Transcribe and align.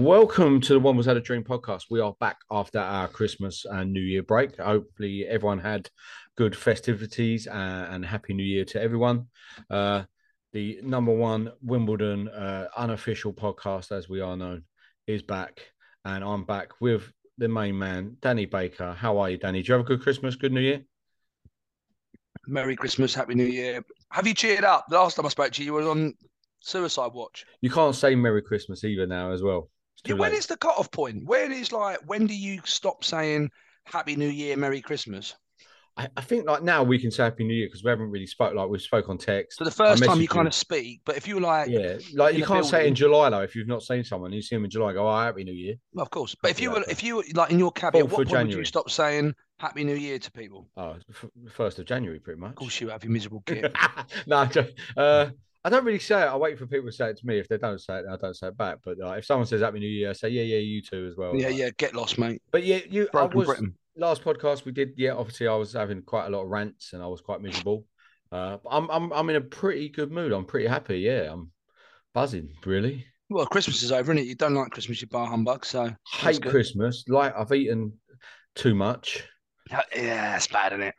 Welcome 0.00 0.60
to 0.60 0.74
the 0.74 0.80
Wombles 0.80 1.06
Had 1.06 1.16
a 1.16 1.20
Dream 1.20 1.42
podcast. 1.42 1.86
We 1.90 1.98
are 1.98 2.14
back 2.20 2.38
after 2.52 2.78
our 2.78 3.08
Christmas 3.08 3.64
and 3.68 3.92
New 3.92 4.00
Year 4.00 4.22
break. 4.22 4.56
Hopefully, 4.56 5.26
everyone 5.26 5.58
had 5.58 5.90
good 6.36 6.54
festivities 6.54 7.48
and, 7.48 7.94
and 7.94 8.04
Happy 8.06 8.32
New 8.32 8.44
Year 8.44 8.64
to 8.66 8.80
everyone. 8.80 9.26
Uh, 9.68 10.04
the 10.52 10.78
number 10.84 11.10
one 11.10 11.50
Wimbledon 11.62 12.28
uh, 12.28 12.68
unofficial 12.76 13.32
podcast, 13.32 13.90
as 13.90 14.08
we 14.08 14.20
are 14.20 14.36
known, 14.36 14.62
is 15.08 15.20
back, 15.20 15.62
and 16.04 16.22
I'm 16.22 16.44
back 16.44 16.80
with 16.80 17.12
the 17.36 17.48
main 17.48 17.76
man, 17.76 18.18
Danny 18.20 18.46
Baker. 18.46 18.92
How 18.92 19.18
are 19.18 19.30
you, 19.30 19.36
Danny? 19.36 19.62
Do 19.62 19.66
you 19.66 19.78
have 19.78 19.84
a 19.84 19.88
good 19.88 20.00
Christmas, 20.00 20.36
good 20.36 20.52
New 20.52 20.60
Year? 20.60 20.84
Merry 22.46 22.76
Christmas, 22.76 23.16
Happy 23.16 23.34
New 23.34 23.46
Year. 23.46 23.84
Have 24.12 24.28
you 24.28 24.34
cheered 24.34 24.62
up? 24.62 24.84
The 24.88 24.94
last 24.94 25.16
time 25.16 25.26
I 25.26 25.30
spoke 25.30 25.50
to 25.54 25.60
you, 25.60 25.66
you 25.66 25.72
were 25.72 25.90
on 25.90 26.14
suicide 26.60 27.10
watch. 27.14 27.44
You 27.62 27.70
can't 27.70 27.96
say 27.96 28.14
Merry 28.14 28.42
Christmas 28.42 28.84
either 28.84 29.04
now, 29.04 29.32
as 29.32 29.42
well. 29.42 29.70
Yeah, 30.04 30.14
when 30.14 30.32
is 30.32 30.46
the 30.46 30.56
cut-off 30.56 30.90
point? 30.90 31.24
When 31.26 31.52
is 31.52 31.72
like 31.72 31.98
when 32.06 32.26
do 32.26 32.34
you 32.34 32.60
stop 32.64 33.04
saying 33.04 33.50
Happy 33.84 34.16
New 34.16 34.28
Year, 34.28 34.56
Merry 34.56 34.80
Christmas? 34.80 35.34
I, 35.98 36.08
I 36.16 36.20
think 36.20 36.46
like 36.46 36.62
now 36.62 36.84
we 36.84 36.98
can 36.98 37.10
say 37.10 37.24
Happy 37.24 37.42
New 37.44 37.54
Year 37.54 37.66
because 37.66 37.82
we 37.82 37.90
haven't 37.90 38.10
really 38.10 38.26
spoke 38.26 38.54
like 38.54 38.68
we 38.68 38.78
spoke 38.78 39.08
on 39.08 39.18
text. 39.18 39.58
So 39.58 39.64
the 39.64 39.70
first 39.72 40.04
time 40.04 40.20
you 40.20 40.28
kind 40.28 40.46
of 40.46 40.54
speak, 40.54 41.00
but 41.04 41.16
if 41.16 41.26
you 41.26 41.40
like, 41.40 41.68
Yeah, 41.68 41.96
like 42.14 42.36
you 42.36 42.44
can't 42.46 42.64
say 42.64 42.84
it 42.84 42.86
in. 42.86 42.94
July 42.94 43.30
though. 43.30 43.40
If 43.40 43.56
you've 43.56 43.66
not 43.66 43.82
seen 43.82 44.04
someone, 44.04 44.32
you 44.32 44.40
see 44.40 44.54
them 44.54 44.64
in 44.64 44.70
July, 44.70 44.92
go, 44.92 45.08
"Oh, 45.08 45.18
happy 45.18 45.42
New 45.42 45.52
Year." 45.52 45.74
well, 45.92 46.04
of 46.04 46.10
course, 46.10 46.36
but 46.40 46.52
if 46.52 46.60
you 46.60 46.70
were, 46.70 46.84
if 46.88 47.02
you 47.02 47.16
were 47.16 47.24
like 47.34 47.50
in 47.50 47.58
your 47.58 47.72
Fourth 47.76 48.12
what 48.12 48.28
point 48.28 48.48
would 48.48 48.56
you 48.56 48.64
stop 48.64 48.90
saying 48.90 49.34
Happy 49.58 49.82
New 49.82 49.96
Year 49.96 50.20
to 50.20 50.30
people? 50.30 50.68
Oh, 50.76 50.96
f- 51.10 51.24
first 51.50 51.80
of 51.80 51.86
January, 51.86 52.20
pretty 52.20 52.40
much. 52.40 52.50
Of 52.50 52.56
course, 52.56 52.80
you 52.80 52.90
have 52.90 53.02
your 53.02 53.12
miserable 53.12 53.42
kid. 53.46 53.74
no, 54.26 54.48
uh, 54.96 55.30
I 55.64 55.70
don't 55.70 55.84
really 55.84 55.98
say 55.98 56.22
it. 56.22 56.26
I 56.26 56.36
wait 56.36 56.58
for 56.58 56.66
people 56.66 56.86
to 56.88 56.92
say 56.92 57.10
it 57.10 57.18
to 57.18 57.26
me. 57.26 57.38
If 57.38 57.48
they 57.48 57.58
don't 57.58 57.80
say 57.80 57.98
it, 57.98 58.04
I 58.10 58.16
don't 58.16 58.34
say 58.34 58.48
it 58.48 58.56
back. 58.56 58.78
But 58.84 59.00
uh, 59.02 59.10
if 59.12 59.24
someone 59.24 59.46
says 59.46 59.60
Happy 59.60 59.80
New 59.80 59.88
Year, 59.88 60.10
I 60.10 60.12
say, 60.12 60.28
"Yeah, 60.28 60.42
yeah, 60.42 60.58
you 60.58 60.80
too 60.82 61.06
as 61.10 61.16
well." 61.16 61.34
yeah, 61.36 61.48
Like- 61.48 61.56
yeah, 61.56 61.70
get 61.76 61.94
lost, 61.94 62.18
mate. 62.18 62.40
But 62.52 62.64
yeah, 62.64 62.80
you. 62.88 63.08
I 63.12 63.24
was 63.24 63.46
Britain. 63.46 63.74
last 63.96 64.22
podcast 64.22 64.64
we 64.64 64.72
did. 64.72 64.92
Yeah, 64.96 65.12
obviously 65.14 65.48
I 65.48 65.54
was 65.54 65.72
having 65.72 66.02
quite 66.02 66.26
a 66.26 66.30
lot 66.30 66.42
of 66.44 66.48
rants 66.48 66.92
and 66.92 67.02
I 67.02 67.06
was 67.06 67.20
quite 67.20 67.40
miserable. 67.40 67.84
Uh, 68.30 68.58
but 68.62 68.68
I'm 68.70 68.88
I'm 68.90 69.12
I'm 69.12 69.30
in 69.30 69.36
a 69.36 69.40
pretty 69.40 69.88
good 69.88 70.12
mood. 70.12 70.32
I'm 70.32 70.44
pretty 70.44 70.68
happy. 70.68 71.00
Yeah, 71.00 71.32
I'm 71.32 71.50
buzzing. 72.14 72.50
Really. 72.64 73.04
Well, 73.30 73.46
Christmas 73.46 73.82
is 73.82 73.92
over, 73.92 74.12
isn't 74.12 74.24
it? 74.24 74.26
You 74.28 74.36
don't 74.36 74.54
like 74.54 74.70
Christmas, 74.70 75.02
you 75.02 75.08
bar 75.08 75.26
humbug. 75.26 75.64
So 75.66 75.92
Hate 76.12 76.40
good. 76.40 76.50
Christmas. 76.50 77.04
Like 77.08 77.34
I've 77.36 77.52
eaten 77.52 77.92
too 78.54 78.74
much. 78.74 79.22
Yeah, 79.94 80.36
it's 80.36 80.46
bad, 80.46 80.72
isn't 80.72 80.82
it? 80.82 80.94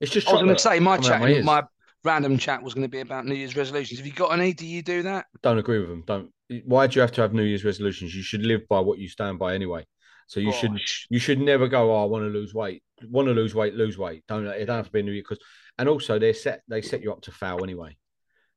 It's 0.00 0.10
just 0.10 0.26
I 0.28 0.32
was 0.32 0.42
going 0.42 0.54
to 0.54 0.58
say 0.58 0.80
my 0.80 0.96
chat, 0.96 1.44
my 1.44 1.62
random 2.04 2.38
chat 2.38 2.62
was 2.62 2.74
going 2.74 2.84
to 2.84 2.88
be 2.88 3.00
about 3.00 3.26
New 3.26 3.34
Year's 3.34 3.56
resolutions. 3.56 4.00
Have 4.00 4.06
you 4.06 4.12
got 4.12 4.32
any? 4.32 4.52
Do 4.52 4.66
you 4.66 4.82
do 4.82 5.02
that? 5.02 5.26
don't 5.42 5.58
agree 5.58 5.78
with 5.78 5.88
them. 5.88 6.04
Don't. 6.06 6.30
Why 6.64 6.86
do 6.86 6.96
you 6.96 7.00
have 7.02 7.12
to 7.12 7.20
have 7.22 7.32
New 7.32 7.42
Year's 7.44 7.64
resolutions? 7.64 8.14
You 8.14 8.22
should 8.22 8.44
live 8.44 8.66
by 8.68 8.80
what 8.80 8.98
you 8.98 9.08
stand 9.08 9.38
by 9.38 9.54
anyway. 9.54 9.86
So 10.26 10.40
you 10.40 10.52
should 10.52 10.80
you 11.08 11.18
should 11.18 11.40
never 11.40 11.68
go. 11.68 11.92
Oh, 11.92 12.02
I 12.02 12.06
want 12.06 12.24
to 12.24 12.28
lose 12.28 12.54
weight. 12.54 12.82
Want 13.08 13.28
to 13.28 13.34
lose 13.34 13.54
weight? 13.54 13.74
Lose 13.74 13.98
weight. 13.98 14.24
Don't. 14.28 14.46
It 14.46 14.66
don't 14.66 14.76
have 14.76 14.86
to 14.86 14.92
be 14.92 15.02
New 15.02 15.12
Year 15.12 15.22
because. 15.22 15.42
And 15.78 15.88
also, 15.88 16.18
they 16.18 16.32
set 16.32 16.62
they 16.68 16.82
set 16.82 17.02
you 17.02 17.12
up 17.12 17.22
to 17.22 17.32
fail 17.32 17.62
anyway, 17.62 17.96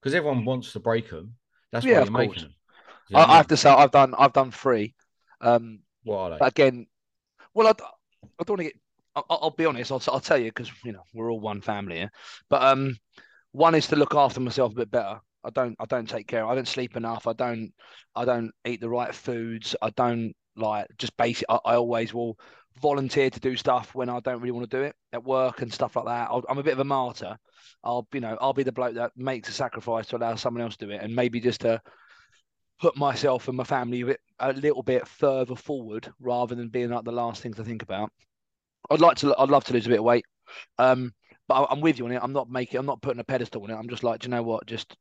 because 0.02 0.14
everyone 0.14 0.46
wants 0.46 0.74
to 0.74 0.80
break 0.80 1.10
them. 1.10 1.36
That's 1.72 1.86
Yeah, 1.86 2.00
why 2.00 2.04
you're 2.04 2.12
making 2.12 2.44
them. 2.44 2.56
You 3.10 3.18
know 3.18 3.22
I, 3.22 3.24
I 3.24 3.34
I 3.34 3.38
have 3.38 3.48
to 3.48 3.58
say 3.58 3.70
I've 3.70 3.92
done 3.92 4.14
I've 4.18 4.34
done 4.34 4.52
three. 4.52 4.96
Um. 5.42 5.80
What 6.04 6.18
are 6.18 6.30
they? 6.32 6.40
but 6.40 6.50
again, 6.50 6.88
well, 7.54 7.68
I, 7.68 7.72
I 7.72 8.44
don't 8.44 8.50
want 8.50 8.60
to 8.60 8.64
get. 8.66 8.74
I'll, 9.16 9.26
I'll 9.30 9.52
be 9.52 9.66
honest. 9.66 9.92
I'll, 9.92 10.02
I'll 10.10 10.20
tell 10.20 10.38
you 10.38 10.46
because 10.52 10.72
you 10.84 10.94
know 10.94 11.04
we're 11.14 11.32
all 11.32 11.40
one 11.40 11.62
family 11.62 11.98
here. 11.98 12.12
But 12.50 12.64
um, 12.64 12.98
one 13.54 13.76
is 13.76 13.88
to 13.88 13.96
look 13.96 14.16
after 14.16 14.40
myself 14.40 14.74
a 14.74 14.76
bit 14.76 14.92
better. 14.92 15.20
I 15.44 15.50
don't 15.50 15.76
I 15.80 15.86
don't 15.86 16.10
take 16.10 16.28
care. 16.28 16.46
I 16.46 16.56
don't 16.56 16.68
sleep 16.68 16.98
enough. 16.98 17.28
I 17.28 17.34
don't 17.34 17.72
I 18.16 18.26
don't 18.26 18.52
eat 18.66 18.82
the 18.82 18.90
right 18.90 19.14
foods. 19.14 19.76
I 19.82 19.90
don't 19.92 20.34
like 20.56 20.88
just 20.98 21.16
basic. 21.18 21.46
I, 21.50 21.60
I 21.66 21.76
always 21.76 22.14
will 22.14 22.38
volunteer 22.82 23.30
to 23.30 23.40
do 23.40 23.56
stuff 23.56 23.94
when 23.94 24.10
I 24.10 24.20
don't 24.20 24.42
really 24.42 24.52
want 24.52 24.70
to 24.70 24.78
do 24.78 24.84
it 24.84 24.96
at 25.12 25.24
work 25.24 25.62
and 25.62 25.72
stuff 25.72 25.96
like 25.96 26.06
that. 26.06 26.30
I'll, 26.32 26.44
I'm 26.50 26.58
a 26.58 26.64
bit 26.64 26.74
of 26.74 26.80
a 26.80 26.86
martyr. 26.86 27.38
I'll 27.84 28.08
you 28.14 28.22
know 28.22 28.38
I'll 28.42 28.54
be 28.54 28.64
the 28.64 28.72
bloke 28.72 28.96
that 28.96 29.12
makes 29.16 29.50
a 29.50 29.54
sacrifice 29.54 30.08
to 30.08 30.18
allow 30.18 30.36
someone 30.36 30.64
else 30.64 30.78
to 30.78 30.86
do 30.86 30.92
it, 30.92 31.02
and 31.02 31.16
maybe 31.16 31.40
just 31.40 31.62
to 31.62 31.82
put 32.80 32.98
myself 32.98 33.48
and 33.48 33.56
my 33.56 33.64
family 33.64 34.02
a, 34.02 34.06
bit, 34.08 34.20
a 34.40 34.54
little 34.54 34.84
bit 34.84 35.08
further 35.08 35.56
forward 35.56 36.12
rather 36.20 36.56
than 36.56 36.70
being 36.70 36.90
like 36.90 37.06
the 37.06 37.12
last 37.12 37.42
things 37.42 37.56
to 37.56 37.64
think 37.64 37.84
about. 37.84 38.12
I'd 38.90 39.02
like 39.02 39.18
to. 39.18 39.36
I'd 39.38 39.50
love 39.50 39.64
to 39.66 39.74
lose 39.74 39.86
a 39.86 39.90
bit 39.90 40.00
of 40.00 40.06
weight, 40.06 40.26
um, 40.80 41.14
but 41.48 41.56
I, 41.56 41.72
I'm 41.72 41.82
with 41.82 42.00
you 42.00 42.06
on 42.06 42.12
it. 42.12 42.20
I'm 42.22 42.34
not 42.34 42.50
making. 42.50 42.80
I'm 42.80 42.86
not 42.86 43.02
putting 43.02 43.20
a 43.20 43.24
pedestal 43.24 43.64
on 43.64 43.70
it. 43.70 43.76
I'm 43.76 43.90
just 43.90 44.04
like, 44.04 44.22
do 44.22 44.28
you 44.28 44.32
know 44.32 44.44
what? 44.44 44.66
Just 44.66 44.96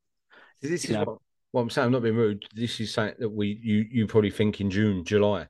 this 0.61 0.85
is 0.85 0.91
know. 0.91 1.03
what, 1.03 1.17
what 1.51 1.61
I'm 1.61 1.69
saying. 1.69 1.87
I'm 1.87 1.91
not 1.91 2.03
being 2.03 2.15
rude. 2.15 2.45
This 2.53 2.79
is 2.79 2.93
something 2.93 3.15
that 3.19 3.29
we 3.29 3.59
you 3.61 3.85
you 3.89 4.07
probably 4.07 4.31
think 4.31 4.61
in 4.61 4.69
June, 4.69 5.03
July. 5.03 5.47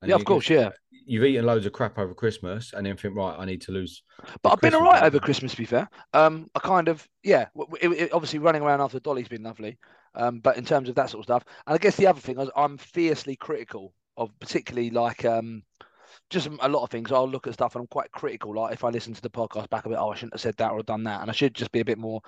And 0.00 0.08
yeah, 0.08 0.16
of 0.16 0.24
course, 0.24 0.48
yeah. 0.48 0.70
You've 1.04 1.24
eaten 1.24 1.44
loads 1.44 1.66
of 1.66 1.72
crap 1.72 1.98
over 1.98 2.14
Christmas, 2.14 2.72
and 2.72 2.86
then 2.86 2.96
think, 2.96 3.16
right, 3.16 3.34
I 3.36 3.44
need 3.44 3.60
to 3.62 3.72
lose. 3.72 4.02
But 4.42 4.52
I've 4.52 4.60
been 4.60 4.72
all 4.74 4.80
Christmas, 4.80 5.00
right 5.00 5.06
over 5.06 5.18
Christmas, 5.18 5.52
to 5.52 5.58
be 5.58 5.64
fair. 5.64 5.88
Um, 6.12 6.48
I 6.54 6.60
kind 6.60 6.86
of, 6.86 7.08
yeah. 7.24 7.46
It, 7.80 7.88
it, 7.88 8.12
obviously, 8.12 8.38
running 8.38 8.62
around 8.62 8.80
after 8.80 9.00
Dolly's 9.00 9.26
been 9.26 9.42
lovely. 9.42 9.78
Um, 10.14 10.40
but 10.40 10.56
in 10.56 10.64
terms 10.64 10.88
of 10.88 10.94
that 10.96 11.10
sort 11.10 11.20
of 11.20 11.24
stuff, 11.24 11.44
and 11.66 11.74
I 11.74 11.78
guess 11.78 11.96
the 11.96 12.06
other 12.06 12.20
thing 12.20 12.38
is 12.38 12.50
I'm 12.54 12.78
fiercely 12.78 13.34
critical 13.34 13.94
of 14.16 14.30
particularly 14.38 14.90
like 14.90 15.24
um, 15.24 15.62
just 16.32 16.48
a 16.60 16.68
lot 16.68 16.82
of 16.82 16.90
things. 16.90 17.12
I'll 17.12 17.28
look 17.28 17.46
at 17.46 17.54
stuff 17.54 17.74
and 17.74 17.82
I'm 17.82 17.86
quite 17.88 18.10
critical. 18.10 18.54
Like 18.54 18.72
if 18.74 18.84
I 18.84 18.88
listen 18.90 19.14
to 19.14 19.22
the 19.22 19.30
podcast 19.30 19.68
back 19.70 19.86
a 19.86 19.88
bit, 19.88 19.98
oh, 19.98 20.10
I 20.10 20.14
shouldn't 20.14 20.34
have 20.34 20.40
said 20.40 20.56
that 20.56 20.72
or 20.72 20.82
done 20.82 21.04
that, 21.04 21.20
and 21.20 21.30
I 21.30 21.32
should 21.32 21.54
just 21.54 21.70
be 21.72 21.80
a 21.80 21.84
bit 21.84 21.98
more, 21.98 22.20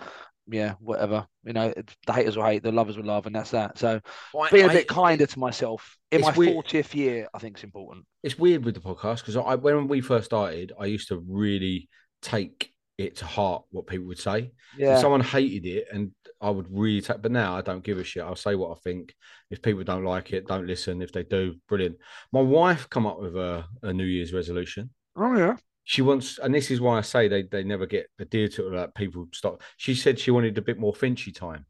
yeah, 0.47 0.75
whatever. 0.81 1.27
You 1.45 1.53
know, 1.55 1.73
the 2.07 2.13
haters 2.13 2.37
will 2.37 2.45
hate, 2.45 2.63
the 2.63 2.73
lovers 2.73 2.97
will 2.97 3.05
love, 3.07 3.27
and 3.27 3.35
that's 3.35 3.51
that. 3.51 3.79
So 3.79 4.01
I- 4.39 4.51
being 4.51 4.67
a 4.67 4.71
I- 4.71 4.75
bit 4.75 4.89
kinder 4.89 5.27
to 5.27 5.39
myself 5.39 5.97
in 6.13 6.21
my 6.21 6.33
fortieth 6.33 6.95
year, 6.95 7.29
I 7.35 7.39
think 7.39 7.59
is 7.59 7.65
important. 7.65 8.05
it's 8.23 8.39
weird 8.39 8.65
with 8.65 8.75
the 8.75 8.81
podcast 8.81 9.19
because 9.19 9.37
I 9.37 9.55
when 9.57 9.89
we 9.89 10.01
first 10.01 10.27
started, 10.27 10.73
I 10.79 10.87
used 10.87 11.09
to 11.09 11.19
really 11.19 11.89
take 12.23 12.73
it 12.97 13.17
to 13.17 13.27
heart 13.27 13.65
what 13.71 13.87
people 13.87 14.07
would 14.07 14.19
say. 14.21 14.53
Yeah. 14.79 14.95
If 14.95 15.01
someone 15.01 15.21
hated 15.21 15.67
it, 15.67 15.87
and 15.93 16.13
I 16.45 16.51
would 16.51 16.67
really 16.71 17.01
take, 17.01 17.23
but 17.23 17.33
now 17.33 17.57
I 17.57 17.63
don't 17.63 17.83
give 17.83 17.99
a 17.99 18.05
shit. 18.05 18.23
I'll 18.23 18.37
say 18.37 18.55
what 18.55 18.71
I 18.73 18.81
think. 18.85 19.15
If 19.51 19.63
people 19.63 19.85
don't 19.85 20.05
like 20.05 20.33
it, 20.33 20.47
don't 20.47 20.67
listen. 20.67 21.03
If 21.03 21.13
they 21.13 21.23
do, 21.23 21.55
brilliant. 21.69 21.97
My 22.33 22.41
wife 22.41 22.89
come 22.91 23.07
up 23.07 23.21
with 23.21 23.35
a, 23.37 23.65
a 23.83 23.93
New 23.93 24.05
Year's 24.05 24.33
resolution. 24.33 24.91
oh 25.17 25.37
yeah. 25.37 25.57
She 25.87 26.01
wants, 26.01 26.39
and 26.39 26.55
this 26.55 26.71
is 26.71 26.81
why 26.81 26.97
I 26.97 27.03
say 27.03 27.29
they 27.29 27.43
they 27.43 27.63
never 27.63 27.85
get 27.87 28.07
adhered 28.19 28.53
to 28.53 28.67
it. 28.67 28.73
Like 28.73 28.95
people 28.95 29.29
stop. 29.35 29.63
She 29.77 29.95
said 29.95 30.19
she 30.19 30.31
wanted 30.31 30.57
a 30.57 30.63
bit 30.63 30.79
more 30.79 30.95
Finchy 30.95 31.35
time. 31.35 31.67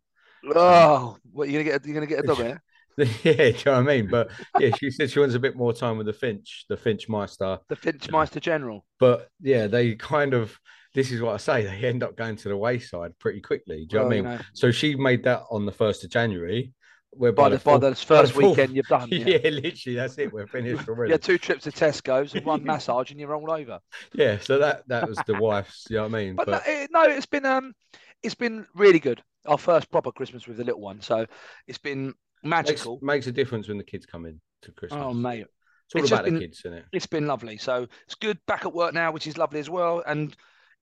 Oh, 0.55 1.17
what 1.33 1.49
you 1.49 1.55
gonna 1.55 1.65
get? 1.65 1.87
You 1.87 1.95
gonna 1.95 2.07
get 2.07 2.21
a 2.21 2.27
dog 2.27 2.37
here? 2.39 2.63
Eh? 2.97 3.07
yeah, 3.25 3.33
do 3.35 3.43
you 3.45 3.53
know 3.67 3.73
what 3.73 3.81
I 3.81 3.83
mean? 3.83 4.09
But 4.09 4.31
yeah, 4.61 4.71
she 4.79 4.89
said 4.89 5.11
she 5.11 5.19
wants 5.19 5.35
a 5.35 5.41
bit 5.41 5.57
more 5.57 5.73
time 5.73 5.97
with 5.99 6.07
the 6.07 6.13
Finch, 6.13 6.65
the 6.69 6.77
Finch 6.77 7.09
Meister. 7.09 7.59
The 7.69 7.75
Finch 7.75 8.07
Finchmeister 8.07 8.41
General. 8.41 8.85
but 9.01 9.27
yeah, 9.41 9.67
they 9.67 9.97
kind 9.97 10.33
of 10.33 10.57
this 10.95 11.11
is 11.11 11.21
what 11.21 11.35
I 11.35 11.37
say. 11.39 11.65
They 11.65 11.87
end 11.89 12.03
up 12.03 12.17
going 12.17 12.37
to 12.37 12.49
the 12.49 12.57
wayside 12.57 13.19
pretty 13.19 13.41
quickly. 13.41 13.87
Do 13.87 13.97
you 13.97 14.03
know 14.03 14.07
what 14.07 14.13
I 14.13 14.17
mean? 14.17 14.25
know. 14.25 14.39
So 14.53 14.71
she 14.71 14.95
made 14.95 15.25
that 15.25 15.43
on 15.51 15.67
the 15.67 15.73
first 15.73 16.05
of 16.05 16.11
January. 16.11 16.73
Where 17.17 17.31
By 17.31 17.49
the, 17.49 17.57
by 17.59 17.79
fourth- 17.79 17.81
the 17.83 17.91
by 17.91 17.95
first 17.95 18.35
the 18.35 18.39
weekend 18.49 18.75
you've 18.75 18.87
done. 18.89 19.09
Yeah. 19.13 19.39
Yeah. 19.39 19.51
literally, 19.51 19.97
that's 19.97 20.19
it. 20.19 20.33
We're 20.33 20.49
finished 20.49 20.89
already. 20.89 21.13
Yeah, 21.13 21.19
two 21.19 21.39
trips 21.39 21.63
to 21.63 21.71
Tesco's 21.71 22.35
and 22.35 22.45
one 22.45 22.65
massage, 22.65 23.13
and 23.13 23.21
you're 23.21 23.35
all 23.37 23.53
over. 23.53 23.79
Yeah, 24.15 24.39
so 24.41 24.59
that 24.59 24.83
that 24.89 25.09
was 25.09 25.19
the 25.27 25.35
wife's. 25.35 25.87
You 25.89 25.97
know 25.99 26.03
what 26.09 26.15
I 26.17 26.25
mean? 26.25 26.35
But, 26.35 26.49
no, 26.49 26.61
it, 26.67 26.91
no, 26.93 27.03
it's 27.05 27.27
been 27.27 27.47
um, 27.47 27.73
it's 28.25 28.35
been 28.35 28.67
really 28.75 28.99
good. 28.99 29.23
Our 29.47 29.59
first 29.59 29.91
proper 29.93 30.11
Christmas 30.11 30.49
with 30.49 30.57
the 30.57 30.65
little 30.65 30.81
one, 30.81 31.03
so 31.03 31.25
it's 31.69 31.79
been 31.79 32.07
makes, 32.43 32.71
magical. 32.71 32.99
makes 33.01 33.29
a 33.29 33.33
difference 33.33 33.69
when 33.69 33.79
the 33.79 33.85
kids 33.85 34.07
come 34.07 34.27
in 34.27 34.41
to 34.63 34.73
Christmas. 34.73 35.01
Oh 35.05 35.13
mate, 35.15 35.47
it's 35.87 35.95
all 35.95 36.03
it's 36.03 36.11
about 36.11 36.25
the 36.25 36.31
been- 36.33 36.41
kids, 36.41 36.63
isn't 36.65 36.79
it? 36.79 36.85
it's 36.93 37.07
been 37.07 37.29
lovely. 37.29 37.59
So 37.59 37.87
it's 38.07 38.17
good 38.17 38.39
back 38.49 38.65
at 38.65 38.75
work 38.75 38.93
now, 38.93 39.13
which 39.13 39.29
is 39.29 39.39
lovely 39.39 39.61
as 39.61 39.71
well. 39.71 40.03
And 40.05 40.35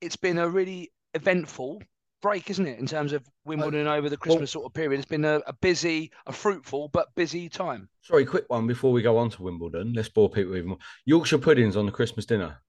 it's 0.02 0.16
been 0.16 0.38
a 0.38 0.48
really 0.48 0.92
eventful 1.14 1.82
break, 2.20 2.50
isn't 2.50 2.66
it? 2.66 2.78
In 2.78 2.86
terms 2.86 3.12
of 3.12 3.24
Wimbledon 3.44 3.86
uh, 3.86 3.94
over 3.94 4.08
the 4.08 4.16
oh. 4.16 4.18
Christmas 4.18 4.50
sort 4.50 4.66
of 4.66 4.74
period, 4.74 4.98
it's 4.98 5.08
been 5.08 5.24
a, 5.24 5.40
a 5.46 5.52
busy, 5.54 6.10
a 6.26 6.32
fruitful 6.32 6.88
but 6.88 7.14
busy 7.14 7.48
time. 7.48 7.88
Sorry, 8.02 8.24
quick 8.24 8.44
one 8.48 8.66
before 8.66 8.92
we 8.92 9.02
go 9.02 9.16
on 9.18 9.30
to 9.30 9.42
Wimbledon. 9.42 9.92
Let's 9.94 10.08
bore 10.08 10.30
people 10.30 10.56
even 10.56 10.70
more. 10.70 10.78
Yorkshire 11.04 11.38
puddings 11.38 11.76
on 11.76 11.86
the 11.86 11.92
Christmas 11.92 12.26
dinner. 12.26 12.60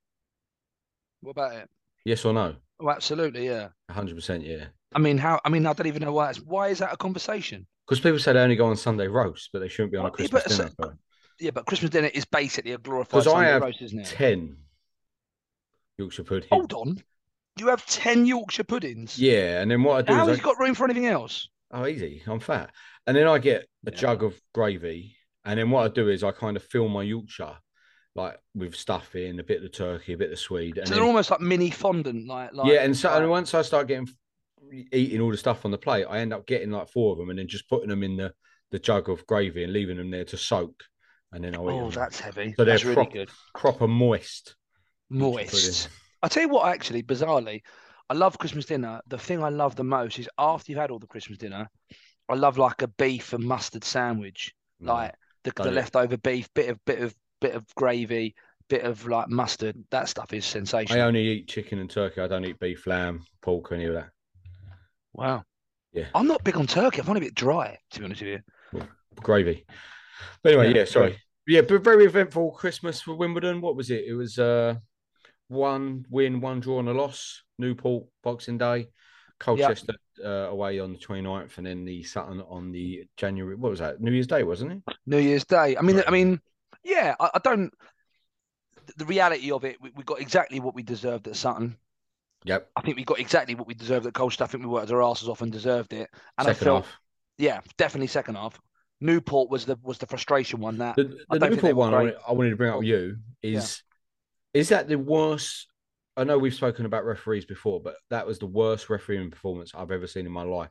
What 1.21 1.31
about 1.31 1.53
it? 1.53 1.69
Yes 2.05 2.25
or 2.25 2.33
no? 2.33 2.55
Oh, 2.79 2.89
absolutely, 2.89 3.45
yeah. 3.45 3.69
hundred 3.89 4.15
percent, 4.15 4.43
yeah. 4.43 4.65
I 4.93 4.99
mean, 4.99 5.17
how? 5.17 5.39
I 5.45 5.49
mean, 5.49 5.65
I 5.65 5.73
don't 5.73 5.87
even 5.87 6.03
know 6.03 6.11
why. 6.11 6.31
It's, 6.31 6.41
why 6.41 6.67
is 6.67 6.79
that 6.79 6.93
a 6.93 6.97
conversation? 6.97 7.65
Because 7.87 7.99
people 7.99 8.19
say 8.19 8.33
they 8.33 8.39
only 8.39 8.55
go 8.55 8.67
on 8.67 8.75
Sunday 8.75 9.07
roast, 9.07 9.49
but 9.53 9.59
they 9.59 9.67
shouldn't 9.67 9.91
be 9.91 9.97
on 9.97 10.05
a 10.05 10.09
Well, 10.09 10.15
yeah, 10.19 10.27
Christmas 10.27 10.57
but 10.57 10.77
dinner. 10.77 10.97
Yeah, 11.39 11.51
but 11.51 11.65
Christmas 11.65 11.91
dinner 11.91 12.09
is 12.13 12.25
basically 12.25 12.73
a 12.73 12.77
glorified 12.77 13.23
Because 13.23 13.27
I 13.27 13.31
Sunday 13.31 13.51
have 13.51 13.61
roast, 13.61 13.81
isn't 13.81 13.99
it? 13.99 14.05
ten 14.05 14.57
Yorkshire 15.97 16.23
puddings. 16.23 16.49
Hold 16.51 16.73
on, 16.73 17.03
you 17.57 17.67
have 17.67 17.85
ten 17.85 18.25
Yorkshire 18.25 18.63
puddings. 18.63 19.17
Yeah, 19.19 19.61
and 19.61 19.69
then 19.69 19.83
what 19.83 19.97
I 19.97 20.01
do 20.01 20.13
How 20.13 20.23
is 20.23 20.27
has 20.27 20.37
I, 20.37 20.41
he 20.41 20.41
got 20.41 20.59
room 20.59 20.75
for 20.75 20.85
anything 20.85 21.05
else? 21.07 21.49
oh 21.71 21.85
easy, 21.87 22.21
I'm 22.27 22.39
fat, 22.39 22.71
and 23.07 23.15
then 23.15 23.27
I 23.27 23.37
get 23.39 23.67
a 23.85 23.91
Yeah. 23.91 23.97
jug 23.97 24.23
of 24.23 24.39
gravy, 24.53 25.15
and 25.45 25.59
then 25.59 25.69
what 25.69 25.85
I 25.85 25.93
do 25.93 26.09
is 26.09 26.23
I 26.23 26.31
kind 26.31 26.57
of 26.57 26.63
fill 26.63 26.87
my 26.89 27.03
Yorkshire 27.03 27.57
like 28.15 28.39
with 28.53 28.75
stuff 28.75 29.15
in 29.15 29.39
a 29.39 29.43
bit 29.43 29.57
of 29.57 29.63
the 29.63 29.69
turkey, 29.69 30.13
a 30.13 30.17
bit 30.17 30.25
of 30.25 30.31
the 30.31 30.37
Swede, 30.37 30.77
and 30.77 30.87
So 30.87 30.93
then, 30.93 30.99
they're 30.99 31.07
almost 31.07 31.31
like 31.31 31.41
mini 31.41 31.71
fondant, 31.71 32.27
like 32.27 32.53
like 32.53 32.73
yeah, 32.73 32.83
and 32.83 32.95
so 32.95 33.09
and 33.13 33.29
once 33.29 33.53
I 33.53 33.61
start 33.61 33.87
getting 33.87 34.07
eating 34.91 35.21
all 35.21 35.31
the 35.31 35.37
stuff 35.37 35.65
on 35.65 35.71
the 35.71 35.77
plate, 35.77 36.05
I 36.09 36.19
end 36.19 36.33
up 36.33 36.45
getting 36.47 36.71
like 36.71 36.89
four 36.89 37.11
of 37.13 37.17
them, 37.17 37.29
and 37.29 37.39
then 37.39 37.47
just 37.47 37.69
putting 37.69 37.89
them 37.89 38.03
in 38.03 38.17
the 38.17 38.33
the 38.71 38.79
jug 38.79 39.09
of 39.09 39.25
gravy 39.27 39.63
and 39.63 39.73
leaving 39.73 39.97
them 39.97 40.09
there 40.11 40.25
to 40.25 40.37
soak, 40.37 40.83
and 41.31 41.43
then 41.43 41.55
I'll 41.55 41.69
eat 41.71 41.73
Oh, 41.73 41.85
them. 41.85 41.91
that's 41.91 42.19
heavy. 42.19 42.53
So 42.57 42.65
they're 42.65 42.73
that's 42.73 42.83
really 42.83 42.95
prop- 42.95 43.13
good. 43.13 43.29
proper 43.55 43.87
moist. 43.87 44.55
Yorkshire 45.09 45.45
Moist. 45.45 45.89
I 46.23 46.29
tell 46.29 46.43
you 46.43 46.49
what, 46.49 46.67
actually, 46.67 47.03
bizarrely, 47.03 47.61
I 48.09 48.13
love 48.13 48.39
Christmas 48.39 48.65
dinner. 48.65 49.01
The 49.07 49.17
thing 49.17 49.43
I 49.43 49.49
love 49.49 49.75
the 49.75 49.83
most 49.83 50.17
is 50.17 50.29
after 50.37 50.71
you've 50.71 50.79
had 50.79 50.89
all 50.89 50.99
the 50.99 51.05
Christmas 51.07 51.37
dinner, 51.37 51.69
I 52.29 52.35
love 52.35 52.57
like 52.57 52.81
a 52.81 52.87
beef 52.87 53.33
and 53.33 53.43
mustard 53.43 53.83
sandwich, 53.83 54.53
Mm. 54.81 54.87
like 54.87 55.13
the, 55.43 55.51
the 55.55 55.71
leftover 55.71 56.17
beef, 56.17 56.49
bit 56.55 56.69
of 56.69 56.83
bit 56.85 56.99
of 56.99 57.13
bit 57.39 57.53
of 57.55 57.63
gravy, 57.75 58.35
bit 58.69 58.83
of 58.83 59.05
like 59.07 59.29
mustard. 59.29 59.75
That 59.91 60.09
stuff 60.09 60.33
is 60.33 60.45
sensational. 60.45 61.01
I 61.01 61.05
only 61.05 61.21
eat 61.27 61.47
chicken 61.47 61.79
and 61.79 61.89
turkey. 61.89 62.21
I 62.21 62.27
don't 62.27 62.43
eat 62.45 62.59
beef, 62.59 62.87
lamb, 62.87 63.23
pork, 63.41 63.71
any 63.71 63.85
of 63.85 63.93
that. 63.93 64.09
Wow. 65.13 65.43
Yeah. 65.91 66.07
I'm 66.15 66.27
not 66.27 66.43
big 66.43 66.57
on 66.57 66.65
turkey. 66.67 67.01
I 67.01 67.03
find 67.03 67.17
it 67.17 67.21
a 67.21 67.25
bit 67.27 67.35
dry, 67.35 67.77
to 67.91 67.99
be 67.99 68.05
honest 68.05 68.21
with 68.21 68.41
you. 68.73 68.81
Gravy. 69.17 69.65
But 70.41 70.53
anyway, 70.53 70.69
Yeah, 70.69 70.79
yeah, 70.79 70.85
sorry. 70.85 71.21
Yeah, 71.45 71.61
but 71.61 71.83
very 71.83 72.05
eventful 72.05 72.51
Christmas 72.53 73.01
for 73.01 73.15
Wimbledon. 73.15 73.61
What 73.61 73.75
was 73.75 73.91
it? 73.91 74.05
It 74.07 74.13
was 74.13 74.39
uh 74.39 74.75
one 75.53 76.05
win, 76.09 76.41
one 76.41 76.59
draw 76.59 76.79
and 76.79 76.89
a 76.89 76.93
loss. 76.93 77.43
Newport, 77.57 78.05
Boxing 78.23 78.57
Day. 78.57 78.87
Colchester 79.39 79.93
uh, 80.23 80.47
away 80.49 80.79
on 80.79 80.93
the 80.93 80.99
29th, 80.99 81.57
and 81.57 81.67
then 81.67 81.83
the 81.83 82.01
Sutton 82.03 82.41
on 82.47 82.71
the 82.71 83.05
January. 83.17 83.55
What 83.55 83.71
was 83.71 83.79
that? 83.79 83.99
New 83.99 84.11
Year's 84.11 84.27
Day, 84.27 84.43
wasn't 84.43 84.71
it? 84.71 84.95
New 85.05 85.17
Year's 85.17 85.43
Day. 85.43 85.75
I 85.75 85.81
mean, 85.81 85.97
Right. 85.97 86.07
I 86.07 86.11
mean, 86.11 86.39
yeah. 86.83 87.15
I, 87.19 87.31
I 87.35 87.39
don't. 87.43 87.73
The 88.97 89.05
reality 89.05 89.51
of 89.51 89.65
it, 89.65 89.77
we, 89.81 89.91
we 89.95 90.03
got 90.03 90.21
exactly 90.21 90.59
what 90.59 90.75
we 90.75 90.83
deserved 90.83 91.27
at 91.27 91.35
Sutton. 91.35 91.77
Yep. 92.45 92.69
I 92.75 92.81
think 92.81 92.97
we 92.97 93.05
got 93.05 93.19
exactly 93.19 93.55
what 93.55 93.67
we 93.67 93.73
deserved 93.73 94.05
at 94.05 94.13
Colchester. 94.13 94.43
I 94.43 94.47
think 94.47 94.63
we 94.63 94.69
worked 94.69 94.91
our 94.91 95.01
asses 95.03 95.29
off 95.29 95.41
and 95.41 95.51
deserved 95.51 95.93
it. 95.93 96.09
And 96.37 96.45
Second 96.45 96.49
I 96.49 96.53
felt, 96.53 96.85
half. 96.85 96.99
yeah, 97.37 97.61
definitely 97.77 98.07
second 98.07 98.35
half. 98.35 98.59
Newport 99.01 99.49
was 99.49 99.65
the 99.65 99.77
was 99.83 99.97
the 99.97 100.05
frustration 100.07 100.59
one. 100.59 100.77
That 100.77 100.95
The, 100.95 101.25
I 101.29 101.37
the 101.37 101.49
Newport 101.49 101.75
one 101.75 101.93
I 101.93 101.97
wanted, 101.97 102.15
I 102.27 102.31
wanted 102.33 102.49
to 102.51 102.55
bring 102.55 102.71
up 102.71 102.79
with 102.79 102.87
you 102.87 103.17
is 103.41 103.83
is 104.53 104.69
that 104.69 104.87
the 104.87 104.97
worst? 104.97 105.67
I 106.15 106.23
know 106.23 106.37
we've 106.37 106.53
spoken 106.53 106.85
about 106.85 107.05
referees 107.05 107.45
before, 107.45 107.81
but 107.81 107.95
that 108.09 108.27
was 108.27 108.39
the 108.39 108.45
worst 108.45 108.89
refereeing 108.89 109.31
performance 109.31 109.73
I've 109.75 109.91
ever 109.91 110.07
seen 110.07 110.25
in 110.25 110.31
my 110.31 110.43
life. 110.43 110.69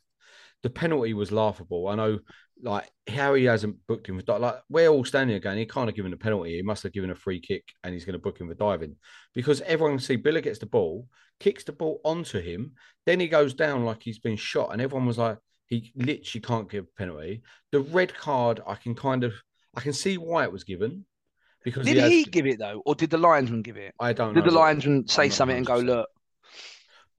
The 0.62 0.70
penalty 0.70 1.14
was 1.14 1.32
laughable. 1.32 1.88
I 1.88 1.96
know, 1.96 2.20
like 2.62 2.88
how 3.08 3.34
he 3.34 3.44
hasn't 3.44 3.76
booked 3.88 4.08
him 4.08 4.20
for 4.20 4.38
like 4.38 4.55
we're 4.69 4.87
all 4.87 5.05
standing 5.05 5.34
again. 5.34 5.58
He 5.58 5.67
can't 5.67 5.88
have 5.88 5.96
given 5.96 6.12
a 6.12 6.17
penalty. 6.17 6.55
He 6.55 6.62
must 6.62 6.84
have 6.84 6.93
given 6.93 7.11
a 7.11 7.17
free 7.17 7.40
kick, 7.40 7.64
and 7.82 7.93
he's 7.93 8.05
going 8.05 8.12
to 8.12 8.20
book 8.20 8.40
him 8.40 8.49
for 8.49 8.55
diving 8.55 8.94
because 9.34 9.61
everyone 9.62 9.96
can 9.99 10.05
see 10.05 10.17
Biler 10.17 10.43
gets 10.43 10.61
the 10.61 10.67
ball, 10.67 11.08
kicks 11.40 11.64
the 11.64 11.73
ball 11.73 12.00
onto 12.05 12.40
him, 12.40 12.75
then 13.05 13.19
he 13.19 13.26
goes 13.26 13.55
down 13.55 13.85
like 13.85 14.02
he's 14.02 14.20
been 14.20 14.37
shot, 14.37 14.73
and 14.73 14.81
everyone 14.81 15.08
was 15.08 15.19
like, 15.19 15.38
he 15.67 15.93
literally 15.96 16.43
can't 16.43 16.70
give 16.70 16.85
a 16.85 16.99
penalty. 16.99 17.43
The 17.73 17.81
red 17.81 18.14
card, 18.14 18.61
I 18.64 18.76
can 18.76 18.94
kind 18.94 19.25
of, 19.25 19.35
I 19.75 19.81
can 19.81 19.93
see 19.93 20.19
why 20.19 20.44
it 20.44 20.52
was 20.52 20.64
given 20.64 21.05
because 21.64 21.87
did 21.87 21.97
he, 21.97 22.00
has- 22.03 22.11
he 22.11 22.25
give 22.25 22.47
it 22.47 22.59
though, 22.59 22.82
or 22.87 22.94
did 22.94 23.11
the 23.11 23.19
linesman 23.19 23.62
give 23.62 23.76
it? 23.76 23.94
I 24.00 24.12
don't 24.12 24.35
know. 24.35 24.41
Did 24.41 24.50
the 24.50 24.56
linesman 24.56 25.06
say 25.09 25.29
something 25.29 25.56
and 25.56 25.67
go, 25.67 25.76
"Look, 25.79 26.09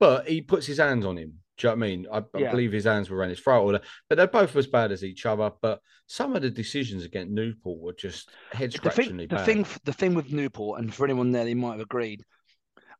But 0.00 0.28
he 0.28 0.42
puts 0.42 0.66
his 0.66 0.78
hands 0.78 1.04
on 1.06 1.16
him. 1.16 1.34
Do 1.56 1.68
you 1.68 1.70
know 1.74 1.76
what 1.78 1.84
I 1.84 1.88
mean? 1.88 2.06
I, 2.12 2.18
I 2.18 2.22
Yeah. 2.40 2.50
believe 2.50 2.72
his 2.72 2.84
hands 2.84 3.08
were 3.08 3.16
around 3.16 3.28
his 3.30 3.38
throat. 3.40 3.62
Or 3.62 3.72
the- 3.72 3.82
But 4.08 4.16
they're 4.16 4.26
both 4.26 4.56
as 4.56 4.66
bad 4.66 4.90
as 4.90 5.04
each 5.04 5.24
other. 5.24 5.52
But 5.62 5.80
some 6.06 6.34
of 6.34 6.42
the 6.42 6.50
decisions 6.50 7.04
against 7.04 7.30
Newport 7.32 7.80
were 7.80 7.92
just 7.92 8.28
head 8.52 8.72
the 8.72 8.90
thing, 8.90 9.16
the 9.28 9.38
thing, 9.38 9.64
the 9.84 9.92
thing 9.92 10.14
with 10.14 10.32
Newport, 10.32 10.80
and 10.80 10.92
for 10.92 11.04
anyone 11.04 11.30
there, 11.30 11.44
they 11.44 11.54
might 11.54 11.72
have 11.72 11.80
agreed. 11.80 12.24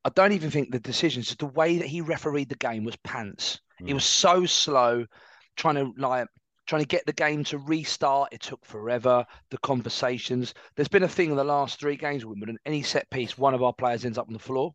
I 0.05 0.11
don't 0.11 0.32
even 0.32 0.50
think 0.50 0.70
the 0.70 0.79
decisions, 0.79 1.35
the 1.35 1.46
way 1.46 1.79
that 1.79 1.87
he 1.88 2.00
refereed 2.00 2.49
the 2.49 2.56
game 2.56 2.85
was 2.85 2.96
pants. 2.96 3.61
He 3.79 3.87
Mm. 3.87 3.94
was 3.94 4.05
so 4.05 4.46
slow, 4.46 5.06
trying 5.56 5.75
to 5.76 5.93
like 6.00 6.29
trying 6.66 6.82
to 6.82 6.88
get 6.88 7.05
the 7.06 7.12
game 7.12 7.44
to 7.44 7.58
restart. 7.58 8.32
It 8.32 8.40
took 8.40 8.64
forever. 8.64 9.25
The 9.50 9.58
conversations. 9.58 10.55
There's 10.76 10.88
been 10.88 11.02
a 11.02 11.08
thing 11.08 11.31
in 11.31 11.37
the 11.37 11.44
last 11.44 11.78
three 11.81 11.96
games 11.96 12.25
Wimbledon. 12.25 12.58
Any 12.64 12.82
set 12.82 13.08
piece, 13.11 13.37
one 13.37 13.55
of 13.55 13.62
our 13.62 13.72
players 13.72 14.05
ends 14.05 14.19
up 14.19 14.26
on 14.26 14.32
the 14.32 14.38
floor. 14.38 14.75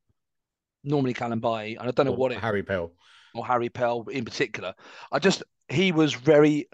Normally 0.84 1.14
Kalambayi, 1.14 1.78
and 1.80 1.88
I 1.88 1.92
don't 1.92 2.06
know 2.06 2.14
Or 2.14 2.18
what 2.18 2.32
it 2.32 2.40
Harry 2.40 2.64
Pell. 2.64 2.92
or 3.36 3.46
Harry 3.46 3.70
Pell 3.70 4.06
in 4.10 4.24
particular. 4.26 4.74
I 5.12 5.20
just 5.20 5.44
he 5.68 5.92
was 5.92 6.14
very 6.14 6.68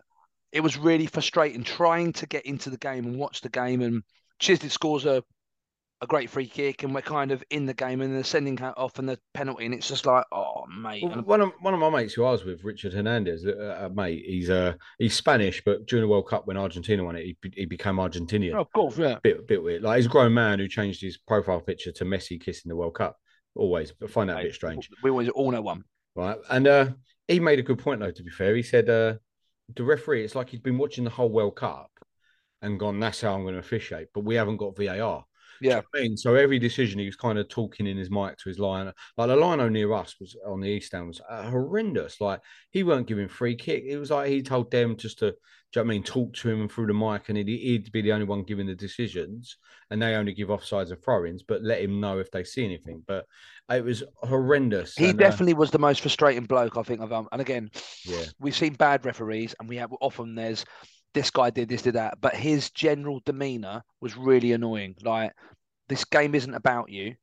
it 0.52 0.62
was 0.62 0.78
really 0.78 1.06
frustrating 1.08 1.64
trying 1.64 2.14
to 2.14 2.28
get 2.28 2.46
into 2.46 2.70
the 2.70 2.78
game 2.78 3.06
and 3.06 3.18
watch 3.18 3.42
the 3.42 3.50
game 3.50 3.82
and 3.82 4.04
Chislett 4.40 4.70
scores 4.72 5.06
a 5.06 5.24
a 6.02 6.08
great 6.08 6.30
free 6.30 6.48
kick 6.48 6.84
and 6.84 6.94
we're 6.94 7.02
kind 7.02 7.32
of 7.32 7.44
in 7.50 7.66
the 7.66 7.74
game 7.74 8.02
and 8.02 8.14
they're 8.14 8.24
sending 8.24 8.58
her 8.58 8.74
off 8.78 9.00
and 9.00 9.08
the 9.08 9.18
penalty 9.34 9.66
and 9.66 9.74
it's 9.74 9.88
just 9.88 10.06
like 10.06 10.26
oh 10.32 10.66
mate 10.68 11.02
Well, 11.04 11.22
one 11.22 11.42
of 11.42 11.52
one 11.62 11.74
of 11.74 11.80
my 11.80 11.90
mates 11.90 12.14
who 12.14 12.26
I 12.26 12.32
was 12.32 12.44
with, 12.44 12.64
Richard 12.64 12.94
Hernandez, 12.94 13.46
uh, 13.46 13.86
uh, 13.86 13.90
mate, 13.94 14.24
he's 14.26 14.50
uh 14.50 14.74
he's 15.00 15.16
Spanish, 15.16 15.64
but 15.66 15.86
during 15.88 16.02
the 16.04 16.08
World 16.10 16.28
Cup 16.28 16.48
when 16.48 16.58
Argentina 16.58 17.04
won 17.04 17.16
it, 17.16 17.24
he, 17.26 17.38
he 17.54 17.66
became 17.66 17.96
Argentinian. 17.96 18.56
oh, 18.56 18.62
of 18.62 18.72
course 18.74 18.98
yeah 18.98 19.18
Bit 19.24 19.48
bit 19.48 19.64
weird. 19.64 19.84
Like 19.84 19.98
he's 19.98 20.06
a 20.08 20.10
grown 20.10 20.34
man 20.34 20.60
who 20.60 20.68
changed 20.68 21.02
his 21.02 21.18
profile 21.18 21.62
picture 21.62 21.92
to 21.94 22.06
Messi 22.06 22.42
kissing 22.42 22.70
the 22.70 22.76
World 22.76 22.96
Cup. 22.96 23.18
Always, 23.56 23.94
but 23.94 24.12
find 24.12 24.30
that 24.30 24.40
a 24.40 24.44
bit 24.44 24.54
strange. 24.54 24.90
we 25.02 25.10
always 25.10 25.30
all 25.30 25.52
know 25.52 25.62
one 25.62 25.86
right? 26.16 26.38
And 26.50 26.68
uh, 26.68 26.90
he 27.28 27.40
made 27.40 27.60
a 27.60 27.64
good 27.64 27.80
point 27.80 28.00
though. 28.00 28.12
To 28.12 28.24
be 28.24 28.32
fair, 28.32 28.56
he 28.56 28.64
said 28.64 28.90
uh, 28.90 29.16
the 29.76 29.84
referee. 29.84 30.24
It's 30.24 30.36
like 30.36 30.50
he's 30.50 30.60
been 30.60 30.78
watching 30.78 31.04
the 31.04 31.10
whole 31.10 31.30
World 31.30 31.56
Cup 31.56 31.92
and 32.62 32.80
gone. 32.80 33.00
That's 33.00 33.22
how 33.22 33.34
I'm 33.34 33.44
going 33.44 33.54
to 33.54 33.60
officiate, 33.60 34.08
but 34.14 34.26
we 34.26 34.36
haven't 34.36 34.58
got 34.58 34.76
VAR. 34.78 35.26
Do 35.62 35.68
you 35.68 35.70
yeah 35.70 35.76
know 35.78 35.84
I 35.94 36.02
mean, 36.02 36.18
so 36.18 36.36
every 36.36 36.60
decision 36.60 37.00
he 37.00 37.06
was 37.06 37.16
kind 37.16 37.38
of 37.38 37.48
talking 37.50 37.88
in 37.88 37.98
his 37.98 38.12
mic 38.12 38.38
to 38.38 38.50
his 38.50 38.60
line. 38.60 38.92
Like 39.18 39.28
the 39.28 39.36
line 39.36 39.72
near 39.72 39.94
us 39.94 40.16
was 40.20 40.36
on 40.46 40.62
the 40.62 40.68
east 40.68 40.94
End 40.94 41.08
was 41.08 41.22
uh, 41.30 41.50
horrendous. 41.50 42.22
Like 42.22 42.42
he 42.72 42.84
weren't 42.84 43.08
giving 43.08 43.28
free 43.28 43.56
kick. 43.56 43.84
It 43.88 43.98
was 43.98 44.12
like 44.12 44.30
he 44.30 44.42
told 44.42 44.72
them 44.72 44.96
just 44.98 45.20
to, 45.20 45.32
do 45.32 45.80
you 45.80 45.84
know 45.84 45.88
what 45.88 45.92
I 45.92 45.96
mean, 45.96 46.04
talk 46.04 46.34
to 46.34 46.50
him 46.50 46.70
through 46.70 46.88
the 46.88 46.94
mic, 46.94 47.30
and 47.30 47.38
he'd, 47.38 47.48
he'd 47.48 47.92
be 47.92 48.02
the 48.02 48.14
only 48.14 48.26
one 48.26 48.44
giving 48.44 48.68
the 48.68 48.76
decisions, 48.76 49.58
and 49.90 50.02
they 50.02 50.16
only 50.16 50.34
give 50.34 50.50
offsides 50.50 50.92
and 50.92 51.04
throw-ins, 51.04 51.44
but 51.44 51.64
let 51.64 51.82
him 51.82 52.00
know 52.00 52.20
if 52.20 52.32
they 52.32 52.44
see 52.44 52.64
anything. 52.64 53.04
But 53.06 53.26
it 53.72 53.84
was 53.84 54.04
horrendous. 54.18 54.96
he 54.96 55.10
and, 55.10 55.22
uh, 55.22 55.26
definitely 55.26 55.54
was 55.54 55.72
the 55.72 55.80
most 55.80 56.02
frustrating 56.02 56.46
bloke 56.46 56.78
I 56.78 56.84
think 56.84 57.02
I've 57.02 57.12
um, 57.12 57.28
and 57.32 57.42
again 57.42 57.72
yeah. 58.06 58.26
we've 58.40 58.56
seen 58.56 58.74
bad 58.74 59.06
referees 59.06 59.56
and 59.60 59.68
we 59.68 59.78
have 59.78 59.92
often 60.02 60.36
there's 60.36 60.66
this 61.16 61.32
guy 61.32 61.50
did 61.50 61.68
this 61.70 61.82
did 61.82 61.96
that 61.96 62.20
but 62.22 62.36
his 62.36 62.70
general 62.70 63.22
demeanor 63.26 63.84
was 64.02 64.16
really 64.16 64.52
annoying 64.52 64.96
like 65.02 65.32
this 65.90 66.06
game 66.06 66.36
isn't 66.36 66.54
about 66.54 66.90
you 66.90 67.16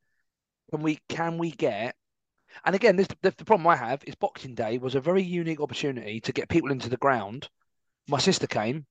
can 0.71 0.83
we 0.83 0.99
can 1.09 1.39
we 1.39 1.51
get 1.53 1.95
and 2.65 2.75
again 2.75 2.97
this 2.97 3.07
the, 3.23 3.33
the 3.37 3.45
problem 3.45 3.67
i 3.67 3.77
have 3.77 4.03
is 4.07 4.15
boxing 4.17 4.55
day 4.55 4.79
was 4.79 4.95
a 4.95 5.01
very 5.01 5.23
unique 5.23 5.61
opportunity 5.61 6.21
to 6.21 6.33
get 6.33 6.49
people 6.49 6.73
into 6.73 6.89
the 6.89 6.97
ground 6.97 7.49
my 8.09 8.19
sister 8.19 8.47
came 8.47 8.85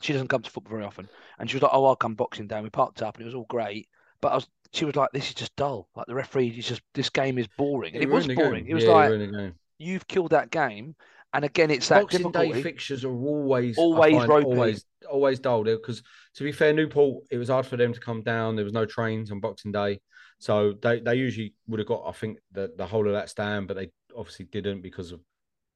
she 0.00 0.12
doesn't 0.12 0.28
come 0.28 0.42
to 0.42 0.50
football 0.50 0.76
very 0.76 0.84
often 0.86 1.08
and 1.38 1.50
she 1.50 1.56
was 1.56 1.62
like 1.62 1.72
oh 1.74 1.84
i'll 1.84 1.96
come 1.96 2.14
boxing 2.14 2.46
day 2.46 2.56
and 2.56 2.64
we 2.64 2.70
parked 2.70 3.02
up 3.02 3.16
and 3.16 3.22
it 3.22 3.26
was 3.26 3.34
all 3.34 3.46
great 3.48 3.88
but 4.20 4.32
i 4.32 4.34
was 4.36 4.48
she 4.74 4.84
was 4.84 4.96
like, 4.96 5.10
"This 5.12 5.28
is 5.28 5.34
just 5.34 5.54
dull. 5.56 5.88
Like 5.94 6.06
the 6.06 6.14
referee 6.14 6.48
is 6.48 6.66
just 6.66 6.82
this 6.94 7.08
game 7.08 7.38
is 7.38 7.46
boring." 7.56 7.94
And 7.94 8.02
it, 8.02 8.10
was 8.10 8.26
boring. 8.26 8.64
game. 8.64 8.70
It 8.70 8.74
was 8.74 8.84
Yeah, 8.84 8.90
like 8.90 9.08
ruined 9.10 9.32
the 9.32 9.38
game. 9.38 9.54
you've 9.78 10.06
killed 10.08 10.30
that 10.32 10.50
game. 10.50 10.96
And 11.34 11.44
again, 11.44 11.70
it's 11.72 11.88
that 11.88 12.02
Boxing 12.02 12.30
Day 12.30 12.62
fixtures 12.62 13.04
are 13.04 13.12
always 13.12 13.76
Always 13.76 14.16
find, 14.16 14.30
always 14.30 14.84
always 15.10 15.40
dull 15.40 15.64
because 15.64 16.02
to 16.36 16.44
be 16.44 16.52
fair, 16.52 16.72
Newport 16.72 17.24
it 17.30 17.38
was 17.38 17.48
hard 17.48 17.66
for 17.66 17.76
them 17.76 17.92
to 17.92 18.00
come 18.00 18.22
down. 18.22 18.54
There 18.54 18.64
was 18.64 18.72
no 18.72 18.86
trains 18.86 19.32
on 19.32 19.40
Boxing 19.40 19.72
Day, 19.72 20.00
so 20.38 20.74
they, 20.80 21.00
they 21.00 21.16
usually 21.16 21.54
would 21.66 21.80
have 21.80 21.88
got 21.88 22.04
I 22.06 22.12
think 22.12 22.38
the 22.52 22.72
the 22.76 22.86
whole 22.86 23.06
of 23.06 23.14
that 23.14 23.28
stand, 23.28 23.66
but 23.66 23.76
they 23.76 23.90
obviously 24.16 24.46
didn't 24.46 24.80
because 24.80 25.10
of 25.10 25.20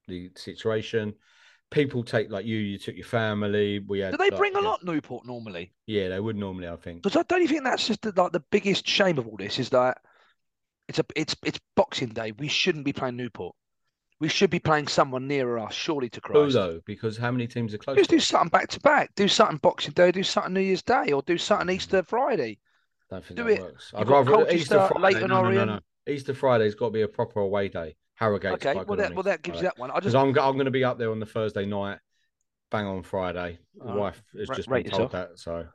the 0.07 0.31
situation. 0.35 1.13
People 1.71 2.03
take 2.03 2.31
like 2.31 2.45
you, 2.45 2.57
you 2.57 2.79
took 2.79 2.95
your 2.95 3.05
family. 3.05 3.79
We 3.79 3.99
had. 3.99 4.11
Do 4.11 4.17
they 4.17 4.31
like, 4.31 4.37
bring 4.37 4.55
a 4.55 4.61
yeah, 4.61 4.67
lot 4.67 4.83
Newport 4.83 5.25
normally? 5.25 5.73
Yeah, 5.85 6.07
they 6.07 6.19
would 6.21 6.37
normally. 6.37 6.69
I 6.69 6.77
think. 6.77 7.03
Because 7.03 7.17
I 7.17 7.23
don't 7.23 7.47
think 7.47 7.65
that's 7.65 7.85
just 7.85 8.01
the, 8.01 8.13
like 8.15 8.31
the 8.31 8.43
biggest 8.49 8.87
shame 8.87 9.19
of 9.19 9.27
all 9.27 9.37
this 9.37 9.59
is 9.59 9.69
that 9.69 9.97
it's 10.87 10.99
a 10.99 11.05
it's 11.17 11.35
it's 11.43 11.59
Boxing 11.75 12.09
Day. 12.09 12.31
We 12.31 12.47
shouldn't 12.47 12.85
be 12.85 12.93
playing 12.93 13.17
Newport. 13.17 13.55
We 14.19 14.27
should 14.27 14.49
be 14.49 14.59
playing 14.59 14.87
someone 14.87 15.27
nearer 15.27 15.59
us, 15.59 15.73
surely 15.73 16.09
to 16.09 16.21
Who 16.25 16.33
Christ. 16.33 16.53
though? 16.53 16.81
Because 16.85 17.17
how 17.17 17.31
many 17.31 17.47
teams 17.47 17.73
are 17.73 17.77
close? 17.77 17.97
Just 17.97 18.09
do 18.09 18.19
something 18.19 18.49
back 18.49 18.67
to 18.69 18.79
back. 18.81 19.11
Do 19.15 19.27
something 19.27 19.57
Boxing 19.57 19.93
Day. 19.93 20.11
Do 20.11 20.23
something 20.23 20.53
New 20.53 20.59
Year's 20.59 20.81
Day, 20.81 21.11
or 21.13 21.21
do 21.21 21.37
something 21.37 21.69
Easter 21.73 22.03
Friday. 22.03 22.59
don't 23.09 23.23
think 23.23 23.37
do 23.37 23.45
that 23.45 23.51
it. 23.51 23.61
works. 23.61 23.93
I'd 23.95 24.09
rather 24.09 24.51
Easter 24.51 24.87
Friday. 24.87 25.21
No, 25.21 25.43
no, 25.43 25.51
no, 25.51 25.65
no. 25.65 25.79
Easter 26.07 26.33
Friday's 26.33 26.75
got 26.75 26.87
to 26.87 26.91
be 26.91 27.01
a 27.01 27.07
proper 27.07 27.39
away 27.39 27.69
day. 27.69 27.95
Harrogate. 28.15 28.51
Okay, 28.53 28.73
well 28.73 28.97
that 28.97 29.13
well 29.13 29.23
that 29.23 29.41
gives 29.41 29.59
you 29.59 29.63
that 29.63 29.79
one. 29.79 29.91
I 29.91 30.01
just 30.01 30.15
I'm, 30.15 30.27
I'm 30.27 30.33
going 30.33 30.65
to 30.65 30.71
be 30.71 30.83
up 30.83 30.97
there 30.97 31.11
on 31.11 31.21
the 31.21 31.25
Thursday 31.25 31.65
night, 31.65 31.99
bang 32.69 32.85
on 32.85 33.01
Friday. 33.01 33.59
Alright. 33.79 33.97
wife 33.97 34.23
has 34.37 34.49
just 34.49 34.69
been 34.69 34.83
told 34.83 35.13
that, 35.13 35.39
so 35.39 35.65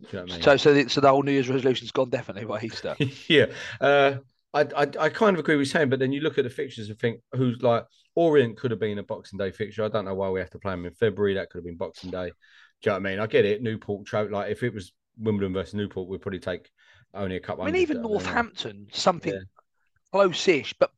you 0.00 0.06
know 0.14 0.22
what 0.22 0.30
I 0.30 0.34
mean? 0.34 0.42
so 0.42 0.56
so 0.56 0.72
the, 0.72 0.88
so 0.88 1.02
the 1.02 1.10
whole 1.10 1.22
New 1.22 1.32
Year's 1.32 1.50
resolution's 1.50 1.90
gone 1.90 2.08
definitely 2.08 2.46
by 2.46 2.62
Easter. 2.62 2.96
yeah, 3.28 3.46
uh, 3.82 4.14
I, 4.52 4.62
I 4.76 4.86
I 4.98 5.08
kind 5.10 5.36
of 5.36 5.40
agree 5.40 5.56
with 5.56 5.68
saying, 5.68 5.90
but 5.90 5.98
then 6.00 6.12
you 6.12 6.20
look 6.20 6.38
at 6.38 6.44
the 6.44 6.50
fixtures 6.50 6.88
and 6.88 6.98
think 6.98 7.20
who's 7.32 7.62
like 7.62 7.84
Orient 8.16 8.56
could 8.56 8.70
have 8.72 8.80
been 8.80 8.98
a 8.98 9.02
Boxing 9.02 9.38
Day 9.38 9.50
fixture. 9.52 9.84
I 9.84 9.88
don't 9.88 10.04
know 10.04 10.14
why 10.14 10.28
we 10.30 10.40
have 10.40 10.50
to 10.50 10.58
play 10.58 10.72
them 10.72 10.86
in 10.86 10.92
February. 10.92 11.34
That 11.34 11.50
could 11.50 11.58
have 11.58 11.64
been 11.64 11.76
Boxing 11.76 12.10
Day. 12.10 12.26
Do 12.82 12.90
you 12.90 12.90
know 12.90 12.92
what 12.94 13.06
I 13.06 13.10
mean? 13.10 13.20
I 13.20 13.26
get 13.26 13.44
it. 13.44 13.62
Newport, 13.62 14.06
Tro- 14.06 14.24
like 14.24 14.50
if 14.50 14.62
it 14.62 14.74
was 14.74 14.92
Wimbledon 15.18 15.52
versus 15.52 15.74
Newport, 15.74 16.08
we'd 16.08 16.20
probably 16.22 16.40
take 16.40 16.68
only 17.14 17.36
a 17.36 17.40
couple. 17.40 17.62
I 17.62 17.66
mean, 17.66 17.76
even 17.76 17.98
do 17.98 18.02
know 18.02 18.08
what 18.08 18.22
I 18.22 18.26
mean? 18.26 18.34
Northampton, 18.34 18.86
something 18.92 19.32
Yeah. 19.32 19.40
close-ish, 20.12 20.74
but 20.80 20.90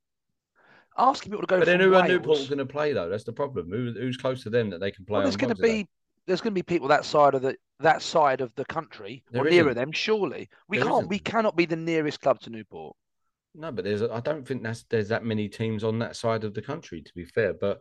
asking 0.97 1.33
people 1.33 1.43
to 1.43 1.47
go 1.47 1.59
But 1.59 1.67
then 1.67 1.81
who 1.81 1.95
are 1.95 2.07
Newport 2.07 2.39
going 2.49 2.59
to 2.59 2.67
play 2.67 2.93
though? 2.93 3.09
That's 3.09 3.25
the 3.25 3.33
problem. 3.33 3.71
Who, 3.71 3.93
who's 3.93 4.17
close 4.17 4.43
to 4.45 4.51
them 4.51 4.71
that 4.71 4.81
they 4.81 4.91
can 4.91 5.05
play? 5.05 5.15
well, 5.17 5.23
there's 5.23 5.37
going 5.37 5.55
to 5.55 5.61
be 5.63 5.87
there's 6.27 6.41
going 6.41 6.53
to 6.53 6.59
be 6.59 6.63
people 6.63 6.89
that 6.89 7.05
side 7.05 7.35
of 7.35 7.43
the 7.43 7.57
that 7.81 8.01
side 8.01 8.41
of 8.41 8.55
the 8.55 8.65
country 8.65 9.25
or 9.35 9.43
There 9.43 9.51
nearer 9.51 9.71
isn't. 9.71 9.75
them. 9.77 9.93
Surely 9.93 10.49
we 10.69 10.79
There 10.79 10.87
can't. 10.87 11.09
We 11.09 11.17
isn't. 11.17 11.25
cannot 11.25 11.57
be 11.57 11.67
the 11.67 11.77
nearest 11.77 12.21
club 12.21 12.41
to 12.41 12.51
Newport. 12.51 12.97
No, 13.55 13.71
but 13.71 13.85
there's 13.85 14.03
I 14.03 14.21
don't 14.21 14.47
think 14.47 14.63
that's 14.63 14.85
there's 14.85 15.09
that 15.09 15.25
many 15.25 15.49
teams 15.49 15.85
on 15.85 15.99
that 15.99 16.17
side 16.17 16.45
of 16.45 16.55
the 16.55 16.63
country 16.63 17.03
to 17.03 17.13
be 17.15 17.25
fair. 17.25 17.53
But 17.53 17.81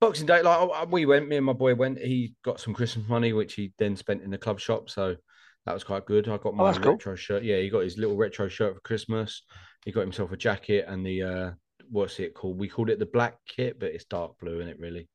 Boxing 0.00 0.26
Day, 0.26 0.42
like 0.42 0.90
we 0.90 1.06
went, 1.06 1.28
me 1.28 1.36
and 1.36 1.46
my 1.46 1.52
boy 1.52 1.74
went. 1.74 1.98
He 1.98 2.34
got 2.44 2.60
some 2.60 2.74
Christmas 2.74 3.08
money, 3.08 3.32
which 3.32 3.54
he 3.54 3.72
then 3.78 3.96
spent 3.96 4.22
in 4.22 4.30
the 4.30 4.38
club 4.38 4.60
shop, 4.60 4.90
so 4.90 5.16
that 5.64 5.74
was 5.74 5.84
quite 5.84 6.06
good. 6.06 6.28
I 6.28 6.36
got 6.38 6.54
my 6.54 6.64
Oh, 6.64 6.66
that's 6.66 6.78
cool. 6.78 6.92
retro 6.92 7.14
shirt. 7.14 7.42
Yeah, 7.42 7.58
he 7.58 7.68
got 7.70 7.80
his 7.80 7.98
little 7.98 8.16
retro 8.16 8.48
shirt 8.48 8.74
for 8.74 8.80
Christmas. 8.80 9.42
He 9.84 9.92
got 9.92 10.00
himself 10.02 10.32
a 10.32 10.36
jacket 10.36 10.84
and 10.88 11.04
the 11.04 11.22
uh 11.22 11.50
what's 11.90 12.18
it 12.18 12.34
called? 12.34 12.58
We 12.58 12.68
called 12.68 12.90
it 12.90 12.98
the 12.98 13.06
black 13.06 13.36
kit, 13.46 13.78
but 13.78 13.92
it's 13.92 14.04
dark 14.04 14.38
blue 14.40 14.60
in 14.60 14.68
it 14.68 14.78
really. 14.78 15.08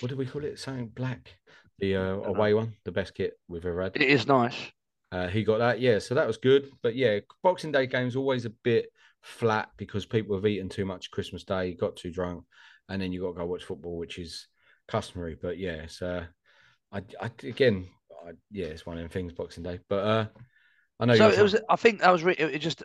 What 0.00 0.08
did 0.08 0.18
we 0.18 0.26
call 0.26 0.44
it? 0.44 0.58
Something 0.58 0.88
black. 0.88 1.38
The 1.78 1.96
uh, 1.96 2.02
away 2.02 2.54
one, 2.54 2.74
the 2.84 2.92
best 2.92 3.14
kit 3.14 3.32
we've 3.48 3.66
ever 3.66 3.82
had. 3.82 3.96
It 3.96 4.02
is 4.02 4.26
nice. 4.26 4.54
Uh, 5.10 5.26
he 5.26 5.42
got 5.42 5.58
that, 5.58 5.80
yeah. 5.80 5.98
So 5.98 6.14
that 6.14 6.26
was 6.26 6.36
good. 6.36 6.70
But 6.82 6.94
yeah, 6.94 7.18
Boxing 7.42 7.72
Day 7.72 7.86
games 7.86 8.14
always 8.14 8.44
a 8.44 8.50
bit 8.50 8.86
flat 9.22 9.70
because 9.76 10.06
people 10.06 10.36
have 10.36 10.46
eaten 10.46 10.68
too 10.68 10.84
much 10.84 11.10
Christmas 11.10 11.44
Day, 11.44 11.74
got 11.74 11.96
too 11.96 12.12
drunk, 12.12 12.44
and 12.88 13.00
then 13.00 13.12
you 13.12 13.20
got 13.20 13.28
to 13.28 13.38
go 13.38 13.46
watch 13.46 13.64
football, 13.64 13.96
which 13.96 14.18
is 14.18 14.48
customary. 14.88 15.36
But 15.40 15.58
yeah, 15.58 15.86
so 15.86 16.06
uh, 16.06 16.24
I, 16.92 17.02
I 17.20 17.30
again, 17.44 17.88
I, 18.26 18.32
yeah, 18.50 18.66
it's 18.66 18.86
one 18.86 18.96
of 18.98 19.02
them 19.02 19.10
things, 19.10 19.32
Boxing 19.32 19.62
Day. 19.62 19.80
But 19.88 20.04
uh, 20.04 20.26
I 21.00 21.06
know 21.06 21.14
So 21.14 21.28
it 21.30 21.40
was. 21.42 21.56
I 21.68 21.76
think 21.76 22.00
that 22.00 22.10
was. 22.10 22.22
Re- 22.22 22.36
it 22.38 22.54
it 22.54 22.58
just 22.58 22.82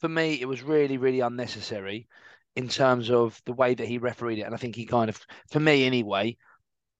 for 0.00 0.08
me, 0.08 0.40
it 0.40 0.46
was 0.48 0.62
really, 0.62 0.98
really 0.98 1.20
unnecessary 1.20 2.08
in 2.56 2.68
terms 2.68 3.10
of 3.10 3.40
the 3.46 3.52
way 3.52 3.74
that 3.74 3.86
he 3.86 3.98
refereed 3.98 4.38
it, 4.38 4.42
and 4.42 4.54
I 4.54 4.58
think 4.58 4.76
he 4.76 4.86
kind 4.86 5.08
of, 5.08 5.20
for 5.50 5.60
me 5.60 5.86
anyway, 5.86 6.36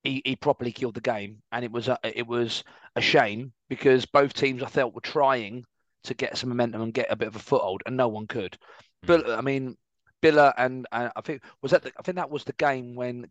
he, 0.05 0.23
he 0.25 0.37
properly 0.37 0.73
killed 0.73 0.95
the 0.95 1.01
game, 1.01 1.43
and 1.53 1.65
it 1.65 1.73
was 1.73 1.89
a, 1.89 1.99
it 2.05 2.27
was 2.27 2.65
a 2.97 3.01
shame 3.01 3.53
because 3.69 4.07
both 4.07 4.35
teams 4.35 4.63
I 4.63 4.69
felt 4.69 4.95
were 4.95 5.01
trying 5.01 5.65
to 6.05 6.15
get 6.15 6.37
some 6.37 6.49
momentum 6.49 6.83
and 6.83 6.95
get 6.95 7.11
a 7.11 7.17
bit 7.17 7.29
of 7.29 7.37
a 7.37 7.41
foothold, 7.41 7.83
and 7.87 7.97
no 7.97 8.09
one 8.09 8.27
could. 8.27 8.57
Hmm. 9.03 9.07
But 9.07 9.31
I 9.31 9.41
mean, 9.41 9.77
Biler 10.23 10.53
and, 10.57 10.87
and 10.93 11.11
I 11.17 11.21
think 11.21 11.43
was 11.63 11.73
that 11.73 11.83
the, 11.83 11.93
I 11.99 12.03
think 12.03 12.17
that 12.17 12.31
was 12.31 12.45
the 12.45 12.53
game 12.55 12.95
when 12.95 13.27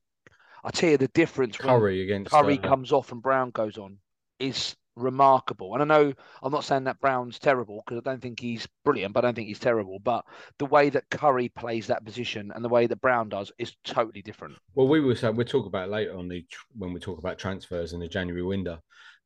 I 0.64 0.72
tell 0.72 0.90
you 0.90 0.98
the 0.98 1.08
difference 1.10 1.58
Currie 1.58 2.02
against 2.02 2.32
Currie 2.32 2.60
uh, 2.60 2.68
comes 2.68 2.92
off 2.92 3.12
and 3.12 3.22
Brown 3.22 3.52
goes 3.52 3.78
on 3.78 3.98
is 4.40 4.76
remarkable. 4.96 5.74
And 5.74 5.82
I 5.82 5.86
know 5.86 6.14
I'm 6.44 6.52
not 6.52 6.66
saying 6.66 6.84
that 6.86 7.00
Brown's 7.00 7.40
terrible 7.40 7.82
because 7.86 8.00
I 8.00 8.10
don't 8.10 8.22
think 8.22 8.40
he's 8.40 8.68
brilliant, 8.84 9.14
but 9.14 9.24
I 9.24 9.28
don't 9.28 9.36
think 9.36 9.48
he's 9.48 9.60
terrible. 9.60 10.00
But 10.00 10.26
the 10.58 10.66
way 10.66 10.90
that 10.90 11.10
Currie 11.10 11.50
plays 11.50 11.88
that 11.88 12.06
position 12.06 12.52
and 12.54 12.64
the 12.64 12.70
way 12.70 12.88
that 12.88 13.02
Brown 13.02 13.30
does 13.30 13.52
is 13.58 13.76
totally 13.84 14.22
different. 14.22 14.58
Well, 14.76 14.88
we 14.88 15.00
will 15.00 15.16
say 15.16 15.30
we'll 15.30 15.48
talk 15.48 15.66
about 15.66 15.90
later 15.90 16.18
on 16.18 16.28
the 16.28 16.46
when 16.78 16.94
we 16.94 17.00
talk 17.00 17.20
about 17.20 17.38
transfers 17.38 17.94
in 17.94 18.00
the 18.00 18.08
January 18.08 18.44
window. 18.44 18.80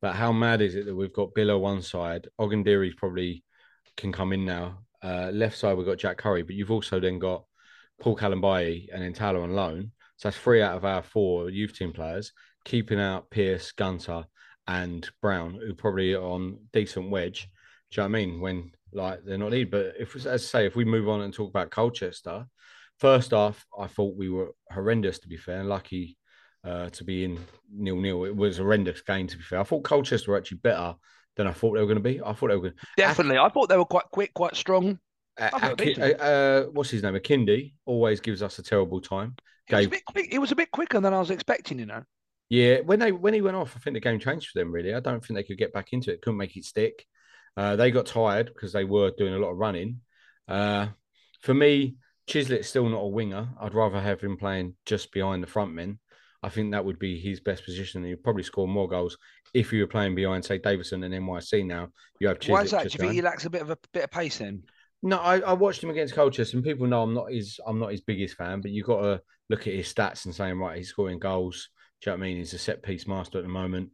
But 0.04 0.16
how 0.16 0.34
mad 0.34 0.62
is 0.62 0.76
it 0.76 0.86
that 0.86 0.96
we've 0.96 1.14
got 1.14 1.34
Bill 1.34 1.52
on 1.52 1.62
one 1.62 1.82
side, 1.82 2.28
Ogundere 2.38 2.94
probably 2.98 3.42
can 3.96 4.12
come 4.12 4.34
in 4.34 4.44
now. 4.44 4.80
Uh, 5.02 5.30
left 5.32 5.58
side 5.58 5.78
we've 5.78 5.88
got 5.88 5.98
Jack 5.98 6.18
Currie, 6.18 6.44
but 6.44 6.56
you've 6.56 6.72
also 6.72 7.00
then 7.00 7.20
got 7.20 7.46
Paul 8.02 8.18
Kalambayi 8.18 8.90
and 8.94 9.02
then 9.02 9.14
Tyler 9.14 9.40
on 9.40 9.56
loan. 9.56 9.94
So 10.18 10.28
that's 10.28 10.38
three 10.38 10.62
out 10.62 10.76
of 10.76 10.84
our 10.84 11.04
four 11.04 11.50
youth 11.50 11.78
team 11.78 11.94
players, 11.94 12.34
keeping 12.66 13.00
out 13.00 13.30
Pearce, 13.30 13.72
Gunter, 13.72 14.26
and 14.68 15.10
Brown, 15.22 15.54
who 15.66 15.74
probably 15.74 16.16
are 16.16 16.22
on 16.22 16.58
decent 16.74 17.10
wedge. 17.10 17.48
Do 17.90 18.02
you 18.02 18.04
know 18.04 18.12
what 18.12 18.18
I 18.20 18.26
mean? 18.26 18.42
When 18.42 18.72
like 18.92 19.24
they're 19.24 19.38
not 19.38 19.52
needed. 19.52 19.72
But 19.72 19.94
if 19.98 20.18
as 20.18 20.28
I 20.28 20.36
say, 20.36 20.66
if 20.66 20.76
we 20.76 20.84
move 20.84 21.08
on 21.08 21.22
and 21.22 21.34
talk 21.34 21.50
about 21.50 21.72
Colchester, 21.72 22.46
first 23.00 23.32
off, 23.32 23.66
I 23.80 23.88
thought 23.88 24.18
we 24.18 24.28
were 24.28 24.52
horrendous 24.70 25.20
to 25.20 25.30
be 25.30 25.38
fair. 25.38 25.62
and 25.62 25.70
Lucky 25.70 26.18
uh, 26.64 26.90
to 26.90 27.04
be 27.04 27.24
in 27.24 27.40
nil 27.72 27.98
nil. 27.98 28.26
It 28.26 28.36
was 28.36 28.60
a 28.60 28.64
horrendous 28.64 29.02
game 29.02 29.28
to 29.28 29.38
be 29.38 29.44
fair. 29.44 29.60
I 29.60 29.64
thought 29.64 29.84
Colchester 29.84 30.32
were 30.32 30.38
actually 30.38 30.58
better 30.58 30.96
than 31.36 31.48
I 31.48 31.52
thought 31.52 31.74
they 31.74 31.82
were 31.82 31.88
going 31.88 31.96
to 31.96 32.02
be. 32.02 32.22
I 32.22 32.34
thought 32.34 32.50
they 32.50 32.56
were 32.56 32.62
going 32.62 32.74
to... 32.74 32.88
Definitely. 32.98 33.40
I 33.40 33.50
thought 33.50 33.70
they 33.70 33.78
were 33.78 33.86
quite 33.86 34.06
quick, 34.12 34.34
quite 34.34 34.56
strong. 34.56 35.00
Uh, 35.40 35.50
I 35.52 35.60
thought 35.60 35.82
Aki- 35.82 36.16
uh, 36.20 36.64
what's 36.72 36.92
his 36.92 37.02
name? 37.02 37.16
Akindi 37.16 37.74
always 37.86 38.20
gives 38.20 38.44
us 38.44 38.60
a 38.60 38.64
terrible 38.64 39.02
time. 39.02 39.36
It 39.70 39.76
was, 39.76 39.86
a 39.86 39.90
Gave 39.90 39.92
bit 39.92 40.06
quick. 40.06 40.34
it 40.34 40.40
was 40.40 40.52
a 40.52 40.56
bit 40.56 40.72
quicker 40.72 41.00
than 41.00 41.14
I 41.14 41.20
was 41.20 41.32
expecting, 41.32 41.80
you 41.80 41.86
know. 41.86 42.04
Yeah, 42.50 42.82
when 42.82 43.00
they 43.00 43.12
when 43.12 43.34
he 43.34 43.42
went 43.42 43.56
off, 43.56 43.74
I 43.76 43.80
think 43.80 43.96
the 43.96 44.00
game 44.00 44.20
changed 44.20 44.50
for 44.50 44.60
them. 44.60 44.72
Really, 44.72 44.94
I 44.94 45.00
don't 45.00 45.26
think 45.26 45.38
they 45.38 45.44
could 45.44 45.58
get 45.58 45.74
back 45.74 45.92
into 45.92 46.12
it. 46.12 46.22
Couldn't 46.22 46.38
make 46.38 46.56
it 46.56 46.66
stick. 46.66 47.08
Uh, 47.58 47.76
they 47.76 47.90
got 47.90 48.06
tired 48.06 48.48
because 48.54 48.74
they 48.74 48.84
were 48.84 49.12
doing 49.18 49.34
a 49.34 49.40
lot 49.40 49.52
of 49.52 49.58
running. 49.58 50.02
Uh, 50.48 50.88
for 51.42 51.54
me, 51.54 51.96
Chislett's 52.28 52.68
still 52.68 52.90
not 52.90 53.00
a 53.00 53.08
winger. 53.08 53.50
I'd 53.60 53.74
rather 53.74 54.00
have 54.00 54.22
him 54.22 54.38
playing 54.38 54.76
just 54.86 55.12
behind 55.12 55.42
the 55.42 55.48
front 55.48 55.74
men. 55.74 56.00
I 56.44 56.50
think 56.50 56.72
that 56.72 56.84
would 56.84 57.00
be 57.00 57.18
his 57.20 57.40
best 57.40 57.64
position. 57.64 58.04
He'd 58.04 58.24
probably 58.24 58.44
score 58.44 58.68
more 58.68 58.88
goals 58.88 59.18
if 59.54 59.72
you 59.72 59.82
were 59.82 59.88
playing 59.88 60.14
behind, 60.14 60.44
say, 60.44 60.58
Davison 60.58 61.04
and 61.04 61.14
NYC. 61.14 61.66
Now 61.66 61.90
you 62.20 62.28
have 62.28 62.40
Chislett. 62.40 62.50
Why 62.50 62.62
is 62.64 62.72
that? 62.72 62.84
Do 62.84 62.90
you 62.94 63.00
think 63.00 63.14
he 63.14 63.22
lacks 63.22 63.46
a 63.46 63.50
bit 63.50 63.62
of 63.62 63.70
a 63.70 63.78
bit 63.94 64.04
of 64.04 64.12
pace 64.12 64.40
then? 64.40 64.64
No, 65.02 65.18
I, 65.18 65.40
I 65.40 65.54
watched 65.54 65.82
him 65.82 65.90
against 65.90 66.14
Colchester, 66.14 66.58
and 66.58 66.64
people 66.64 66.88
know 66.88 67.02
I'm 67.02 67.14
not 67.14 67.32
his 67.32 67.60
I'm 67.66 67.80
not 67.80 67.92
his 67.92 68.02
biggest 68.02 68.36
fan, 68.36 68.62
but 68.62 68.72
you've 68.72 68.88
got 68.88 69.02
to 69.02 69.22
look 69.50 69.68
at 69.68 69.74
his 69.74 69.94
stats 69.94 70.26
and 70.26 70.36
saying, 70.36 70.58
right, 70.60 70.78
he's 70.78 70.90
scoring 70.90 71.20
goals. 71.20 71.70
Do 72.02 72.10
you 72.10 72.16
know 72.16 72.20
what 72.20 72.26
I 72.26 72.28
mean? 72.28 72.38
He's 72.38 72.54
a 72.54 72.58
set 72.58 72.84
piece 72.84 73.08
master 73.08 73.38
at 73.38 73.44
the 73.44 73.50
moment. 73.50 73.90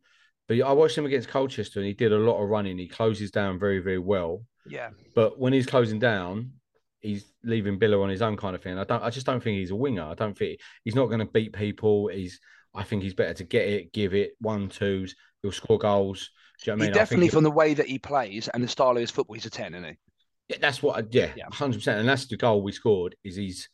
But 0.47 0.61
I 0.61 0.71
watched 0.71 0.97
him 0.97 1.05
against 1.05 1.29
Colchester, 1.29 1.79
and 1.79 1.87
he 1.87 1.93
did 1.93 2.11
a 2.11 2.17
lot 2.17 2.41
of 2.41 2.49
running. 2.49 2.79
He 2.79 2.87
closes 2.87 3.29
down 3.29 3.59
very, 3.59 3.79
very 3.79 3.99
well. 3.99 4.43
Yeah. 4.67 4.89
But 5.13 5.39
when 5.39 5.53
he's 5.53 5.67
closing 5.67 5.99
down, 5.99 6.53
he's 7.01 7.31
leaving 7.43 7.79
Biler 7.79 8.03
on 8.03 8.09
his 8.09 8.21
own 8.21 8.37
kind 8.37 8.55
of 8.55 8.61
thing. 8.61 8.77
I 8.77 8.83
don't. 8.83 9.03
I 9.03 9.09
just 9.09 9.25
don't 9.25 9.41
think 9.41 9.57
he's 9.57 9.71
a 9.71 9.75
winger. 9.75 10.03
I 10.03 10.13
don't 10.13 10.37
think 10.37 10.59
he's 10.83 10.95
not 10.95 11.07
going 11.07 11.19
to 11.19 11.25
beat 11.25 11.53
people. 11.53 12.07
He's. 12.07 12.39
I 12.75 12.83
think 12.83 13.01
he's 13.01 13.13
better 13.15 13.33
to 13.33 13.43
get 13.43 13.67
it, 13.67 13.93
give 13.93 14.13
it 14.13 14.33
one 14.39 14.69
twos. 14.69 15.15
He'll 15.41 15.51
score 15.51 15.79
goals. 15.79 16.29
Do 16.63 16.71
you 16.71 16.75
know 16.75 16.79
what 16.79 16.83
I 16.83 16.85
mean? 16.87 16.93
Definitely, 16.93 17.29
from 17.29 17.43
the 17.43 17.51
way 17.51 17.73
that 17.73 17.87
he 17.87 17.97
plays 17.97 18.47
and 18.49 18.63
the 18.63 18.67
style 18.67 18.91
of 18.91 18.97
his 18.97 19.09
football, 19.11 19.33
he's 19.33 19.45
a 19.45 19.49
10, 19.49 19.73
isn't 19.73 19.83
he? 19.85 19.97
Yeah, 20.49 20.57
that's 20.61 20.83
what. 20.83 20.97
I, 20.97 21.07
yeah, 21.09 21.31
Yeah. 21.35 21.45
hundred 21.51 21.77
percent. 21.77 21.99
And 21.99 22.09
that's 22.09 22.27
the 22.27 22.37
goal 22.37 22.61
we 22.61 22.71
scored. 22.71 23.15
Is 23.23 23.35
he's 23.35 23.69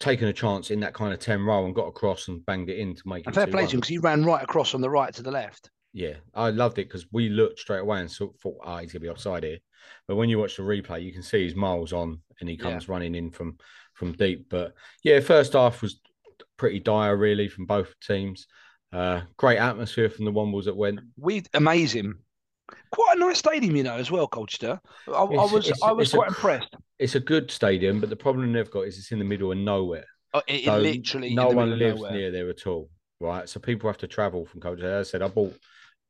taken 0.00 0.28
a 0.28 0.32
chance 0.32 0.70
in 0.70 0.80
that 0.80 0.94
kind 0.94 1.12
of 1.12 1.18
ten 1.20 1.42
row 1.42 1.64
and 1.64 1.74
got 1.74 1.86
across 1.86 2.28
and 2.28 2.44
banged 2.44 2.68
it 2.68 2.78
in 2.78 2.94
to 2.94 3.02
make 3.06 3.26
it. 3.26 3.34
Fair 3.34 3.46
play 3.46 3.66
to 3.66 3.72
him 3.72 3.80
because 3.80 3.88
he 3.88 3.98
ran 3.98 4.24
right 4.24 4.42
across 4.42 4.70
from 4.70 4.80
the 4.80 4.90
right 4.90 5.14
to 5.14 5.22
the 5.22 5.30
left. 5.30 5.70
Yeah, 5.96 6.16
I 6.34 6.50
loved 6.50 6.78
it 6.78 6.88
because 6.88 7.06
we 7.10 7.30
looked 7.30 7.58
straight 7.58 7.78
away 7.80 8.00
and 8.00 8.10
sort 8.10 8.38
thought, 8.38 8.58
ah, 8.62 8.78
he's 8.80 8.92
gonna 8.92 9.00
be 9.00 9.08
offside 9.08 9.44
here. 9.44 9.56
But 10.06 10.16
when 10.16 10.28
you 10.28 10.38
watch 10.38 10.56
the 10.56 10.62
replay, 10.62 11.02
you 11.02 11.10
can 11.10 11.22
see 11.22 11.44
he's 11.44 11.54
miles 11.54 11.94
on 11.94 12.20
and 12.38 12.50
he 12.50 12.56
Yeah. 12.56 12.62
comes 12.64 12.86
running 12.86 13.14
in 13.14 13.30
from 13.30 13.56
from 13.94 14.12
deep. 14.12 14.50
But 14.50 14.74
yeah, 15.02 15.20
first 15.20 15.54
half 15.54 15.80
was 15.80 16.00
pretty 16.58 16.80
dire 16.80 17.16
really 17.16 17.48
from 17.48 17.64
both 17.64 17.94
teams. 18.00 18.46
Uh, 18.92 19.22
great 19.38 19.56
atmosphere 19.56 20.10
from 20.10 20.26
the 20.26 20.32
Wombles 20.32 20.64
that 20.66 20.76
went. 20.76 21.00
We 21.16 21.44
amaze 21.54 21.94
him. 21.94 22.22
Quite 22.90 23.16
a 23.16 23.20
nice 23.20 23.38
stadium, 23.38 23.74
you 23.74 23.82
know, 23.82 23.96
as 23.96 24.10
well, 24.10 24.28
Colchester. 24.28 24.78
I, 25.08 25.12
I 25.12 25.22
was 25.24 25.64
it's- 25.66 25.82
I 25.82 25.92
was 25.92 26.08
it's 26.08 26.14
a 26.14 26.16
quite 26.18 26.28
impressed. 26.28 26.74
It's 26.98 27.14
a 27.14 27.20
good 27.20 27.50
stadium, 27.50 28.00
but 28.00 28.10
the 28.10 28.16
problem 28.16 28.52
they've 28.52 28.70
got 28.70 28.82
is 28.82 28.98
it's 28.98 29.12
in 29.12 29.18
the 29.18 29.24
middle 29.24 29.50
of 29.50 29.56
nowhere. 29.56 30.04
Oh, 30.34 30.42
It, 30.46 30.66
it 30.66 30.72
literally 30.72 31.34
no 31.34 31.48
one 31.48 31.78
lives 31.78 32.00
nowhere. 32.00 32.12
near 32.12 32.30
there 32.30 32.50
at 32.50 32.66
all, 32.66 32.90
right? 33.18 33.48
So 33.48 33.60
people 33.60 33.88
have 33.88 33.98
to 33.98 34.06
travel 34.06 34.44
from 34.44 34.60
Colchester. 34.60 34.90
As 34.98 35.08
I 35.08 35.10
said, 35.12 35.22
I 35.22 35.28
bought 35.28 35.56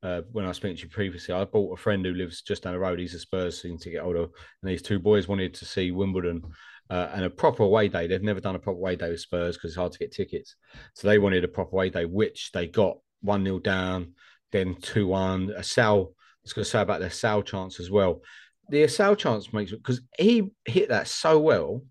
uh, 0.07 0.23
when 0.31 0.45
I 0.45 0.53
spoke 0.53 0.77
to 0.77 0.83
you 0.83 0.89
previously. 0.89 1.35
I 1.35 1.45
bought 1.45 1.77
a 1.77 1.83
friend 1.83 2.05
who 2.07 2.15
lives 2.15 2.43
just 2.43 2.63
down 2.63 2.75
the 2.75 2.79
road. 2.79 3.01
He's 3.01 3.15
a 3.15 3.19
Spurs 3.19 3.61
thing 3.61 3.77
to 3.79 3.91
get 3.91 4.05
older, 4.05 4.23
and 4.23 4.31
these 4.63 4.83
two 4.83 5.01
boys 5.01 5.27
wanted 5.27 5.53
to 5.55 5.65
see 5.65 5.91
Wimbledon 5.91 6.43
uh, 6.89 7.09
and 7.13 7.25
a 7.25 7.31
proper 7.31 7.65
away 7.65 7.89
day. 7.89 8.07
They've 8.07 8.23
never 8.23 8.41
done 8.41 8.55
a 8.55 8.61
proper 8.61 8.79
away 8.79 8.95
day 8.95 9.11
with 9.11 9.21
Spurs 9.21 9.57
because 9.57 9.73
it's 9.73 9.77
hard 9.77 9.91
to 9.93 9.99
get 9.99 10.13
tickets. 10.13 10.55
So 10.95 11.09
they 11.09 11.19
wanted 11.19 11.43
a 11.43 11.49
proper 11.49 11.75
away 11.75 11.91
day, 11.91 12.05
which 12.05 12.53
they 12.53 12.69
got 12.69 12.99
one 13.21 13.43
0 13.43 13.59
down, 13.59 14.13
then 14.53 14.77
two 14.77 15.09
one. 15.09 15.53
Assal. 15.57 16.13
I 16.13 16.47
was 16.47 16.53
going 16.53 16.65
to 16.65 16.71
say 16.71 16.81
about 16.81 17.01
their 17.01 17.11
Sal 17.11 17.43
chance 17.43 17.81
as 17.81 17.91
well. 17.91 18.21
The 18.69 18.87
Sal 18.87 19.17
chance 19.17 19.53
makes 19.53 19.73
because 19.73 20.01
he 20.17 20.53
hit 20.65 20.91
that 20.91 21.09
so 21.09 21.41
well 21.41 21.83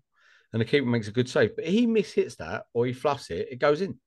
and 0.54 0.60
the 0.62 0.64
keeper 0.64 0.86
makes 0.86 1.08
a 1.08 1.12
good 1.12 1.28
save. 1.28 1.54
But 1.54 1.66
he 1.66 1.86
mishits 1.86 2.38
that 2.38 2.64
or 2.72 2.86
he 2.86 2.94
fluffs 2.94 3.28
it, 3.30 3.48
it 3.50 3.58
goes 3.58 3.82
in. 3.82 3.98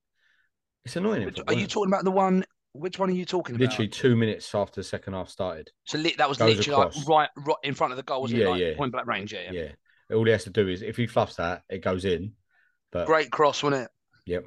It's 0.85 0.95
annoying. 0.95 1.21
in 1.21 1.33
Are 1.47 1.53
you 1.53 1.65
it? 1.65 1.69
talking 1.69 1.91
about 1.93 2.05
the 2.05 2.09
one? 2.09 2.43
Which 2.73 2.99
one 2.99 3.09
are 3.09 3.13
you 3.13 3.25
talking 3.25 3.55
about? 3.55 3.69
Literally 3.69 3.87
two 3.87 4.15
minutes 4.15 4.53
after 4.53 4.79
the 4.79 4.83
second 4.83 5.13
half 5.13 5.29
started. 5.29 5.71
So 5.85 5.97
li- 5.97 6.15
that 6.17 6.29
was 6.29 6.37
goes 6.37 6.55
literally 6.55 6.77
like 6.77 6.89
across. 6.89 7.07
right, 7.07 7.29
right 7.37 7.57
in 7.63 7.73
front 7.73 7.93
of 7.93 7.97
the 7.97 8.03
goal, 8.03 8.21
wasn't 8.21 8.41
Yeah, 8.41 8.47
it? 8.47 8.49
Like 8.49 8.61
yeah. 8.61 8.77
point 8.77 8.91
blank 8.91 9.07
range. 9.07 9.33
Yeah, 9.33 9.51
yeah. 9.51 9.61
Yeah. 10.09 10.15
All 10.15 10.25
he 10.25 10.31
has 10.31 10.43
to 10.45 10.49
do 10.49 10.67
is 10.67 10.81
if 10.81 10.97
he 10.97 11.07
fluffs 11.07 11.35
that, 11.35 11.63
it 11.69 11.83
goes 11.83 12.05
in. 12.05 12.33
But 12.91 13.05
Great 13.05 13.31
cross, 13.31 13.61
wasn't 13.63 13.83
it? 13.83 13.91
Yep. 14.25 14.45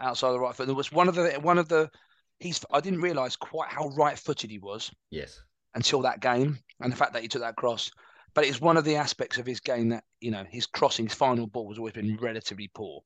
Outside 0.00 0.32
the 0.32 0.40
right 0.40 0.54
foot. 0.54 0.66
There 0.66 0.74
was 0.74 0.92
one 0.92 1.08
of 1.08 1.14
the 1.14 1.30
one 1.40 1.58
of 1.58 1.68
the. 1.68 1.90
He's. 2.38 2.62
I 2.70 2.80
didn't 2.80 3.00
realise 3.00 3.36
quite 3.36 3.70
how 3.70 3.88
right-footed 3.88 4.50
he 4.50 4.58
was 4.58 4.90
yes. 5.10 5.42
until 5.74 6.02
that 6.02 6.20
game, 6.20 6.58
and 6.80 6.92
the 6.92 6.96
fact 6.96 7.14
that 7.14 7.22
he 7.22 7.28
took 7.28 7.40
that 7.42 7.56
cross. 7.56 7.90
But 8.34 8.44
it's 8.44 8.60
one 8.60 8.76
of 8.76 8.84
the 8.84 8.96
aspects 8.96 9.38
of 9.38 9.46
his 9.46 9.60
game 9.60 9.88
that 9.88 10.04
you 10.20 10.30
know 10.30 10.44
his 10.50 10.66
crossing, 10.66 11.06
his 11.06 11.14
final 11.14 11.46
ball 11.46 11.70
has 11.70 11.78
always 11.78 11.94
been 11.94 12.18
relatively 12.20 12.70
poor. 12.74 13.00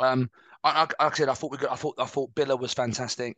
Um, 0.00 0.28
I, 0.64 0.70
I, 0.70 0.80
like 0.80 0.94
I 0.98 1.10
said, 1.14 1.28
I 1.28 1.34
thought 1.34 1.52
we 1.52 1.58
got. 1.58 1.70
I 1.70 1.76
thought 1.76 1.94
I 1.98 2.06
thought 2.06 2.34
Biler 2.34 2.58
was 2.58 2.74
fantastic. 2.74 3.36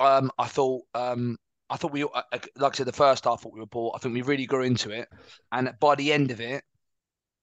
Um, 0.00 0.30
I 0.38 0.46
thought 0.46 0.82
um, 0.94 1.36
I 1.70 1.76
thought 1.76 1.92
we, 1.92 2.02
uh, 2.04 2.22
like 2.56 2.74
I 2.74 2.76
said, 2.76 2.86
the 2.86 2.92
first 2.92 3.24
half, 3.24 3.40
I 3.40 3.42
thought 3.42 3.54
we 3.54 3.60
were 3.60 3.66
poor. 3.66 3.92
I 3.94 3.98
think 3.98 4.14
we 4.14 4.22
really 4.22 4.46
grew 4.46 4.62
into 4.62 4.90
it, 4.90 5.08
and 5.52 5.72
by 5.80 5.94
the 5.94 6.12
end 6.12 6.30
of 6.30 6.40
it, 6.40 6.64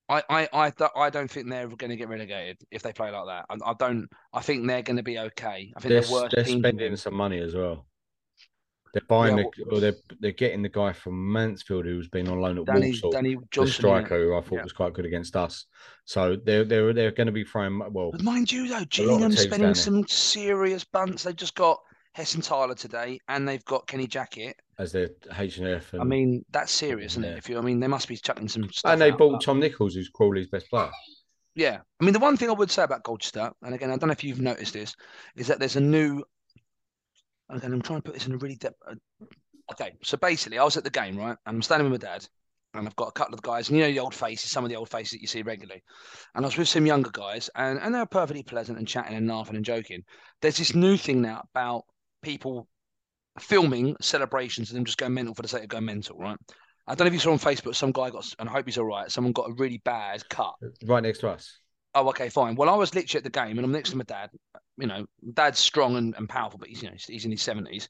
I, 0.10 0.24
I, 0.30 0.50
I, 0.54 0.70
th- 0.72 0.90
I 0.96 1.10
don't 1.10 1.30
think 1.30 1.50
they're 1.50 1.68
going 1.68 1.92
to 1.92 1.96
get 1.96 2.10
relegated 2.10 2.58
if 2.72 2.82
they 2.82 2.94
play 2.94 3.12
like 3.12 3.26
that. 3.28 3.46
I, 3.50 3.72
I 3.72 3.74
don't. 3.78 4.08
I 4.34 4.42
think 4.42 4.68
they're 4.68 4.82
going 4.82 4.98
to 4.98 5.04
be 5.04 5.20
okay. 5.20 5.72
I 5.76 5.80
think 5.80 5.94
They're, 5.94 6.02
they're, 6.02 6.30
they're 6.30 6.46
spending 6.46 6.96
some 6.96 7.16
money 7.16 7.40
as 7.40 7.56
well. 7.56 7.86
They're 8.94 9.04
buying 9.08 9.36
Yeah, 9.36 9.44
the, 9.44 9.64
or 9.72 9.80
they're 9.80 9.96
they're 10.20 10.32
getting 10.32 10.64
the 10.64 10.70
guy 10.70 10.94
from 10.94 11.32
Mansfield 11.32 11.86
who's 11.86 12.08
been 12.08 12.28
on 12.28 12.42
loan 12.42 12.58
at 12.58 12.66
Danny, 12.66 12.92
Walsall, 12.92 13.12
Danny 13.12 13.36
the 13.36 13.42
Johnson. 13.52 13.86
innit? 13.86 13.92
striker 14.00 14.20
who 14.20 14.36
I 14.36 14.42
thought 14.42 14.52
Yeah. 14.56 14.64
was 14.64 14.74
quite 14.74 14.94
good 14.94 15.06
against 15.06 15.36
us. 15.36 15.66
So 16.06 16.36
they're 16.44 16.66
they're 16.66 16.92
they're 16.94 17.12
going 17.12 17.28
to 17.28 17.32
be 17.34 17.44
throwing 17.44 17.78
well. 17.78 18.10
But 18.12 18.24
mind 18.24 18.52
you, 18.52 18.68
though, 18.68 18.86
Gillingham 18.86 19.32
spending 19.34 19.76
some 19.76 20.08
serious 20.08 20.84
bunts. 20.84 21.22
They've 21.24 21.36
just 21.36 21.54
got 21.54 21.80
Hesson 22.18 22.42
Tyler 22.44 22.76
today, 22.76 23.20
and 23.28 23.48
they've 23.48 23.64
got 23.66 23.88
Kenny 23.88 24.08
Jackett. 24.08 24.54
as 24.78 24.92
their 24.92 25.10
H 25.38 25.58
and 25.58 25.68
F. 25.68 25.94
I 25.94 26.04
mean, 26.04 26.44
that's 26.52 26.72
serious, 26.72 27.14
isn't 27.14 27.24
Yeah. 27.24 27.32
it? 27.32 27.38
If 27.40 27.50
you, 27.50 27.58
I 27.58 27.62
mean, 27.62 27.80
they 27.80 27.88
must 27.88 28.08
be 28.08 28.16
chucking 28.18 28.48
some 28.48 28.70
stuff. 28.72 28.94
and 28.94 29.02
they 29.02 29.12
out, 29.12 29.18
bought 29.18 29.32
but- 29.34 29.42
Tom 29.42 29.60
Nichols, 29.60 29.94
who's 29.96 30.10
Crawley's 30.10 30.48
best 30.48 30.70
player. 30.70 30.90
Yeah, 31.56 31.80
I 32.00 32.04
mean, 32.06 32.14
the 32.14 32.20
one 32.20 32.38
thing 32.38 32.50
I 32.50 32.54
would 32.54 32.72
say 32.72 32.84
about 32.84 33.04
Colchester, 33.04 33.52
and 33.64 33.76
again, 33.76 33.92
I 33.92 33.98
don't 33.98 34.08
know 34.08 34.14
if 34.14 34.24
you've 34.24 34.40
noticed 34.40 34.74
this, 34.74 34.96
is 35.36 35.48
that 35.48 35.60
there's 35.60 35.76
a 35.76 35.82
new. 35.82 36.24
Again, 37.50 37.74
I'm 37.74 37.82
trying 37.82 38.00
to 38.00 38.04
put 38.04 38.14
this 38.14 38.28
in 38.28 38.34
a 38.34 38.38
really 38.38 38.56
depth. 38.56 38.78
Uh, 38.88 38.96
okay, 39.74 39.94
so 40.04 40.18
basically, 40.18 40.60
I 40.60 40.64
was 40.64 40.78
at 40.78 40.84
the 40.84 40.90
game, 40.90 41.18
right? 41.18 41.36
And 41.46 41.56
I'm 41.58 41.62
standing 41.62 41.90
with 41.90 42.02
my 42.02 42.08
dad, 42.10 42.26
and 42.76 42.88
I've 42.88 42.96
got 42.96 43.08
a 43.10 43.12
couple 43.12 43.34
of 43.34 43.42
guys, 43.42 43.68
and 43.70 43.78
you 43.78 43.84
know 43.84 43.92
the 43.92 44.00
old 44.00 44.14
faces, 44.16 44.52
some 44.52 44.64
of 44.64 44.70
the 44.70 44.76
old 44.78 44.90
faces 44.90 45.12
that 45.12 45.22
you 45.22 45.28
see 45.28 45.42
regularly. 45.42 45.84
And 46.36 46.46
I 46.46 46.48
was 46.48 46.58
with 46.58 46.70
some 46.70 46.86
younger 46.86 47.10
guys, 47.12 47.50
and 47.56 47.80
and 47.80 47.94
they 47.94 48.00
were 48.00 48.06
perfectly 48.06 48.44
pleasant 48.44 48.78
and 48.78 48.88
chatting 48.88 49.18
and 49.18 49.28
laughing 49.28 49.56
and 49.58 49.66
joking. 49.66 50.04
There's 50.42 50.58
this 50.58 50.76
new 50.76 50.96
thing 50.96 51.22
now 51.22 51.44
about 51.54 51.84
people 52.22 52.68
filming 53.40 53.96
celebrations 54.02 54.70
and 54.70 54.78
them 54.78 54.86
just 54.86 54.98
going 54.98 55.14
mental 55.14 55.34
for 55.34 55.42
the 55.42 55.48
sake 55.48 55.64
of 55.64 55.70
going 55.70 55.86
mental, 55.86 56.18
right? 56.18 56.38
I 56.88 56.96
don't 56.96 57.06
know 57.06 57.10
if 57.10 57.14
you 57.14 57.20
saw 57.20 57.32
on 57.32 57.40
Facebook, 57.40 57.76
some 57.76 57.92
guy 57.92 58.10
got, 58.10 58.34
and 58.40 58.50
I 58.50 58.52
hope 58.52 58.66
he's 58.66 58.78
all 58.78 58.86
right. 58.86 59.12
Someone 59.12 59.32
got 59.32 59.50
a 59.50 59.54
really 59.54 59.80
bad 59.86 60.28
cut 60.30 60.56
Right 60.84 61.04
next 61.04 61.20
to 61.20 61.30
us. 61.30 61.60
Oh, 61.94 62.08
okay, 62.10 62.30
fine. 62.30 62.56
Well, 62.56 62.70
I 62.70 62.76
was 62.76 62.94
literally 62.94 63.20
at 63.20 63.24
the 63.24 63.30
game, 63.30 63.58
and 63.58 63.66
I'm 63.66 63.72
next 63.72 63.92
to 63.92 63.98
my 63.98 64.04
dad. 64.04 64.30
You 64.78 64.88
know, 64.88 65.06
dad's 65.34 65.60
strong 65.60 65.98
and, 65.98 66.16
and 66.18 66.30
powerful, 66.30 66.60
but 66.60 66.70
he's 66.70 66.82
you 66.82 66.90
know 66.90 66.96
he's, 67.08 67.26
in 67.26 67.32
his 67.32 67.42
seventies, 67.42 67.90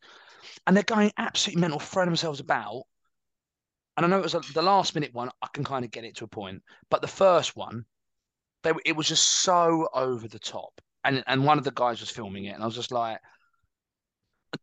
and 0.66 0.76
they're 0.76 0.84
going 0.84 1.12
absolutely 1.18 1.62
mental, 1.62 1.80
throwing 1.80 2.08
themselves 2.08 2.40
about. 2.40 2.84
And 3.98 4.06
I 4.06 4.10
know 4.10 4.20
it 4.20 4.24
was 4.24 4.36
a, 4.36 4.42
the 4.54 4.62
last 4.62 4.96
minute 4.96 5.14
one. 5.14 5.30
I 5.42 5.48
can 5.54 5.66
kind 5.66 5.84
of 5.84 5.92
get 5.92 6.06
it 6.06 6.16
to 6.18 6.24
a 6.24 6.28
point, 6.28 6.62
but 6.90 7.02
the 7.02 7.08
first 7.08 7.58
one, 7.58 7.86
they 8.64 8.72
it 8.86 8.96
was 8.96 9.08
just 9.08 9.26
so 9.26 9.90
over 9.94 10.28
the 10.28 10.40
top. 10.40 10.82
And 11.04 11.24
and 11.28 11.46
one 11.46 11.58
of 11.58 11.66
the 11.66 11.72
guys 11.72 12.00
was 12.00 12.10
filming 12.10 12.46
it, 12.46 12.54
and 12.54 12.64
I 12.64 12.66
was 12.66 12.76
just 12.76 12.92
like, 12.92 13.20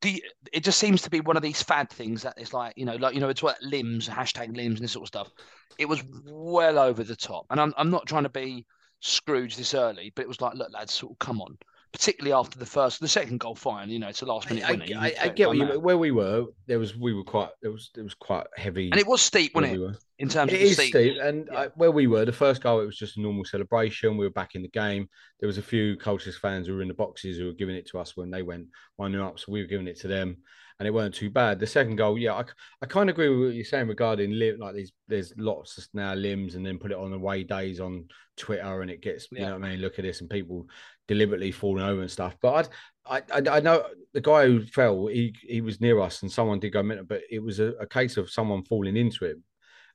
do 0.01 0.11
you, 0.11 0.21
it 0.53 0.65
just 0.65 0.79
seems 0.79 1.03
to 1.03 1.11
be 1.11 1.21
one 1.21 1.37
of 1.37 1.43
these 1.43 1.63
fad 1.63 1.91
things 1.91 2.23
that 2.23 2.39
is 2.39 2.53
like 2.53 2.75
you 2.77 2.85
know 2.85 2.97
like 2.97 3.15
you 3.15 3.21
know 3.21 3.29
it's 3.29 3.43
what 3.43 3.63
limbs 3.63 4.09
hashtag 4.09 4.57
limbs 4.57 4.81
and 4.81 4.85
this 4.85 4.93
sort 4.93 5.05
of 5.05 5.09
stuff. 5.09 5.31
It 5.79 5.89
was 5.89 6.03
well 6.25 6.79
over 6.79 7.05
the 7.05 7.17
top, 7.17 7.47
and 7.51 7.61
I'm 7.61 7.75
I'm 7.77 7.91
not 7.91 8.07
trying 8.07 8.25
to 8.25 8.29
be 8.29 8.67
Scrooge 9.01 9.57
this 9.57 9.75
early, 9.75 10.13
but 10.15 10.23
it 10.23 10.29
was 10.29 10.41
like, 10.41 10.55
look, 10.55 10.73
lads, 10.73 10.93
sort 10.93 11.13
of 11.13 11.19
come 11.19 11.41
on. 11.41 11.59
Particularly 11.97 12.35
after 12.39 12.59
the 12.59 12.67
first, 12.67 13.01
the 13.01 13.09
second 13.09 13.41
goal, 13.41 13.55
fine, 13.55 13.89
you 13.89 13.99
know, 13.99 14.09
it's 14.09 14.21
a 14.21 14.27
last 14.27 14.51
minute 14.51 14.65
I, 14.65 14.73
winner. 14.73 14.85
I, 14.99 15.05
I 15.05 15.07
expect 15.09 15.37
get 15.37 15.49
what 15.49 15.57
you 15.57 15.65
mean. 15.65 15.81
Where 15.81 15.97
we 15.97 16.11
were, 16.11 16.45
there 16.67 16.79
was 16.79 16.95
we 16.95 17.15
were 17.15 17.25
quite 17.25 17.49
it 17.63 17.69
was 17.69 17.91
it 17.97 18.03
was 18.03 18.13
quite 18.13 18.47
heavy. 18.57 18.91
and 18.91 19.01
it 19.01 19.07
was 19.07 19.23
steep, 19.23 19.55
wasn't 19.55 19.73
it? 19.73 19.79
we 19.79 19.87
were. 19.87 19.95
In 20.19 20.29
terms 20.29 20.53
It 20.53 20.57
of 20.57 20.61
the 20.61 20.67
is 20.67 20.75
steep. 20.75 20.89
steep, 20.91 21.17
and 21.23 21.49
Yeah. 21.51 21.59
I, 21.59 21.67
where 21.77 21.91
we 21.91 22.07
were, 22.07 22.25
the 22.27 22.33
first 22.33 22.63
goal, 22.63 22.81
it 22.81 22.87
was 22.87 22.99
just 22.99 23.17
a 23.17 23.21
normal 23.23 23.45
celebration. 23.45 24.17
We 24.19 24.27
were 24.27 24.31
back 24.31 24.55
in 24.55 24.63
the 24.63 24.69
game. 24.69 25.09
There 25.41 25.47
was 25.47 25.59
a 25.59 25.63
few 25.63 25.97
Colchester 25.97 26.39
fans 26.39 26.67
who 26.67 26.75
were 26.75 26.83
in 26.83 26.89
the 26.89 26.95
boxes 26.95 27.39
who 27.39 27.47
were 27.47 27.53
giving 27.53 27.77
it 27.77 27.87
to 27.89 27.99
us 27.99 28.15
when 28.17 28.31
they 28.31 28.43
went 28.43 28.67
one 28.97 29.13
0 29.13 29.27
up, 29.27 29.39
so 29.39 29.51
we 29.53 29.61
were 29.63 29.67
giving 29.67 29.89
it 29.89 29.99
to 30.01 30.09
them, 30.09 30.37
and 30.79 30.87
it 30.87 30.91
weren't 30.93 31.15
too 31.15 31.31
bad. 31.31 31.59
The 31.59 31.67
second 31.67 31.97
goal, 31.97 32.19
yeah, 32.19 32.35
I, 32.35 32.45
I 32.83 32.87
kind 32.87 33.09
of 33.09 33.15
agree 33.15 33.29
with 33.31 33.41
what 33.49 33.55
you're 33.55 33.65
saying 33.65 33.89
regarding 33.89 34.33
lim- 34.33 34.59
like 34.59 34.75
these. 34.75 34.93
There's 35.09 35.33
lots 35.39 35.79
of 35.79 35.87
now 35.95 36.13
limbs, 36.15 36.55
and 36.57 36.65
then 36.65 36.79
put 36.79 36.93
it 36.93 36.99
on 36.99 37.13
away 37.13 37.43
days 37.45 37.81
on 37.81 38.05
Twitter, 38.37 38.83
and 38.83 38.91
it 38.91 39.03
gets 39.03 39.29
you 39.33 39.41
know 39.41 39.53
what 39.59 39.65
I 39.65 39.71
mean. 39.71 39.81
Look 39.81 39.99
at 39.99 40.05
this, 40.05 40.21
and 40.21 40.31
people 40.31 40.67
deliberately 41.09 41.53
falling 41.53 41.85
over 41.85 42.01
and 42.01 42.11
stuff. 42.11 42.37
But 42.41 42.69
I, 43.09 43.23
I, 43.31 43.43
I 43.51 43.61
know 43.61 43.85
the 44.13 44.21
guy 44.21 44.47
who 44.47 44.65
fell. 44.67 45.07
He 45.07 45.35
he 45.41 45.61
was 45.61 45.81
near 45.81 46.01
us, 46.01 46.23
and 46.23 46.31
someone 46.31 46.61
did 46.61 46.73
go 46.73 46.83
mental, 46.83 47.07
but 47.07 47.23
it 47.31 47.43
was 47.43 47.61
a, 47.61 47.73
a 47.81 47.87
case 47.87 48.17
of 48.17 48.31
someone 48.31 48.65
falling 48.65 48.97
into 48.97 49.25
him, 49.25 49.45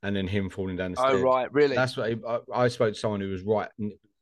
and 0.04 0.16
then 0.16 0.28
him 0.28 0.50
falling 0.50 0.78
down 0.78 0.92
the 0.92 1.02
Oh 1.02 1.20
right, 1.22 1.52
really? 1.54 1.76
That's 1.76 1.98
what 1.98 2.12
I, 2.28 2.40
I 2.54 2.68
spoke 2.68 2.94
to 2.94 3.00
someone 3.00 3.22
who 3.22 3.30
was 3.30 3.44
right, 3.44 3.70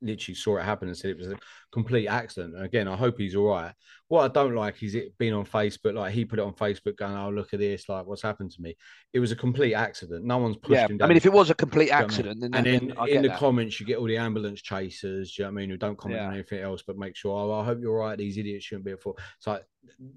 literally 0.01 0.35
saw 0.35 0.57
it 0.57 0.63
happen 0.63 0.88
and 0.88 0.97
said 0.97 1.12
it 1.12 1.17
was 1.17 1.27
a 1.27 1.38
complete 1.71 2.07
accident. 2.07 2.55
And 2.55 2.65
again, 2.65 2.88
I 2.88 2.95
hope 2.95 3.17
he's 3.17 3.35
all 3.35 3.47
right. 3.47 3.73
What 4.07 4.23
I 4.23 4.27
don't 4.33 4.55
like 4.55 4.81
is 4.81 4.95
it 4.95 5.17
being 5.17 5.33
on 5.33 5.45
Facebook, 5.45 5.93
like 5.93 6.13
he 6.13 6.25
put 6.25 6.39
it 6.39 6.43
on 6.43 6.53
Facebook, 6.53 6.97
going, 6.97 7.15
"Oh, 7.15 7.29
look 7.29 7.53
at 7.53 7.59
this! 7.59 7.88
Like, 7.88 8.05
what's 8.05 8.21
happened 8.21 8.51
to 8.51 8.62
me?" 8.62 8.75
It 9.13 9.19
was 9.19 9.31
a 9.31 9.35
complete 9.35 9.73
accident. 9.73 10.25
No 10.25 10.38
one's 10.38 10.57
pushed 10.57 10.73
yeah. 10.73 10.88
him 10.88 10.97
down. 10.97 11.05
I 11.05 11.09
mean, 11.09 11.17
if 11.17 11.25
it 11.25 11.33
was 11.33 11.49
a 11.49 11.55
complete 11.55 11.85
you 11.85 11.91
know 11.91 11.97
I 11.97 11.99
mean? 11.99 12.05
accident, 12.05 12.41
then, 12.41 12.53
and 12.55 12.65
then 12.65 12.88
then 12.88 13.07
in 13.07 13.21
the 13.21 13.29
that. 13.29 13.38
comments, 13.38 13.79
you 13.79 13.85
get 13.85 13.97
all 13.97 14.07
the 14.07 14.17
ambulance 14.17 14.62
chasers. 14.62 15.38
You 15.38 15.43
know 15.43 15.49
what 15.49 15.51
I 15.51 15.62
mean? 15.62 15.69
Who 15.69 15.77
don't 15.77 15.97
comment 15.97 16.21
on 16.21 16.33
anything 16.33 16.59
else, 16.59 16.81
but 16.85 16.97
make 16.97 17.15
sure. 17.15 17.31
Oh, 17.31 17.59
I 17.59 17.65
hope 17.65 17.79
you're 17.81 18.01
all 18.01 18.07
right. 18.07 18.17
These 18.17 18.38
idiots 18.38 18.65
shouldn't 18.65 18.85
be 18.85 18.91
at 18.91 19.01
fault. 19.01 19.19
It's 19.38 19.47
like 19.47 19.63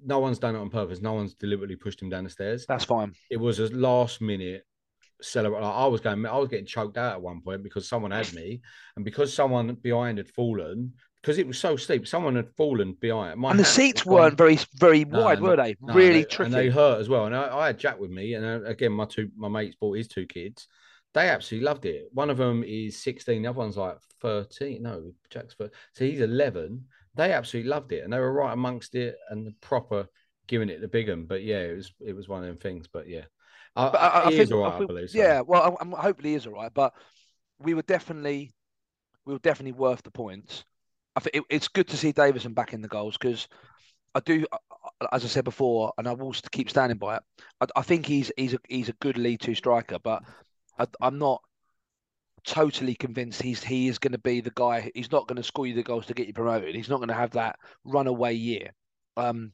no 0.03 0.19
one's 0.19 0.39
done 0.39 0.55
it 0.55 0.59
on 0.59 0.69
purpose. 0.69 1.01
No 1.01 1.13
one's 1.13 1.35
deliberately 1.35 1.75
pushed 1.75 2.01
him 2.01 2.09
down 2.09 2.23
the 2.23 2.29
stairs. 2.29 2.65
That's 2.67 2.85
fine. 2.85 3.13
It 3.29 3.37
was 3.37 3.59
a 3.59 3.67
last 3.69 4.21
minute 4.21 4.65
celebrate. 5.21 5.61
Like 5.61 5.73
I 5.75 5.85
was 5.87 6.01
going, 6.01 6.25
I 6.25 6.37
was 6.37 6.49
getting 6.49 6.65
choked 6.65 6.97
out 6.97 7.13
at 7.13 7.21
one 7.21 7.41
point 7.41 7.63
because 7.63 7.87
someone 7.87 8.11
had 8.11 8.31
me, 8.33 8.61
and 8.95 9.05
because 9.05 9.33
someone 9.33 9.73
behind 9.75 10.17
had 10.17 10.29
fallen, 10.29 10.93
because 11.21 11.37
it 11.37 11.47
was 11.47 11.57
so 11.57 11.75
steep, 11.75 12.07
someone 12.07 12.35
had 12.35 12.49
fallen 12.55 12.93
behind. 12.99 13.39
My 13.39 13.51
and 13.51 13.59
the 13.59 13.65
seats 13.65 14.05
weren't 14.05 14.37
very 14.37 14.59
very 14.75 15.05
No, 15.05 15.21
wide, 15.23 15.39
were 15.41 15.55
they? 15.55 15.75
no, 15.81 15.93
really 15.93 16.19
they- 16.23 16.25
tricky. 16.25 16.45
and 16.47 16.53
they 16.53 16.69
hurt 16.69 16.99
as 16.99 17.09
well. 17.09 17.25
And 17.25 17.35
I, 17.35 17.57
I 17.57 17.67
had 17.67 17.79
Jack 17.79 17.99
with 17.99 18.11
me, 18.11 18.33
and 18.33 18.45
uh, 18.45 18.63
again, 18.65 18.91
my 18.91 19.05
two 19.05 19.29
my 19.35 19.47
mates 19.47 19.75
brought 19.75 19.97
his 19.97 20.07
two 20.07 20.25
kids. 20.25 20.67
They 21.13 21.29
absolutely 21.29 21.65
loved 21.65 21.85
it. 21.85 22.07
One 22.11 22.29
of 22.31 22.37
them 22.37 22.63
is 22.65 23.01
sixteen, 23.01 23.43
the 23.43 23.49
other 23.49 23.59
one's 23.59 23.77
like 23.77 23.97
thirteen. 24.21 24.83
No, 24.83 25.11
Jack's 25.29 25.53
for 25.53 25.69
so 25.93 26.05
he's 26.05 26.21
eleven. 26.21 26.85
They 27.15 27.31
absolutely 27.31 27.69
loved 27.69 27.91
it, 27.91 28.03
and 28.03 28.11
they 28.11 28.17
were 28.19 28.33
right 28.33 28.51
amongst 28.53 28.95
it 28.95 29.15
and 29.29 29.53
proper 29.61 30.07
giving 30.47 30.69
it 30.69 30.81
the 30.81 30.87
big 30.87 31.09
one. 31.09 31.25
But 31.25 31.43
yeah, 31.43 31.59
it 31.59 31.75
was 31.75 31.93
it 32.05 32.15
was 32.15 32.27
one 32.27 32.41
of 32.41 32.47
them 32.47 32.57
things. 32.57 32.87
But 32.91 33.07
yeah, 33.07 33.25
I, 33.75 33.87
I, 33.87 34.19
I 34.19 34.29
think, 34.29 34.41
is 34.41 34.51
all 34.51 34.63
I 34.63 34.69
right, 34.69 34.81
I 34.81 34.85
believe. 34.85 35.09
So. 35.09 35.17
yeah. 35.17 35.41
Well, 35.41 35.77
I, 35.79 35.83
I, 35.83 36.01
hopefully 36.01 36.29
he 36.29 36.35
is 36.35 36.47
all 36.47 36.53
right. 36.53 36.73
But 36.73 36.93
we 37.59 37.73
were 37.73 37.81
definitely, 37.83 38.53
we 39.25 39.33
were 39.33 39.39
definitely 39.39 39.73
worth 39.73 40.03
the 40.03 40.11
points. 40.11 40.63
I 41.15 41.19
think 41.19 41.35
it, 41.35 41.43
it's 41.49 41.67
good 41.67 41.87
to 41.89 41.97
see 41.97 42.11
Davison 42.11 42.53
back 42.53 42.73
in 42.73 42.81
the 42.81 42.87
goals 42.87 43.17
because 43.17 43.47
I 44.15 44.19
do, 44.19 44.45
as 45.11 45.23
I 45.23 45.27
said 45.27 45.43
before, 45.43 45.93
and 45.97 46.07
I 46.07 46.13
will 46.13 46.33
keep 46.51 46.69
standing 46.69 46.97
by 46.97 47.17
it. 47.17 47.23
I, 47.61 47.65
I 47.77 47.81
think 47.81 48.05
he's 48.05 48.31
he's 48.37 48.53
a 48.53 48.59
he's 48.67 48.89
a 48.89 48.93
good 48.93 49.17
lead 49.17 49.41
Two 49.41 49.55
striker, 49.55 49.97
but 49.99 50.23
I, 50.77 50.87
I'm 51.01 51.17
not 51.17 51.41
totally 52.45 52.93
convinced 52.93 53.41
he's 53.41 53.63
he 53.63 53.87
is 53.87 53.99
going 53.99 54.11
to 54.11 54.17
be 54.19 54.41
the 54.41 54.51
guy. 54.55 54.91
He's 54.93 55.11
not 55.11 55.27
going 55.27 55.37
to 55.37 55.43
score 55.43 55.65
you 55.65 55.73
the 55.73 55.83
goals 55.83 56.05
to 56.07 56.13
get 56.13 56.27
you 56.27 56.33
promoted. 56.33 56.75
He's 56.75 56.89
not 56.89 56.97
going 56.97 57.09
to 57.09 57.13
have 57.15 57.31
that 57.31 57.57
runaway 57.85 58.33
year. 58.33 58.71
Um, 59.17 59.51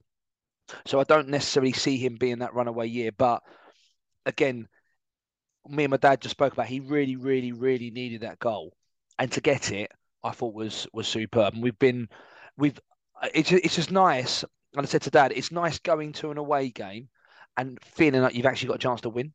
so 0.86 0.99
I 0.99 1.03
don't 1.03 1.29
necessarily 1.29 1.73
see 1.73 1.97
him 1.97 2.15
being 2.15 2.39
that 2.39 2.53
runaway 2.53 2.88
year, 2.88 3.12
but 3.17 3.41
again, 4.25 4.67
me 5.67 5.84
and 5.84 5.91
my 5.91 5.97
dad 5.97 6.21
just 6.21 6.34
spoke 6.34 6.53
about. 6.53 6.67
He 6.67 6.79
really, 6.79 7.15
really, 7.15 7.51
really 7.51 7.91
needed 7.91 8.21
that 8.21 8.39
goal, 8.39 8.73
and 9.17 9.32
to 9.32 9.41
get 9.41 9.71
it, 9.71 9.91
I 10.23 10.32
thought 10.32 10.53
was 10.53 10.88
was 10.93 11.08
superb. 11.08 11.53
And 11.53 11.63
we've 11.63 11.79
been, 11.79 12.10
we've, 12.58 12.79
it's 13.34 13.51
it's 13.51 13.75
just 13.75 13.91
nice. 13.91 14.43
And 14.75 14.86
I 14.86 14.89
said 14.89 15.01
to 15.03 15.10
Dad, 15.10 15.34
it's 15.36 15.51
nice 15.51 15.79
going 15.79 16.13
to 16.13 16.32
an 16.32 16.38
away 16.38 16.69
game 16.69 17.10
and 17.58 17.79
feeling 17.84 18.21
like 18.21 18.36
you've 18.36 18.45
actually 18.45 18.67
got 18.67 18.75
a 18.75 18.79
chance 18.79 19.01
to 19.01 19.10
win. 19.10 19.34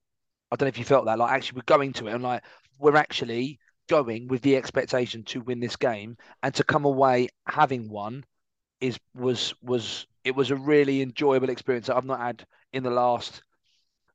I 0.50 0.56
don't 0.56 0.66
know 0.66 0.68
if 0.68 0.78
you 0.78 0.84
felt 0.84 1.06
that. 1.06 1.18
Like 1.18 1.32
actually, 1.32 1.56
we're 1.56 1.76
going 1.76 1.92
to 1.94 2.08
it, 2.08 2.14
and 2.14 2.22
like 2.22 2.42
we're 2.78 2.96
actually 2.96 3.58
going 3.88 4.28
with 4.28 4.42
the 4.42 4.56
expectation 4.56 5.22
to 5.24 5.40
win 5.40 5.60
this 5.60 5.76
game 5.76 6.16
and 6.42 6.54
to 6.54 6.64
come 6.64 6.84
away 6.84 7.28
having 7.46 7.88
won 7.90 8.24
is 8.80 8.98
was 9.14 9.54
was 9.62 10.06
it 10.24 10.34
was 10.34 10.50
a 10.50 10.56
really 10.56 11.02
enjoyable 11.02 11.50
experience 11.50 11.86
that 11.86 11.96
I've 11.96 12.04
not 12.04 12.20
had 12.20 12.46
in 12.72 12.82
the 12.82 12.90
last 12.90 13.42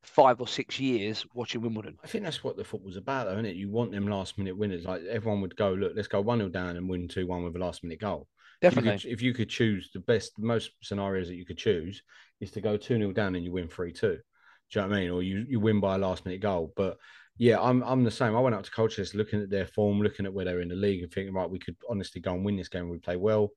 five 0.04 0.40
or 0.40 0.48
six 0.48 0.80
years 0.80 1.26
watching 1.34 1.62
Wimbledon. 1.62 1.98
I 2.04 2.08
think 2.08 2.24
that's 2.24 2.44
what 2.44 2.58
the 2.58 2.64
football's 2.64 2.98
about, 2.98 3.28
though, 3.28 3.34
isn't 3.34 3.46
it? 3.46 3.56
You 3.56 3.70
want 3.70 3.92
them 3.92 4.08
last 4.08 4.38
minute 4.38 4.58
winners. 4.58 4.86
Like 4.86 5.02
everyone 5.10 5.42
would 5.42 5.56
go, 5.56 5.72
look, 5.74 5.94
let's 5.96 6.08
go 6.08 6.22
one 6.22 6.40
0 6.40 6.50
down 6.50 6.78
and 6.78 6.90
win 6.90 7.08
two 7.08 7.28
one 7.28 7.44
with 7.44 7.56
a 7.56 7.60
last 7.60 7.84
minute 7.84 8.00
goal. 8.00 8.28
Definitely. 8.62 8.92
If 8.92 9.04
you, 9.04 9.10
could, 9.10 9.14
if 9.14 9.22
you 9.22 9.34
could 9.34 9.50
choose 9.50 9.90
the 9.94 10.00
best, 10.00 10.38
most 10.38 10.72
scenarios 10.82 11.28
that 11.28 11.36
you 11.36 11.46
could 11.46 11.58
choose 11.58 12.02
is 12.42 12.52
to 12.52 12.62
go 12.62 12.78
two 12.78 12.98
0 12.98 13.12
down 13.12 13.36
and 13.36 13.44
you 13.44 13.52
win 13.52 13.68
three 13.68 13.92
two. 13.92 14.18
Do 14.72 14.80
you 14.80 14.82
know 14.82 14.88
what 14.90 14.98
I 14.98 15.00
mean? 15.00 15.10
Or 15.10 15.24
you, 15.24 15.46
you 15.50 15.60
win 15.60 15.80
by 15.80 15.96
a 15.96 15.98
last 15.98 16.26
minute 16.26 16.42
goal. 16.42 16.74
But 16.76 16.98
yeah, 17.38 17.60
I'm 17.60 17.82
I'm 17.84 18.04
the 18.04 18.12
same. 18.12 18.36
I 18.36 18.42
went 18.42 18.56
up 18.56 18.64
to 18.64 18.72
Colchester 18.72 19.18
looking 19.18 19.42
at 19.42 19.50
their 19.50 19.68
form, 19.68 20.02
looking 20.02 20.26
at 20.26 20.34
where 20.34 20.46
they're 20.46 20.62
in 20.62 20.70
the 20.70 20.76
league, 20.76 21.02
and 21.02 21.12
thinking, 21.12 21.34
right, 21.34 21.50
we 21.50 21.60
could 21.60 21.76
honestly 21.90 22.22
go 22.22 22.34
and 22.34 22.46
win 22.46 22.58
this 22.58 22.68
game. 22.68 22.90
We 22.90 23.00
play 23.00 23.16
well. 23.16 23.52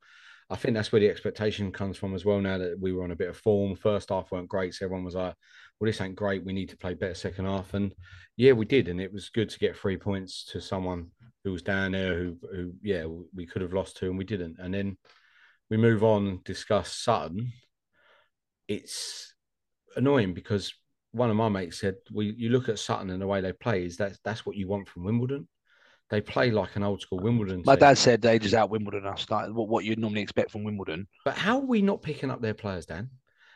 I 0.50 0.56
think 0.56 0.74
that's 0.74 0.92
where 0.92 1.00
the 1.00 1.08
expectation 1.08 1.72
comes 1.72 1.96
from 1.96 2.14
as 2.14 2.24
well. 2.24 2.40
Now 2.40 2.58
that 2.58 2.78
we 2.78 2.92
were 2.92 3.04
on 3.04 3.10
a 3.10 3.16
bit 3.16 3.30
of 3.30 3.36
form, 3.36 3.74
first 3.74 4.10
half 4.10 4.30
weren't 4.30 4.48
great, 4.48 4.74
so 4.74 4.84
everyone 4.84 5.04
was 5.04 5.14
like, 5.14 5.34
"Well, 5.82 5.88
this 5.88 6.00
ain't 6.00 6.14
great. 6.14 6.44
We 6.44 6.52
need 6.52 6.68
to 6.68 6.76
play 6.76 6.94
better 6.94 7.14
second 7.14 7.46
half." 7.46 7.74
And 7.74 7.92
yeah, 8.36 8.52
we 8.52 8.64
did, 8.64 8.86
and 8.86 9.00
it 9.00 9.12
was 9.12 9.30
good 9.30 9.50
to 9.50 9.58
get 9.58 9.76
three 9.76 9.96
points 9.96 10.44
to 10.52 10.60
someone 10.60 11.08
who 11.42 11.50
was 11.50 11.62
down 11.62 11.90
there, 11.90 12.16
who 12.16 12.38
who 12.54 12.74
yeah, 12.82 13.04
we 13.34 13.46
could 13.46 13.62
have 13.62 13.72
lost 13.72 13.96
to, 13.96 14.06
and 14.06 14.16
we 14.16 14.24
didn't. 14.24 14.60
And 14.60 14.72
then 14.72 14.96
we 15.70 15.76
move 15.76 16.04
on, 16.04 16.40
discuss 16.44 16.92
Sutton. 16.92 17.52
It's 18.68 19.34
annoying 19.96 20.34
because 20.34 20.72
one 21.10 21.30
of 21.30 21.36
my 21.36 21.48
mates 21.48 21.80
said, 21.80 21.96
"We 22.12 22.32
you 22.38 22.50
look 22.50 22.68
at 22.68 22.78
Sutton 22.78 23.10
and 23.10 23.20
the 23.20 23.26
way 23.26 23.40
they 23.40 23.52
play 23.52 23.84
is 23.84 23.96
that 23.96 24.16
that's 24.22 24.46
what 24.46 24.54
you 24.54 24.68
want 24.68 24.88
from 24.88 25.02
Wimbledon." 25.02 25.48
They 26.10 26.20
play 26.20 26.52
like 26.52 26.76
an 26.76 26.84
old 26.84 27.00
school 27.00 27.18
Wimbledon. 27.18 27.64
My 27.66 27.74
team. 27.74 27.80
dad 27.80 27.98
said 27.98 28.22
they 28.22 28.38
just 28.38 28.54
out 28.54 28.70
Wimbledon 28.70 29.04
us, 29.04 29.28
like 29.30 29.48
what, 29.48 29.68
what 29.68 29.84
you'd 29.84 29.98
normally 29.98 30.20
expect 30.20 30.52
from 30.52 30.62
Wimbledon. 30.62 31.08
But 31.24 31.36
how 31.36 31.58
are 31.58 31.66
we 31.66 31.82
not 31.82 32.02
picking 32.02 32.30
up 32.30 32.40
their 32.40 32.54
players, 32.54 32.86
Dan? 32.86 33.10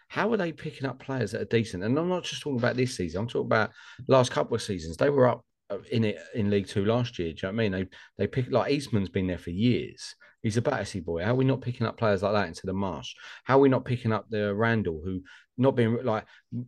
How 0.08 0.32
are 0.32 0.36
they 0.36 0.52
picking 0.52 0.86
up 0.86 0.98
players 0.98 1.32
that 1.32 1.40
are 1.40 1.46
decent? 1.46 1.82
And 1.82 1.98
I'm 1.98 2.08
not 2.08 2.24
just 2.24 2.42
talking 2.42 2.58
about 2.58 2.76
this 2.76 2.96
season. 2.96 3.20
I'm 3.20 3.28
talking 3.28 3.46
about 3.46 3.70
last 4.08 4.30
couple 4.30 4.54
of 4.54 4.62
seasons. 4.62 4.96
They 4.96 5.10
were 5.10 5.28
up 5.28 5.44
uh, 5.70 5.78
in 5.90 6.04
it 6.04 6.18
in 6.34 6.50
League 6.50 6.68
Two 6.68 6.84
last 6.84 7.18
year. 7.18 7.32
Do 7.32 7.46
you 7.46 7.52
know 7.52 7.56
what 7.56 7.64
I 7.64 7.68
mean? 7.68 7.72
They 7.72 7.86
they 8.18 8.26
pick 8.26 8.50
like 8.50 8.72
Eastmond's 8.72 9.08
been 9.08 9.26
there 9.26 9.38
for 9.38 9.50
years. 9.50 10.14
He's 10.42 10.56
a 10.56 10.62
Battersea 10.62 11.00
boy. 11.00 11.24
How 11.24 11.32
are 11.32 11.36
we 11.36 11.44
not 11.44 11.60
picking 11.60 11.86
up 11.86 11.96
players 11.96 12.22
like 12.22 12.32
that 12.34 12.46
into 12.46 12.66
the 12.66 12.72
Marsh? 12.72 13.14
How 13.42 13.56
are 13.56 13.60
we 13.60 13.68
not 13.68 13.84
picking 13.84 14.12
up 14.12 14.26
the 14.30 14.54
Randall 14.54 15.02
who 15.04 15.22
not 15.58 15.72
being 15.72 16.04
like 16.04 16.24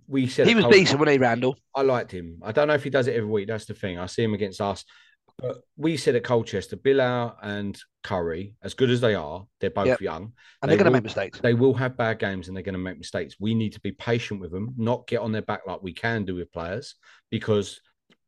we 0.08 0.26
said? 0.26 0.48
He 0.48 0.54
was 0.56 0.64
decent, 0.64 0.98
wasn't 0.98 1.12
he, 1.12 1.18
Randall? 1.18 1.56
I 1.76 1.82
liked 1.82 2.10
him. 2.10 2.40
I 2.42 2.50
don't 2.50 2.66
know 2.66 2.74
if 2.74 2.82
he 2.82 2.90
does 2.90 3.06
it 3.06 3.14
every 3.14 3.30
week. 3.30 3.46
That's 3.46 3.66
the 3.66 3.74
thing. 3.74 3.98
I 3.98 4.06
see 4.06 4.24
him 4.24 4.34
against 4.34 4.60
us. 4.60 4.84
But 5.38 5.58
we 5.76 5.96
said 5.96 6.16
at 6.16 6.24
Colchester, 6.24 6.76
Bilal 6.76 7.36
and 7.42 7.80
Currie, 8.02 8.54
as 8.62 8.74
good 8.74 8.90
as 8.90 9.00
they 9.00 9.14
are, 9.14 9.46
they're 9.60 9.70
both 9.70 9.86
Yep. 9.86 10.00
young. 10.00 10.32
And 10.62 10.70
They 10.70 10.74
they're 10.74 10.84
going 10.84 10.92
to 10.92 10.96
make 10.96 11.04
mistakes. 11.04 11.40
They 11.40 11.54
will 11.54 11.74
have 11.74 11.96
bad 11.96 12.18
games 12.18 12.48
and 12.48 12.56
they're 12.56 12.64
going 12.64 12.72
to 12.72 12.78
make 12.78 12.98
mistakes. 12.98 13.36
We 13.38 13.54
need 13.54 13.72
to 13.74 13.80
be 13.80 13.92
patient 13.92 14.40
with 14.40 14.50
them, 14.50 14.74
not 14.76 15.06
get 15.06 15.20
on 15.20 15.30
their 15.30 15.42
back 15.42 15.60
like 15.66 15.80
we 15.82 15.92
can 15.92 16.24
do 16.24 16.34
with 16.34 16.52
players, 16.52 16.96
because 17.30 17.80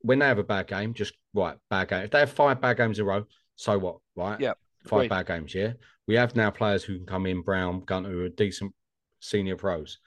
when 0.03 0.21
they 0.21 0.27
have 0.27 0.39
a 0.39 0.45
bad 0.45 0.69
game, 0.69 0.95
just 0.95 1.15
right, 1.35 1.57
bad 1.69 1.89
game. 1.89 2.05
If 2.05 2.11
they 2.13 2.21
have 2.21 2.31
five 2.31 2.61
bad 2.61 2.77
games 2.77 2.99
in 3.01 3.05
a 3.05 3.09
row, 3.09 3.27
so 3.57 3.77
what, 3.79 3.97
right? 4.15 4.39
Yeah. 4.39 4.55
Five 4.85 4.99
agreed. 5.01 5.09
bad 5.11 5.27
games, 5.27 5.55
yeah. 5.55 5.73
We 6.07 6.15
have 6.15 6.37
now 6.37 6.51
players 6.51 6.85
who 6.85 6.97
can 6.97 7.07
come 7.07 7.27
in, 7.27 7.43
Brown, 7.43 7.81
Gunter, 7.81 8.11
who 8.11 8.25
are 8.25 8.29
decent 8.29 8.73
senior 9.19 9.57
pros. 9.57 9.99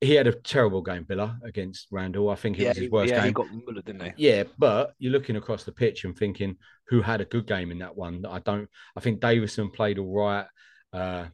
He 0.00 0.14
had 0.14 0.26
a 0.26 0.32
terrible 0.32 0.82
game, 0.82 1.04
Biler, 1.04 1.36
against 1.44 1.88
Randall. 1.90 2.30
I 2.30 2.34
think 2.34 2.58
it 2.58 2.62
Yeah, 2.62 2.68
was 2.68 2.78
his 2.78 2.90
worst 2.90 3.10
yeah, 3.10 3.20
game. 3.20 3.26
he 3.26 3.32
got 3.32 3.48
bullet, 3.50 3.84
didn't 3.84 4.02
he? 4.02 4.12
Yeah, 4.16 4.44
but 4.58 4.94
you're 4.98 5.12
looking 5.12 5.36
across 5.36 5.64
the 5.64 5.72
pitch 5.72 6.04
and 6.04 6.16
thinking 6.16 6.56
who 6.88 7.02
had 7.02 7.20
a 7.20 7.26
good 7.26 7.46
game 7.46 7.70
in 7.70 7.78
that 7.78 7.96
one. 7.96 8.24
I 8.26 8.38
don't. 8.38 8.68
I 8.96 9.00
think 9.00 9.20
Davison 9.20 9.70
played 9.70 9.98
all 9.98 10.12
right. 10.12 10.46
Uh, 10.92 11.26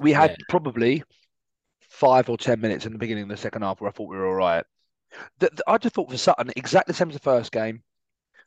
We 0.00 0.12
had 0.12 0.30
Yeah. 0.30 0.36
probably 0.48 1.02
five 1.88 2.28
or 2.30 2.38
ten 2.38 2.60
minutes 2.60 2.86
in 2.86 2.92
the 2.92 2.98
beginning 2.98 3.24
of 3.24 3.28
the 3.30 3.36
second 3.36 3.62
half 3.62 3.80
where 3.80 3.88
I 3.88 3.92
thought 3.92 4.08
we 4.10 4.16
were 4.16 4.28
all 4.28 4.34
right. 4.34 4.64
The, 5.38 5.50
the- 5.52 5.64
I 5.68 5.78
just 5.78 5.94
thought 5.94 6.10
for 6.10 6.18
Sutton, 6.18 6.50
exactly 6.56 6.92
the 6.92 6.96
same 6.96 7.08
as 7.08 7.14
the 7.14 7.20
first 7.20 7.52
game. 7.52 7.82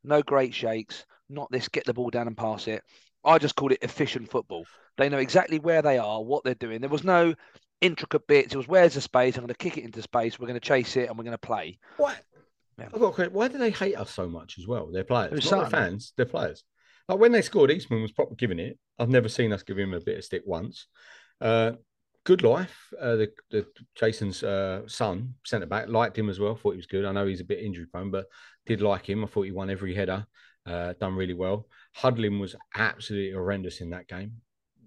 No 0.04 0.22
great 0.22 0.54
shakes, 0.54 1.06
not 1.30 1.52
this 1.52 1.68
get 1.70 1.86
the 1.86 1.94
ball 1.94 2.10
down 2.10 2.28
and 2.28 2.38
pass 2.38 2.68
it. 2.68 2.84
I 3.26 3.38
just 3.38 3.56
called 3.56 3.72
it 3.74 3.84
efficient 3.84 4.30
football. 4.30 4.68
They 4.98 5.10
know 5.10 5.18
exactly 5.18 5.60
where 5.60 5.82
they 5.82 5.98
are, 5.98 6.22
what 6.24 6.44
they're 6.44 6.56
doing. 6.56 6.82
There 6.82 6.90
was 6.90 7.04
no 7.04 7.36
intricate 7.84 8.26
bits. 8.28 8.54
It 8.54 8.58
was 8.58 8.68
where's 8.68 8.96
the 8.96 9.02
space? 9.02 9.36
I'm 9.36 9.44
going 9.44 9.50
to 9.50 9.56
kick 9.56 9.78
it 9.78 9.84
into 9.84 10.02
space. 10.02 10.40
We're 10.40 10.48
going 10.48 10.60
to 10.60 10.66
chase 10.66 10.96
it 10.96 11.10
and 11.10 11.18
we're 11.18 11.26
going 11.26 11.34
to 11.34 11.38
play. 11.38 11.78
why? 11.98 12.16
Yeah. 12.80 12.86
I've 12.94 13.00
got 13.00 13.08
a 13.08 13.12
question. 13.12 13.34
Why 13.34 13.48
do 13.48 13.58
they 13.58 13.70
hate 13.70 13.96
us 13.96 14.10
so 14.10 14.28
much 14.28 14.58
as 14.58 14.66
well? 14.68 14.90
They're 14.92 15.04
players, 15.04 15.32
Who's 15.32 15.52
not 15.52 15.66
the 15.66 15.70
fans. 15.70 16.14
They're 16.18 16.26
players. 16.26 16.64
Like 17.08 17.20
when 17.20 17.32
they 17.32 17.42
scored, 17.42 17.70
Eastmond 17.70 18.02
was 18.02 18.12
proper 18.12 18.34
giving 18.36 18.60
it. 18.60 18.80
I've 18.98 19.10
never 19.10 19.30
seen 19.30 19.54
us 19.54 19.64
give 19.64 19.78
him 19.78 19.94
a 19.94 20.00
bit 20.00 20.18
of 20.18 20.24
stick 20.24 20.44
once. 20.46 20.88
Uh, 21.40 21.74
Goodliffe. 22.26 22.94
Uh, 23.00 23.16
the, 23.16 23.32
the 23.52 23.68
Jason's 23.96 24.42
uh, 24.44 24.88
son, 24.88 25.36
centre 25.46 25.66
back, 25.66 25.90
liked 25.90 26.18
him 26.18 26.30
as 26.30 26.40
well. 26.40 26.56
Thought 26.56 26.72
he 26.72 26.78
was 26.78 26.88
good. 26.88 27.06
I 27.06 27.12
know 27.12 27.28
he's 27.28 27.42
a 27.42 27.46
bit 27.46 27.60
injury 27.60 27.86
prone, 27.86 28.12
but 28.12 28.26
did 28.66 28.82
like 28.82 29.08
him. 29.08 29.24
I 29.24 29.28
thought 29.28 29.44
he 29.44 29.52
won 29.52 29.70
every 29.70 29.94
header. 29.94 30.26
Uh, 30.66 30.94
done 31.00 31.16
really 31.16 31.34
well. 31.34 31.68
Huddling 31.94 32.40
was 32.40 32.56
absolutely 32.76 33.34
horrendous 33.34 33.82
in 33.82 33.90
that 33.90 34.08
game. 34.08 34.38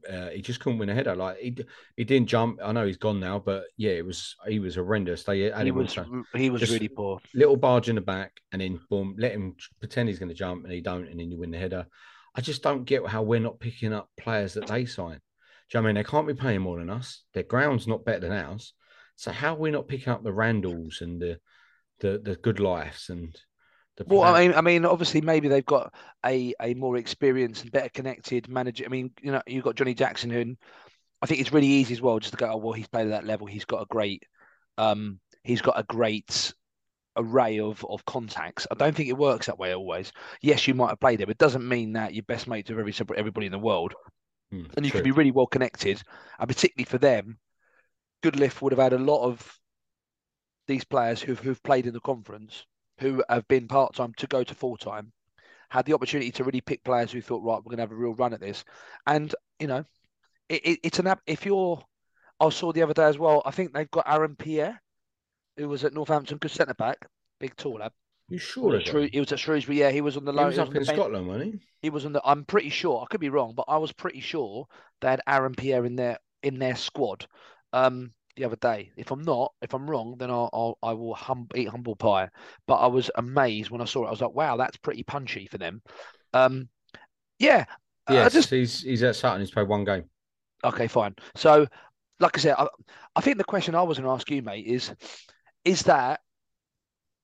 Uh, 0.09 0.31
he 0.31 0.43
just 0.43 0.61
couldn't 0.61 0.79
win 0.79 0.89
a 0.89 0.95
header. 0.95 1.15
Like 1.17 1.39
he, 1.39 1.57
he 1.97 2.05
didn't 2.05 2.29
jump. 2.29 2.61
I 2.63 2.73
know 2.73 2.87
he's 2.87 2.97
gone 2.97 3.21
now, 3.21 3.39
but 3.39 3.65
yeah, 3.77 3.93
it 3.93 4.05
was 4.07 4.37
he 4.47 4.59
was 4.59 4.77
horrendous. 4.77 5.25
They 5.25 5.41
had 5.43 5.63
He 5.63 5.69
him 5.69 5.75
was 5.77 5.97
he 6.35 6.51
was 6.51 6.71
really 6.71 6.89
poor. 6.89 7.21
little 7.35 7.57
barge 7.57 7.89
in 7.89 7.97
the 7.97 8.01
back, 8.01 8.41
and 8.53 8.61
then 8.63 8.81
boom, 8.89 9.17
let 9.19 9.33
him 9.33 9.57
pretend 9.81 10.09
he's 10.09 10.19
going 10.19 10.29
to 10.29 10.35
jump, 10.35 10.65
and 10.65 10.73
he 10.73 10.81
don't, 10.81 11.09
and 11.09 11.19
then 11.21 11.31
you 11.31 11.39
win 11.39 11.51
the 11.51 11.59
header. 11.59 11.87
I 12.35 12.41
just 12.41 12.63
don't 12.63 12.85
get 12.85 13.07
how 13.07 13.23
we're 13.23 13.41
not 13.41 13.61
picking 13.61 13.93
up 13.93 14.11
players 14.19 14.55
that 14.55 14.67
they 14.67 14.85
sign. 14.85 15.21
Do 15.71 15.79
you 15.79 15.81
know 15.81 15.83
what 15.83 15.85
I 15.85 15.87
mean? 15.87 15.95
They 15.97 16.05
can't 16.05 16.27
be 16.29 16.35
paying 16.35 16.61
more 16.61 16.79
than 16.79 16.91
us. 16.91 17.23
Their 17.33 17.43
ground's 17.43 17.87
not 17.89 18.05
better 18.05 18.21
than 18.21 18.33
ours. 18.33 18.75
So 19.17 19.33
how 19.33 19.55
are 19.55 19.59
we 19.59 19.71
not 19.71 19.89
picking 19.89 20.13
up 20.13 20.23
the 20.23 20.33
Randalls 20.33 21.01
and 21.01 21.21
the 21.21 21.41
the 22.01 22.21
the 22.23 22.37
good 22.37 22.61
lives 22.61 23.09
and 23.09 23.35
Well, 24.07 24.23
I 24.23 24.47
mean, 24.47 24.55
I 24.55 24.61
mean, 24.61 24.85
obviously, 24.85 25.21
maybe 25.21 25.49
they've 25.49 25.65
got 25.65 25.95
a 26.25 26.55
a 26.61 26.75
more 26.75 26.97
experienced 26.97 27.63
and 27.63 27.73
better 27.73 27.89
connected 27.89 28.49
manager. 28.49 28.85
I 28.85 28.89
mean, 28.89 29.13
you 29.23 29.33
know, 29.33 29.43
you've 29.47 29.65
got 29.65 29.77
Johnnie 29.77 29.95
Jackson, 29.95 30.31
who 30.31 30.57
I 31.23 31.27
think 31.27 31.41
it's 31.41 31.53
really 31.53 31.67
easy 31.67 31.95
as 31.95 32.03
well, 32.03 32.19
just 32.19 32.33
to 32.33 32.37
go, 32.37 32.51
oh, 32.51 32.59
well, 32.59 32.73
he's 32.73 32.89
played 32.89 33.07
at 33.07 33.11
that 33.11 33.27
level. 33.27 33.47
He's 33.47 33.65
got 33.65 33.83
a 33.83 33.87
great, 33.87 34.25
um, 34.77 35.19
he's 35.45 35.63
got 35.63 35.79
a 35.79 35.83
great 35.83 36.53
array 37.17 37.59
of 37.61 37.85
of 37.89 38.05
contacts. 38.05 38.67
I 38.71 38.75
don't 38.75 38.95
think 38.95 39.09
it 39.09 39.17
works 39.17 39.47
that 39.47 39.59
way 39.59 39.75
always. 39.75 40.13
Yes, 40.43 40.69
you 40.69 40.75
might 40.75 40.91
have 40.91 41.01
played 41.01 41.21
there, 41.21 41.27
but 41.27 41.37
it 41.37 41.39
doesn't 41.39 41.67
mean 41.67 41.95
that 41.95 42.15
you're 42.15 42.23
best 42.23 42.47
mates 42.47 42.71
with 42.71 42.79
every 42.79 42.95
everybody 43.17 43.47
in 43.47 43.53
the 43.53 43.59
world. 43.59 43.95
Hmm, 44.51 44.65
and 44.77 44.85
you 44.85 44.91
true. 44.91 45.01
can 45.01 45.05
be 45.05 45.17
really 45.17 45.31
well 45.31 45.47
connected. 45.47 46.03
And 46.39 46.49
particularly 46.49 46.85
for 46.85 46.99
them, 46.99 47.39
Goodlift 48.23 48.61
would 48.61 48.73
have 48.73 48.79
had 48.79 48.93
a 48.93 48.99
lot 48.99 49.25
of 49.25 49.59
these 50.69 50.85
players 50.85 51.21
who've 51.21 51.39
who've 51.39 51.63
played 51.63 51.87
in 51.87 51.95
the 51.95 52.01
conference, 52.01 52.65
who 52.99 53.23
have 53.29 53.47
been 53.49 53.69
part 53.69 53.95
time 53.95 54.13
to 54.19 54.27
go 54.27 54.43
to 54.43 54.55
full 54.55 54.77
time, 54.77 55.13
had 55.71 55.85
the 55.87 55.93
opportunity 55.95 56.31
to 56.33 56.45
really 56.45 56.61
pick 56.61 56.83
players 56.85 57.13
who 57.13 57.21
thought, 57.21 57.43
right, 57.43 57.57
we're 57.59 57.71
going 57.71 57.77
to 57.79 57.83
have 57.83 57.93
a 57.93 57.97
real 57.97 58.15
run 58.15 58.33
at 58.35 58.41
this. 58.41 58.65
And 59.07 59.35
you 59.59 59.67
know, 59.67 59.85
it, 60.49 60.67
it, 60.67 60.81
it's 60.83 60.99
an 60.99 61.07
app. 61.07 61.21
If 61.27 61.45
you're, 61.47 61.83
I 62.41 62.49
saw 62.51 62.73
the 62.73 62.83
other 62.83 62.95
day 62.95 63.05
as 63.05 63.19
well. 63.19 63.43
I 63.45 63.51
think 63.51 63.73
they've 63.73 63.91
got 63.91 64.09
Aaron 64.09 64.37
Pierre, 64.37 64.81
who 65.57 65.69
was 65.69 65.85
at 65.85 65.95
Northampton, 65.95 66.39
good 66.39 66.51
centre 66.51 66.75
back, 66.75 66.99
big 67.41 67.57
tall 67.57 67.79
lad. 67.79 67.93
You 68.29 68.39
sure? 68.39 68.81
Shrew- 68.81 69.09
he 69.13 69.21
was 69.21 69.31
at 69.33 69.39
Shrewsbury. 69.39 69.79
Yeah, 69.79 69.91
he 69.91 70.01
was 70.01 70.17
on 70.17 70.25
the 70.25 70.33
He 70.33 70.37
low. 70.39 70.47
was 70.47 70.57
he 70.57 70.61
up 70.61 70.75
in. 70.75 70.85
Scotland, 70.85 71.29
wasn't 71.29 71.55
he? 71.55 71.61
He 71.83 71.91
was 71.91 72.05
on 72.05 72.13
the. 72.13 72.21
I'm 72.25 72.45
pretty 72.45 72.71
sure. 72.71 73.01
I 73.03 73.07
could 73.09 73.21
be 73.21 73.29
wrong, 73.29 73.55
but 73.57 73.67
I 73.69 73.79
was 73.79 73.93
pretty 73.93 74.21
sure 74.21 74.67
they 75.01 75.09
had 75.09 75.21
Aaron 75.29 75.55
Pierre 75.55 75.85
in 75.85 75.95
their 75.95 76.19
in 76.43 76.59
their 76.59 76.75
squad 76.77 77.27
um, 77.73 78.13
the 78.37 78.45
other 78.45 78.57
day. 78.57 78.93
If 78.97 79.11
I'm 79.11 79.23
not, 79.23 79.53
if 79.63 79.75
I'm 79.75 79.89
wrong, 79.91 80.17
then 80.19 80.31
I'll, 80.31 80.51
I'll 80.53 80.79
I 80.83 80.93
will 80.93 81.15
hum, 81.15 81.49
eat 81.55 81.69
humble 81.69 81.97
pie. 81.97 82.29
But 82.67 82.77
I 82.77 82.87
was 82.87 83.11
amazed 83.17 83.71
when 83.71 83.81
I 83.81 83.85
saw 83.87 84.05
it. 84.05 84.09
I 84.09 84.11
was 84.11 84.21
like, 84.21 84.35
wow, 84.35 84.57
that's 84.57 84.77
pretty 84.79 85.03
punchy 85.03 85.47
for 85.47 85.59
them. 85.59 85.83
Um, 86.33 86.69
yeah. 87.39 87.65
Yes, 88.09 88.33
just 88.33 88.51
he's 88.51 88.83
he's 88.83 89.03
at 89.03 89.17
Sutton. 89.17 89.41
He's 89.41 89.51
played 89.51 89.69
one 89.69 89.85
game. 89.85 90.05
okay, 90.65 90.87
fine. 90.87 91.15
So, 91.35 91.67
like 92.21 92.37
I 92.37 92.41
said, 92.41 92.55
I, 92.59 92.69
I 93.17 93.21
think 93.21 93.39
the 93.39 93.45
question 93.45 93.75
I 93.75 93.83
was 93.83 93.99
going 93.99 94.07
to 94.07 94.13
ask 94.13 94.31
you, 94.31 94.43
mate, 94.43 94.67
is 94.67 94.95
is 95.65 95.83
that 95.83 96.21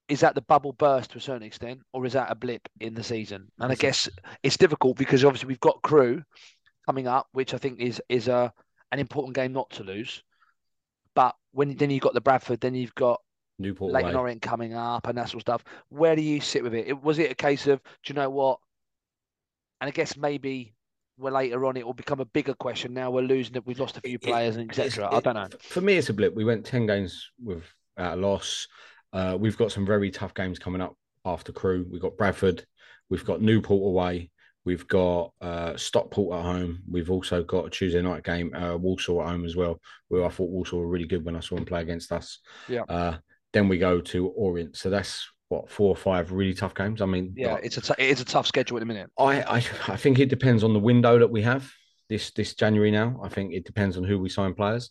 is 0.08 0.20
that 0.20 0.34
the 0.34 0.42
bubble 0.42 0.72
burst 0.72 1.12
to 1.12 1.18
a 1.18 1.20
certain 1.20 1.44
extent, 1.44 1.80
or 1.92 2.04
is 2.04 2.12
that 2.14 2.30
a 2.30 2.34
blip 2.34 2.68
in 2.80 2.94
the 2.94 3.02
season? 3.04 3.50
And 3.58 3.72
I 3.72 3.74
guess 3.76 4.08
it's 4.42 4.56
difficult 4.56 4.96
because 4.96 5.24
obviously 5.24 5.48
we've 5.48 5.60
got 5.60 5.82
Crewe 5.82 6.22
coming 6.86 7.06
up, 7.06 7.28
which 7.32 7.54
I 7.54 7.58
think 7.58 7.80
is 7.80 8.02
is 8.08 8.28
a 8.28 8.52
an 8.90 8.98
important 8.98 9.34
game 9.34 9.52
not 9.52 9.70
to 9.70 9.84
lose. 9.84 10.22
But 11.14 11.34
when 11.52 11.76
then 11.76 11.90
you've 11.90 12.02
got 12.02 12.14
the 12.14 12.20
Bradford, 12.20 12.60
then 12.60 12.74
you've 12.74 12.94
got 12.94 13.20
Newport 13.58 13.92
Leyton. 13.92 14.16
Orient 14.16 14.42
coming 14.42 14.74
up 14.74 15.06
and 15.06 15.16
that 15.18 15.28
sort 15.28 15.36
of 15.36 15.42
stuff. 15.42 15.64
Where 15.88 16.16
do 16.16 16.22
you 16.22 16.40
sit 16.40 16.62
with 16.62 16.74
it? 16.74 16.88
it? 16.88 17.02
Was 17.02 17.18
it 17.18 17.30
a 17.30 17.34
case 17.34 17.66
of, 17.66 17.80
do 17.82 18.12
you 18.12 18.14
know 18.14 18.30
what? 18.30 18.58
And 19.80 19.88
I 19.88 19.90
guess 19.90 20.16
maybe 20.16 20.74
well 21.18 21.34
later 21.34 21.64
on 21.66 21.76
it 21.76 21.84
will 21.86 21.94
become 21.94 22.20
a 22.20 22.24
bigger 22.24 22.54
question. 22.54 22.94
Now 22.94 23.10
we're 23.10 23.22
losing 23.22 23.56
it. 23.56 23.66
We've 23.66 23.78
lost 23.78 23.96
a 23.96 24.00
few 24.00 24.18
players 24.18 24.56
and 24.56 24.70
etc. 24.70 25.08
I 25.12 25.20
don't 25.20 25.34
know. 25.34 25.48
For 25.60 25.80
me, 25.80 25.96
it's 25.96 26.08
a 26.08 26.14
blip. 26.14 26.34
We 26.34 26.44
went 26.44 26.64
ten 26.64 26.86
games 26.86 27.30
without 27.42 27.64
a 27.98 28.16
loss. 28.16 28.68
Uh, 29.12 29.36
we've 29.38 29.56
got 29.56 29.72
some 29.72 29.84
very 29.84 30.10
tough 30.10 30.34
games 30.34 30.58
coming 30.58 30.80
up 30.80 30.96
after 31.24 31.52
Crewe. 31.52 31.86
We've 31.90 32.00
got 32.00 32.16
Bradford. 32.16 32.64
We've 33.10 33.24
got 33.24 33.42
Newport 33.42 33.86
away. 33.86 34.30
We've 34.64 34.86
got 34.86 35.32
uh, 35.40 35.76
Stockport 35.76 36.38
at 36.38 36.44
home. 36.44 36.82
We've 36.88 37.10
also 37.10 37.42
got 37.42 37.66
a 37.66 37.70
Tuesday 37.70 38.00
night 38.00 38.22
game, 38.22 38.54
uh, 38.54 38.76
Walsall 38.76 39.22
at 39.22 39.28
home 39.28 39.44
as 39.44 39.56
well, 39.56 39.80
where 40.08 40.24
I 40.24 40.28
thought 40.28 40.50
Walsall 40.50 40.80
were 40.80 40.86
really 40.86 41.06
good 41.06 41.24
when 41.24 41.36
I 41.36 41.40
saw 41.40 41.56
them 41.56 41.64
play 41.64 41.82
against 41.82 42.12
us. 42.12 42.38
Yeah. 42.68 42.82
Uh, 42.88 43.16
then 43.52 43.68
we 43.68 43.78
go 43.78 44.00
to 44.00 44.28
Orient. 44.28 44.76
So 44.76 44.88
that's 44.88 45.28
what 45.48 45.68
four 45.68 45.88
or 45.88 45.96
five 45.96 46.32
really 46.32 46.54
tough 46.54 46.74
games. 46.74 47.02
I 47.02 47.06
mean, 47.06 47.34
Yeah, 47.36 47.54
like, 47.54 47.64
it's 47.64 47.76
a 47.76 47.80
t- 47.80 47.94
it 47.98 48.10
is 48.10 48.20
a 48.20 48.24
tough 48.24 48.46
schedule 48.46 48.78
at 48.78 48.80
the 48.80 48.86
minute. 48.86 49.10
I, 49.18 49.42
I 49.42 49.56
I 49.88 49.96
think 49.96 50.18
it 50.18 50.30
depends 50.30 50.64
on 50.64 50.72
the 50.72 50.80
window 50.80 51.18
that 51.18 51.30
we 51.30 51.42
have 51.42 51.70
this 52.08 52.30
this 52.30 52.54
January 52.54 52.90
now. 52.90 53.20
I 53.22 53.28
think 53.28 53.52
it 53.52 53.64
depends 53.64 53.96
on 53.96 54.04
who 54.04 54.18
we 54.18 54.28
sign 54.28 54.54
players. 54.54 54.90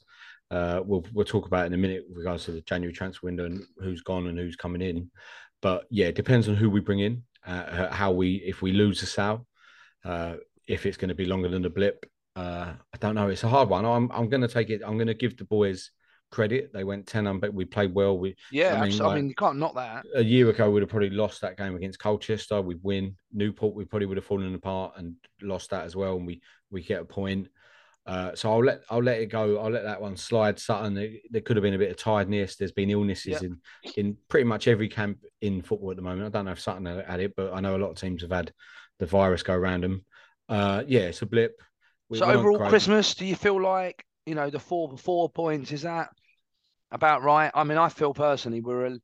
Uh, 0.52 0.82
we'll 0.86 1.06
we'll 1.14 1.26
talk 1.26 1.48
about 1.48 1.64
it 1.64 1.68
in 1.68 1.74
a 1.74 1.78
minute 1.78 2.04
with 2.08 2.18
regards 2.18 2.46
to 2.46 2.52
the 2.52 2.62
January 2.62 2.94
transfer 2.94 3.26
window 3.26 3.46
and 3.46 3.64
who's 3.78 4.02
gone 4.02 4.28
and 4.28 4.38
who's 4.38 4.56
coming 4.56 4.82
in. 4.82 5.10
But 5.62 5.86
yeah, 5.90 6.08
it 6.08 6.16
depends 6.16 6.48
on 6.50 6.56
who 6.56 6.70
we 6.70 6.82
bring 6.82 7.00
in, 7.00 7.24
uh, 7.48 7.90
how 7.92 8.12
we 8.12 8.36
if 8.46 8.62
we 8.62 8.72
lose 8.72 9.00
the 9.00 9.08
sale, 9.08 9.48
uh, 10.06 10.36
if 10.68 10.86
it's 10.86 10.98
going 10.98 11.10
to 11.10 11.16
be 11.16 11.26
longer 11.26 11.50
than 11.50 11.62
the 11.62 11.70
blip. 11.70 12.06
Uh, 12.36 12.74
I 12.94 12.98
don't 13.00 13.16
know. 13.16 13.28
It's 13.28 13.44
a 13.44 13.50
hard 13.50 13.70
one. 13.70 13.86
I'm 13.86 14.10
I'm 14.12 14.30
going 14.30 14.42
to 14.42 14.48
take 14.48 14.70
it. 14.70 14.82
I'm 14.86 14.96
going 14.98 15.08
to 15.08 15.14
give 15.14 15.36
the 15.38 15.44
boys 15.46 15.92
credit. 16.32 16.72
They 16.74 16.86
went 16.86 17.08
ten 17.08 17.28
unbeaten. 17.28 17.56
We 17.56 17.66
played 17.66 17.94
well. 17.94 18.18
We 18.18 18.36
Yeah, 18.54 18.76
I 18.82 18.88
mean, 18.88 18.92
mean, 18.98 19.02
I 19.02 19.16
mean 19.16 19.28
you 19.30 19.36
can't 19.36 19.58
knock 19.58 19.76
that. 19.76 20.06
a 20.16 20.24
year 20.24 20.50
ago 20.50 20.70
we'd 20.72 20.80
have 20.82 20.90
probably 20.90 21.10
lost 21.10 21.42
that 21.42 21.58
game 21.58 21.76
against 21.76 22.00
Colchester. 22.00 22.62
We'd 22.62 22.82
win 22.84 23.18
Newport. 23.34 23.76
We 23.76 23.84
probably 23.84 24.06
would 24.06 24.18
have 24.18 24.26
fallen 24.26 24.56
apart 24.56 24.94
and 24.96 25.16
lost 25.42 25.72
that 25.72 25.84
as 25.84 25.96
well. 25.96 26.16
And 26.16 26.26
we 26.26 26.42
we 26.70 26.82
get 26.82 27.02
a 27.02 27.06
point. 27.06 27.50
Uh, 28.06 28.34
so 28.34 28.50
I'll 28.52 28.64
let 28.64 28.82
I'll 28.90 29.04
let 29.04 29.20
it 29.20 29.26
go. 29.28 29.60
I'll 29.60 29.70
let 29.70 29.84
that 29.84 30.02
one 30.02 30.16
slide. 30.16 30.58
Sutton. 30.58 30.94
There, 30.94 31.42
could 31.42 31.58
have 31.58 31.64
been 31.64 31.74
a 31.74 31.78
bit 31.78 31.92
of 31.92 31.98
tiredness. 31.98 32.56
There's 32.56 32.72
been 32.72 32.90
illnesses 32.90 33.42
Yeah. 33.42 33.50
in 33.50 33.58
in 33.98 34.18
pretty 34.30 34.46
much 34.46 34.70
every 34.70 34.88
camp 34.88 35.18
in 35.42 35.62
football 35.62 35.92
at 35.92 35.98
the 35.98 36.02
moment. 36.02 36.26
I 36.26 36.30
don't 36.30 36.46
know 36.46 36.52
if 36.52 36.62
Sutton 36.62 36.86
had 36.86 37.20
it, 37.20 37.34
but 37.36 37.54
I 37.54 37.60
know 37.60 37.76
a 37.76 37.78
lot 37.78 37.92
of 37.92 37.98
teams 37.98 38.22
have 38.22 38.32
had 38.32 38.54
the 39.02 39.08
virus 39.08 39.42
go 39.42 39.54
around 39.54 39.84
them. 39.84 40.06
Uh, 40.48 40.84
yeah, 40.88 41.02
it's 41.02 41.24
a 41.24 41.26
blip. 41.26 41.60
We 42.08 42.20
so 42.20 42.26
overall. 42.26 42.70
Christmas, 42.70 43.16
do 43.16 43.26
you 43.26 43.36
feel 43.36 43.62
like 43.62 44.06
you 44.28 44.36
know 44.36 44.50
the 44.50 44.60
four 44.60 44.96
four 44.98 45.28
points 45.28 45.72
is 45.72 45.82
that 45.82 46.10
about 46.92 47.24
right? 47.24 47.52
I 47.54 47.64
mean, 47.64 47.80
I 47.80 47.90
feel 47.90 48.14
personally 48.14 48.62
we're 48.62 48.86
a, 48.86 48.98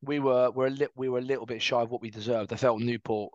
we 0.00 0.20
were 0.20 0.50
we're 0.52 0.68
a 0.68 0.70
li- 0.70 0.94
we 0.94 1.08
were 1.08 1.18
a 1.18 1.22
little 1.22 1.44
bit 1.44 1.60
shy 1.60 1.80
of 1.82 1.90
what 1.90 2.00
we 2.00 2.10
deserved. 2.10 2.52
I 2.52 2.56
felt 2.56 2.80
Newport, 2.80 3.32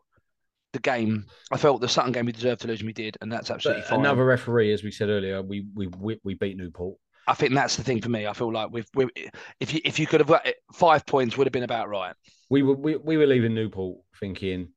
the 0.71 0.79
game. 0.79 1.25
I 1.51 1.57
felt 1.57 1.81
the 1.81 1.89
Sutton 1.89 2.13
game 2.13 2.25
we 2.25 2.31
deserved 2.31 2.61
to 2.61 2.67
lose, 2.67 2.79
and 2.79 2.87
we 2.87 2.93
did, 2.93 3.17
and 3.19 3.29
that's 3.29 3.51
absolutely 3.51 3.81
But 3.81 3.89
fine. 3.89 3.99
another 3.99 4.23
referee, 4.23 4.71
as 4.71 4.83
we 4.83 4.91
said 4.91 5.09
earlier, 5.09 5.41
we 5.41 5.65
we 5.75 5.87
we, 5.87 6.19
we 6.23 6.33
beat 6.35 6.55
Newport. 6.55 6.97
I 7.27 7.33
think 7.33 7.53
that's 7.53 7.75
the 7.75 7.83
thing 7.83 8.01
for 8.01 8.07
me. 8.07 8.27
I 8.27 8.31
feel 8.31 8.53
like 8.53 8.69
we've 8.71 8.87
we 8.95 9.09
if 9.59 9.73
you 9.73 9.81
if 9.83 9.99
you 9.99 10.07
could 10.07 10.21
have 10.21 10.29
got 10.29 10.47
five 10.73 11.05
points 11.05 11.37
would 11.37 11.47
have 11.47 11.51
been 11.51 11.63
about 11.63 11.89
right. 11.89 12.15
we 12.49 12.63
were 12.63 12.75
we, 12.75 12.95
we 12.95 13.17
were 13.17 13.27
leaving 13.27 13.53
Newport 13.53 13.97
thinking 14.21 14.69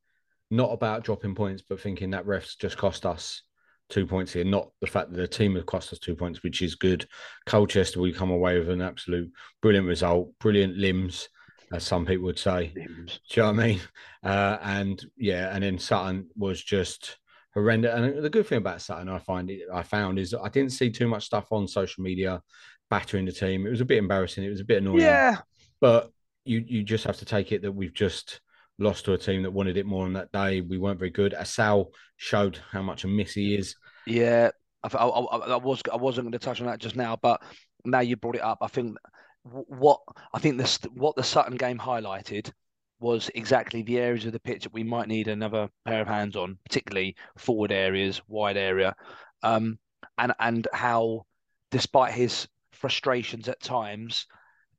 not 0.51 0.71
about 0.71 1.03
dropping 1.03 1.33
points, 1.33 1.63
but 1.67 1.79
thinking 1.79 2.11
that 2.11 2.25
refs 2.25 2.57
just 2.57 2.77
cost 2.77 3.05
us 3.05 3.41
two 3.89 4.05
points 4.05 4.33
here, 4.33 4.43
not 4.43 4.71
the 4.81 4.87
fact 4.87 5.11
that 5.11 5.17
the 5.17 5.27
team 5.27 5.55
have 5.55 5.65
cost 5.65 5.91
us 5.93 5.99
two 5.99 6.15
points, 6.15 6.43
which 6.43 6.61
is 6.61 6.75
good. 6.75 7.07
Colchester, 7.45 7.99
we 7.99 8.13
come 8.13 8.31
away 8.31 8.59
with 8.59 8.69
an 8.69 8.81
absolute 8.81 9.31
brilliant 9.61 9.87
result, 9.87 10.31
brilliant 10.39 10.77
limbs, 10.77 11.29
as 11.73 11.83
some 11.83 12.05
people 12.05 12.25
would 12.25 12.39
say. 12.39 12.71
Do 12.75 12.81
you 12.81 13.43
know 13.43 13.51
what 13.51 13.59
I 13.59 13.67
mean? 13.67 13.81
Uh, 14.23 14.57
and 14.61 15.05
yeah, 15.17 15.53
and 15.53 15.63
then 15.63 15.77
Sutton 15.77 16.27
was 16.35 16.61
just 16.61 17.17
horrendous. 17.53 17.93
And 17.93 18.23
the 18.23 18.29
good 18.29 18.47
thing 18.47 18.59
about 18.59 18.81
Sutton, 18.81 19.09
I 19.09 19.19
find 19.19 19.49
it, 19.49 19.63
I 19.73 19.83
found 19.83 20.19
is 20.19 20.33
I 20.33 20.49
didn't 20.49 20.71
see 20.73 20.89
too 20.89 21.07
much 21.07 21.25
stuff 21.25 21.51
on 21.51 21.67
social 21.67 22.03
media 22.03 22.41
battering 22.89 23.25
the 23.25 23.31
team. 23.31 23.65
It 23.65 23.71
was 23.71 23.81
a 23.81 23.85
bit 23.85 23.97
embarrassing. 23.97 24.43
It 24.43 24.49
was 24.49 24.61
a 24.61 24.65
bit 24.65 24.81
annoying 24.81 24.99
Yeah, 25.01 25.37
but 25.79 26.11
you 26.45 26.63
you 26.65 26.83
just 26.83 27.05
have 27.05 27.17
to 27.17 27.25
take 27.25 27.51
it 27.51 27.61
that 27.61 27.71
we've 27.71 27.93
just 27.93 28.41
lost 28.81 29.05
to 29.05 29.13
a 29.13 29.17
team 29.17 29.43
that 29.43 29.51
wanted 29.51 29.77
it 29.77 29.85
more 29.85 30.05
on 30.05 30.13
that 30.13 30.31
day. 30.31 30.61
We 30.61 30.77
weren't 30.77 30.99
very 30.99 31.11
good. 31.11 31.33
Assal 31.33 31.91
showed 32.17 32.59
how 32.71 32.81
much 32.81 33.03
a 33.03 33.07
miss 33.07 33.33
he 33.33 33.55
is. 33.55 33.75
Yeah, 34.05 34.49
I, 34.83 34.97
I, 34.97 35.07
I, 35.07 35.55
was 35.57 35.81
I 35.91 35.95
wasn't 35.95 36.25
going 36.25 36.31
to 36.33 36.39
touch 36.39 36.59
on 36.59 36.67
that 36.67 36.79
just 36.79 36.95
now, 36.95 37.17
but 37.21 37.41
now 37.85 37.99
you 37.99 38.15
brought 38.15 38.35
it 38.35 38.41
up. 38.41 38.59
I 38.61 38.67
think 38.67 38.97
what 39.43 39.99
I 40.33 40.39
think 40.39 40.57
this 40.57 40.79
what 40.93 41.15
the 41.15 41.23
Sutton 41.23 41.55
game 41.55 41.77
highlighted 41.77 42.51
was 42.99 43.31
exactly 43.33 43.81
the 43.81 43.97
areas 43.97 44.25
of 44.25 44.31
the 44.31 44.39
pitch 44.39 44.63
that 44.63 44.73
we 44.73 44.83
might 44.83 45.07
need 45.07 45.27
another 45.27 45.67
pair 45.85 46.01
of 46.01 46.07
hands 46.07 46.35
on, 46.35 46.57
particularly 46.63 47.15
forward 47.37 47.71
areas, 47.71 48.21
wide 48.27 48.57
area, 48.57 48.95
um, 49.43 49.79
and 50.17 50.33
and 50.39 50.67
how, 50.73 51.25
despite 51.71 52.13
his 52.13 52.47
frustrations 52.71 53.47
at 53.47 53.61
times, 53.61 54.27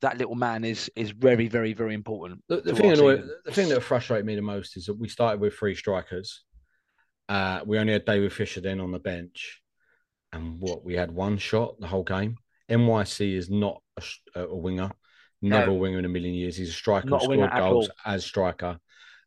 that 0.02 0.18
little 0.18 0.34
man 0.34 0.64
is 0.64 0.90
is 0.94 1.10
very 1.10 1.48
very 1.48 1.72
very 1.72 1.94
important. 1.94 2.42
The, 2.48 2.60
the 2.60 2.74
thing 2.74 2.86
our 2.86 2.92
annoy, 2.94 3.16
team. 3.16 3.30
the 3.44 3.52
thing 3.52 3.68
that 3.70 3.80
frustrated 3.82 4.26
me 4.26 4.34
the 4.34 4.42
most 4.42 4.76
is 4.76 4.86
that 4.86 4.98
we 4.98 5.08
started 5.08 5.40
with 5.40 5.54
three 5.54 5.74
strikers. 5.74 6.42
Uh, 7.28 7.60
we 7.64 7.78
only 7.78 7.92
had 7.94 8.04
David 8.04 8.32
Fisher 8.32 8.60
then 8.60 8.80
on 8.80 8.90
the 8.92 8.98
bench, 8.98 9.62
and 10.32 10.60
what 10.60 10.84
we 10.84 10.94
had 10.94 11.10
one 11.10 11.38
shot 11.38 11.80
the 11.80 11.86
whole 11.86 12.02
game. 12.04 12.36
NYC 12.70 13.34
is 13.34 13.48
not 13.50 13.82
a, 14.34 14.42
a 14.42 14.56
winger, 14.56 14.90
never 15.40 15.66
No. 15.66 15.72
a 15.72 15.76
winger 15.76 15.98
in 15.98 16.04
a 16.04 16.08
million 16.08 16.34
years. 16.34 16.56
He's 16.56 16.70
a 16.70 16.72
striker 16.72 17.08
Not 17.08 17.20
who 17.24 17.34
scored 17.34 17.52
goals 17.52 17.88
all. 17.88 18.12
as 18.12 18.24
striker. 18.24 18.78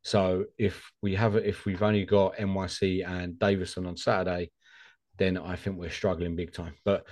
So 0.03 0.45
if 0.57 0.91
we 1.01 1.15
have 1.15 1.35
if 1.35 1.65
we've 1.65 1.81
only 1.81 2.05
got 2.05 2.35
NYC 2.38 3.07
and 3.07 3.39
Davison 3.39 3.85
on 3.88 3.97
Saturday, 3.97 4.51
then 5.17 5.38
I 5.38 5.55
think 5.55 5.77
we're 5.77 5.89
struggling 5.89 6.35
big 6.35 6.53
time. 6.53 6.73
But 6.83 7.07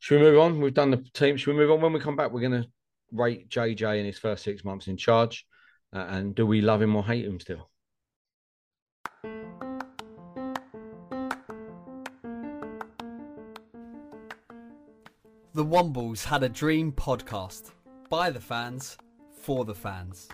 should 0.00 0.20
we 0.20 0.26
move 0.28 0.38
on? 0.38 0.60
We've 0.60 0.72
done 0.72 0.90
the 0.92 1.04
team. 1.14 1.36
Should 1.36 1.52
we 1.52 1.58
move 1.58 1.70
on? 1.72 1.80
When 1.80 1.92
we 1.92 2.00
come 2.00 2.16
back, 2.16 2.30
we're 2.30 2.48
going 2.48 2.62
to 2.62 2.68
rate 3.12 3.48
JJ 3.48 4.00
in 4.00 4.06
his 4.06 4.18
first 4.18 4.44
six 4.44 4.64
months 4.64 4.88
in 4.88 4.96
charge. 4.96 5.46
Uh, 5.94 6.06
and 6.08 6.34
do 6.34 6.46
we 6.46 6.60
love 6.60 6.82
him 6.82 6.94
or 6.96 7.04
hate 7.04 7.24
him 7.24 7.40
still? 7.40 7.70
The 15.54 15.64
Wombles 15.64 16.24
had 16.24 16.42
a 16.42 16.48
dream 16.48 16.92
podcast 16.92 17.72
by 18.08 18.30
the 18.30 18.40
fans 18.40 18.96
for 19.32 19.64
the 19.64 19.74
fans. 19.74 20.28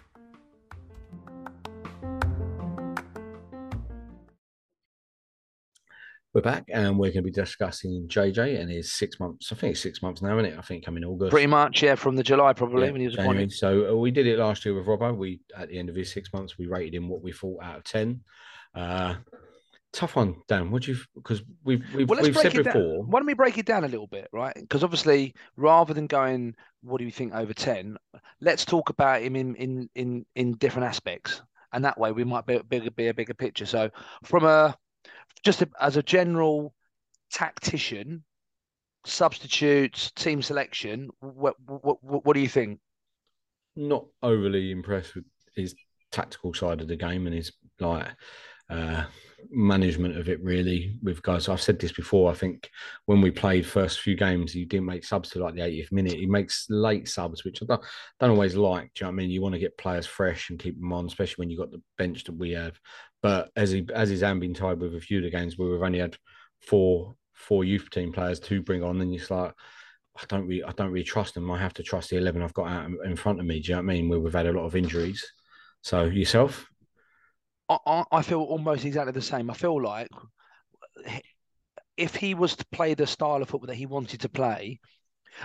We're 6.34 6.40
back 6.40 6.64
and 6.68 6.98
we're 6.98 7.12
going 7.12 7.22
to 7.22 7.22
be 7.22 7.30
discussing 7.30 8.08
JJ 8.08 8.60
and 8.60 8.68
his 8.68 8.92
six 8.92 9.20
months. 9.20 9.52
I 9.52 9.54
think 9.54 9.70
it's 9.70 9.80
six 9.80 10.02
months 10.02 10.20
now, 10.20 10.36
isn't 10.36 10.52
it? 10.52 10.58
I 10.58 10.62
think 10.62 10.84
coming 10.84 11.04
August. 11.04 11.30
Pretty 11.30 11.46
much, 11.46 11.80
yeah, 11.80 11.94
from 11.94 12.16
the 12.16 12.24
July 12.24 12.52
probably 12.52 12.86
Yeah, 12.86 12.90
when 12.90 13.00
he 13.02 13.06
was 13.06 13.16
appointed. 13.16 13.52
So 13.52 13.92
uh, 13.92 13.94
we 13.94 14.10
did 14.10 14.26
it 14.26 14.40
last 14.40 14.64
year 14.64 14.74
with 14.74 14.84
Robbo. 14.84 15.16
We 15.16 15.42
at 15.56 15.68
the 15.68 15.78
end 15.78 15.88
of 15.88 15.94
his 15.94 16.12
six 16.12 16.32
months, 16.32 16.58
we 16.58 16.66
rated 16.66 16.96
him 16.96 17.08
what 17.08 17.22
we 17.22 17.30
thought 17.30 17.62
out 17.62 17.76
of 17.76 17.84
ten. 17.84 18.22
Uh, 18.74 19.14
tough 19.92 20.16
one, 20.16 20.34
Dan. 20.48 20.72
What 20.72 20.82
do 20.82 20.94
you? 20.94 20.98
Because 21.14 21.40
we've 21.62 21.84
we've, 21.94 22.08
Well, 22.08 22.20
we've 22.20 22.36
said 22.36 22.52
it 22.56 22.64
down. 22.64 22.72
before. 22.74 23.04
Why 23.04 23.20
don't 23.20 23.26
we 23.26 23.34
break 23.34 23.56
it 23.56 23.66
down 23.66 23.84
a 23.84 23.88
little 23.88 24.08
bit, 24.08 24.26
right? 24.32 24.56
Because 24.56 24.82
obviously, 24.82 25.36
rather 25.56 25.94
than 25.94 26.08
going, 26.08 26.56
what 26.82 26.98
do 26.98 27.04
you 27.04 27.12
think 27.12 27.32
over 27.32 27.54
ten? 27.54 27.96
Let's 28.40 28.64
talk 28.64 28.90
about 28.90 29.22
him 29.22 29.36
in 29.36 29.54
in 29.54 29.88
in 29.94 30.26
in 30.34 30.54
different 30.54 30.88
aspects, 30.88 31.42
and 31.72 31.84
that 31.84 31.96
way 31.96 32.10
we 32.10 32.24
might 32.24 32.44
be, 32.44 32.58
be, 32.68 32.88
be 32.88 33.06
a 33.06 33.14
bigger 33.14 33.34
picture. 33.34 33.66
So, 33.66 33.88
from 34.24 34.44
a 34.44 34.76
just 35.44 35.62
as 35.80 35.96
a 35.96 36.02
general 36.02 36.74
tactician, 37.30 38.24
substitutes, 39.04 40.10
team 40.12 40.42
selection, 40.42 41.10
what 41.20 41.54
what, 41.66 42.02
what 42.02 42.34
do 42.34 42.40
you 42.40 42.48
think? 42.48 42.80
not 43.76 44.06
overly 44.22 44.70
impressed 44.70 45.14
with 45.16 45.24
his 45.56 45.74
tactical 46.12 46.54
side 46.54 46.80
of 46.80 46.88
the 46.88 46.96
game 46.96 47.26
and 47.26 47.34
his 47.34 47.52
like 47.80 48.06
uh 48.70 49.04
management 49.50 50.16
of 50.16 50.28
it 50.28 50.42
really 50.42 50.98
with 51.02 51.22
guys 51.22 51.48
i've 51.48 51.60
said 51.60 51.78
this 51.78 51.92
before 51.92 52.30
i 52.30 52.34
think 52.34 52.70
when 53.04 53.20
we 53.20 53.30
played 53.30 53.66
first 53.66 54.00
few 54.00 54.16
games 54.16 54.52
he 54.52 54.64
didn't 54.64 54.86
make 54.86 55.04
subs 55.04 55.28
to 55.28 55.38
like 55.38 55.54
the 55.54 55.60
80th 55.60 55.92
minute 55.92 56.14
he 56.14 56.26
makes 56.26 56.66
late 56.70 57.06
subs 57.08 57.44
which 57.44 57.62
i 57.62 57.66
don't, 57.66 57.82
don't 58.18 58.30
always 58.30 58.56
like 58.56 58.90
do 58.94 59.04
you 59.04 59.04
know 59.04 59.10
what 59.10 59.12
i 59.12 59.16
mean 59.16 59.30
you 59.30 59.42
want 59.42 59.54
to 59.54 59.58
get 59.58 59.76
players 59.76 60.06
fresh 60.06 60.48
and 60.48 60.58
keep 60.58 60.80
them 60.80 60.92
on 60.92 61.06
especially 61.06 61.42
when 61.42 61.50
you've 61.50 61.60
got 61.60 61.70
the 61.70 61.82
bench 61.98 62.24
that 62.24 62.36
we 62.36 62.52
have 62.52 62.78
but 63.22 63.50
as 63.54 63.70
he 63.70 63.86
as 63.94 64.08
his 64.08 64.22
hand 64.22 64.40
been 64.40 64.54
tied 64.54 64.80
with 64.80 64.94
a 64.94 65.00
few 65.00 65.18
of 65.18 65.24
the 65.24 65.30
games 65.30 65.58
where 65.58 65.68
we've 65.68 65.82
only 65.82 65.98
had 65.98 66.16
four 66.62 67.14
four 67.34 67.64
youth 67.64 67.90
team 67.90 68.12
players 68.12 68.40
to 68.40 68.62
bring 68.62 68.82
on 68.82 69.00
and 69.00 69.14
it's 69.14 69.30
like 69.30 69.52
I 70.16 70.24
don't 70.28 70.46
really, 70.46 70.62
I 70.62 70.70
don't 70.72 70.92
really 70.92 71.04
trust 71.04 71.34
them. 71.34 71.50
I 71.50 71.58
have 71.58 71.74
to 71.74 71.82
trust 71.82 72.10
the 72.10 72.16
eleven 72.16 72.42
I've 72.42 72.54
got 72.54 72.68
out 72.68 72.88
in- 73.04 73.16
front 73.16 73.40
of 73.40 73.46
me. 73.46 73.60
Do 73.60 73.68
you 73.68 73.74
know 73.74 73.82
what 73.82 73.90
I 73.90 73.94
mean? 73.94 74.08
Where 74.08 74.20
we've 74.20 74.32
had 74.32 74.46
a 74.46 74.52
lot 74.52 74.64
of 74.64 74.76
injuries. 74.76 75.24
So 75.82 76.04
yourself, 76.04 76.66
I, 77.86 78.04
I 78.12 78.22
feel 78.22 78.40
almost 78.40 78.84
exactly 78.84 79.12
the 79.12 79.22
same. 79.22 79.50
I 79.50 79.54
feel 79.54 79.80
like 79.82 80.08
if 81.96 82.14
he 82.16 82.34
was 82.34 82.56
to 82.56 82.66
play 82.72 82.94
the 82.94 83.06
style 83.06 83.42
of 83.42 83.48
football 83.48 83.68
that 83.68 83.76
he 83.76 83.86
wanted 83.86 84.20
to 84.20 84.28
play, 84.28 84.80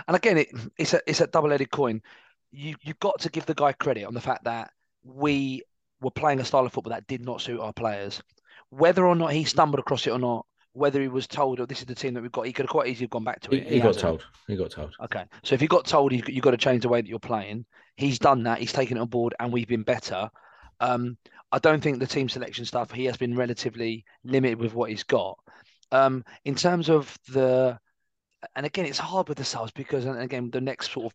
and 0.06 0.16
again, 0.16 0.38
it, 0.38 0.48
it's 0.78 0.94
a 0.94 1.00
it's 1.06 1.20
a 1.20 1.26
double-edged 1.26 1.70
coin. 1.70 2.00
you 2.50 2.74
you've 2.82 3.00
got 3.00 3.20
to 3.20 3.30
give 3.30 3.46
the 3.46 3.54
guy 3.54 3.72
credit 3.72 4.04
on 4.04 4.14
the 4.14 4.20
fact 4.20 4.44
that 4.44 4.70
we 5.04 5.62
were 6.00 6.10
playing 6.10 6.40
a 6.40 6.44
style 6.44 6.66
of 6.66 6.72
football 6.72 6.92
that 6.92 7.06
did 7.06 7.24
not 7.24 7.40
suit 7.40 7.60
our 7.60 7.72
players. 7.72 8.22
Whether 8.70 9.06
or 9.06 9.16
not 9.16 9.32
he 9.32 9.44
stumbled 9.44 9.80
across 9.80 10.06
it 10.06 10.10
or 10.10 10.18
not, 10.18 10.46
whether 10.72 11.00
he 11.00 11.08
was 11.08 11.26
told, 11.26 11.60
"Oh, 11.60 11.66
this 11.66 11.80
is 11.80 11.86
the 11.86 11.94
team 11.94 12.14
that 12.14 12.22
we've 12.22 12.32
got," 12.32 12.46
he 12.46 12.52
could 12.52 12.64
have 12.66 12.70
quite 12.70 12.88
easily 12.88 13.04
have 13.04 13.10
gone 13.10 13.24
back 13.24 13.40
to 13.40 13.50
He, 13.50 13.58
it. 13.58 13.66
he 13.66 13.80
got 13.80 13.98
told. 13.98 14.24
He 14.46 14.56
got 14.56 14.70
told. 14.70 14.94
Okay, 15.04 15.24
so 15.42 15.54
if 15.54 15.60
he 15.60 15.66
got 15.66 15.84
told 15.86 16.12
you 16.12 16.22
you've 16.26 16.44
got 16.44 16.52
to 16.52 16.56
change 16.56 16.82
the 16.82 16.88
way 16.88 17.00
that 17.00 17.08
you're 17.08 17.18
playing, 17.18 17.66
he's 17.96 18.18
done 18.18 18.44
that. 18.44 18.58
He's 18.58 18.72
taken 18.72 18.96
it 18.96 19.00
on 19.00 19.08
board, 19.08 19.34
and 19.40 19.52
we've 19.52 19.68
been 19.68 19.82
better. 19.82 20.30
Um, 20.80 21.16
I 21.52 21.58
don't 21.58 21.82
think 21.82 21.98
the 21.98 22.06
team 22.06 22.28
selection 22.28 22.64
stuff. 22.64 22.90
He 22.90 23.04
has 23.06 23.16
been 23.16 23.36
relatively 23.36 24.04
limited 24.24 24.58
with 24.58 24.74
what 24.74 24.90
he's 24.90 25.02
got. 25.02 25.38
Um, 25.92 26.24
in 26.44 26.54
terms 26.54 26.88
of 26.88 27.16
the, 27.28 27.78
and 28.54 28.64
again, 28.64 28.86
it's 28.86 28.98
hard 28.98 29.28
with 29.28 29.38
the 29.38 29.44
subs 29.44 29.72
because, 29.72 30.04
and 30.04 30.18
again, 30.20 30.50
the 30.50 30.60
next 30.60 30.92
sort 30.92 31.06
of 31.06 31.12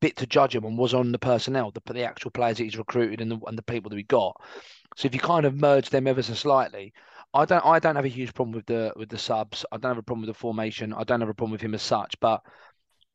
bit 0.00 0.16
to 0.16 0.26
judge 0.26 0.54
him 0.54 0.66
on 0.66 0.76
was 0.76 0.94
on 0.94 1.12
the 1.12 1.18
personnel, 1.18 1.70
the 1.70 1.92
the 1.92 2.02
actual 2.02 2.30
players 2.30 2.58
that 2.58 2.64
he's 2.64 2.78
recruited 2.78 3.20
and 3.20 3.30
the 3.30 3.38
and 3.46 3.56
the 3.56 3.62
people 3.62 3.90
that 3.90 3.96
we 3.96 4.02
got. 4.04 4.34
So 4.96 5.06
if 5.06 5.14
you 5.14 5.20
kind 5.20 5.46
of 5.46 5.60
merge 5.60 5.90
them 5.90 6.06
ever 6.06 6.22
so 6.22 6.34
slightly, 6.34 6.92
I 7.32 7.44
don't 7.44 7.64
I 7.64 7.78
don't 7.78 7.96
have 7.96 8.04
a 8.04 8.08
huge 8.08 8.34
problem 8.34 8.54
with 8.54 8.66
the 8.66 8.92
with 8.96 9.08
the 9.08 9.18
subs. 9.18 9.64
I 9.72 9.76
don't 9.76 9.90
have 9.90 9.98
a 9.98 10.02
problem 10.02 10.26
with 10.26 10.34
the 10.34 10.40
formation. 10.40 10.92
I 10.92 11.04
don't 11.04 11.20
have 11.20 11.28
a 11.28 11.34
problem 11.34 11.52
with 11.52 11.62
him 11.62 11.74
as 11.74 11.82
such, 11.82 12.18
but 12.20 12.42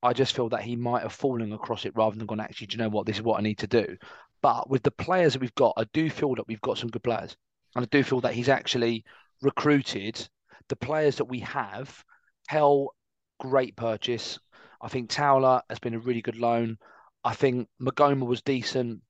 I 0.01 0.13
just 0.13 0.35
feel 0.35 0.49
that 0.49 0.61
he 0.61 0.75
might 0.75 1.03
have 1.03 1.13
fallen 1.13 1.51
across 1.51 1.85
it 1.85 1.95
rather 1.95 2.15
than 2.15 2.25
gone, 2.25 2.39
actually, 2.39 2.67
do 2.67 2.77
you 2.77 2.83
know 2.83 2.89
what? 2.89 3.05
This 3.05 3.17
is 3.17 3.21
what 3.21 3.37
I 3.39 3.43
need 3.43 3.57
to 3.59 3.67
do. 3.67 3.97
But 4.41 4.69
with 4.69 4.83
the 4.83 4.91
players 4.91 5.33
that 5.33 5.41
we've 5.41 5.55
got, 5.55 5.73
I 5.77 5.85
do 5.93 6.09
feel 6.09 6.35
that 6.35 6.47
we've 6.47 6.61
got 6.61 6.77
some 6.77 6.89
good 6.89 7.03
players. 7.03 7.35
And 7.75 7.83
I 7.83 7.87
do 7.91 8.03
feel 8.03 8.21
that 8.21 8.33
he's 8.33 8.49
actually 8.49 9.03
recruited 9.41 10.27
the 10.69 10.75
players 10.75 11.17
that 11.17 11.25
we 11.25 11.39
have. 11.39 12.03
Hell, 12.47 12.93
great 13.39 13.75
purchase. 13.75 14.39
I 14.81 14.87
think 14.87 15.09
Towler 15.09 15.61
has 15.69 15.79
been 15.79 15.93
a 15.93 15.99
really 15.99 16.21
good 16.21 16.37
loan. 16.37 16.77
I 17.23 17.33
think 17.33 17.67
Maghoma 17.81 18.25
was 18.25 18.41
decent. 18.41 19.01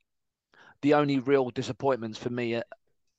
The 0.82 0.96
only 0.96 1.20
real 1.20 1.50
disappointments 1.52 2.18
for 2.18 2.30
me 2.30 2.56
uh, 2.56 2.64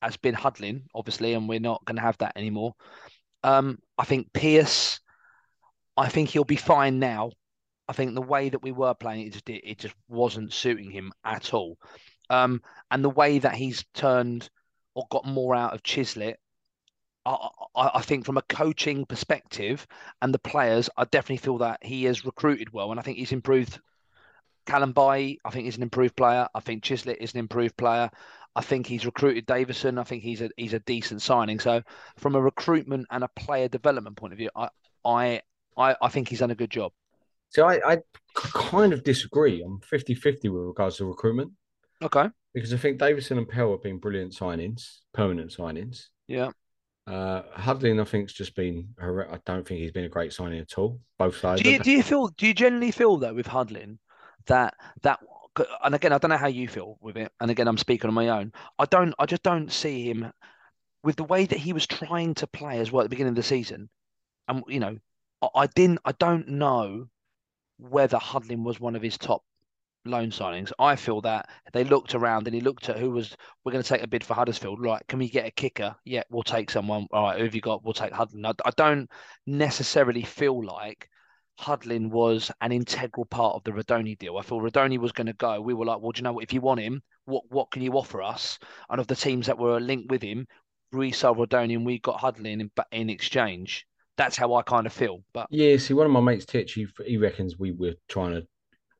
has 0.02 0.16
been 0.16 0.34
Hudlin, 0.34 0.82
obviously, 0.94 1.34
and 1.34 1.48
we're 1.48 1.60
not 1.60 1.84
going 1.84 1.96
to 1.96 2.02
have 2.02 2.18
that 2.18 2.36
anymore. 2.36 2.74
Um, 3.44 3.78
I 3.98 4.04
think 4.04 4.32
Pearce, 4.32 5.00
I 5.96 6.08
think 6.08 6.30
he'll 6.30 6.44
be 6.44 6.56
fine 6.56 6.98
now. 6.98 7.32
I 7.90 7.92
think 7.92 8.14
the 8.14 8.22
way 8.22 8.48
that 8.48 8.62
we 8.62 8.70
were 8.70 8.94
playing 8.94 9.26
it 9.26 9.32
just 9.32 9.50
it, 9.50 9.68
it 9.68 9.78
just 9.78 9.96
wasn't 10.08 10.52
suiting 10.52 10.92
him 10.92 11.12
at 11.24 11.52
all. 11.52 11.76
Um, 12.30 12.62
and 12.92 13.02
the 13.02 13.10
way 13.10 13.40
that 13.40 13.56
he's 13.56 13.84
turned 13.94 14.48
or 14.94 15.08
got 15.10 15.26
more 15.26 15.56
out 15.56 15.74
of 15.74 15.82
Chislett, 15.82 16.36
I, 17.26 17.48
I, 17.74 17.90
I 17.94 18.00
think 18.02 18.26
from 18.26 18.36
a 18.38 18.42
coaching 18.42 19.06
perspective 19.06 19.88
and 20.22 20.32
the 20.32 20.38
players, 20.38 20.88
I 20.96 21.04
definitely 21.06 21.38
feel 21.38 21.58
that 21.58 21.84
he 21.84 22.04
has 22.04 22.24
recruited 22.24 22.72
well, 22.72 22.92
and 22.92 23.00
I 23.00 23.02
think 23.02 23.18
he's 23.18 23.32
improved. 23.32 23.80
Kalambayi, 24.66 25.38
I 25.44 25.50
think 25.50 25.64
he's 25.64 25.76
an 25.76 25.82
improved 25.82 26.14
player. 26.14 26.46
I 26.54 26.60
think 26.60 26.84
Chislett 26.84 27.16
is 27.16 27.34
an 27.34 27.40
improved 27.40 27.76
player. 27.76 28.08
I 28.54 28.60
think 28.60 28.86
he's 28.86 29.04
recruited 29.04 29.46
Davison. 29.46 29.98
I 29.98 30.04
think 30.04 30.22
he's 30.22 30.42
a 30.42 30.50
he's 30.56 30.74
a 30.74 30.80
decent 30.80 31.22
signing. 31.22 31.58
So 31.58 31.82
from 32.18 32.36
a 32.36 32.40
recruitment 32.40 33.08
and 33.10 33.24
a 33.24 33.28
player 33.34 33.66
development 33.66 34.16
point 34.16 34.32
of 34.32 34.38
view, 34.38 34.50
I 34.54 34.68
I 35.04 35.42
I, 35.76 35.96
I 36.00 36.08
think 36.08 36.28
he's 36.28 36.38
done 36.38 36.52
a 36.52 36.54
good 36.54 36.70
job. 36.70 36.92
So 37.50 37.66
I, 37.66 37.92
I 37.92 37.98
kind 38.34 38.92
of 38.92 39.02
disagree. 39.04 39.62
I'm 39.62 39.80
50 39.80 40.14
50 40.14 40.48
with 40.48 40.62
regards 40.62 40.96
to 40.96 41.04
recruitment 41.04 41.52
Okay. 42.02 42.28
because 42.54 42.72
I 42.72 42.76
think 42.76 42.98
Davison 42.98 43.38
and 43.38 43.48
Pell 43.48 43.72
have 43.72 43.82
been 43.82 43.98
brilliant 43.98 44.32
signings, 44.32 44.98
permanent 45.12 45.50
signings. 45.50 46.06
Yeah. 46.28 46.50
Uh, 47.06 47.42
Hudlin, 47.54 48.00
I 48.00 48.04
think, 48.04 48.28
has 48.28 48.32
just 48.32 48.54
been. 48.54 48.90
I 49.00 49.38
don't 49.44 49.66
think 49.66 49.80
he's 49.80 49.90
been 49.90 50.04
a 50.04 50.08
great 50.08 50.32
signing 50.32 50.60
at 50.60 50.78
all. 50.78 51.00
Both 51.18 51.38
sides. 51.38 51.62
Do 51.62 51.70
you 51.70 51.78
do 51.80 51.90
you 51.90 52.02
feel 52.04 52.28
do 52.28 52.46
you 52.46 52.54
generally 52.54 52.92
feel 52.92 53.16
though 53.16 53.34
with 53.34 53.48
Hudlin 53.48 53.98
that 54.46 54.74
that 55.02 55.18
and 55.82 55.94
again 55.94 56.12
I 56.12 56.18
don't 56.18 56.30
know 56.30 56.36
how 56.36 56.46
you 56.46 56.68
feel 56.68 56.98
with 57.00 57.16
it 57.16 57.32
and 57.40 57.50
again 57.50 57.66
I'm 57.66 57.76
speaking 57.78 58.08
on 58.08 58.14
my 58.14 58.28
own 58.28 58.52
I 58.78 58.84
don't 58.84 59.12
I 59.18 59.26
just 59.26 59.42
don't 59.42 59.72
see 59.72 60.08
him 60.08 60.32
with 61.02 61.16
the 61.16 61.24
way 61.24 61.44
that 61.46 61.58
he 61.58 61.72
was 61.72 61.86
trying 61.86 62.34
to 62.34 62.46
play 62.46 62.78
as 62.78 62.92
well 62.92 63.00
at 63.00 63.06
the 63.06 63.10
beginning 63.10 63.32
of 63.32 63.36
the 63.36 63.42
season 63.42 63.90
and 64.46 64.62
you 64.68 64.78
know 64.78 64.96
I, 65.42 65.48
I 65.56 65.66
didn't 65.66 65.98
I 66.04 66.12
don't 66.12 66.46
know 66.48 67.08
whether 67.80 68.18
Hudlin 68.18 68.64
was 68.64 68.80
one 68.80 68.96
of 68.96 69.02
his 69.02 69.18
top 69.18 69.42
loan 70.06 70.30
signings 70.30 70.72
I 70.78 70.96
feel 70.96 71.20
that 71.22 71.48
they 71.74 71.84
looked 71.84 72.14
around 72.14 72.46
and 72.46 72.54
he 72.54 72.62
looked 72.62 72.88
at 72.88 72.98
who 72.98 73.10
was 73.10 73.36
we're 73.64 73.72
going 73.72 73.82
to 73.84 73.88
take 73.88 74.02
a 74.02 74.08
bid 74.08 74.24
for 74.24 74.32
Huddersfield 74.34 74.80
right 74.80 75.02
can 75.08 75.18
we 75.18 75.28
get 75.28 75.46
a 75.46 75.50
kicker 75.50 75.94
yeah 76.06 76.22
we'll 76.30 76.42
take 76.42 76.70
someone 76.70 77.06
all 77.12 77.24
right 77.24 77.38
who 77.38 77.44
have 77.44 77.54
you 77.54 77.60
got 77.60 77.84
we'll 77.84 77.92
take 77.92 78.12
Hudlin 78.12 78.46
I, 78.46 78.52
I 78.64 78.70
don't 78.76 79.10
necessarily 79.46 80.22
feel 80.22 80.64
like 80.64 81.08
Hudlin 81.60 82.08
was 82.08 82.50
an 82.62 82.72
integral 82.72 83.26
part 83.26 83.54
of 83.54 83.64
the 83.64 83.72
Rudoni 83.72 84.18
deal. 84.18 84.38
I 84.38 84.42
feel 84.42 84.60
Rudoni 84.60 84.96
was 84.96 85.12
going 85.12 85.26
to 85.26 85.34
go. 85.34 85.60
We 85.60 85.74
were 85.74 85.84
like, 85.84 86.00
well, 86.00 86.12
do 86.12 86.20
you 86.20 86.22
know 86.22 86.32
what? 86.32 86.44
If 86.44 86.54
you 86.54 86.62
want 86.62 86.80
him, 86.80 87.02
what 87.26 87.44
what 87.50 87.70
can 87.70 87.82
you 87.82 87.92
offer 87.92 88.22
us? 88.22 88.58
And 88.88 88.98
of 88.98 89.06
the 89.06 89.14
teams 89.14 89.46
that 89.46 89.58
were 89.58 89.78
linked 89.78 90.10
with 90.10 90.22
him, 90.22 90.46
we 90.90 91.12
sold 91.12 91.36
Rudoni 91.36 91.74
and 91.74 91.84
we 91.84 91.98
got 91.98 92.18
Hudlin 92.18 92.62
in, 92.62 92.70
in 92.92 93.10
exchange. 93.10 93.86
That's 94.20 94.36
how 94.36 94.52
I 94.52 94.60
kind 94.60 94.86
of 94.86 94.92
feel. 94.92 95.22
But 95.32 95.46
Yeah, 95.48 95.78
see, 95.78 95.94
one 95.94 96.04
of 96.04 96.12
my 96.12 96.20
mates, 96.20 96.44
Titch, 96.44 96.74
he, 96.74 96.86
he 97.06 97.16
reckons 97.16 97.58
we 97.58 97.72
were 97.72 97.94
trying 98.06 98.32
to 98.32 98.46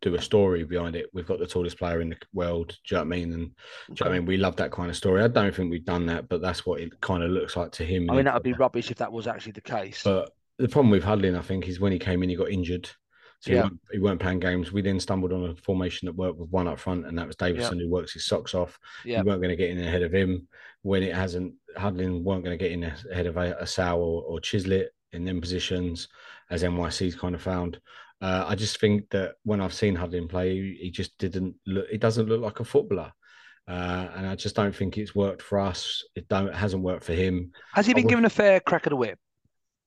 do 0.01 0.15
a 0.15 0.23
story 0.23 0.65
behind 0.65 0.97
it. 0.97 1.11
We've 1.13 1.27
got 1.27 1.41
the 1.41 1.47
tallest 1.47 1.77
player 1.79 2.01
in 2.01 2.09
the 2.09 2.17
world. 2.33 2.69
Do 2.89 2.95
you 2.95 2.97
know 2.97 3.01
what 3.05 3.15
I 3.15 3.19
mean? 3.19 3.33
And 3.35 3.47
do 3.49 3.55
you 3.91 3.97
know 4.07 4.11
I 4.13 4.15
mean? 4.15 4.25
We 4.25 4.39
love 4.39 4.57
that 4.57 4.73
kind 4.73 4.89
of 4.89 4.97
story. 4.97 5.23
I 5.23 5.29
don't 5.29 5.55
think 5.55 5.71
we've 5.71 5.85
done 5.85 6.07
that, 6.07 6.31
but 6.31 6.41
that's 6.41 6.65
what 6.65 6.81
it 6.81 6.99
kind 7.03 7.23
of 7.23 7.31
looks 7.33 7.55
like 7.55 7.71
to 7.73 7.85
him. 7.85 8.11
I 8.11 8.15
mean, 8.15 8.25
that 8.25 8.33
would 8.33 8.43
be 8.43 8.55
rubbish 8.55 8.91
if 8.91 8.97
that 8.97 9.13
was 9.13 9.27
actually 9.27 9.53
the 9.53 9.61
case. 9.61 10.01
But 10.03 10.31
the 10.59 10.69
problem 10.69 10.91
with 10.91 11.05
Hudlin, 11.05 11.37
I 11.37 11.43
think, 11.43 11.69
is 11.69 11.81
when 11.81 11.93
he 11.93 11.99
came 11.99 12.23
in, 12.23 12.31
he 12.31 12.37
got 12.37 12.51
injured. 12.51 12.89
So 13.41 13.53
Yeah. 13.53 13.57
he, 13.57 13.61
weren't, 13.63 13.81
he 13.93 13.99
weren't 13.99 14.21
playing 14.21 14.41
games. 14.41 14.73
We 14.73 14.81
then 14.81 15.01
stumbled 15.01 15.35
on 15.35 15.51
a 15.51 15.55
formation 15.57 16.07
that 16.07 16.17
worked 16.17 16.39
with 16.39 16.49
one 16.49 16.67
up 16.67 16.79
front, 16.79 17.05
and 17.07 17.19
that 17.19 17.27
was 17.27 17.37
Davison, 17.37 17.79
who 17.79 17.91
works 17.91 18.15
his 18.15 18.25
socks 18.25 18.55
off. 18.55 18.79
Yeah. 19.05 19.21
We 19.21 19.29
weren't 19.29 19.43
going 19.43 19.51
to 19.51 19.57
get 19.57 19.69
in 19.71 19.81
ahead 19.85 20.03
of 20.03 20.13
him. 20.13 20.49
When 20.81 21.03
it 21.03 21.15
hasn't, 21.15 21.57
Hudlin 21.77 22.25
weren't 22.25 22.43
going 22.43 22.59
to 22.59 22.63
get 22.63 22.73
in 22.73 22.85
ahead 22.85 23.27
of 23.27 23.37
a, 23.37 23.57
Assal 23.61 23.99
or, 23.99 24.23
or 24.23 24.41
Chislett 24.41 24.87
in 25.13 25.25
them 25.25 25.41
positions, 25.41 26.09
as 26.51 26.63
NYC's 26.63 27.15
kind 27.15 27.35
of 27.35 27.43
found. 27.43 27.81
Uh, 28.21 28.45
I 28.47 28.55
just 28.55 28.79
think 28.81 29.09
that 29.11 29.35
when 29.45 29.61
I've 29.61 29.73
seen 29.75 29.97
Hudlin 29.97 30.29
play, 30.29 30.77
he, 30.77 30.91
just 30.91 31.17
didn't 31.19 31.55
look. 31.67 31.89
He 31.89 31.99
doesn't 31.99 32.29
look 32.29 32.41
like 32.41 32.61
a 32.61 32.65
footballer, 32.65 33.13
uh, 33.67 34.09
and 34.15 34.27
I 34.27 34.35
just 34.37 34.55
don't 34.55 34.75
think 34.75 34.99
it's 34.99 35.15
worked 35.15 35.43
for 35.43 35.59
us. 35.59 36.05
It 36.15 36.29
don't 36.29 36.49
it 36.49 36.55
hasn't 36.55 36.83
worked 36.83 37.05
for 37.05 37.15
him. 37.15 37.53
Has 37.73 37.87
he 37.87 37.95
been 37.95 38.05
would- 38.05 38.11
given 38.11 38.25
a 38.27 38.31
fair 38.31 38.61
crack 38.61 38.87
of 38.87 38.91
the 38.91 38.97
whip? 38.97 39.19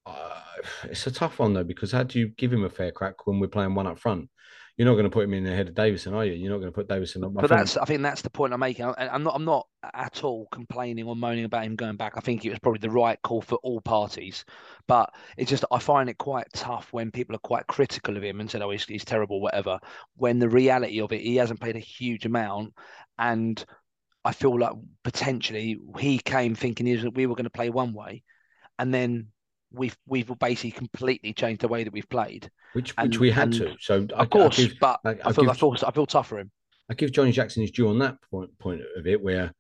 Uh, 0.06 0.42
it's 0.86 1.08
a 1.08 1.12
tough 1.12 1.40
one 1.40 1.54
though 1.54 1.64
because 1.64 1.92
how 1.92 2.04
do 2.04 2.20
you 2.20 2.28
give 2.30 2.52
him 2.52 2.64
a 2.66 2.70
fair 2.70 2.92
crack 2.92 3.26
when 3.28 3.40
we're 3.40 3.48
playing 3.48 3.76
one 3.76 3.88
up 3.88 4.00
front? 4.00 4.30
You're 4.76 4.88
not 4.88 4.94
going 4.94 5.04
to 5.04 5.12
put 5.12 5.26
him 5.26 5.36
in 5.36 5.46
ahead 5.46 5.68
of 5.68 5.76
Davison, 5.76 6.16
are 6.16 6.26
you? 6.26 6.34
You're 6.34 6.50
not 6.50 6.58
going 6.58 6.72
to 6.72 6.76
put 6.76 6.88
Davison 6.88 7.24
up. 7.24 7.32
I 7.38 7.42
But 7.42 7.50
think- 7.50 7.78
I 7.82 7.86
think 7.86 8.02
that's 8.02 8.24
the 8.24 8.32
point 8.32 8.54
I'm 8.54 8.60
making. 8.60 8.86
I- 8.86 9.10
I'm 9.10 9.22
not 9.22 9.36
I'm 9.36 9.46
not 9.46 9.68
at 9.94 10.24
all 10.24 10.48
complaining 10.52 11.06
or 11.06 11.16
moaning 11.16 11.46
about 11.46 11.66
him 11.66 11.76
going 11.76 11.96
back. 11.96 12.14
I 12.18 12.22
think 12.22 12.44
it 12.44 12.50
was 12.50 12.58
probably 12.58 12.80
the 12.80 12.90
right 12.90 13.22
call 13.22 13.42
for 13.44 13.60
all 13.62 13.82
parties. 13.82 14.44
But 14.88 15.14
it's 15.38 15.52
just 15.52 15.64
I 15.72 15.78
find 15.78 16.10
it 16.10 16.18
quite 16.18 16.48
tough 16.56 16.88
when 16.92 17.12
people 17.12 17.36
are 17.36 17.40
quite 17.40 17.68
critical 17.68 18.18
of 18.18 18.24
him 18.24 18.40
and 18.40 18.50
said, 18.50 18.64
"Oh, 18.64 18.72
he's, 18.72 18.86
he's 18.86 19.06
terrible," 19.06 19.42
whatever. 19.42 19.80
When 20.16 20.40
the 20.40 20.50
reality 20.50 21.02
of 21.02 21.12
it, 21.14 21.22
he 21.22 21.36
hasn't 21.36 21.60
played 21.62 21.76
a 21.76 21.80
huge 21.80 22.26
amount, 22.26 22.74
and 23.20 23.64
I 24.26 24.32
feel 24.34 24.58
like 24.58 24.74
potentially 25.04 25.78
he 26.00 26.18
came 26.18 26.56
thinking 26.56 26.88
he 26.88 26.96
was, 26.96 27.06
we 27.14 27.28
were 27.28 27.36
going 27.36 27.44
to 27.44 27.50
play 27.52 27.70
one 27.70 27.94
way, 27.94 28.24
and 28.80 28.92
then 28.92 29.28
we've 29.74 29.98
we've 30.06 30.32
basically 30.40 30.72
completely 30.72 31.34
changed 31.34 31.62
the 31.62 31.68
way 31.68 31.84
that 31.84 31.92
we've 31.94 32.10
played. 32.10 32.50
which 32.74 32.96
which 32.98 33.20
we 33.20 33.30
had 33.32 33.52
to. 33.54 33.76
So 33.80 34.08
I- 34.16 34.20
I 34.20 34.24
Of 34.24 34.30
course, 34.30 34.58
give- 34.58 34.80
but 34.80 35.00
I- 35.06 35.10
I, 35.10 35.18
I 35.26 35.32
feel 35.34 35.50
I 35.50 35.54
feel 35.54 35.76
I 35.86 35.92
feel 35.92 36.06
tough 36.06 36.28
for 36.28 36.40
him. 36.40 36.52
I 36.90 36.94
give 36.94 37.12
Johnnie 37.12 37.32
Jackson 37.32 37.62
his 37.62 37.72
due 37.72 37.90
on 37.90 38.00
that 38.00 38.18
point 38.30 38.58
point 38.60 38.82
of 38.96 39.08
it, 39.08 39.22
where 39.22 39.54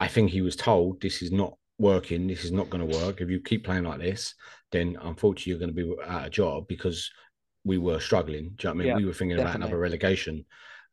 I 0.00 0.08
think 0.08 0.30
he 0.30 0.42
was 0.42 0.56
told 0.56 1.00
this 1.00 1.22
is 1.22 1.32
not 1.32 1.54
working, 1.78 2.26
this 2.26 2.44
is 2.44 2.52
not 2.52 2.70
going 2.70 2.88
to 2.88 2.98
work. 2.98 3.20
If 3.20 3.28
you 3.30 3.40
keep 3.40 3.64
playing 3.64 3.84
like 3.84 4.00
this, 4.00 4.34
then 4.72 4.96
unfortunately 5.00 5.50
you're 5.50 5.58
going 5.58 5.74
to 5.74 5.96
be 5.96 6.02
out 6.06 6.26
of 6.26 6.32
job 6.32 6.68
because 6.68 7.10
we 7.64 7.78
were 7.78 7.98
struggling. 8.00 8.52
Do 8.56 8.68
you 8.68 8.68
know 8.68 8.70
what 8.70 8.74
I 8.74 8.74
mean? 8.78 8.86
Yeah, 8.88 8.96
we 8.96 9.04
were 9.04 9.12
thinking 9.12 9.38
about 9.38 9.54
another 9.56 9.78
relegation. 9.78 10.44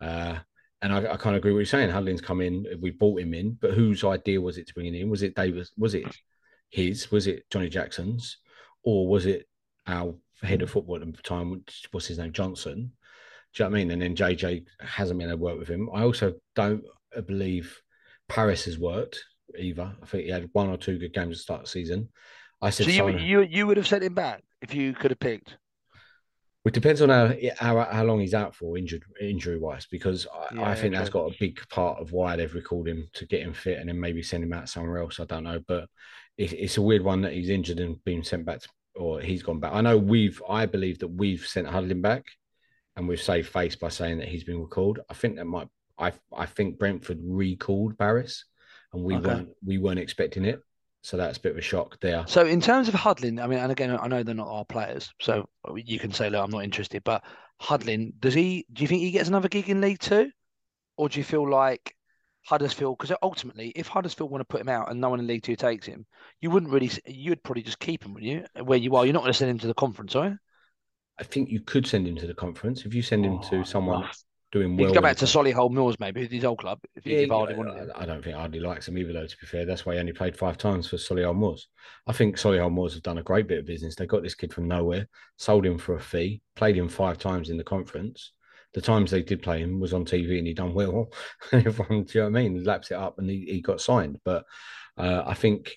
Uh, 0.02 0.38
and 0.82 0.92
I, 0.94 1.14
I 1.14 1.18
kind 1.18 1.36
of 1.36 1.40
agree 1.42 1.52
with 1.52 1.56
what 1.56 1.60
you're 1.60 1.66
saying. 1.66 1.90
Hudlin's 1.92 2.20
come 2.22 2.42
in, 2.42 2.66
we 2.82 2.92
brought 2.92 3.22
him 3.22 3.34
in, 3.34 3.58
but 3.62 3.72
whose 3.74 4.04
idea 4.04 4.42
was 4.42 4.58
it 4.58 4.68
to 4.68 4.74
bring 4.74 4.88
him 4.88 4.96
in? 4.96 5.10
Was 5.10 5.22
it 5.22 5.36
Davis? 5.36 5.72
Was 5.78 5.94
it 5.94 6.06
his? 6.70 7.12
Was 7.12 7.28
it 7.28 7.50
Johnnie 7.50 7.70
Jackson's? 7.70 8.38
Or 8.84 9.08
was 9.08 9.26
it 9.26 9.48
our 9.88 10.16
head 10.42 10.62
of 10.62 10.70
mm. 10.70 10.74
football 10.74 10.96
at 10.96 11.02
the 11.02 11.22
time, 11.22 11.52
which 11.52 11.88
what's 11.92 12.08
his 12.08 12.20
name, 12.20 12.34
Johnson? 12.34 12.92
Do 13.54 13.64
you 13.64 13.70
know 13.70 13.72
what 13.72 13.78
I 13.78 13.80
mean? 13.80 13.92
And 13.92 14.02
then 14.02 14.16
JJ 14.16 14.66
hasn't 14.80 15.20
been 15.20 15.30
able 15.30 15.38
to 15.38 15.44
work 15.44 15.60
with 15.60 15.68
him. 15.68 15.90
I 15.94 16.04
also 16.04 16.34
don't 16.56 16.84
believe 17.28 17.80
Paris 18.28 18.66
has 18.66 18.80
worked 18.80 19.24
either. 19.58 19.94
I 20.02 20.06
think 20.06 20.26
he 20.26 20.30
had 20.32 20.50
one 20.54 20.70
or 20.70 20.78
two 20.78 20.98
good 20.98 21.14
games 21.14 21.38
to 21.38 21.44
start 21.44 21.62
the 21.62 21.70
season. 21.70 22.10
I 22.62 22.70
said 22.70 22.88
So 22.88 23.08
you 23.08 23.18
you 23.18 23.42
you 23.42 23.68
would 23.68 23.78
have 23.78 23.88
sent 23.88 24.04
him 24.04 24.14
back 24.14 24.44
if 24.62 24.74
you 24.74 24.94
could 24.94 25.12
have 25.12 25.20
picked. 25.20 25.58
it 26.66 26.74
depends 26.74 27.02
on 27.02 27.10
how, 27.10 27.34
how 27.58 27.84
how 27.92 28.04
long 28.04 28.22
he's 28.22 28.34
out 28.34 28.56
for, 28.56 28.78
injured 28.78 29.04
injury 29.22 29.60
wise, 29.60 29.86
because 29.86 30.26
I, 30.34 30.56
Yeah, 30.56 30.70
I 30.70 30.76
think 30.76 30.96
that's 30.96 31.10
got 31.10 31.32
a 31.32 31.36
big 31.40 31.60
part 31.70 32.00
of 32.00 32.12
why 32.12 32.36
they've 32.36 32.54
recalled 32.54 32.88
him 32.88 33.08
to 33.14 33.26
get 33.28 33.42
him 33.42 33.54
fit 33.54 33.80
and 33.80 33.90
then 33.90 34.00
maybe 34.00 34.24
send 34.24 34.44
him 34.44 34.54
out 34.54 34.70
somewhere 34.70 35.00
else. 35.00 35.20
I 35.20 35.26
don't 35.26 35.44
know, 35.44 35.60
but 35.68 35.90
it, 36.38 36.54
it's 36.54 36.78
a 36.78 36.82
weird 36.82 37.04
one 37.04 37.22
that 37.22 37.34
he's 37.34 37.50
injured 37.50 37.80
and 37.80 38.04
been 38.04 38.24
sent 38.24 38.46
back, 38.46 38.62
to, 38.62 38.70
or 38.96 39.22
he's 39.22 39.44
gone 39.44 39.60
back. 39.60 39.74
I 39.74 39.82
know 39.82 39.98
we've, 39.98 40.42
I 40.50 40.66
believe 40.66 41.00
that 41.00 41.08
we've 41.08 41.46
sent 41.46 41.68
Hudlin 41.68 42.02
back 42.02 42.26
and 42.96 43.08
we've 43.08 43.22
saved 43.22 43.50
face 43.50 43.76
by 43.76 43.90
saying 43.90 44.20
that 44.20 44.28
he's 44.28 44.44
been 44.44 44.62
recalled. 44.62 45.00
I 45.10 45.14
think 45.14 45.36
that 45.38 45.46
might. 45.46 45.68
I 45.98 46.12
I 46.36 46.46
think 46.48 46.80
Brentford 46.80 47.20
recalled 47.24 47.98
Barris, 47.98 48.46
and 48.94 49.04
we 49.04 49.16
Okay. 49.16 49.28
weren't 49.28 49.50
we 49.66 49.78
weren't 49.78 50.00
expecting 50.00 50.44
it, 50.44 50.60
so 51.04 51.18
that's 51.18 51.38
a 51.38 51.42
bit 51.42 51.52
of 51.52 51.58
a 51.60 51.62
shock 51.62 52.00
there. 52.02 52.26
So 52.28 52.46
in 52.46 52.62
terms 52.62 52.88
of 52.88 52.96
Hudlin, 52.96 53.40
I 53.40 53.46
mean, 53.48 53.60
and 53.60 53.72
again, 53.72 53.96
I 54.00 54.08
know 54.08 54.24
they're 54.24 54.34
not 54.34 54.48
our 54.48 54.66
players, 54.66 55.12
so 55.22 55.48
you 55.76 56.00
can 56.00 56.12
say, 56.12 56.30
look, 56.32 56.44
I'm 56.44 56.50
not 56.50 56.64
interested. 56.64 57.04
But 57.04 57.24
Hudlin, 57.62 58.14
does 58.20 58.34
he? 58.34 58.66
Do 58.74 58.82
you 58.82 58.88
think 58.88 59.02
he 59.02 59.12
gets 59.12 59.30
another 59.30 59.50
gig 59.50 59.70
in 59.70 59.82
League 59.82 60.00
Two, 60.00 60.32
or 60.98 61.10
do 61.10 61.20
you 61.20 61.24
feel 61.24 61.48
like 61.48 61.96
Huddersfield? 62.46 62.98
Because 62.98 63.16
ultimately, 63.22 63.70
if 63.76 63.88
Huddersfield 63.88 64.30
want 64.32 64.42
to 64.42 64.46
put 64.46 64.62
him 64.62 64.70
out 64.70 64.92
and 64.92 65.00
no 65.00 65.10
one 65.10 65.20
in 65.20 65.28
League 65.28 65.44
Two 65.44 65.56
takes 65.56 65.86
him, 65.86 66.06
you 66.42 66.50
wouldn't 66.50 66.72
really. 66.72 66.92
You'd 67.06 67.44
probably 67.44 67.64
just 67.64 67.80
keep 67.80 68.04
him, 68.06 68.14
wouldn't 68.14 68.32
you? 68.32 68.64
Where 68.64 68.78
you 68.78 68.96
are, 68.96 69.06
you're 69.06 69.14
not 69.14 69.22
going 69.22 69.34
to 69.34 69.38
send 69.38 69.52
him 69.52 69.60
to 69.60 69.68
the 69.68 69.74
conference, 69.74 70.16
are 70.16 70.30
you? 70.30 70.38
I 71.20 71.24
think 71.24 71.50
you 71.50 71.62
could 71.62 71.86
send 71.88 72.08
him 72.08 72.16
to 72.18 72.28
the 72.28 72.34
conference 72.34 72.86
if 72.86 72.94
you 72.94 73.02
send 73.02 73.26
him 73.26 73.40
Oh, 73.44 73.50
to 73.50 73.64
someone 73.64 74.10
doing 74.52 74.72
He 74.72 74.84
well. 74.84 74.88
could 74.92 74.96
go 74.96 75.02
back 75.02 75.18
to 75.18 75.26
Solihull 75.26 75.72
Moors, 75.72 76.00
maybe 76.00 76.26
his 76.28 76.44
old 76.44 76.58
club, 76.58 76.80
if, 76.96 77.06
Yeah, 77.06 77.20
if 77.20 77.32
Ardley. 77.32 77.56
I, 77.96 78.02
I 78.04 78.06
don't 78.06 78.24
think 78.24 78.36
Ardley 78.36 78.60
likes 78.60 78.88
him 78.88 78.98
either, 78.98 79.14
though. 79.14 79.28
To 79.28 79.38
be 79.38 79.46
fair, 79.48 79.66
that's 79.66 79.86
why 79.86 79.94
he 79.94 80.00
only 80.00 80.14
played 80.14 80.36
five 80.36 80.58
times 80.58 80.88
for 80.88 80.98
Solihull 80.98 81.36
Moors. 81.36 81.68
I 82.08 82.14
think 82.14 82.38
Solihull 82.38 82.72
Moors 82.72 82.94
have 82.96 83.04
done 83.04 83.20
a 83.20 83.24
great 83.24 83.48
bit 83.48 83.60
of 83.60 83.66
business. 83.66 83.96
They 83.96 84.08
got 84.08 84.24
this 84.24 84.36
kid 84.36 84.52
from 84.54 84.68
nowhere, 84.68 85.08
sold 85.38 85.66
him 85.66 85.78
for 85.78 85.96
a 85.96 86.00
fee, 86.02 86.42
played 86.56 86.76
him 86.78 86.90
five 86.90 87.20
times 87.20 87.50
in 87.52 87.58
the 87.58 87.64
conference. 87.64 88.32
The 88.74 88.82
times 88.82 89.12
they 89.12 89.22
did 89.22 89.42
play 89.44 89.60
him 89.60 89.80
was 89.80 89.94
on 89.94 90.04
TV, 90.06 90.38
and 90.40 90.48
he 90.48 90.54
done 90.54 90.74
well. 90.74 91.10
Everyone, 91.52 92.04
do 92.04 92.18
you 92.18 92.22
know 92.24 92.30
what 92.32 92.40
I 92.40 92.44
mean? 92.44 92.64
Laps 92.64 92.92
it 92.92 92.96
up, 92.96 93.20
and 93.20 93.30
he, 93.30 93.46
he 93.48 93.62
got 93.62 93.82
signed. 93.82 94.20
But 94.26 94.46
uh, 94.98 95.24
I 95.26 95.36
think 95.36 95.72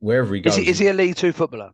wherever 0.00 0.34
he 0.34 0.40
Is 0.40 0.44
goes, 0.44 0.56
he, 0.56 0.68
is 0.70 0.78
he 0.78 0.88
a 0.88 0.92
League 0.94 1.16
Two 1.16 1.32
footballer? 1.32 1.70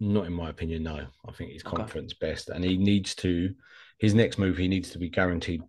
not 0.00 0.26
in 0.26 0.32
my 0.32 0.48
opinion, 0.48 0.84
no. 0.84 1.04
I 1.26 1.32
think 1.32 1.50
he's 1.50 1.64
Okay. 1.66 1.76
conference 1.76 2.14
best, 2.14 2.48
and 2.48 2.64
he 2.64 2.76
needs 2.78 3.14
to. 3.16 3.52
His 3.98 4.14
next 4.14 4.38
move, 4.38 4.56
he 4.56 4.68
needs 4.68 4.90
to 4.90 4.98
be 4.98 5.08
guaranteed 5.08 5.60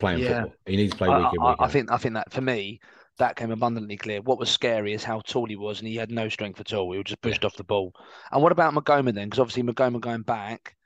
playing 0.00 0.18
Yeah. 0.20 0.42
football. 0.42 0.54
He 0.66 0.76
needs 0.76 0.90
to 0.92 0.98
play 0.98 1.08
I, 1.08 1.18
week 1.18 1.28
in, 1.34 1.40
I- 1.40 1.50
week 1.50 1.56
I 1.60 1.64
out. 1.64 1.70
think 1.72 1.90
I 1.92 1.96
think 1.96 2.14
that 2.14 2.32
for 2.32 2.40
me, 2.40 2.80
that 3.18 3.36
came 3.36 3.52
abundantly 3.52 3.96
clear. 3.96 4.20
What 4.22 4.40
was 4.40 4.50
scary 4.50 4.92
is 4.92 5.04
how 5.04 5.20
tall 5.20 5.46
he 5.46 5.54
was, 5.56 5.78
and 5.78 5.86
he 5.88 5.94
had 5.96 6.10
no 6.10 6.28
strength 6.28 6.58
at 6.60 6.72
all. 6.74 6.90
He 6.90 6.98
was 6.98 7.04
just 7.06 7.20
Yeah. 7.24 7.30
pushed 7.30 7.44
off 7.44 7.56
the 7.56 7.62
ball. 7.64 7.94
And 8.32 8.42
what 8.42 8.50
about 8.52 8.74
Maghoma 8.74 9.14
then? 9.14 9.28
Because 9.28 9.38
obviously 9.38 9.62
Maghoma 9.62 10.00
going 10.00 10.22
back. 10.22 10.76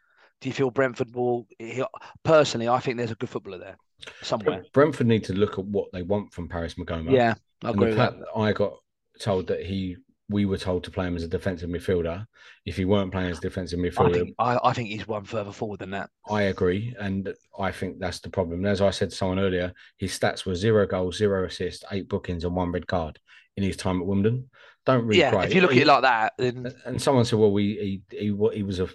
Do 0.40 0.48
you 0.48 0.52
feel 0.52 0.70
Brentford 0.70 1.14
will? 1.14 1.46
He, 1.58 1.82
personally, 2.22 2.68
I 2.68 2.78
think 2.80 2.96
there's 2.96 3.10
a 3.10 3.16
good 3.16 3.28
footballer 3.28 3.58
there 3.58 3.76
somewhere. 4.22 4.64
Brentford 4.72 5.06
need 5.06 5.24
to 5.24 5.32
look 5.32 5.58
at 5.58 5.64
what 5.64 5.88
they 5.92 6.02
want 6.02 6.32
from 6.32 6.48
Paris 6.48 6.74
Maghoma. 6.74 7.10
Yeah, 7.10 7.34
I 7.64 7.70
and 7.70 7.78
agree 7.78 7.90
the 7.90 7.96
that. 7.96 8.18
that 8.18 8.28
I 8.36 8.52
got 8.52 8.74
told 9.20 9.48
that 9.48 9.64
he, 9.64 9.96
we 10.28 10.44
were 10.44 10.58
told 10.58 10.84
to 10.84 10.90
play 10.90 11.06
him 11.06 11.16
as 11.16 11.24
a 11.24 11.28
defensive 11.28 11.68
midfielder. 11.68 12.24
If 12.64 12.76
he 12.76 12.84
weren't 12.84 13.10
playing 13.10 13.30
as 13.30 13.40
defensive 13.40 13.80
I 13.80 13.82
midfielder, 13.82 14.14
think 14.14 14.34
I, 14.38 14.58
I 14.62 14.72
think 14.72 14.90
he's 14.90 15.08
one 15.08 15.24
further 15.24 15.52
forward 15.52 15.80
than 15.80 15.90
that. 15.90 16.10
I 16.28 16.42
agree, 16.42 16.94
and 17.00 17.34
I 17.58 17.72
think 17.72 17.98
that's 17.98 18.20
the 18.20 18.30
problem. 18.30 18.60
And 18.60 18.68
as 18.68 18.80
I 18.80 18.90
said 18.90 19.10
to 19.10 19.16
someone 19.16 19.40
earlier, 19.40 19.72
his 19.96 20.16
stats 20.16 20.46
were 20.46 20.54
zero 20.54 20.86
goals, 20.86 21.16
zero 21.16 21.46
assists, 21.46 21.84
eight 21.90 22.08
bookings, 22.08 22.44
and 22.44 22.54
one 22.54 22.70
red 22.70 22.86
card 22.86 23.18
in 23.56 23.64
his 23.64 23.76
time 23.76 24.00
at 24.00 24.06
Wimbledon. 24.06 24.48
Don't 24.86 25.04
really 25.04 25.20
yeah, 25.20 25.32
great. 25.32 25.48
if 25.48 25.54
you 25.54 25.60
look 25.60 25.72
at 25.72 25.78
it 25.78 25.86
like 25.86 26.02
that, 26.02 26.32
then 26.38 26.72
and 26.86 27.02
someone 27.02 27.24
said, 27.24 27.38
"Well, 27.38 27.50
we 27.50 28.02
he 28.10 28.16
he 28.16 28.26
he 28.54 28.62
was 28.62 28.80
a 28.80 28.88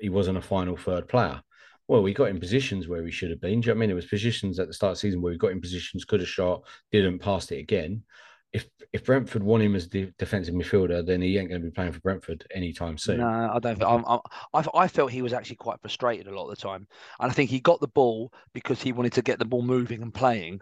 he 0.00 0.08
wasn't 0.08 0.38
a 0.38 0.42
final 0.42 0.76
third 0.76 1.08
player." 1.08 1.42
Well, 1.88 2.02
we 2.02 2.14
got 2.14 2.28
in 2.28 2.38
positions 2.38 2.86
where 2.86 3.02
we 3.02 3.10
should 3.10 3.30
have 3.30 3.40
been. 3.40 3.60
Do 3.60 3.66
you 3.66 3.74
know 3.74 3.78
I 3.78 3.80
mean? 3.80 3.88
There 3.88 3.96
was 3.96 4.06
positions 4.06 4.60
at 4.60 4.68
the 4.68 4.74
start 4.74 4.92
of 4.92 4.96
the 4.96 5.00
season 5.00 5.20
where 5.20 5.32
we 5.32 5.38
got 5.38 5.50
in 5.50 5.60
positions, 5.60 6.04
could 6.04 6.20
have 6.20 6.28
shot, 6.28 6.62
didn't 6.92 7.18
pass 7.18 7.50
it 7.50 7.58
again. 7.58 8.04
If 8.52 8.68
if 8.92 9.04
Brentford 9.04 9.42
want 9.42 9.64
him 9.64 9.74
as 9.74 9.88
the 9.88 10.12
defensive 10.16 10.54
midfielder, 10.54 11.04
then 11.04 11.20
he 11.20 11.36
ain't 11.36 11.48
going 11.48 11.60
to 11.60 11.66
be 11.66 11.72
playing 11.72 11.90
for 11.90 12.00
Brentford 12.00 12.46
anytime 12.54 12.96
soon. 12.96 13.18
No, 13.18 13.50
I 13.52 13.58
don't. 13.58 13.82
I'm, 13.82 14.04
I'm, 14.06 14.20
I, 14.54 14.64
I 14.74 14.88
felt 14.88 15.10
he 15.10 15.22
was 15.22 15.32
actually 15.32 15.56
quite 15.56 15.80
frustrated 15.80 16.28
a 16.28 16.36
lot 16.36 16.48
of 16.48 16.56
the 16.56 16.62
time, 16.62 16.86
and 17.18 17.30
I 17.30 17.34
think 17.34 17.50
he 17.50 17.58
got 17.58 17.80
the 17.80 17.88
ball 17.88 18.32
because 18.52 18.80
he 18.80 18.92
wanted 18.92 19.14
to 19.14 19.22
get 19.22 19.40
the 19.40 19.44
ball 19.44 19.62
moving 19.62 20.02
and 20.02 20.14
playing. 20.14 20.60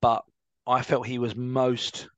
But 0.00 0.24
I 0.66 0.82
felt 0.82 1.06
he 1.06 1.18
was 1.18 1.34
most 1.34 2.08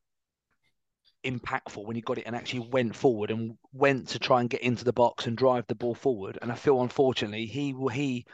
impactful 1.24 1.84
when 1.84 1.96
he 1.96 2.02
got 2.02 2.18
it 2.18 2.24
and 2.26 2.34
actually 2.34 2.68
went 2.70 2.94
forward 2.94 3.30
and 3.30 3.56
went 3.72 4.08
to 4.08 4.18
try 4.18 4.40
and 4.40 4.50
get 4.50 4.62
into 4.62 4.84
the 4.84 4.92
box 4.92 5.26
and 5.26 5.36
drive 5.36 5.66
the 5.66 5.74
ball 5.74 5.94
forward. 5.94 6.38
And 6.40 6.50
I 6.50 6.54
feel, 6.54 6.80
unfortunately, 6.82 7.46
he 7.46 7.74
he 7.92 8.26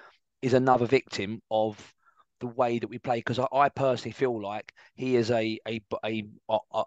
is 0.43 0.55
another 0.55 0.87
victim 0.87 1.41
of 1.51 1.95
the 2.41 2.47
way 2.47 2.78
that 2.78 2.89
we 2.89 2.99
play 2.99 3.18
because 3.18 3.39
I, 3.39 3.47
I 3.53 3.68
personally 3.70 4.12
feel 4.12 4.41
like 4.41 4.72
he 4.95 5.16
is 5.16 5.30
a 5.30 5.59
a 5.66 5.80
a, 6.05 6.24
a, 6.49 6.59
a 6.72 6.84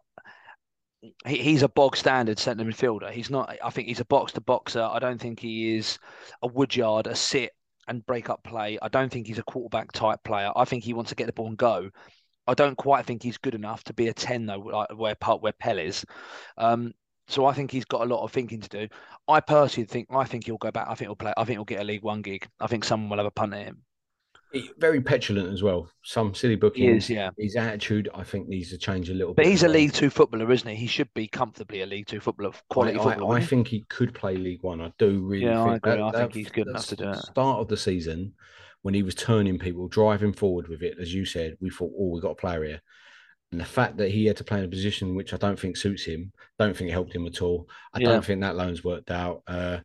he, 1.26 1.38
he's 1.38 1.64
a 1.64 1.70
bog 1.70 1.96
standard 1.96 2.40
centre 2.40 2.64
midfielder. 2.64 3.12
He's 3.12 3.30
not. 3.30 3.56
I 3.64 3.70
think 3.70 3.88
he's 3.88 4.00
a 4.00 4.06
box 4.06 4.34
to 4.34 4.42
boxer. 4.42 4.82
I 4.82 5.00
don't 5.00 5.20
think 5.20 5.40
he 5.40 5.76
is 5.76 5.98
a 6.42 6.48
woodyard, 6.48 7.08
a 7.08 7.16
sit 7.16 7.52
and 7.88 8.06
break 8.06 8.30
up 8.30 8.44
play. 8.44 8.78
I 8.82 8.88
don't 8.88 9.12
think 9.12 9.28
he's 9.28 9.40
a 9.40 9.44
quarterback 9.44 9.92
type 9.92 10.24
player. 10.24 10.52
I 10.56 10.66
think 10.66 10.84
he 10.84 10.94
wants 10.94 11.10
to 11.10 11.16
get 11.16 11.26
the 11.26 11.34
ball 11.34 11.48
and 11.48 11.58
go. 11.58 11.90
I 12.50 12.54
don't 12.56 12.76
quite 12.76 13.06
think 13.06 13.22
he's 13.24 13.38
good 13.38 13.56
enough 13.56 13.84
to 13.86 13.94
be 13.94 14.08
a 14.08 14.14
ten 14.14 14.46
though, 14.46 14.60
like 14.60 14.90
where 14.98 15.16
part 15.16 15.42
where 15.42 15.54
Pell 15.54 15.78
is. 15.78 16.06
Um, 16.58 16.94
so 17.28 17.46
I 17.46 17.54
think 17.54 17.70
he's 17.72 17.86
got 17.86 18.02
a 18.02 18.06
lot 18.06 18.24
of 18.24 18.32
thinking 18.32 18.60
to 18.62 18.70
do. 18.70 18.88
I 19.28 19.40
personally 19.40 19.86
think 19.88 20.08
I 20.10 20.24
think 20.26 20.46
he'll 20.46 20.58
go 20.58 20.72
back. 20.72 20.88
I 20.90 20.96
think 20.96 21.08
he'll 21.10 21.16
play. 21.16 21.34
I 21.38 21.44
think 21.46 21.58
he'll 21.58 21.66
get 21.66 21.82
a 21.82 21.84
League 21.84 22.04
One 22.04 22.22
gig. 22.22 22.48
I 22.60 22.68
think 22.68 22.84
someone 22.84 23.10
will 23.10 23.18
have 23.18 23.28
a 23.28 23.32
punt 23.32 23.54
at 23.54 23.66
him. 23.66 23.84
He- 24.52 24.72
very 24.80 25.00
petulant 25.00 25.54
as 25.54 25.62
well. 25.62 25.92
Some 26.04 26.34
silly 26.34 26.60
He 26.74 26.88
is, 26.88 27.08
yeah. 27.08 27.30
His 27.38 27.56
attitude, 27.56 28.10
I 28.16 28.24
think, 28.24 28.48
needs 28.48 28.72
to 28.72 28.80
change 28.80 29.12
a 29.12 29.14
little 29.14 29.36
But 29.36 29.44
bit. 29.44 29.52
he's 29.52 29.62
a. 29.62 29.68
League 29.68 29.94
Two 29.94 30.10
footballer, 30.10 30.52
isn't 30.52 30.68
he? 30.68 30.76
He 30.76 30.88
should 30.88 31.14
be 31.14 31.28
comfortably 31.28 31.82
a 31.82 31.86
League 31.86 32.08
Two 32.08 32.20
footballer, 32.20 32.54
quality 32.68 32.98
I, 32.98 33.04
footballer. 33.04 33.36
I, 33.36 33.38
I 33.38 33.46
think 33.46 33.68
he 33.68 33.82
could 33.90 34.16
play 34.16 34.36
League 34.38 34.64
One. 34.64 34.82
I 34.82 34.92
do 34.98 35.20
really. 35.20 35.46
Yeah, 35.46 35.62
I 35.62 35.66
think 35.66 35.86
agree. 35.86 35.92
that- 35.98 36.16
I 36.16 36.20
think 36.22 36.34
he's 36.34 36.50
good 36.50 36.68
enough 36.68 36.88
to 36.88 36.96
do 36.96 37.10
it. 37.12 37.18
Start 37.18 37.60
of 37.60 37.68
the 37.68 37.78
season, 37.78 38.34
when 38.82 38.94
he 38.94 39.04
was 39.04 39.16
turning 39.16 39.60
people, 39.60 39.88
driving 39.88 40.34
forward 40.34 40.68
with 40.68 40.82
it, 40.82 40.98
as 41.00 41.14
you 41.14 41.26
said, 41.26 41.58
we 41.60 41.70
thought, 41.70 41.92
oh, 41.98 42.08
we 42.10 42.22
got 42.22 42.32
a 42.32 42.36
player 42.36 42.64
here. 42.64 42.82
And 43.52 43.60
the 43.60 43.66
fact 43.66 43.98
that 43.98 44.10
he 44.12 44.26
had 44.26 44.38
to 44.38 44.44
play 44.44 44.60
in 44.60 44.66
a 44.66 44.70
position 44.70 45.16
which 45.16 45.34
I 45.34 45.38
don't 45.38 45.60
think 45.60 45.76
suits 45.76 46.06
him, 46.06 46.32
don't 46.60 46.76
think 46.78 46.90
it 46.90 46.94
helped 46.94 47.14
him 47.16 47.26
at 47.26 47.42
all. 47.42 47.68
I 47.94 48.00
Yeah. 48.00 48.10
don't 48.10 48.26
think 48.26 48.42
that 48.42 48.56
loan's 48.56 48.84
worked 48.84 49.12
out. 49.12 49.42
Uh, 49.48 49.80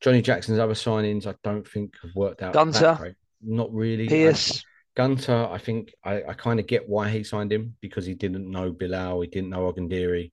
Johnnie 0.00 0.22
Jackson's 0.22 0.58
other 0.58 0.72
signings, 0.74 1.26
I 1.26 1.34
don't 1.44 1.66
think 1.68 1.94
have 2.02 2.14
worked 2.14 2.42
out. 2.42 2.54
Gunter. 2.54 3.14
not 3.42 3.72
really. 3.72 4.08
I- 4.28 4.34
Gunter, 4.96 5.46
I 5.50 5.58
think 5.58 5.94
I, 6.04 6.22
I 6.24 6.32
kind 6.34 6.58
of 6.58 6.66
get 6.66 6.88
why 6.88 7.08
he 7.10 7.22
signed 7.22 7.52
him 7.52 7.76
because 7.80 8.04
he 8.04 8.14
didn't 8.14 8.50
know 8.50 8.72
Biler, 8.72 9.22
he 9.22 9.30
didn't 9.30 9.50
know 9.50 9.72
Ogundere, 9.72 10.32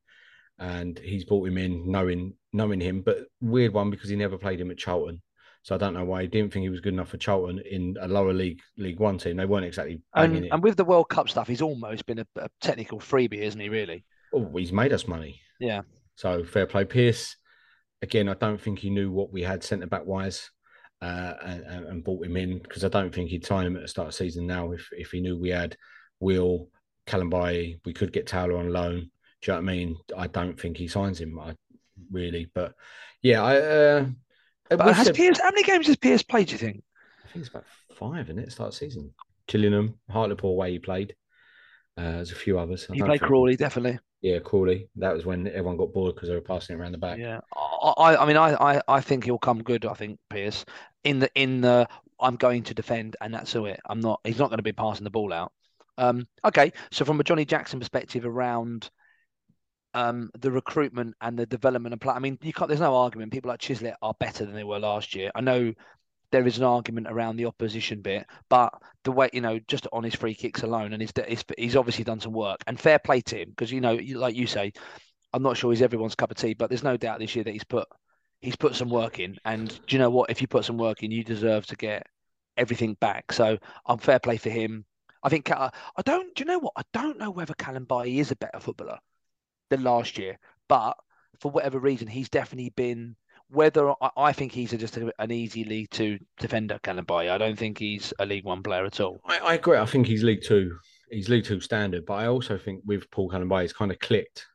and 0.57 0.97
he's 0.97 1.23
brought 1.25 1.47
him 1.47 1.57
in 1.59 1.89
knowing 1.91 2.33
knowing 2.53 2.81
him. 2.81 3.01
But 3.01 3.27
weird 3.39 3.73
one 3.73 3.91
because 3.91 4.09
he 4.09 4.15
never 4.15 4.37
played 4.37 4.59
him 4.59 4.71
at 4.71 4.77
Charlton, 4.77 5.21
so 5.67 5.75
I 5.75 5.77
don't 5.77 5.93
know 5.93 6.05
why 6.05 6.21
he 6.21 6.29
didn't 6.29 6.53
think 6.53 6.63
he 6.63 6.69
was 6.69 6.79
good 6.79 6.93
enough 6.93 7.09
for 7.09 7.17
Charlton 7.17 7.61
in 7.69 7.97
a 7.99 8.07
lower 8.07 8.31
league 8.31 8.61
League 8.77 9.01
One 9.01 9.17
team. 9.17 9.35
They 9.35 9.45
weren't 9.45 9.65
exactly 9.65 9.99
And, 10.15 10.45
and 10.49 10.63
with 10.63 10.77
the 10.77 10.85
World 10.85 11.09
Cup 11.09 11.27
stuff, 11.27 11.49
he's 11.49 11.61
almost 11.61 12.05
been 12.05 12.19
a, 12.19 12.27
a 12.37 12.47
technical 12.61 12.99
freebie, 12.99 13.41
isn't 13.41 13.59
he? 13.59 13.67
Really? 13.67 14.05
Oh, 14.33 14.49
he's 14.55 14.71
made 14.71 14.93
us 14.93 15.09
money. 15.09 15.41
Yeah. 15.59 15.81
So 16.15 16.45
fair 16.45 16.67
play, 16.67 16.85
Pearce. 16.85 17.35
Again, 18.01 18.29
I 18.29 18.35
don't 18.35 18.61
think 18.61 18.79
he 18.79 18.89
knew 18.89 19.11
what 19.11 19.33
we 19.33 19.41
had 19.41 19.61
centre 19.61 19.87
back 19.87 20.05
wise, 20.05 20.49
uh, 21.01 21.33
and, 21.43 21.85
and, 21.85 22.03
brought 22.03 22.25
him 22.25 22.37
in 22.37 22.59
because 22.59 22.85
I 22.85 22.87
don't 22.87 23.13
think 23.13 23.29
he'd 23.29 23.45
sign 23.45 23.67
him 23.67 23.75
at 23.75 23.81
the 23.81 23.89
start 23.89 24.07
of 24.07 24.15
season. 24.15 24.47
Now, 24.47 24.71
if 24.71 24.87
if 24.93 25.11
he 25.11 25.19
knew 25.19 25.37
we 25.37 25.49
had 25.49 25.75
Will 26.21 26.69
Kalambayi, 27.07 27.81
we 27.83 27.91
could 27.91 28.13
get 28.13 28.25
Taylor 28.25 28.57
on 28.57 28.71
loan. 28.71 29.11
Do 29.41 29.51
you 29.51 29.53
know 29.53 29.55
what 29.55 29.69
I 29.69 29.75
mean? 29.75 29.97
I 30.17 30.27
don't 30.27 30.57
think 30.57 30.77
he 30.77 30.87
signs 30.87 31.19
him. 31.19 31.37
I 31.37 31.55
really, 32.09 32.49
but 32.55 32.73
yeah, 33.21 33.43
I. 33.43 33.57
Uh, 33.57 34.05
But 34.69 34.93
has 34.95 35.07
said- 35.07 35.15
Pearce? 35.15 35.39
How 35.39 35.49
many 35.51 35.63
games 35.63 35.87
has 35.87 35.95
Pearce 35.95 36.23
played? 36.23 36.47
Do 36.47 36.53
you 36.53 36.57
think? 36.57 36.83
I 37.25 37.27
think 37.29 37.45
it's 37.45 37.49
about 37.49 37.65
five 37.95 38.29
in 38.29 38.39
it 38.39 38.51
start 38.51 38.67
of 38.69 38.73
the 38.73 38.77
season. 38.85 39.13
Gillingham, 39.47 39.99
Hartlepool 40.09 40.51
away 40.51 40.71
he 40.73 40.79
played. 40.79 41.15
Uh, 41.97 42.11
there's 42.13 42.31
a 42.31 42.35
few 42.35 42.59
others. 42.59 42.85
I 42.89 42.93
He 42.95 42.99
played 43.01 43.19
think- 43.19 43.23
Crawley, 43.23 43.55
definitely. 43.55 43.99
Yeah, 44.21 44.39
Crawley. 44.39 44.89
That 44.95 45.13
was 45.13 45.25
when 45.25 45.47
everyone 45.47 45.77
got 45.77 45.93
bored 45.93 46.15
because 46.15 46.29
they 46.29 46.35
were 46.35 46.41
passing 46.41 46.75
it 46.75 46.79
around 46.79 46.91
the 46.91 46.97
back. 46.97 47.19
Yeah. 47.19 47.39
I, 47.55 47.93
I, 47.97 48.23
I 48.23 48.25
mean, 48.25 48.35
I, 48.37 48.53
I, 48.77 48.81
I 48.87 49.01
think 49.01 49.23
he'll 49.25 49.37
come 49.37 49.61
good. 49.61 49.85
I 49.85 49.93
think 49.93 50.19
Pearce 50.29 50.65
in 51.03 51.19
the 51.19 51.29
in 51.35 51.61
the 51.61 51.87
I'm 52.19 52.35
going 52.35 52.63
to 52.63 52.73
defend, 52.73 53.15
and 53.21 53.31
that's 53.33 53.55
it. 53.55 53.79
I'm 53.87 53.99
not. 53.99 54.19
He's 54.23 54.39
not 54.39 54.49
going 54.49 54.57
to 54.57 54.63
be 54.63 54.71
passing 54.73 55.03
the 55.03 55.11
ball 55.11 55.31
out. 55.31 55.51
Um. 55.99 56.27
Okay. 56.43 56.73
So 56.91 57.05
from 57.05 57.19
a 57.19 57.23
Johnnie 57.23 57.45
Jackson 57.45 57.79
perspective, 57.79 58.25
around 58.25 58.89
um 59.97 60.29
the 60.39 60.51
recruitment 60.51 61.15
and 61.21 61.37
the 61.37 61.45
development 61.47 61.93
of 61.93 61.99
play. 61.99 62.13
I 62.13 62.19
mean, 62.19 62.37
you 62.43 62.53
can't. 62.53 62.67
There's 62.67 62.79
no 62.79 62.95
argument. 62.95 63.31
People 63.33 63.49
like 63.49 63.59
Chislett 63.59 63.95
are 64.01 64.13
better 64.19 64.45
than 64.45 64.53
they 64.53 64.63
were 64.63 64.79
last 64.79 65.15
year. 65.15 65.31
I 65.33 65.41
know 65.41 65.73
there 66.31 66.45
is 66.45 66.59
an 66.59 66.63
argument 66.63 67.07
around 67.09 67.37
the 67.37 67.45
opposition 67.45 68.01
bit, 68.01 68.27
but 68.47 68.73
the 69.03 69.11
way 69.11 69.29
you 69.33 69.41
know, 69.41 69.59
just 69.67 69.87
on 69.91 70.03
his 70.03 70.13
free 70.13 70.35
kicks 70.35 70.61
alone, 70.61 70.93
and 70.93 71.01
he's 71.01 71.11
he's, 71.57 71.75
obviously 71.75 72.03
done 72.03 72.19
some 72.19 72.33
work. 72.33 72.59
And 72.67 72.79
fair 72.79 72.99
play 72.99 73.21
to 73.21 73.37
him 73.37 73.49
because 73.49 73.71
you 73.71 73.81
know, 73.81 73.95
like 73.95 74.35
you 74.35 74.45
say, 74.45 74.71
I'm 75.33 75.41
not 75.41 75.57
sure 75.57 75.71
he's 75.71 75.81
everyone's 75.81 76.15
cup 76.15 76.29
of 76.29 76.37
tea, 76.37 76.53
but 76.53 76.69
there's 76.69 76.83
no 76.83 76.95
doubt 76.95 77.19
this 77.19 77.35
year 77.35 77.43
that 77.43 77.51
he's 77.51 77.63
put 77.63 77.87
he's 78.39 78.55
put 78.55 78.75
some 78.75 78.89
work 78.89 79.19
in. 79.19 79.35
And 79.45 79.67
do 79.87 79.95
you 79.95 79.99
know 79.99 80.11
what? 80.11 80.29
If 80.29 80.41
you 80.41 80.47
put 80.47 80.65
some 80.65 80.77
work 80.77 81.01
in, 81.01 81.09
you 81.09 81.23
deserve 81.23 81.65
to 81.67 81.75
get 81.75 82.05
everything 82.55 82.95
back. 82.99 83.31
So 83.31 83.57
I'm 83.87 83.97
fair 83.97 84.19
play 84.19 84.37
for 84.37 84.51
him. 84.51 84.85
I 85.23 85.29
think 85.29 85.49
I 85.51 85.71
don't. 86.05 86.35
Do 86.35 86.43
you 86.43 86.45
know 86.45 86.59
what? 86.59 86.73
I 86.75 86.83
don't 86.93 87.17
know 87.17 87.31
whether 87.31 87.55
Kalambayi 87.55 88.19
is 88.19 88.29
a 88.29 88.35
better 88.35 88.59
footballer 88.59 88.99
than 89.69 89.83
last 89.83 90.17
year, 90.17 90.37
but 90.67 90.97
for 91.39 91.51
whatever 91.51 91.79
reason, 91.79 92.07
he's 92.07 92.29
definitely 92.29 92.71
been 92.75 93.15
whether 93.49 93.91
I, 94.01 94.09
I 94.17 94.33
think 94.33 94.51
he's 94.51 94.71
just 94.71 94.97
an 94.97 95.31
easy 95.31 95.63
League 95.63 95.89
Two 95.89 96.19
defender, 96.39 96.79
Kalambayi. 96.83 97.29
I 97.29 97.37
don't 97.37 97.57
think 97.57 97.77
he's 97.77 98.13
a 98.19 98.25
League 98.25 98.45
One 98.45 98.63
player 98.63 98.85
at 98.85 98.99
all. 98.99 99.19
I, 99.25 99.37
I 99.39 99.53
agree. 99.55 99.77
I 99.77 99.85
think 99.85 100.07
he's 100.07 100.23
League 100.23 100.43
Two. 100.43 100.77
He's 101.09 101.29
League 101.29 101.45
Two 101.45 101.59
standard, 101.59 102.05
but 102.05 102.15
I 102.15 102.27
also 102.27 102.57
think 102.57 102.81
with 102.85 103.09
Paul 103.11 103.29
Kalambayi, 103.29 103.63
it's 103.63 103.73
kind 103.73 103.91
of 103.91 103.99
clicked 103.99 104.45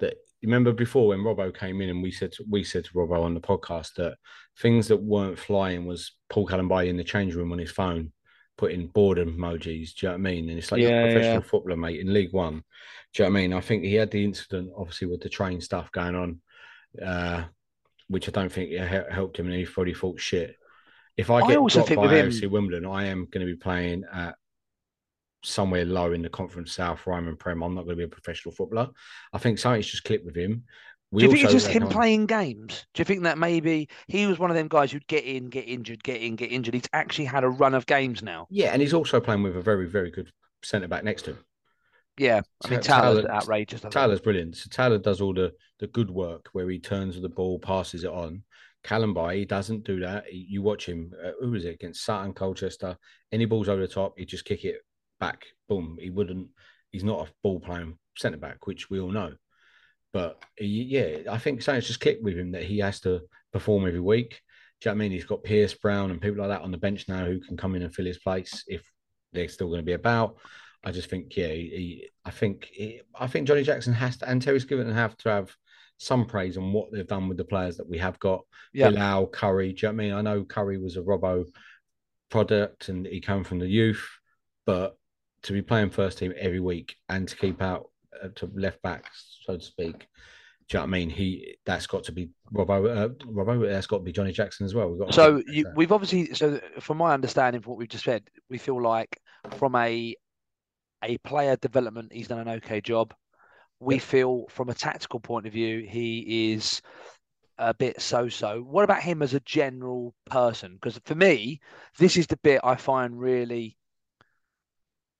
that. 0.00 0.14
Remember 0.40 0.72
before 0.72 1.08
when 1.08 1.18
Robbo 1.18 1.52
came 1.52 1.80
in 1.80 1.88
and 1.88 2.00
we 2.00 2.12
said 2.12 2.32
we 2.48 2.62
said 2.62 2.84
to 2.84 2.92
Robbo 2.92 3.24
on 3.24 3.34
the 3.34 3.40
podcast 3.40 3.94
that 3.94 4.18
things 4.60 4.86
that 4.86 5.02
weren't 5.02 5.36
flying 5.36 5.84
was 5.84 6.12
Paul 6.30 6.46
Kalambayi 6.46 6.86
in 6.86 6.96
the 6.96 7.02
change 7.02 7.34
room 7.34 7.50
on 7.50 7.58
his 7.58 7.72
phone 7.72 8.12
putting 8.58 8.88
boredom 8.88 9.38
emojis. 9.38 9.94
Do 9.94 10.06
you 10.06 10.08
know 10.08 10.10
what 10.10 10.14
I 10.14 10.16
mean? 10.18 10.48
And 10.50 10.58
it's 10.58 10.70
like 10.70 10.82
Yeah, 10.82 11.04
a 11.04 11.12
professional 11.12 11.42
yeah. 11.42 11.48
footballer, 11.48 11.76
mate, 11.76 12.00
in 12.00 12.12
League 12.12 12.34
One. 12.34 12.62
Do 13.14 13.22
you 13.22 13.28
know 13.28 13.32
what 13.32 13.38
I 13.38 13.42
mean? 13.42 13.52
I 13.54 13.60
think 13.60 13.84
he 13.84 13.94
had 13.94 14.10
the 14.10 14.22
incident, 14.24 14.70
obviously, 14.76 15.06
with 15.08 15.22
the 15.22 15.30
train 15.30 15.62
stuff 15.62 15.90
going 15.92 16.14
on, 16.14 16.40
uh, 17.02 17.44
which 18.08 18.28
I 18.28 18.32
don't 18.32 18.52
think 18.52 18.72
helped 18.74 19.38
him, 19.38 19.46
and 19.46 19.54
he 19.54 19.64
probably 19.64 19.94
thought, 19.94 20.20
shit. 20.20 20.56
If 21.16 21.30
I 21.30 21.36
I 21.38 21.48
get 21.48 21.56
also 21.56 21.78
dropped 21.78 21.88
think 21.88 22.00
by 22.02 22.14
him- 22.14 22.28
AFC 22.28 22.46
Wimbledon, 22.50 22.84
I 22.86 23.06
am 23.06 23.26
going 23.30 23.46
to 23.46 23.52
be 23.52 23.58
playing 23.58 24.04
at 24.12 24.34
somewhere 25.44 25.84
low 25.84 26.12
in 26.12 26.22
the 26.22 26.28
Conference 26.28 26.72
South, 26.72 27.06
Ryman 27.06 27.36
Prem. 27.36 27.62
I'm 27.62 27.74
not 27.74 27.84
going 27.84 27.96
to 27.96 28.00
be 28.00 28.04
a 28.04 28.08
professional 28.08 28.54
footballer. 28.54 28.90
I 29.32 29.38
think 29.38 29.58
something's 29.58 29.86
just 29.86 30.04
clicked 30.04 30.26
with 30.26 30.36
him. 30.36 30.64
We 31.10 31.22
Do 31.22 31.26
you 31.26 31.32
think 31.32 31.44
it's 31.44 31.52
just 31.52 31.68
him 31.68 31.88
playing 31.88 32.26
games? 32.26 32.86
Do 32.92 33.00
you 33.00 33.04
think 33.04 33.22
that 33.22 33.38
maybe 33.38 33.88
he 34.08 34.26
was 34.26 34.38
one 34.38 34.50
of 34.50 34.56
them 34.56 34.68
guys 34.68 34.92
who'd 34.92 35.06
get 35.06 35.24
in, 35.24 35.48
get 35.48 35.66
injured, 35.66 36.04
get 36.04 36.20
in, 36.20 36.36
get 36.36 36.52
injured? 36.52 36.74
He's 36.74 36.88
actually 36.92 37.24
had 37.24 37.44
a 37.44 37.48
run 37.48 37.74
of 37.74 37.86
games 37.86 38.22
now. 38.22 38.46
Yeah, 38.50 38.72
and 38.72 38.82
he's 38.82 38.92
also 38.92 39.18
playing 39.18 39.42
with 39.42 39.56
a 39.56 39.62
very, 39.62 39.88
very 39.88 40.10
good 40.10 40.30
centre 40.62 40.88
back 40.88 41.04
next 41.04 41.22
to 41.22 41.30
him. 41.30 41.38
Yeah, 42.18 42.42
I 42.64 42.68
mean 42.68 42.80
Ta- 42.80 43.00
Tyler's 43.00 43.24
Tyler- 43.24 43.34
outrageous. 43.36 43.80
Think. 43.80 44.22
Brilliant. 44.22 44.56
So 44.56 44.68
Tyler 44.70 44.98
does 44.98 45.20
all 45.20 45.32
the 45.32 45.52
the 45.78 45.86
good 45.86 46.10
work 46.10 46.48
where 46.52 46.68
he 46.68 46.80
turns 46.80 47.18
the 47.20 47.28
ball, 47.28 47.58
passes 47.58 48.04
it 48.04 48.10
on. 48.10 48.42
Kalambayi, 48.84 49.36
he 49.36 49.44
doesn't 49.44 49.84
do 49.84 50.00
that. 50.00 50.26
He- 50.26 50.46
you 50.50 50.60
watch 50.60 50.86
him. 50.86 51.12
Uh, 51.24 51.30
who 51.40 51.52
was 51.52 51.64
it 51.64 51.74
against 51.74 52.04
Sutton, 52.04 52.34
Colchester? 52.34 52.98
Any 53.32 53.44
balls 53.44 53.68
over 53.68 53.80
the 53.80 53.88
top, 53.88 54.18
he 54.18 54.26
just 54.26 54.44
kick 54.44 54.64
it 54.64 54.80
back. 55.20 55.46
Boom. 55.68 55.96
He 56.00 56.10
wouldn't. 56.10 56.48
He's 56.90 57.04
not 57.04 57.28
a 57.28 57.32
ball 57.42 57.60
playing 57.60 57.98
centre 58.16 58.38
back, 58.38 58.66
which 58.66 58.90
we 58.90 58.98
all 59.00 59.12
know. 59.12 59.34
But 60.12 60.42
he, 60.56 60.66
yeah, 60.84 61.30
I 61.30 61.38
think 61.38 61.62
something's 61.62 61.86
just 61.86 62.00
clicked 62.00 62.22
with 62.22 62.36
him 62.38 62.52
that 62.52 62.64
he 62.64 62.78
has 62.78 63.00
to 63.00 63.20
perform 63.52 63.86
every 63.86 64.00
week. 64.00 64.40
Do 64.80 64.88
you 64.88 64.94
know 64.94 64.96
what 64.96 65.04
I 65.04 65.08
mean? 65.08 65.12
He's 65.12 65.24
got 65.24 65.44
Pearce 65.44 65.74
Brown 65.74 66.10
and 66.10 66.20
people 66.20 66.38
like 66.38 66.48
that 66.48 66.62
on 66.62 66.70
the 66.70 66.78
bench 66.78 67.08
now 67.08 67.24
who 67.24 67.40
can 67.40 67.56
come 67.56 67.74
in 67.74 67.82
and 67.82 67.94
fill 67.94 68.06
his 68.06 68.18
place 68.18 68.64
if 68.66 68.82
they're 69.32 69.48
still 69.48 69.68
going 69.68 69.80
to 69.80 69.84
be 69.84 69.92
about. 69.92 70.36
I 70.84 70.92
just 70.92 71.10
think, 71.10 71.36
yeah, 71.36 71.48
he, 71.48 72.08
I 72.24 72.30
think, 72.30 72.68
he, 72.72 73.00
I 73.14 73.26
think 73.26 73.48
Johnnie 73.48 73.64
Jackson 73.64 73.92
has 73.94 74.16
to, 74.18 74.28
and 74.28 74.40
Terry 74.40 74.60
Skiven 74.60 74.92
have 74.92 75.16
to 75.18 75.30
have 75.30 75.54
some 75.98 76.26
praise 76.26 76.56
on 76.56 76.72
what 76.72 76.92
they've 76.92 77.06
done 77.06 77.28
with 77.28 77.36
the 77.36 77.44
players 77.44 77.76
that 77.76 77.88
we 77.88 77.98
have 77.98 78.18
got. 78.20 78.42
Yeah. 78.72 78.90
Biler, 78.90 79.26
Currie. 79.26 79.72
Do 79.72 79.86
you 79.86 79.92
know 79.92 79.96
what 79.96 80.02
I 80.02 80.06
mean? 80.06 80.14
I 80.14 80.22
know 80.22 80.44
Currie 80.44 80.78
was 80.78 80.96
a 80.96 81.02
Robbo 81.02 81.44
product 82.30 82.88
and 82.88 83.04
he 83.06 83.20
came 83.20 83.42
from 83.42 83.58
the 83.58 83.66
youth, 83.66 84.08
but 84.64 84.96
to 85.42 85.52
be 85.52 85.62
playing 85.62 85.90
first 85.90 86.18
team 86.18 86.32
every 86.38 86.60
week 86.60 86.94
and 87.08 87.26
to 87.26 87.36
keep 87.36 87.60
out 87.60 87.90
uh, 88.22 88.28
to 88.36 88.50
left 88.54 88.80
back, 88.82 89.04
so 89.44 89.56
to 89.56 89.64
speak. 89.64 90.06
Do 90.68 90.76
you 90.76 90.78
know 90.78 90.80
what 90.82 90.88
I 90.88 90.98
mean? 90.98 91.10
He 91.10 91.56
that's 91.64 91.86
got 91.86 92.04
to 92.04 92.12
be 92.12 92.30
Robbo. 92.52 92.94
Uh, 92.94 93.08
Robbo. 93.24 93.68
That's 93.68 93.86
got 93.86 93.98
to 93.98 94.02
be 94.02 94.12
Johnnie 94.12 94.32
Jackson 94.32 94.66
as 94.66 94.74
well. 94.74 94.90
We've 94.90 95.00
got 95.00 95.14
So 95.14 95.42
you, 95.46 95.64
we've 95.74 95.92
obviously, 95.92 96.34
so 96.34 96.60
from 96.80 96.98
my 96.98 97.14
understanding, 97.14 97.62
from 97.62 97.70
what 97.70 97.78
we've 97.78 97.88
just 97.88 98.04
said, 98.04 98.28
we 98.50 98.58
feel 98.58 98.80
like 98.82 99.18
from 99.56 99.74
a 99.76 100.14
a 101.02 101.16
player 101.18 101.56
development, 101.56 102.12
he's 102.12 102.28
done 102.28 102.40
an 102.40 102.48
okay 102.56 102.80
job. 102.80 103.14
We 103.80 103.94
Yep. 103.94 104.02
feel 104.02 104.44
from 104.50 104.68
a 104.68 104.74
tactical 104.74 105.20
point 105.20 105.46
of 105.46 105.52
view, 105.52 105.86
he 105.88 106.52
is 106.52 106.82
a 107.58 107.72
bit 107.72 108.00
so-so. 108.00 108.60
What 108.60 108.84
about 108.84 109.02
him 109.02 109.22
as 109.22 109.34
a 109.34 109.40
general 109.40 110.14
person? 110.26 110.74
Because 110.74 111.00
for 111.04 111.14
me, 111.14 111.60
this 111.98 112.16
is 112.16 112.26
the 112.26 112.36
bit 112.38 112.60
I 112.64 112.76
find 112.76 113.18
really 113.18 113.76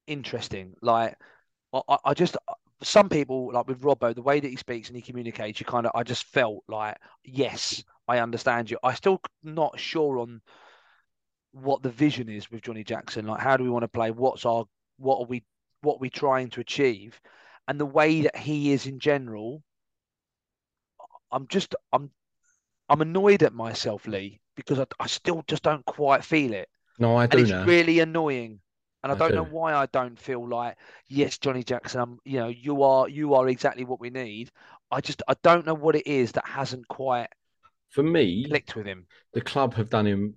interesting. 0.06 0.74
Like, 0.82 1.16
I- 1.72 1.98
I 2.04 2.14
just 2.14 2.36
some 2.82 3.08
people 3.08 3.52
like 3.52 3.66
with 3.66 3.80
Robbo, 3.80 4.14
the 4.14 4.22
way 4.22 4.40
that 4.40 4.48
he 4.48 4.56
speaks 4.56 4.88
and 4.88 4.96
he 4.96 5.02
communicates, 5.02 5.60
you 5.60 5.66
kind 5.66 5.86
of 5.86 5.92
I 5.94 6.02
just 6.02 6.24
felt 6.24 6.62
like, 6.68 6.96
yes, 7.24 7.82
I 8.06 8.18
understand 8.18 8.70
you. 8.70 8.78
I 8.82 8.94
still 8.94 9.20
not 9.42 9.78
sure 9.78 10.18
on 10.18 10.40
what 11.52 11.82
the 11.82 11.90
vision 11.90 12.28
is 12.28 12.50
with 12.50 12.62
Johnnie 12.62 12.84
Jackson. 12.84 13.26
Like, 13.26 13.40
how 13.40 13.56
do 13.56 13.64
we 13.64 13.70
want 13.70 13.82
to 13.82 13.88
play? 13.88 14.10
What's 14.10 14.44
our 14.46 14.64
what 14.98 15.18
are 15.20 15.26
we 15.26 15.44
what 15.82 15.94
are 15.94 16.00
we 16.00 16.10
trying 16.10 16.50
to 16.50 16.60
achieve? 16.60 17.20
And 17.66 17.78
the 17.78 17.86
way 17.86 18.22
that 18.22 18.36
he 18.36 18.72
is 18.72 18.86
in 18.86 18.98
general, 18.98 19.62
I'm 21.32 21.46
just 21.48 21.74
I'm 21.92 22.10
I'm 22.88 23.00
annoyed 23.02 23.42
at 23.42 23.52
myself, 23.52 24.06
Lee, 24.06 24.40
because 24.56 24.78
I, 24.78 24.86
I 25.00 25.06
still 25.06 25.44
just 25.46 25.62
don't 25.62 25.84
quite 25.84 26.24
feel 26.24 26.52
it. 26.52 26.68
no, 26.98 27.16
I 27.16 27.26
do 27.26 27.38
And 27.38 27.48
it's 27.48 27.66
really 27.66 28.00
annoying. 28.00 28.60
And 29.02 29.12
I, 29.12 29.14
I 29.14 29.16
don't 29.16 29.34
know 29.34 29.44
why 29.44 29.74
I 29.74 29.86
don't 29.86 30.18
feel 30.18 30.46
like, 30.48 30.76
yes, 31.08 31.38
Johnnie 31.38 31.64
Jackson, 31.64 32.00
I'm, 32.00 32.18
you 32.24 32.38
know, 32.40 32.48
you 32.48 32.82
are 32.82 33.08
you 33.08 33.34
are 33.34 33.48
exactly 33.48 33.84
what 33.84 34.00
we 34.00 34.10
need. 34.10 34.50
I 34.90 35.00
just 35.00 35.22
I 35.28 35.34
don't 35.42 35.66
know 35.66 35.74
what 35.74 35.96
it 35.96 36.06
is 36.06 36.32
that 36.32 36.46
hasn't 36.46 36.88
quite 36.88 37.28
For 37.90 38.02
me, 38.02 38.46
clicked 38.48 38.74
with 38.76 38.86
him. 38.86 39.06
the 39.32 39.40
club 39.40 39.74
have 39.74 39.90
done 39.90 40.06
him 40.06 40.34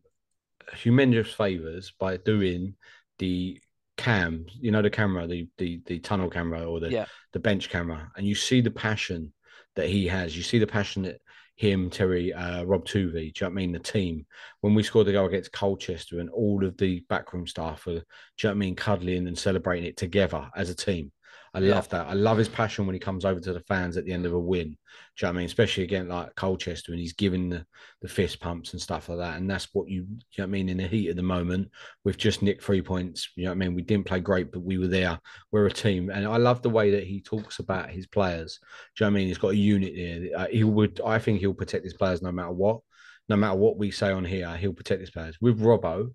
humongous 0.73 1.33
favors 1.33 1.93
by 1.99 2.17
doing 2.17 2.75
the 3.19 3.61
cam, 3.97 4.45
you 4.59 4.71
know, 4.71 4.81
the 4.81 4.89
camera, 4.89 5.27
the 5.27 5.47
the 5.57 5.81
the 5.85 5.99
tunnel 5.99 6.29
camera 6.29 6.65
or 6.65 6.79
the 6.79 6.87
Yeah. 6.91 7.05
the 7.33 7.39
bench 7.39 7.69
camera, 7.69 8.11
and 8.15 8.27
you 8.27 8.35
see 8.35 8.61
the 8.61 8.71
passion 8.71 9.33
that 9.75 9.89
he 9.89 10.07
has. 10.07 10.35
You 10.37 10.43
see 10.43 10.59
the 10.59 10.67
passion 10.67 11.03
that 11.03 11.21
him, 11.61 11.91
Terry, 11.91 12.33
uh, 12.33 12.63
Rob 12.63 12.85
Tuvey, 12.85 13.13
do 13.13 13.19
you 13.19 13.33
know 13.41 13.47
I 13.47 13.49
mean? 13.49 13.71
The 13.71 13.77
team. 13.77 14.25
When 14.61 14.73
we 14.73 14.81
scored 14.81 15.05
the 15.05 15.11
goal 15.11 15.27
against 15.27 15.51
Colchester 15.51 16.19
and 16.19 16.29
all 16.31 16.65
of 16.65 16.75
the 16.77 17.05
backroom 17.07 17.45
staff 17.45 17.85
were, 17.85 17.93
do 17.93 18.01
you 18.41 18.49
know 18.49 18.51
I 18.51 18.53
mean, 18.55 18.75
cuddling 18.75 19.27
and 19.27 19.37
celebrating 19.37 19.85
it 19.85 19.95
together 19.95 20.49
as 20.55 20.71
a 20.71 20.75
team. 20.75 21.11
I 21.53 21.59
Yeah. 21.59 21.75
love 21.75 21.89
that. 21.89 22.07
I 22.07 22.13
love 22.13 22.37
his 22.37 22.47
passion 22.47 22.85
when 22.85 22.93
he 22.93 22.99
comes 22.99 23.25
over 23.25 23.39
to 23.41 23.51
the 23.51 23.59
fans 23.61 23.97
at 23.97 24.05
the 24.05 24.13
end 24.13 24.25
of 24.25 24.31
a 24.31 24.39
win. 24.39 24.69
Do 24.69 24.71
you 24.71 24.77
know 25.23 25.27
what 25.27 25.35
I 25.35 25.37
mean? 25.39 25.45
Especially 25.47 25.83
again 25.83 26.07
like 26.07 26.33
Colchester 26.35 26.93
and 26.93 27.01
he's 27.01 27.11
giving 27.11 27.49
the, 27.49 27.65
the 28.01 28.07
fist 28.07 28.39
pumps 28.39 28.71
and 28.71 28.81
stuff 28.81 29.09
like 29.09 29.17
that. 29.17 29.37
And 29.37 29.49
that's 29.49 29.67
what 29.73 29.89
you, 29.89 30.03
you 30.03 30.07
know 30.07 30.17
what 30.37 30.43
I 30.43 30.45
mean, 30.47 30.69
in 30.69 30.77
the 30.77 30.87
heat 30.87 31.09
of 31.09 31.17
the 31.17 31.23
moment, 31.23 31.69
we've 32.05 32.17
just 32.17 32.41
nicked 32.41 32.63
three 32.63 32.81
points. 32.81 33.31
You 33.35 33.43
know 33.43 33.49
what 33.49 33.55
I 33.55 33.57
mean? 33.57 33.75
We 33.75 33.81
didn't 33.81 34.05
play 34.05 34.21
great, 34.21 34.51
but 34.51 34.63
we 34.63 34.77
were 34.77 34.87
there. 34.87 35.19
We're 35.51 35.65
a 35.65 35.71
team. 35.71 36.09
And 36.09 36.25
I 36.25 36.37
love 36.37 36.61
the 36.61 36.69
way 36.69 36.91
that 36.91 37.03
he 37.05 37.19
talks 37.21 37.59
about 37.59 37.89
his 37.89 38.07
players. 38.07 38.59
Do 38.95 39.03
you 39.03 39.09
know 39.09 39.11
what 39.11 39.17
I 39.17 39.19
mean? 39.19 39.27
He's 39.27 39.37
got 39.37 39.49
a 39.49 39.57
unit 39.57 39.93
there. 39.93 40.39
Uh, 40.39 40.47
he 40.47 40.63
would, 40.63 41.01
I 41.05 41.19
think 41.19 41.41
he'll 41.41 41.53
protect 41.53 41.83
his 41.83 41.95
players 41.95 42.21
no 42.21 42.31
matter 42.31 42.51
what. 42.51 42.79
No 43.27 43.35
matter 43.35 43.55
what 43.57 43.77
we 43.77 43.91
say 43.91 44.11
on 44.11 44.23
here, 44.23 44.55
he'll 44.55 44.73
protect 44.73 45.01
his 45.01 45.11
players. 45.11 45.37
With 45.41 45.59
Robbo, 45.59 46.13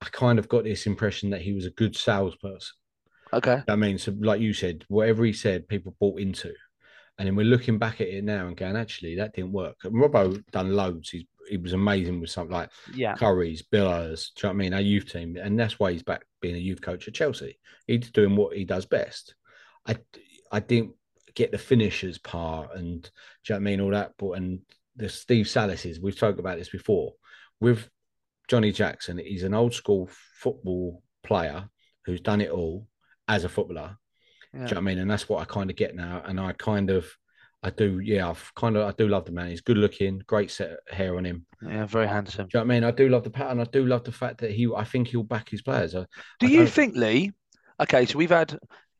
I 0.00 0.06
kind 0.10 0.38
of 0.38 0.48
got 0.48 0.64
this 0.64 0.86
impression 0.86 1.30
that 1.30 1.42
he 1.42 1.52
was 1.52 1.66
a 1.66 1.70
good 1.70 1.96
salesperson. 1.96 2.76
Okay. 3.32 3.62
I 3.68 3.76
mean, 3.76 3.98
so 3.98 4.14
like 4.20 4.40
you 4.40 4.52
said, 4.52 4.84
whatever 4.88 5.24
he 5.24 5.32
said, 5.32 5.68
people 5.68 5.96
bought 5.98 6.20
into. 6.20 6.52
And 7.18 7.26
then 7.26 7.36
we're 7.36 7.44
looking 7.44 7.78
back 7.78 8.00
at 8.00 8.08
it 8.08 8.24
now 8.24 8.46
and 8.46 8.56
going, 8.56 8.76
actually, 8.76 9.16
that 9.16 9.34
didn't 9.34 9.52
work. 9.52 9.76
And 9.84 9.94
Robbo 9.94 10.42
done 10.50 10.72
loads. 10.72 11.10
He's, 11.10 11.24
he 11.48 11.56
was 11.56 11.72
amazing 11.72 12.20
with 12.20 12.30
something 12.30 12.54
like 12.54 12.70
Yeah. 12.94 13.14
Currie's, 13.14 13.62
Billers, 13.62 14.34
do 14.34 14.46
you 14.46 14.48
know 14.48 14.54
what 14.54 14.54
I 14.54 14.64
mean? 14.64 14.74
Our 14.74 14.80
youth 14.80 15.12
team. 15.12 15.36
And 15.36 15.58
that's 15.58 15.78
why 15.78 15.92
he's 15.92 16.02
back 16.02 16.24
being 16.40 16.56
a 16.56 16.58
youth 16.58 16.80
coach 16.80 17.06
at 17.08 17.14
Chelsea. 17.14 17.58
He's 17.86 18.10
doing 18.10 18.34
what 18.34 18.56
he 18.56 18.64
does 18.64 18.86
best. 18.86 19.34
I, 19.86 19.96
I 20.50 20.60
didn't 20.60 20.92
get 21.34 21.52
the 21.52 21.58
finishers 21.58 22.18
part 22.18 22.74
and, 22.74 23.02
do 23.02 23.08
you 23.08 23.54
know 23.54 23.56
what 23.56 23.56
I 23.56 23.58
mean? 23.58 23.80
All 23.80 23.90
that. 23.90 24.12
But, 24.18 24.32
and 24.32 24.60
the 24.96 25.08
Steve 25.08 25.46
Salises, 25.46 26.00
we've 26.00 26.18
talked 26.18 26.40
about 26.40 26.58
this 26.58 26.70
before. 26.70 27.12
With 27.60 27.88
Johnnie 28.48 28.72
Jackson, 28.72 29.18
he's 29.18 29.44
an 29.44 29.54
old 29.54 29.74
school 29.74 30.08
football 30.34 31.02
player 31.22 31.68
who's 32.04 32.20
done 32.20 32.40
it 32.40 32.50
all 32.50 32.88
as 33.28 33.44
a 33.44 33.48
footballer. 33.48 33.96
Do 34.52 34.58
you 34.58 34.64
know 34.64 34.68
what 34.68 34.76
I 34.76 34.80
mean? 34.82 34.98
And 34.98 35.10
that's 35.10 35.28
what 35.28 35.40
I 35.40 35.44
kind 35.46 35.70
of 35.70 35.76
get 35.76 35.94
now. 35.94 36.22
And 36.26 36.38
I 36.38 36.52
kind 36.52 36.90
of, 36.90 37.06
I 37.62 37.70
do, 37.70 38.00
yeah, 38.00 38.28
I've 38.28 38.52
kind 38.54 38.76
of, 38.76 38.86
I 38.86 38.92
do 38.92 39.08
love 39.08 39.24
the 39.24 39.32
man. 39.32 39.48
He's 39.48 39.62
good 39.62 39.78
looking, 39.78 40.22
great 40.26 40.50
set 40.50 40.72
of 40.72 40.78
hair 40.94 41.16
on 41.16 41.24
him. 41.24 41.46
Yeah, 41.62 41.86
very 41.86 42.06
handsome. 42.06 42.48
Do 42.48 42.58
you 42.58 42.60
know 42.60 42.66
what 42.66 42.74
I 42.74 42.80
mean? 42.80 42.84
I 42.84 42.90
do 42.90 43.08
love 43.08 43.24
the 43.24 43.30
pattern. 43.30 43.60
I 43.60 43.64
do 43.64 43.86
love 43.86 44.04
the 44.04 44.12
fact 44.12 44.38
that 44.38 44.50
he, 44.50 44.68
I 44.76 44.84
think 44.84 45.08
he'll 45.08 45.22
back 45.22 45.48
his 45.48 45.62
players. 45.62 45.94
I, 45.94 46.06
Do 46.38 46.46
I 46.46 46.50
you 46.50 46.66
think, 46.66 46.96
Lee? 46.96 47.32
Okay, 47.80 48.04
so 48.04 48.18
we've 48.18 48.30
had. 48.30 48.58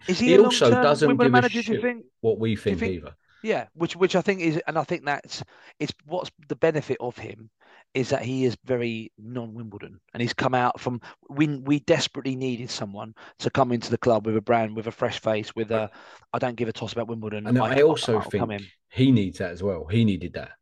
Is 0.08 0.18
he, 0.18 0.28
He 0.28 0.38
also 0.38 0.70
doesn't 0.70 1.16
give 1.18 1.30
manager? 1.30 1.62
Do 1.62 1.80
think? 1.82 2.06
what 2.22 2.38
we 2.38 2.56
think, 2.56 2.78
think- 2.80 2.94
either? 2.94 3.14
Yeah, 3.42 3.66
which 3.74 3.96
which 3.96 4.14
I 4.16 4.20
think 4.20 4.40
is, 4.40 4.60
and 4.66 4.78
I 4.78 4.84
think 4.84 5.04
that's 5.04 5.42
it's 5.80 5.92
what's 6.06 6.30
the 6.48 6.56
benefit 6.56 6.96
of 7.00 7.16
him 7.16 7.50
is 7.94 8.08
that 8.08 8.22
he 8.22 8.44
is 8.44 8.56
very 8.64 9.12
non-Wimbledon, 9.18 10.00
and 10.14 10.20
he's 10.20 10.32
come 10.32 10.54
out 10.54 10.80
from. 10.80 11.00
We 11.28 11.48
we 11.48 11.80
desperately 11.80 12.36
needed 12.36 12.70
someone 12.70 13.14
to 13.40 13.50
come 13.50 13.72
into 13.72 13.90
the 13.90 13.98
club 13.98 14.26
with 14.26 14.36
a 14.36 14.40
brand, 14.40 14.76
with 14.76 14.86
a 14.86 14.92
fresh 14.92 15.20
face, 15.20 15.54
with 15.54 15.70
a. 15.70 15.90
I 16.32 16.38
don't 16.38 16.56
give 16.56 16.68
a 16.68 16.72
toss 16.72 16.92
about 16.92 17.08
Wimbledon. 17.08 17.46
And 17.46 17.58
I, 17.58 17.82
also 17.82 18.18
I'll 18.18 18.30
think 18.30 18.50
in. 18.50 18.66
he 18.90 19.10
needs 19.10 19.38
that 19.38 19.50
as 19.50 19.62
well. 19.62 19.86
He 19.86 20.04
needed 20.04 20.34
that. 20.34 20.52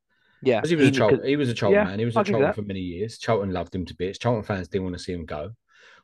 Yeah, 0.43 0.61
Because 0.61 0.71
he 0.71 0.77
was 0.77 0.89
a 0.89 0.91
need- 0.91 0.97
Charlton, 0.97 1.27
he 1.27 1.37
was 1.37 1.49
a 1.51 1.55
Charlton 1.55 1.81
yeah, 1.81 1.85
man. 1.85 1.99
He 1.99 2.05
was 2.07 2.17
a 2.17 2.25
Charlton 2.25 2.53
for 2.55 2.63
many 2.63 2.81
years. 2.81 3.19
Charlton 3.19 3.51
loved 3.51 3.75
him 3.75 3.85
to 3.87 3.95
bits. 3.95 4.19
Charlton 4.19 4.43
fans 4.43 4.69
didn't 4.69 4.85
want 4.85 4.97
to 4.97 5.03
see 5.03 5.13
him 5.13 5.27
go. 5.27 5.51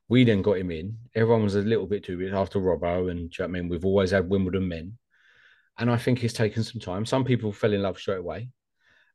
We 0.08 0.24
then 0.24 0.42
got 0.42 0.58
him 0.58 0.70
in. 0.70 0.98
Everyone 1.14 1.42
was 1.42 1.54
a 1.56 1.62
little 1.62 1.86
bit 1.86 2.04
too 2.04 2.18
bit 2.18 2.32
after 2.32 2.60
Robbo, 2.60 3.10
and 3.10 3.30
do 3.30 3.42
you 3.42 3.48
know 3.48 3.50
what 3.52 3.58
I 3.58 3.60
mean, 3.62 3.68
we've 3.68 3.84
always 3.84 4.10
had 4.10 4.28
Wimbledon 4.28 4.68
men, 4.68 4.98
and 5.78 5.90
I 5.90 5.96
think 5.96 6.22
it's 6.24 6.34
taken 6.34 6.62
some 6.64 6.80
time. 6.80 7.04
Some 7.06 7.24
people 7.24 7.52
fell 7.52 7.72
in 7.72 7.82
love 7.82 7.98
straight 7.98 8.18
away, 8.18 8.48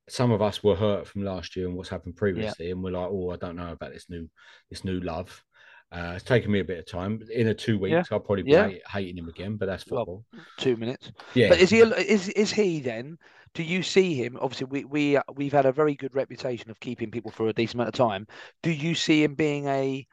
some 0.10 0.32
of 0.32 0.42
us 0.42 0.64
were 0.64 0.76
hurt 0.76 1.08
from 1.08 1.24
last 1.24 1.56
year 1.56 1.68
and 1.68 1.76
what's 1.76 1.90
happened 1.90 2.16
previously, 2.18 2.72
and 2.72 2.84
we're 2.84 2.92
like, 2.92 3.10
oh, 3.10 3.30
I 3.32 3.38
don't 3.38 3.56
know 3.56 3.72
about 3.72 3.94
this 3.94 4.10
new 4.10 4.30
this 4.70 4.84
new 4.84 5.00
love. 5.00 5.44
Uh, 5.92 6.14
it's 6.16 6.24
taken 6.24 6.52
me 6.52 6.60
a 6.62 6.64
bit 6.64 6.80
of 6.80 6.86
time. 6.86 7.22
In 7.34 7.48
a 7.48 7.54
two 7.54 7.78
weeks, 7.78 7.92
Yeah. 7.92 8.04
I'll 8.12 8.20
probably 8.22 8.44
be 8.44 8.52
Yeah. 8.52 8.68
hate- 8.70 8.88
hating 8.88 9.18
him 9.18 9.28
again, 9.28 9.58
but 9.58 9.66
that's 9.66 9.86
Well, 9.88 10.00
football. 10.02 10.26
Two 10.58 10.78
minutes. 10.78 11.12
yeah, 11.34 11.50
But 11.50 11.60
is 11.60 11.70
he 11.70 11.80
is 11.80 12.30
is 12.30 12.52
he 12.52 12.80
then? 12.80 13.18
Do 13.54 13.64
you 13.64 13.84
see 13.84 14.14
him? 14.14 14.38
Obviously, 14.40 14.68
we 14.68 14.86
we 14.86 15.20
we've 15.36 15.52
had 15.52 15.66
a 15.66 15.72
very 15.74 15.96
good 15.96 16.16
reputation 16.16 16.72
of 16.72 16.80
keeping 16.80 17.12
people 17.12 17.30
for 17.32 17.50
a 17.50 17.54
decent 17.54 17.76
amount 17.76 17.90
of 17.90 17.96
time. 17.96 18.26
Do 18.64 18.72
you 18.72 18.96
see 18.96 19.24
him 19.24 19.36
being 19.36 19.68
a 19.68 20.08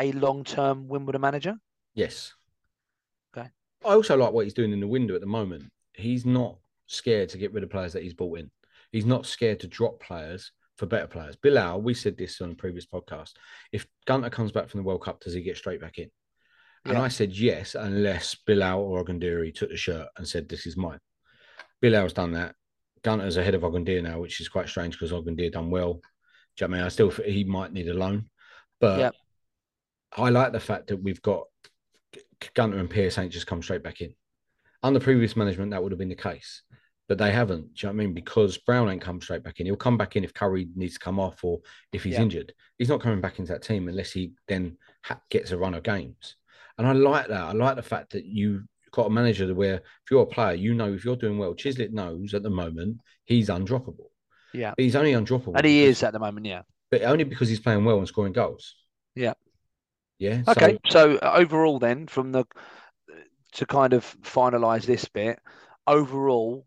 a 0.00 0.10
long 0.12 0.42
term 0.42 0.88
Wimbledon 0.88 1.20
manager? 1.20 1.54
Yes. 1.94 2.34
Okay. 3.32 3.48
I 3.84 3.88
also 3.94 4.16
like 4.16 4.32
what 4.32 4.44
he's 4.46 4.54
doing 4.54 4.72
in 4.72 4.80
the 4.80 4.88
window 4.88 5.14
at 5.14 5.20
the 5.20 5.26
moment. 5.28 5.70
He's 6.00 6.26
not 6.26 6.58
scared 6.86 7.28
to 7.30 7.38
get 7.38 7.52
rid 7.52 7.62
of 7.62 7.70
players 7.70 7.92
that 7.92 8.02
he's 8.02 8.14
bought 8.14 8.38
in. 8.38 8.50
He's 8.92 9.06
not 9.06 9.26
scared 9.26 9.60
to 9.60 9.68
drop 9.68 10.00
players 10.00 10.52
for 10.76 10.86
better 10.86 11.06
players. 11.06 11.36
Biler, 11.36 11.80
we 11.80 11.94
said 11.94 12.16
this 12.16 12.40
on 12.40 12.50
a 12.50 12.54
previous 12.54 12.86
podcast. 12.86 13.32
If 13.72 13.86
Gunter 14.06 14.30
comes 14.30 14.50
back 14.50 14.68
from 14.68 14.78
the 14.80 14.84
World 14.84 15.02
Cup, 15.02 15.20
does 15.20 15.34
he 15.34 15.42
get 15.42 15.56
straight 15.56 15.80
back 15.80 15.98
in? 15.98 16.10
And 16.84 16.94
Yeah. 16.94 17.02
I 17.02 17.08
said 17.08 17.32
yes, 17.32 17.74
unless 17.74 18.34
Biler 18.48 18.76
or 18.78 19.04
Ogundere 19.04 19.54
took 19.54 19.70
the 19.70 19.76
shirt 19.76 20.08
and 20.16 20.26
said, 20.26 20.48
This 20.48 20.66
is 20.66 20.76
mine. 20.76 20.98
Biler's 21.82 22.14
done 22.14 22.32
that. 22.32 22.54
Gunter's 23.02 23.36
ahead 23.36 23.54
of 23.54 23.62
Ogundere 23.62 24.02
now, 24.02 24.18
which 24.20 24.40
is 24.40 24.48
quite 24.48 24.68
strange 24.68 24.94
because 24.94 25.12
Ogundere 25.12 25.52
done 25.52 25.70
well. 25.70 26.00
Do 26.56 26.64
you 26.64 26.68
know 26.68 26.74
I 26.74 26.78
mean? 26.78 26.86
I 26.86 26.88
still 26.88 27.10
think 27.10 27.28
he 27.28 27.44
might 27.44 27.72
need 27.72 27.88
a 27.88 27.94
loan. 27.94 28.28
But 28.80 28.98
Yep. 28.98 29.14
I 30.16 30.30
like 30.30 30.52
the 30.52 30.60
fact 30.60 30.88
that 30.88 30.96
we've 30.96 31.22
got 31.22 31.44
Gunter 32.54 32.78
and 32.78 32.90
Pearce 32.90 33.18
ain't 33.18 33.32
just 33.32 33.46
come 33.46 33.62
straight 33.62 33.82
back 33.82 34.00
in. 34.00 34.14
Under 34.82 35.00
previous 35.00 35.36
management, 35.36 35.70
that 35.72 35.82
would 35.82 35.92
have 35.92 35.98
been 35.98 36.08
the 36.08 36.14
case, 36.14 36.62
but 37.08 37.18
they 37.18 37.30
haven't. 37.30 37.74
Do 37.74 37.86
you 37.86 37.92
know 37.92 37.96
what 37.96 38.02
I 38.02 38.06
mean? 38.06 38.14
Because 38.14 38.56
Brown 38.58 38.88
ain't 38.88 39.02
come 39.02 39.20
straight 39.20 39.42
back 39.42 39.60
in. 39.60 39.66
He'll 39.66 39.76
come 39.76 39.98
back 39.98 40.16
in 40.16 40.24
if 40.24 40.32
Currie 40.32 40.68
needs 40.74 40.94
to 40.94 41.00
come 41.00 41.20
off 41.20 41.44
or 41.44 41.60
if 41.92 42.02
he's 42.04 42.14
Yeah. 42.14 42.22
injured. 42.22 42.54
He's 42.78 42.88
not 42.88 43.00
coming 43.00 43.20
back 43.20 43.38
into 43.38 43.52
that 43.52 43.62
team 43.62 43.88
unless 43.88 44.12
he 44.12 44.32
then 44.48 44.78
ha- 45.04 45.20
gets 45.28 45.50
a 45.50 45.58
run 45.58 45.74
of 45.74 45.82
games. 45.82 46.36
And 46.78 46.86
I 46.86 46.92
like 46.92 47.28
that. 47.28 47.40
I 47.42 47.52
like 47.52 47.76
the 47.76 47.82
fact 47.82 48.12
that 48.12 48.24
you've 48.24 48.62
got 48.92 49.06
a 49.06 49.10
manager 49.10 49.52
where 49.54 49.74
if 49.76 50.10
you're 50.10 50.22
a 50.22 50.26
player, 50.26 50.54
you 50.54 50.72
know 50.74 50.92
if 50.94 51.04
you're 51.04 51.14
doing 51.16 51.36
well. 51.36 51.54
Chislett 51.54 51.92
knows 51.92 52.32
at 52.32 52.42
the 52.42 52.50
moment 52.50 52.98
he's 53.24 53.48
undroppable. 53.50 54.08
Yeah. 54.54 54.70
But 54.76 54.84
he's 54.84 54.96
only 54.96 55.12
undroppable. 55.12 55.52
And 55.56 55.66
he 55.66 55.82
because- 55.82 55.98
is 55.98 56.02
at 56.04 56.12
the 56.14 56.18
moment, 56.18 56.46
yeah. 56.46 56.62
but 56.90 57.02
only 57.02 57.24
because 57.24 57.48
he's 57.50 57.60
playing 57.60 57.84
well 57.84 57.98
and 57.98 58.08
scoring 58.08 58.32
goals. 58.32 58.74
Yeah. 59.14 59.34
Yeah. 60.18 60.42
Okay, 60.48 60.78
so 60.88 61.16
uh, 61.16 61.32
overall, 61.34 61.78
then, 61.78 62.06
from 62.06 62.32
the 62.32 62.44
to 63.52 63.66
kind 63.66 63.92
of 63.92 64.04
finalize 64.22 64.84
this 64.84 65.06
bit, 65.06 65.38
overall, 65.86 66.66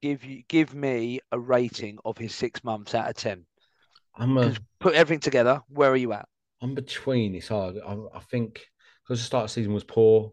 give 0.00 0.24
you 0.24 0.42
give 0.48 0.74
me 0.74 1.20
a 1.30 1.38
rating 1.38 1.98
of 2.04 2.18
his 2.18 2.34
six 2.34 2.62
months 2.64 2.94
out 2.94 3.08
of 3.08 3.16
ten. 3.16 3.44
I'm 4.14 4.36
a, 4.36 4.54
Put 4.80 4.94
everything 4.94 5.20
together. 5.20 5.62
Where 5.68 5.90
are 5.90 5.96
you 5.96 6.12
at? 6.12 6.28
I'm 6.60 6.74
between. 6.74 7.34
It's 7.34 7.48
hard. 7.48 7.76
I, 7.84 7.96
I 8.14 8.20
think 8.30 8.60
because 9.04 9.20
the 9.20 9.26
start 9.26 9.44
of 9.44 9.50
the 9.50 9.54
season 9.54 9.72
was 9.72 9.84
poor, 9.84 10.32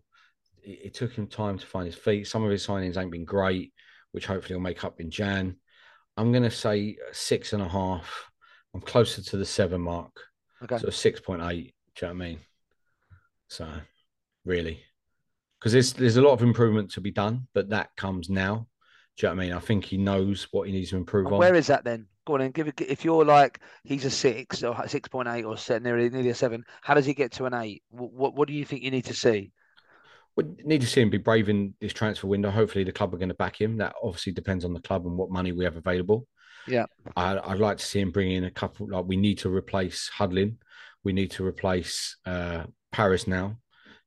it, 0.64 0.80
it 0.86 0.94
took 0.94 1.14
him 1.14 1.28
time 1.28 1.58
to 1.58 1.66
find 1.66 1.86
his 1.86 1.96
feet. 1.96 2.28
Some 2.28 2.44
of 2.44 2.52
his 2.52 2.66
signings 2.66 2.98
ain't 2.98 3.12
been 3.12 3.26
great, 3.26 3.74
which 4.12 4.26
hopefully 4.26 4.56
will 4.56 4.62
make 4.62 4.84
up 4.84 5.00
in 5.00 5.10
Jan. 5.10 5.56
I'm 6.18 6.32
going 6.32 6.44
to 6.44 6.52
say 6.52 6.98
six 7.12 7.54
and 7.54 7.62
a 7.62 7.68
half. 7.68 8.30
I'm 8.74 8.82
closer 8.82 9.22
to 9.22 9.38
the 9.38 9.46
seven 9.46 9.82
mark. 9.82 10.12
Okay. 10.64 10.78
So 10.78 10.88
6.8. 10.88 11.24
Do 11.26 11.56
you 11.56 11.72
know 12.02 12.08
what 12.08 12.10
I 12.10 12.14
mean? 12.14 12.40
So, 13.48 13.68
really. 14.46 14.84
Because 15.60 15.74
there's, 15.74 15.94
there's 15.94 16.18
a 16.18 16.22
lot 16.22 16.34
of 16.34 16.42
improvement 16.42 16.92
to 16.92 17.02
be 17.02 17.12
done, 17.12 17.48
but 17.54 17.70
that 17.70 17.90
comes 17.98 18.30
now. 18.30 18.68
Do 19.18 19.28
you 19.28 19.30
know 19.30 19.36
what 19.36 19.44
I 19.44 19.46
mean? 19.48 19.54
I 19.58 19.60
think 19.60 19.84
he 19.84 19.98
knows 19.98 20.48
what 20.52 20.68
he 20.68 20.74
needs 20.74 20.92
to 20.92 20.96
improve 20.98 21.26
And 21.26 21.34
on. 21.34 21.40
where 21.40 21.56
is 21.56 21.68
that 21.68 21.84
then? 21.84 22.08
Go 22.26 22.36
on 22.36 22.42
and 22.42 22.54
give 22.54 22.70
it. 22.70 22.80
If 22.80 23.04
you're 23.04 23.26
like 23.26 23.60
he's 23.84 24.06
a 24.06 24.10
six 24.10 24.64
or 24.64 24.88
six 24.88 25.10
point 25.10 25.28
eight 25.28 25.44
or 25.44 25.58
seven, 25.58 25.84
nearly 25.84 26.10
nearly 26.10 26.30
a 26.30 26.36
seven, 26.36 26.64
how 26.82 26.94
does 26.94 27.06
he 27.06 27.14
get 27.14 27.34
to 27.34 27.46
an 27.46 27.54
eight? 27.54 27.84
What, 27.90 28.14
what 28.14 28.36
what 28.36 28.48
do 28.48 28.54
you 28.54 28.64
think 28.64 28.84
you 28.84 28.92
need 28.92 29.06
to 29.06 29.14
see? 29.14 29.52
We 30.38 30.46
need 30.64 30.80
to 30.82 30.88
see 30.88 31.02
him 31.02 31.10
be 31.10 31.18
brave 31.18 31.50
in 31.50 31.74
this 31.82 31.92
transfer 31.92 32.28
window. 32.28 32.50
Hopefully, 32.50 32.86
the 32.86 32.94
club 32.94 33.14
are 33.14 33.18
going 33.18 33.30
to 33.30 33.36
back 33.36 33.60
him. 33.60 33.78
That 33.78 33.96
obviously 34.02 34.32
depends 34.32 34.64
on 34.64 34.74
the 34.74 34.80
club 34.80 35.06
and 35.06 35.18
what 35.18 35.32
money 35.32 35.52
we 35.52 35.66
have 35.66 35.76
available. 35.76 36.28
Yeah. 36.68 36.86
I, 37.18 37.40
I'd 37.40 37.60
like 37.60 37.80
to 37.80 37.86
see 37.86 38.00
him 38.00 38.12
bring 38.12 38.32
in 38.32 38.46
a 38.46 38.52
couple. 38.52 38.88
Like 38.90 39.06
we 39.06 39.18
need 39.18 39.40
to 39.40 39.54
replace 39.54 40.10
Hudlin. 40.18 40.58
We 41.04 41.12
need 41.12 41.32
to 41.32 41.46
replace 41.46 42.16
uh, 42.26 42.66
Paris 42.92 43.28
now. 43.28 43.58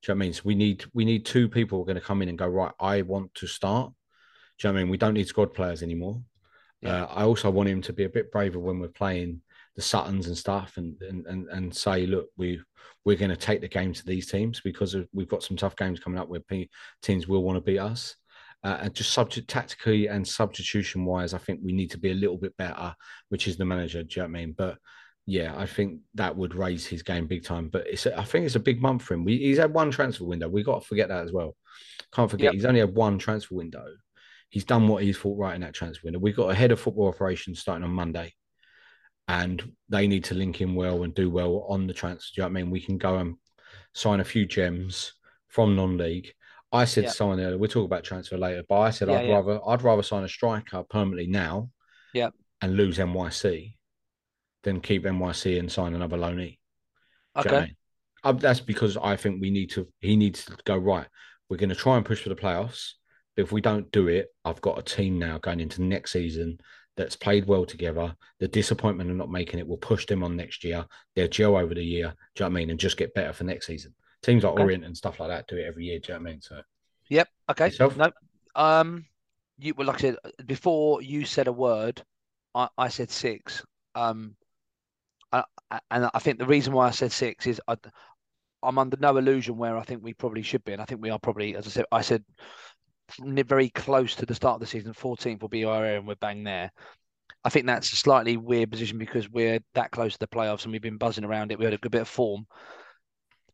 Do 0.02 0.10
you 0.10 0.14
know 0.14 0.18
what 0.18 0.24
I 0.24 0.26
mean? 0.26 0.32
So 0.32 0.42
we 0.44 0.54
need 0.56 0.84
we 0.92 1.04
need 1.04 1.24
two 1.24 1.48
people 1.48 1.78
who 1.78 1.82
are 1.82 1.86
going 1.86 2.00
to 2.00 2.06
come 2.06 2.22
in 2.22 2.28
and 2.28 2.38
go 2.38 2.48
right. 2.48 2.72
I 2.80 3.02
want 3.02 3.32
to 3.36 3.46
start. 3.46 3.92
Do 4.58 4.68
you 4.68 4.72
know 4.72 4.74
what 4.74 4.80
I 4.80 4.82
mean? 4.82 4.90
We 4.90 4.96
don't 4.96 5.14
need 5.14 5.28
squad 5.28 5.54
players 5.54 5.82
anymore. 5.82 6.20
Yeah. 6.80 7.04
Uh, 7.04 7.06
I 7.06 7.22
also 7.22 7.50
want 7.50 7.68
him 7.68 7.80
to 7.82 7.92
be 7.92 8.04
a 8.04 8.08
bit 8.08 8.32
braver 8.32 8.58
when 8.58 8.80
we're 8.80 8.88
playing 8.88 9.40
the 9.76 9.82
Suttons 9.82 10.26
and 10.26 10.36
stuff, 10.36 10.76
and 10.76 11.00
and 11.02 11.26
and, 11.26 11.48
and 11.48 11.74
say, 11.74 12.06
look, 12.06 12.26
we 12.36 12.60
we're 13.04 13.16
going 13.16 13.30
to 13.30 13.36
take 13.36 13.60
the 13.60 13.68
game 13.68 13.92
to 13.92 14.04
these 14.04 14.30
teams 14.30 14.60
because 14.60 14.96
we've 15.12 15.28
got 15.28 15.42
some 15.42 15.56
tough 15.56 15.76
games 15.76 16.00
coming 16.00 16.18
up 16.18 16.28
where 16.28 16.42
teams 17.00 17.28
will 17.28 17.42
want 17.42 17.56
to 17.56 17.60
beat 17.60 17.78
us. 17.78 18.16
Uh, 18.64 18.78
and 18.82 18.94
just 18.94 19.12
subject 19.12 19.48
tactically 19.48 20.06
and 20.06 20.26
substitution 20.26 21.04
wise, 21.04 21.34
I 21.34 21.38
think 21.38 21.58
we 21.62 21.72
need 21.72 21.90
to 21.90 21.98
be 21.98 22.12
a 22.12 22.14
little 22.14 22.36
bit 22.36 22.56
better, 22.56 22.94
which 23.28 23.48
is 23.48 23.56
the 23.56 23.64
manager. 23.64 24.04
Do 24.04 24.08
you 24.20 24.22
know 24.22 24.28
what 24.28 24.38
I 24.38 24.40
mean? 24.40 24.54
But 24.56 24.78
yeah, 25.32 25.54
I 25.56 25.66
think 25.66 26.00
that 26.14 26.36
would 26.36 26.54
raise 26.54 26.86
his 26.86 27.02
game 27.02 27.26
big 27.26 27.42
time. 27.44 27.68
But 27.68 27.86
it's 27.86 28.06
I 28.06 28.24
think 28.24 28.44
it's 28.46 28.54
a 28.54 28.60
big 28.70 28.82
month 28.82 29.02
for 29.02 29.14
him. 29.14 29.24
We, 29.24 29.38
he's 29.38 29.58
had 29.58 29.72
one 29.72 29.90
transfer 29.90 30.24
window. 30.24 30.48
We 30.48 30.62
got 30.62 30.82
to 30.82 30.86
forget 30.86 31.08
that 31.08 31.24
as 31.24 31.32
well. 31.32 31.56
Can't 32.14 32.30
forget 32.30 32.46
Yep. 32.46 32.54
he's 32.54 32.64
only 32.66 32.80
had 32.80 32.94
one 32.94 33.18
transfer 33.18 33.54
window. 33.54 33.86
He's 34.50 34.64
done 34.64 34.86
what 34.88 35.02
he's 35.02 35.16
thought 35.18 35.38
right 35.38 35.54
in 35.54 35.62
that 35.62 35.72
transfer 35.72 36.02
window. 36.04 36.18
We've 36.18 36.36
got 36.36 36.50
a 36.50 36.54
head 36.54 36.72
of 36.72 36.80
football 36.80 37.08
operations 37.08 37.60
starting 37.60 37.84
on 37.84 37.90
Monday, 37.92 38.34
and 39.28 39.72
they 39.88 40.06
need 40.06 40.24
to 40.24 40.34
link 40.34 40.60
in 40.60 40.74
well 40.74 41.02
and 41.04 41.14
do 41.14 41.30
well 41.30 41.64
on 41.68 41.86
the 41.86 41.94
transfer. 41.94 42.28
Do 42.34 42.42
you 42.42 42.42
know 42.42 42.52
what 42.52 42.58
I 42.58 42.62
mean? 42.62 42.70
We 42.70 42.80
can 42.80 42.98
go 42.98 43.16
and 43.16 43.36
sign 43.94 44.20
a 44.20 44.24
few 44.24 44.44
gems 44.46 45.14
from 45.48 45.74
non-league. 45.76 46.28
I 46.72 46.84
said 46.84 47.04
Yeah. 47.04 47.10
someone 47.10 47.40
earlier, 47.40 47.58
we'll 47.58 47.70
talk 47.70 47.84
about 47.86 48.04
transfer 48.04 48.36
later, 48.38 48.62
but 48.68 48.80
I 48.80 48.90
said 48.90 49.08
Yeah, 49.08 49.18
I'd 49.20 49.26
yeah. 49.28 49.34
rather 49.36 49.60
I'd 49.68 49.82
rather 49.82 50.02
sign 50.02 50.24
a 50.24 50.28
striker 50.28 50.82
permanently 50.84 51.26
now, 51.26 51.70
Yeah. 52.12 52.30
and 52.60 52.76
lose 52.76 52.98
NYC 52.98 53.76
than 54.62 54.80
keep 54.80 55.04
NYC 55.06 55.58
and 55.58 55.70
sign 55.70 55.94
another 55.94 56.16
loanee. 56.16 56.58
You 57.44 57.50
know 57.50 57.56
I 57.56 57.56
Okay. 57.56 57.66
mean? 57.66 57.76
Uh, 58.24 58.32
that's 58.32 58.60
because 58.60 58.96
I 58.96 59.16
think 59.16 59.40
we 59.40 59.50
need 59.50 59.70
to. 59.72 59.88
He 60.00 60.16
needs 60.16 60.44
to 60.46 60.56
go 60.64 60.76
right. 60.76 61.06
We're 61.48 61.56
going 61.56 61.68
to 61.70 61.74
try 61.74 61.96
and 61.96 62.06
push 62.06 62.22
for 62.22 62.28
the 62.28 62.36
playoffs. 62.36 62.92
But 63.36 63.42
if 63.44 63.52
we 63.52 63.60
don't 63.60 63.90
do 63.92 64.08
it, 64.08 64.28
I've 64.44 64.60
got 64.60 64.78
a 64.78 64.82
team 64.82 65.18
now 65.18 65.38
going 65.38 65.60
into 65.60 65.82
next 65.82 66.12
season 66.12 66.58
that's 66.96 67.16
played 67.16 67.46
well 67.46 67.64
together. 67.64 68.14
The 68.40 68.48
disappointment 68.48 69.10
of 69.10 69.16
not 69.16 69.30
making 69.30 69.58
it 69.58 69.66
will 69.66 69.78
push 69.78 70.06
them 70.06 70.22
on 70.22 70.36
next 70.36 70.64
year. 70.64 70.86
They'll 71.16 71.28
gel 71.28 71.56
over 71.56 71.74
the 71.74 71.84
year. 71.84 72.14
Do 72.34 72.44
you 72.44 72.50
know 72.50 72.52
what 72.52 72.58
I 72.58 72.60
mean? 72.60 72.70
And 72.70 72.78
just 72.80 72.96
get 72.96 73.14
better 73.14 73.32
for 73.32 73.44
next 73.44 73.66
season. 73.66 73.94
Teams 74.22 74.44
like 74.44 74.52
Okay. 74.52 74.68
Orient 74.68 74.84
and 74.84 74.96
stuff 74.96 75.18
like 75.18 75.30
that 75.30 75.46
do 75.48 75.56
it 75.56 75.64
every 75.66 75.86
year. 75.86 75.98
Do 75.98 76.12
you 76.12 76.18
know 76.18 76.22
what 76.22 76.28
I 76.28 76.32
mean? 76.32 76.40
So 76.42 76.60
Yep. 77.08 77.28
Okay. 77.50 77.72
Yourself? 77.72 77.94
No. 77.94 78.10
Um, 78.54 79.06
you 79.58 79.74
well, 79.74 79.86
like 79.86 79.96
I 79.96 80.00
said 80.00 80.16
before, 80.46 81.02
you 81.02 81.24
said 81.24 81.48
a 81.48 81.52
word. 81.52 82.02
I, 82.54 82.68
I 82.78 82.88
said 82.88 83.10
six. 83.10 83.64
Um, 83.94 84.36
and 85.90 86.10
I 86.12 86.18
think 86.18 86.38
the 86.38 86.46
reason 86.46 86.72
why 86.72 86.88
I 86.88 86.90
said 86.90 87.12
six 87.12 87.46
is 87.46 87.60
I, 87.68 87.76
I'm 88.62 88.78
under 88.78 88.96
no 89.00 89.16
illusion 89.16 89.56
where 89.56 89.76
I 89.76 89.82
think 89.82 90.02
we 90.02 90.14
probably 90.14 90.42
should 90.42 90.64
be, 90.64 90.72
and 90.72 90.82
I 90.82 90.84
think 90.84 91.02
we 91.02 91.10
are 91.10 91.18
probably, 91.18 91.56
as 91.56 91.66
I 91.66 91.70
said, 91.70 91.84
I 91.90 92.02
said 92.02 92.24
very 93.20 93.70
close 93.70 94.14
to 94.16 94.26
the 94.26 94.34
start 94.34 94.54
of 94.54 94.60
the 94.60 94.66
season. 94.66 94.92
14th 94.92 95.40
will 95.40 95.48
be 95.48 95.64
our 95.64 95.84
area, 95.84 95.98
and 95.98 96.06
we're 96.06 96.14
bang 96.16 96.44
there. 96.44 96.70
I 97.44 97.48
think 97.48 97.66
that's 97.66 97.92
a 97.92 97.96
slightly 97.96 98.36
weird 98.36 98.70
position 98.70 98.98
because 98.98 99.28
we're 99.28 99.58
that 99.74 99.90
close 99.90 100.12
to 100.12 100.18
the 100.18 100.28
playoffs 100.28 100.64
and 100.64 100.72
we've 100.72 100.80
been 100.80 100.96
buzzing 100.96 101.24
around 101.24 101.50
it. 101.50 101.58
We 101.58 101.64
had 101.64 101.74
a 101.74 101.78
good 101.78 101.90
bit 101.90 102.02
of 102.02 102.08
form. 102.08 102.46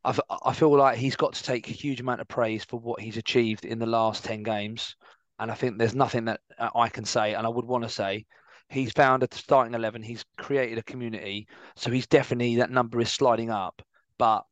I 0.05 0.55
feel 0.55 0.75
like 0.75 0.97
he's 0.97 1.17
got 1.17 1.35
to 1.35 1.43
take 1.43 1.69
a 1.69 1.73
huge 1.73 2.01
amount 2.01 2.23
of 2.23 2.29
praise 2.29 2.65
for 2.65 2.79
what 2.79 3.01
he's 3.01 3.19
achieved 3.19 3.67
in 3.67 3.79
the 3.79 3.87
last 3.87 4.25
10 4.25 4.43
games. 4.43 4.97
And 5.39 5.51
I 5.51 5.55
think 5.55 5.77
there's 5.77 5.95
nothing 5.95 6.27
that 6.27 6.41
uh, 6.59 6.71
I 6.75 6.89
can 6.89 7.05
say, 7.05 7.35
and 7.35 7.47
I 7.47 7.51
would 7.51 7.67
want 7.67 7.85
to 7.85 7.91
say, 7.91 8.25
he's 8.69 8.93
found 8.93 9.23
a 9.23 9.29
starting 9.33 9.75
11, 9.75 10.03
he's 10.03 10.25
created 10.37 10.79
a 10.79 10.83
community. 10.83 11.49
So 11.77 11.91
he's 11.91 12.07
definitely, 12.07 12.57
that 12.57 12.71
number 12.71 13.01
is 13.01 13.11
sliding 13.11 13.51
up. 13.51 13.83
But 14.19 14.45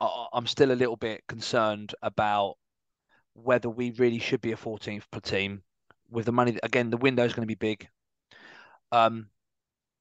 I'm 0.00 0.46
still 0.46 0.72
a 0.72 0.74
little 0.74 0.96
bit 0.96 1.24
concerned 1.28 1.94
about 2.02 2.56
whether 3.34 3.68
we 3.68 3.90
really 3.92 4.18
should 4.18 4.40
be 4.40 4.52
a 4.52 4.56
14th 4.56 5.04
per 5.10 5.20
team 5.20 5.62
with 6.10 6.26
the 6.26 6.32
money. 6.32 6.58
Again, 6.62 6.90
the 6.90 6.96
window 6.96 7.24
is 7.24 7.32
going 7.32 7.42
to 7.42 7.46
be 7.46 7.54
big. 7.54 7.88
Um, 8.92 9.28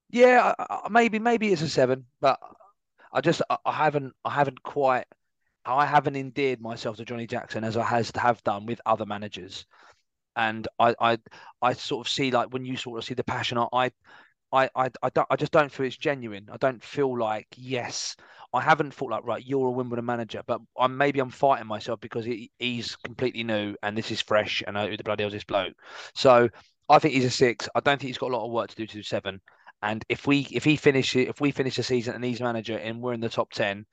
yeah, 0.10 0.54
maybe 0.90 1.18
maybe 1.20 1.52
it's 1.52 1.64
a 1.64 1.70
seven, 1.70 2.06
but 2.22 2.40
I 3.12 3.22
just 3.22 3.42
I 3.66 3.72
haven't 3.72 4.14
I 4.24 4.32
haven't 4.32 4.62
quite 4.62 5.06
I 5.66 5.86
haven't 5.86 6.16
endeared 6.16 6.62
myself 6.62 6.98
to 6.98 7.06
Johnnie 7.06 7.28
Jackson 7.28 7.64
as 7.64 7.78
I 7.78 7.84
has 7.84 8.12
have 8.16 8.44
done 8.44 8.66
with 8.66 8.82
other 8.86 9.06
managers, 9.06 9.66
and 10.36 10.68
I 10.80 10.96
I 11.00 11.18
I 11.62 11.74
sort 11.74 12.06
of 12.06 12.12
see 12.12 12.32
like 12.32 12.54
when 12.54 12.66
you 12.66 12.78
sort 12.78 13.00
of 13.00 13.06
see 13.06 13.14
the 13.14 13.24
passion, 13.24 13.58
I 13.58 13.68
I 13.74 13.92
I 14.52 14.70
I, 14.76 14.90
I 15.02 15.10
don't 15.10 15.28
I 15.30 15.36
just 15.36 15.52
don't 15.52 15.72
feel 15.72 15.86
it's 15.86 15.98
genuine. 15.98 16.48
I 16.52 16.58
don't 16.58 16.84
feel 16.84 17.18
like 17.18 17.48
yes. 17.56 18.16
I 18.56 18.62
haven't 18.62 18.94
thought 18.94 19.10
like 19.10 19.26
right, 19.26 19.44
you're 19.44 19.68
a 19.68 19.72
Wimbledon 19.72 20.06
manager, 20.06 20.44
but 20.46 20.62
I'm 20.78 20.96
maybe 20.96 21.20
I'm 21.20 21.32
fighting 21.32 21.66
myself 21.68 22.00
because 22.00 22.24
he, 22.24 22.52
he's 22.60 22.96
completely 22.98 23.44
new 23.44 23.76
and 23.82 23.98
this 23.98 24.12
is 24.12 24.22
fresh 24.22 24.62
and 24.68 24.78
I, 24.78 24.88
who 24.88 24.96
the 24.96 25.04
bloody 25.04 25.24
hell 25.24 25.30
is 25.30 25.34
this 25.34 25.44
bloke? 25.44 25.74
So 26.14 26.50
I 26.88 27.00
think 27.00 27.16
he's 27.16 27.26
a 27.26 27.32
six. 27.32 27.68
I 27.74 27.80
don't 27.80 28.00
think 28.00 28.10
he's 28.10 28.20
got 28.20 28.30
a 28.30 28.36
lot 28.38 28.46
of 28.46 28.52
work 28.52 28.70
to 28.70 28.76
do 28.76 28.86
to 28.86 28.94
do 28.94 29.04
seven. 29.04 29.42
And 29.82 30.06
if 30.08 30.28
we 30.28 30.48
if 30.52 30.64
he 30.64 30.76
finishes 30.76 31.28
if 31.28 31.42
we 31.42 31.52
finish 31.52 31.76
the 31.76 31.84
season 31.84 32.14
and 32.14 32.24
he's 32.24 32.42
manager 32.42 32.78
and 32.78 33.02
we're 33.02 33.14
in 33.14 33.22
the 33.22 33.30
top 33.30 33.52
ten, 33.52 33.86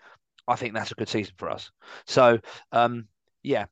I 0.47 0.57
think 0.57 0.75
that's 0.75 0.93
a 0.93 0.95
good 0.95 1.09
season 1.09 1.35
for 1.39 1.51
us. 1.51 1.71
So 2.07 2.39
um, 2.73 3.09
yeah, 3.43 3.67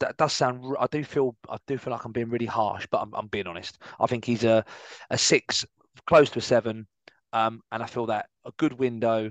that 0.00 0.16
does 0.16 0.32
sound. 0.32 0.76
I 0.78 0.86
do 0.90 1.04
feel 1.04 1.36
I 1.48 1.56
do 1.66 1.78
feel 1.78 1.92
like 1.92 2.04
I'm 2.04 2.12
being 2.12 2.30
really 2.30 2.46
harsh, 2.46 2.86
but 2.90 3.00
I'm, 3.02 3.14
I'm 3.14 3.28
being 3.28 3.46
honest. 3.46 3.78
I 3.98 4.06
think 4.06 4.24
he's 4.24 4.44
a 4.44 4.64
a 5.10 5.18
six, 5.18 5.64
close 6.06 6.30
to 6.30 6.38
a 6.38 6.42
seven, 6.42 6.86
um, 7.32 7.62
and 7.72 7.82
I 7.82 7.86
feel 7.86 8.06
that 8.06 8.26
a 8.44 8.52
good 8.56 8.72
window 8.74 9.30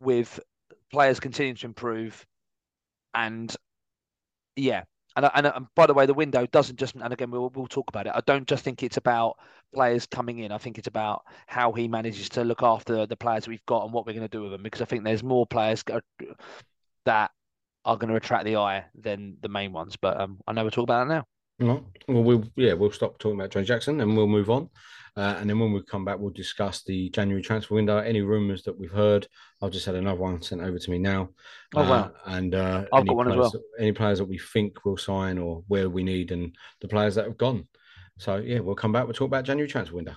with 0.00 0.40
players 0.90 1.20
continuing 1.20 1.56
to 1.56 1.66
improve, 1.66 2.24
and 3.14 3.54
yeah. 4.56 4.84
And, 5.16 5.30
and, 5.32 5.46
and 5.46 5.66
by 5.76 5.86
the 5.86 5.94
way, 5.94 6.06
the 6.06 6.12
window 6.12 6.44
doesn't 6.44 6.76
just, 6.76 6.96
and 6.96 7.12
again, 7.12 7.30
we'll, 7.30 7.48
we'll 7.54 7.68
talk 7.68 7.84
about 7.88 8.08
it. 8.08 8.12
I 8.16 8.20
don't 8.26 8.48
just 8.48 8.64
think 8.64 8.82
it's 8.82 8.96
about 8.96 9.36
players 9.72 10.06
coming 10.06 10.40
in. 10.40 10.50
I 10.50 10.58
think 10.58 10.76
it's 10.76 10.88
about 10.88 11.22
how 11.46 11.70
he 11.70 11.86
manages 11.86 12.28
to 12.30 12.42
look 12.42 12.64
after 12.64 13.06
the 13.06 13.14
players 13.14 13.46
we've 13.46 13.64
got 13.66 13.84
and 13.84 13.92
what 13.92 14.06
we're 14.06 14.14
going 14.14 14.26
to 14.26 14.28
do 14.28 14.42
with 14.42 14.50
them. 14.50 14.64
Because 14.64 14.80
I 14.80 14.86
think 14.86 15.04
there's 15.04 15.22
more 15.22 15.46
players 15.46 15.84
that 17.04 17.30
are 17.84 17.96
going 17.96 18.10
to 18.10 18.16
attract 18.16 18.44
the 18.44 18.56
eye 18.56 18.84
than 18.98 19.36
the 19.42 19.48
main 19.48 19.72
ones. 19.72 19.96
But 19.96 20.20
um, 20.20 20.38
I 20.46 20.52
know 20.52 20.62
we'll 20.62 20.70
talk 20.70 20.84
about 20.84 21.06
that 21.08 21.14
now. 21.14 21.24
No. 21.60 21.84
Well, 22.08 22.24
we'll 22.24 22.44
yeah, 22.56 22.72
we'll 22.72 22.90
stop 22.90 23.18
talking 23.18 23.38
about 23.38 23.50
Johnnie 23.50 23.66
Jackson 23.66 24.00
and 24.00 24.16
we'll 24.16 24.26
move 24.26 24.50
on. 24.50 24.68
Uh, 25.16 25.36
and 25.38 25.48
then 25.48 25.60
when 25.60 25.72
we 25.72 25.80
come 25.84 26.04
back, 26.04 26.18
we'll 26.18 26.32
discuss 26.32 26.82
the 26.82 27.08
January 27.10 27.40
transfer 27.40 27.74
window, 27.76 27.98
any 27.98 28.20
rumours 28.22 28.64
that 28.64 28.76
we've 28.76 28.90
heard. 28.90 29.28
I've 29.62 29.70
just 29.70 29.86
had 29.86 29.94
another 29.94 30.18
one 30.20 30.42
sent 30.42 30.60
over 30.60 30.76
to 30.76 30.90
me 30.90 30.98
now. 30.98 31.28
Oh, 31.76 31.82
Uh, 31.82 31.88
wow. 31.88 32.12
And 32.26 32.54
uh, 32.56 32.86
I've 32.92 33.06
got 33.06 33.14
one 33.16 33.30
as 33.30 33.36
well. 33.36 33.50
that- 33.50 33.62
any 33.78 33.92
players 33.92 34.18
that 34.18 34.24
we 34.24 34.38
think 34.38 34.84
will 34.84 34.96
sign 34.96 35.38
or 35.38 35.62
where 35.68 35.88
we 35.88 36.02
need, 36.02 36.32
and 36.32 36.52
the 36.80 36.88
players 36.88 37.14
that 37.14 37.26
have 37.26 37.36
gone. 37.38 37.68
So 38.18 38.36
yeah, 38.36 38.58
we'll 38.58 38.74
come 38.74 38.90
back. 38.90 39.04
We'll 39.04 39.12
talk 39.14 39.26
about 39.28 39.44
January 39.44 39.68
transfer 39.68 39.94
window. 39.94 40.14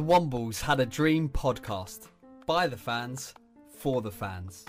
The 0.00 0.06
Wombles 0.06 0.62
had 0.62 0.80
a 0.80 0.86
dream 0.86 1.28
podcast 1.28 2.08
by 2.46 2.66
the 2.66 2.76
fans 2.78 3.34
for 3.76 4.00
the 4.00 4.10
fans. 4.10 4.64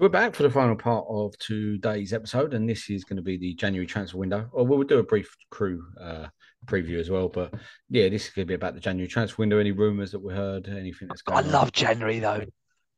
We're 0.00 0.08
back 0.08 0.34
for 0.34 0.42
the 0.42 0.50
final 0.50 0.74
part 0.74 1.06
of 1.08 1.38
today's 1.38 2.12
episode, 2.12 2.52
and 2.52 2.68
this 2.68 2.90
is 2.90 3.04
going 3.04 3.18
to 3.18 3.22
be 3.22 3.36
the 3.36 3.54
January 3.54 3.86
transfer 3.86 4.18
window. 4.18 4.48
Or 4.50 4.66
we'll 4.66 4.82
do 4.82 4.98
a 4.98 5.04
brief 5.04 5.32
crew 5.50 5.84
uh, 6.00 6.26
preview 6.66 6.98
as 6.98 7.08
well. 7.08 7.28
But 7.28 7.54
yeah, 7.88 8.08
this 8.08 8.26
is 8.26 8.34
going 8.34 8.44
to 8.44 8.50
be 8.50 8.54
about 8.54 8.74
the 8.74 8.80
January 8.80 9.06
transfer 9.06 9.40
window. 9.40 9.58
Any 9.58 9.70
rumours 9.70 10.10
that 10.10 10.18
we 10.18 10.34
heard, 10.34 10.66
anything 10.66 11.06
that's 11.06 11.22
I 11.28 11.30
going 11.30 11.44
on. 11.46 11.52
love 11.52 11.70
January 11.70 12.18
though. 12.18 12.44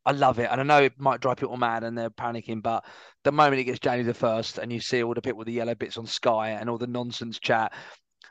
I 0.08 0.12
love 0.12 0.38
it. 0.38 0.48
And 0.50 0.58
I 0.58 0.64
know 0.64 0.78
it 0.84 0.98
might 0.98 1.20
drive 1.20 1.36
people 1.36 1.58
mad 1.58 1.84
and 1.84 1.96
they're 1.96 2.08
panicking, 2.08 2.62
but 2.62 2.82
the 3.24 3.30
moment 3.30 3.60
it 3.60 3.64
gets 3.64 3.78
January 3.78 4.10
the 4.10 4.18
1st 4.18 4.56
and 4.56 4.72
you 4.72 4.80
see 4.80 5.02
all 5.02 5.12
the 5.12 5.20
people 5.20 5.36
with 5.36 5.48
the 5.48 5.52
yellow 5.52 5.74
bits 5.74 5.98
on 5.98 6.06
Sky 6.06 6.52
and 6.52 6.70
all 6.70 6.78
the 6.78 6.86
nonsense 6.86 7.38
chat, 7.38 7.74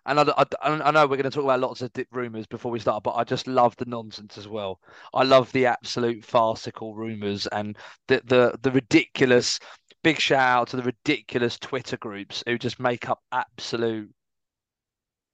and 0.08 0.20
I, 0.20 0.24
I, 0.24 0.46
I 0.64 0.90
know 0.90 1.02
we're 1.06 1.18
going 1.18 1.24
to 1.24 1.30
talk 1.30 1.44
about 1.44 1.60
lots 1.60 1.84
of 1.84 1.92
rumours 2.12 2.48
before 2.48 2.72
we 2.72 2.80
start, 2.80 3.04
but 3.04 3.14
I 3.14 3.24
just 3.24 3.46
love 3.46 3.76
the 3.78 3.86
nonsense 3.86 4.40
as 4.40 4.48
well. 4.48 4.80
I 5.14 5.22
love 5.22 5.52
the 5.52 5.68
absolute 5.68 6.26
farcical 6.26 6.96
rumours 6.96 7.46
and 7.46 7.78
the, 8.08 8.24
the, 8.26 8.58
the 8.64 8.72
ridiculous, 8.72 9.60
big 10.04 10.20
shout 10.20 10.40
out 10.62 10.68
to 10.70 10.78
the 10.78 10.84
ridiculous 10.84 11.60
Twitter 11.60 11.98
groups 11.98 12.44
who 12.48 12.58
just 12.58 12.80
make 12.80 13.08
up 13.08 13.20
absolute 13.32 14.10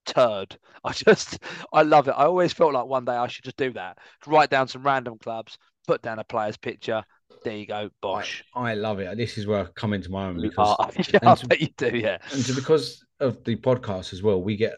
turd. 0.05 0.57
I 0.83 0.91
just, 0.91 1.39
I 1.71 1.83
love 1.83 2.09
it. 2.09 2.15
I 2.17 2.25
always 2.25 2.51
felt 2.51 2.73
like 2.73 2.85
one 2.85 3.05
day 3.05 3.13
I 3.13 3.27
should 3.27 3.45
just 3.45 3.55
do 3.55 3.71
that. 3.73 3.97
Write 4.27 4.49
down 4.49 4.67
some 4.67 4.83
random 4.83 5.17
clubs, 5.17 5.57
put 5.87 6.01
down 6.01 6.19
a 6.19 6.23
player's 6.23 6.57
picture. 6.57 7.03
There 7.43 7.55
you 7.57 7.65
go, 7.65 7.89
bosh. 8.01 8.43
I 8.55 8.73
love 8.75 8.99
it. 8.99 9.17
This 9.17 9.37
is 9.37 9.47
where 9.47 9.61
I 9.61 9.65
come 9.75 9.93
into 9.93 10.09
my 10.11 10.27
own 10.27 10.41
because 10.41 10.75
Oh, 10.79 10.89
yeah, 11.13 11.19
I 11.31 11.35
to- 11.35 11.61
you 11.61 11.67
do, 11.77 11.89
yeah. 11.97 12.17
and 12.31 12.45
to, 12.45 12.53
because 12.53 13.03
of 13.19 13.43
the 13.43 13.55
podcast 13.55 14.13
as 14.13 14.21
well, 14.23 14.41
we 14.41 14.55
get 14.55 14.75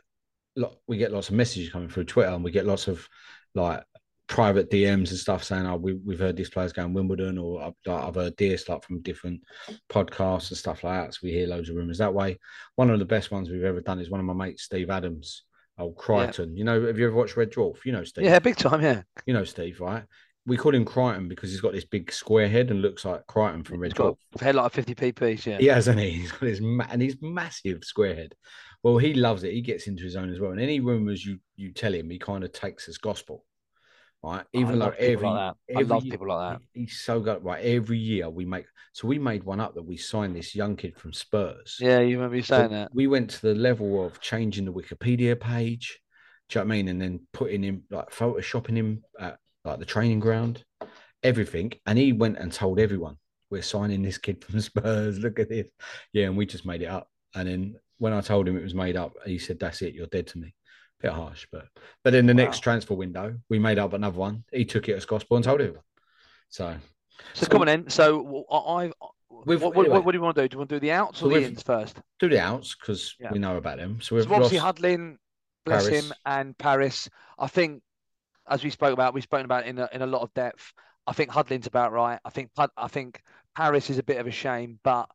lot 0.55 0.75
we 0.87 0.97
get 0.97 1.11
lots 1.11 1.29
of 1.29 1.35
messages 1.35 1.69
coming 1.69 1.89
through 1.89 2.05
Twitter, 2.05 2.29
and 2.31 2.43
we 2.43 2.51
get 2.51 2.65
lots 2.65 2.87
of 2.87 3.07
like 3.53 3.83
private 4.27 4.71
DMs 4.71 5.09
and 5.11 5.19
stuff 5.19 5.43
saying, 5.43 5.65
"Oh, 5.67 5.75
we, 5.75 5.93
we've 5.93 6.17
heard 6.19 6.37
this 6.37 6.49
player's 6.49 6.73
going 6.73 6.93
Wimbledon," 6.93 7.37
or 7.37 7.61
I've, 7.61 7.73
like, 7.85 8.03
I've 8.03 8.15
heard 8.15 8.37
this 8.37 8.67
like 8.69 8.83
from 8.83 9.01
different 9.01 9.41
podcasts 9.89 10.49
and 10.49 10.57
stuff 10.57 10.83
like 10.83 11.05
that. 11.07 11.13
So 11.13 11.19
we 11.23 11.31
hear 11.31 11.47
loads 11.47 11.69
of 11.69 11.75
rumors 11.75 11.97
that 11.99 12.13
way. 12.13 12.39
One 12.75 12.89
of 12.89 12.99
the 12.99 13.05
best 13.05 13.31
ones 13.31 13.49
we've 13.49 13.63
ever 13.63 13.81
done 13.81 13.99
is 13.99 14.09
one 14.09 14.19
of 14.19 14.25
my 14.25 14.33
mates, 14.33 14.63
Steve 14.63 14.89
Adams, 14.89 15.43
old 15.77 15.97
Kryten. 15.97 16.57
You 16.57 16.63
know, 16.63 16.85
have 16.87 16.97
you 16.97 17.05
ever 17.07 17.15
watched 17.15 17.37
Red 17.37 17.51
Dwarf? 17.51 17.85
You 17.85 17.91
know, 17.91 18.03
Steve. 18.03 18.25
Yeah, 18.25 18.39
big 18.39 18.55
time, 18.55 18.81
yeah. 18.81 19.03
You 19.25 19.33
know, 19.33 19.43
Steve, 19.43 19.79
right? 19.81 20.03
We 20.47 20.57
call 20.57 20.75
him 20.75 20.85
Kryten 20.85 21.27
because 21.27 21.49
he's 21.51 21.61
got 21.61 21.73
this 21.73 21.85
big 21.85 22.11
square 22.11 22.47
head 22.47 22.69
and 22.69 22.81
looks 22.81 23.03
like 23.03 23.25
Kryten 23.27 23.65
from 23.65 23.79
Red 23.79 23.91
He's 23.93 23.97
got 23.97 24.13
Dwarf. 24.33 24.41
a 24.41 24.43
head 24.43 24.55
like 24.55 24.77
a 24.77 24.81
50p 24.83 25.15
piece, 25.15 25.47
yeah. 25.47 25.57
He 25.57 25.65
hasn't 25.67 25.99
he? 25.99 26.09
He's 26.21 26.31
got 26.31 26.41
his 26.43 26.61
ma- 26.61 26.85
and 26.89 27.01
he's 27.01 27.17
massive 27.21 27.83
square 27.83 28.13
head. 28.15 28.35
Well, 28.83 28.97
he 28.99 29.15
loves 29.15 29.43
it. 29.43 29.53
He 29.53 29.61
gets 29.61 29.87
into 29.87 30.03
his 30.03 30.15
own 30.15 30.31
as 30.31 30.39
well. 30.39 30.51
And 30.51 30.61
any 30.61 30.79
rumors 30.79 31.25
you 31.25 31.39
you 31.55 31.71
tell 31.71 31.93
him, 31.93 32.09
he 32.11 32.19
kind 32.19 32.43
of 32.43 32.51
takes 32.51 32.87
as 32.87 32.97
gospel. 32.99 33.43
Right. 34.23 34.43
Even 34.53 34.79
though 34.79 34.93
every, 34.97 35.27
like 35.27 35.55
that. 35.67 35.75
I 35.75 35.79
every 35.81 35.85
love 35.85 36.03
people 36.03 36.27
like 36.27 36.53
that. 36.57 36.61
he- 36.73 36.81
he's 36.81 36.99
so 36.99 37.19
good. 37.19 37.43
Right. 37.43 37.63
Every 37.63 37.97
year 37.97 38.29
we 38.29 38.45
make 38.45 38.65
so 38.93 39.07
we 39.07 39.17
made 39.19 39.43
one 39.43 39.59
up 39.59 39.73
that 39.75 39.83
we 39.83 39.97
signed 39.97 40.35
this 40.35 40.53
young 40.55 40.75
kid 40.75 40.95
from 40.97 41.11
Spurs. 41.13 41.77
Yeah, 41.79 41.99
you 42.01 42.17
remember 42.17 42.35
you 42.37 42.43
So 42.43 42.57
saying 42.57 42.71
that. 42.71 42.93
We 42.93 43.07
went 43.07 43.31
to 43.31 43.41
the 43.41 43.55
level 43.55 44.05
of 44.05 44.19
changing 44.21 44.65
the 44.65 44.73
Wikipedia 44.73 45.39
page. 45.39 45.99
Do 46.49 46.59
you 46.59 46.63
know 46.63 46.67
what 46.69 46.73
I 46.73 46.77
mean? 46.77 46.87
And 46.89 47.01
then 47.01 47.19
putting 47.33 47.63
him 47.63 47.83
like 47.89 48.11
photoshopping 48.11 48.75
him 48.75 49.03
at 49.19 49.37
like 49.66 49.80
the 49.80 49.86
training 49.86 50.20
ground, 50.20 50.63
everything. 51.24 51.74
And 51.86 51.97
he 51.97 52.13
went 52.13 52.38
and 52.38 52.51
told 52.51 52.80
everyone, 52.80 53.18
We're 53.49 53.61
signing 53.61 54.01
this 54.03 54.18
kid 54.18 54.43
from 54.43 54.59
Spurs. 54.61 55.20
Look 55.20 55.39
at 55.39 55.49
this. 55.49 55.68
Yeah, 56.13 56.26
and 56.26 56.38
we 56.38 56.45
just 56.45 56.66
made 56.66 56.82
it 56.82 56.86
up. 56.88 57.07
And 57.36 57.47
then 57.47 57.76
when 57.97 58.13
I 58.13 58.22
told 58.22 58.47
him 58.47 58.57
it 58.57 58.63
was 58.63 58.74
made 58.76 58.95
up, 58.95 59.13
he 59.26 59.38
said, 59.38 59.59
That's 59.59 59.82
it, 59.82 59.93
you're 59.93 60.07
dead 60.07 60.28
to 60.28 60.38
me. 60.38 60.53
Bit 61.01 61.11
harsh, 61.11 61.45
but 61.51 61.68
but 62.05 62.13
in 62.16 62.26
the 62.26 62.34
next 62.34 62.59
transfer 62.61 62.93
window, 62.93 63.36
we 63.49 63.59
made 63.59 63.78
up 63.78 63.91
another 63.93 64.18
one. 64.18 64.45
He 64.53 64.63
took 64.63 64.88
it 64.88 64.93
as 64.95 65.05
gospel 65.05 65.36
and 65.36 65.43
told 65.43 65.59
everyone. 65.59 65.84
So 66.49 66.78
So, 67.34 67.45
so- 67.45 67.51
come 67.51 67.61
on 67.61 67.68
in. 67.68 67.89
So 67.89 68.45
I, 68.49 68.86
I- 68.86 68.91
what, 69.30 69.59
what, 69.59 69.78
anyway. 69.86 69.99
what 69.99 70.11
do 70.13 70.18
you 70.18 70.22
want 70.24 70.36
to 70.38 70.43
do? 70.43 70.47
Do 70.47 70.55
you 70.55 70.57
want 70.59 70.70
to 70.70 70.76
do 70.78 70.80
the 70.80 70.91
outs 70.93 71.20
So 71.20 71.26
or 71.28 71.30
the 71.38 71.43
ins 71.45 71.61
first? 71.61 71.97
do 72.20 72.30
the 72.30 72.39
outs 72.39 72.74
because 72.74 73.16
Yeah. 73.20 73.32
we 73.34 73.38
know 73.39 73.57
about 73.57 73.78
them. 73.78 73.99
So 74.01 74.16
we've 74.16 74.24
So 74.24 74.34
obviously 74.34 74.57
Hudlin, 74.57 75.18
bless 75.66 75.89
Paris. 75.89 76.05
him, 76.05 76.13
and 76.26 76.57
Paris. 76.57 77.09
I 77.38 77.47
think, 77.47 77.84
as 78.49 78.63
we 78.63 78.69
spoke 78.69 78.93
about, 78.93 79.13
we've 79.13 79.23
spoken 79.23 79.45
about 79.45 79.65
in 79.65 79.79
a, 79.79 79.89
in 79.91 80.01
a 80.01 80.05
lot 80.07 80.21
of 80.21 80.33
depth. 80.33 80.73
I 81.07 81.13
think 81.13 81.29
Hudlin's 81.31 81.67
about 81.67 81.91
right. 81.91 82.19
I 82.25 82.29
think 82.29 82.49
I 82.77 82.87
think 82.87 83.21
Paris 83.55 83.89
is 83.89 83.97
a 83.99 84.03
bit 84.03 84.17
of 84.17 84.27
a 84.27 84.31
shame, 84.31 84.79
but 84.83 85.07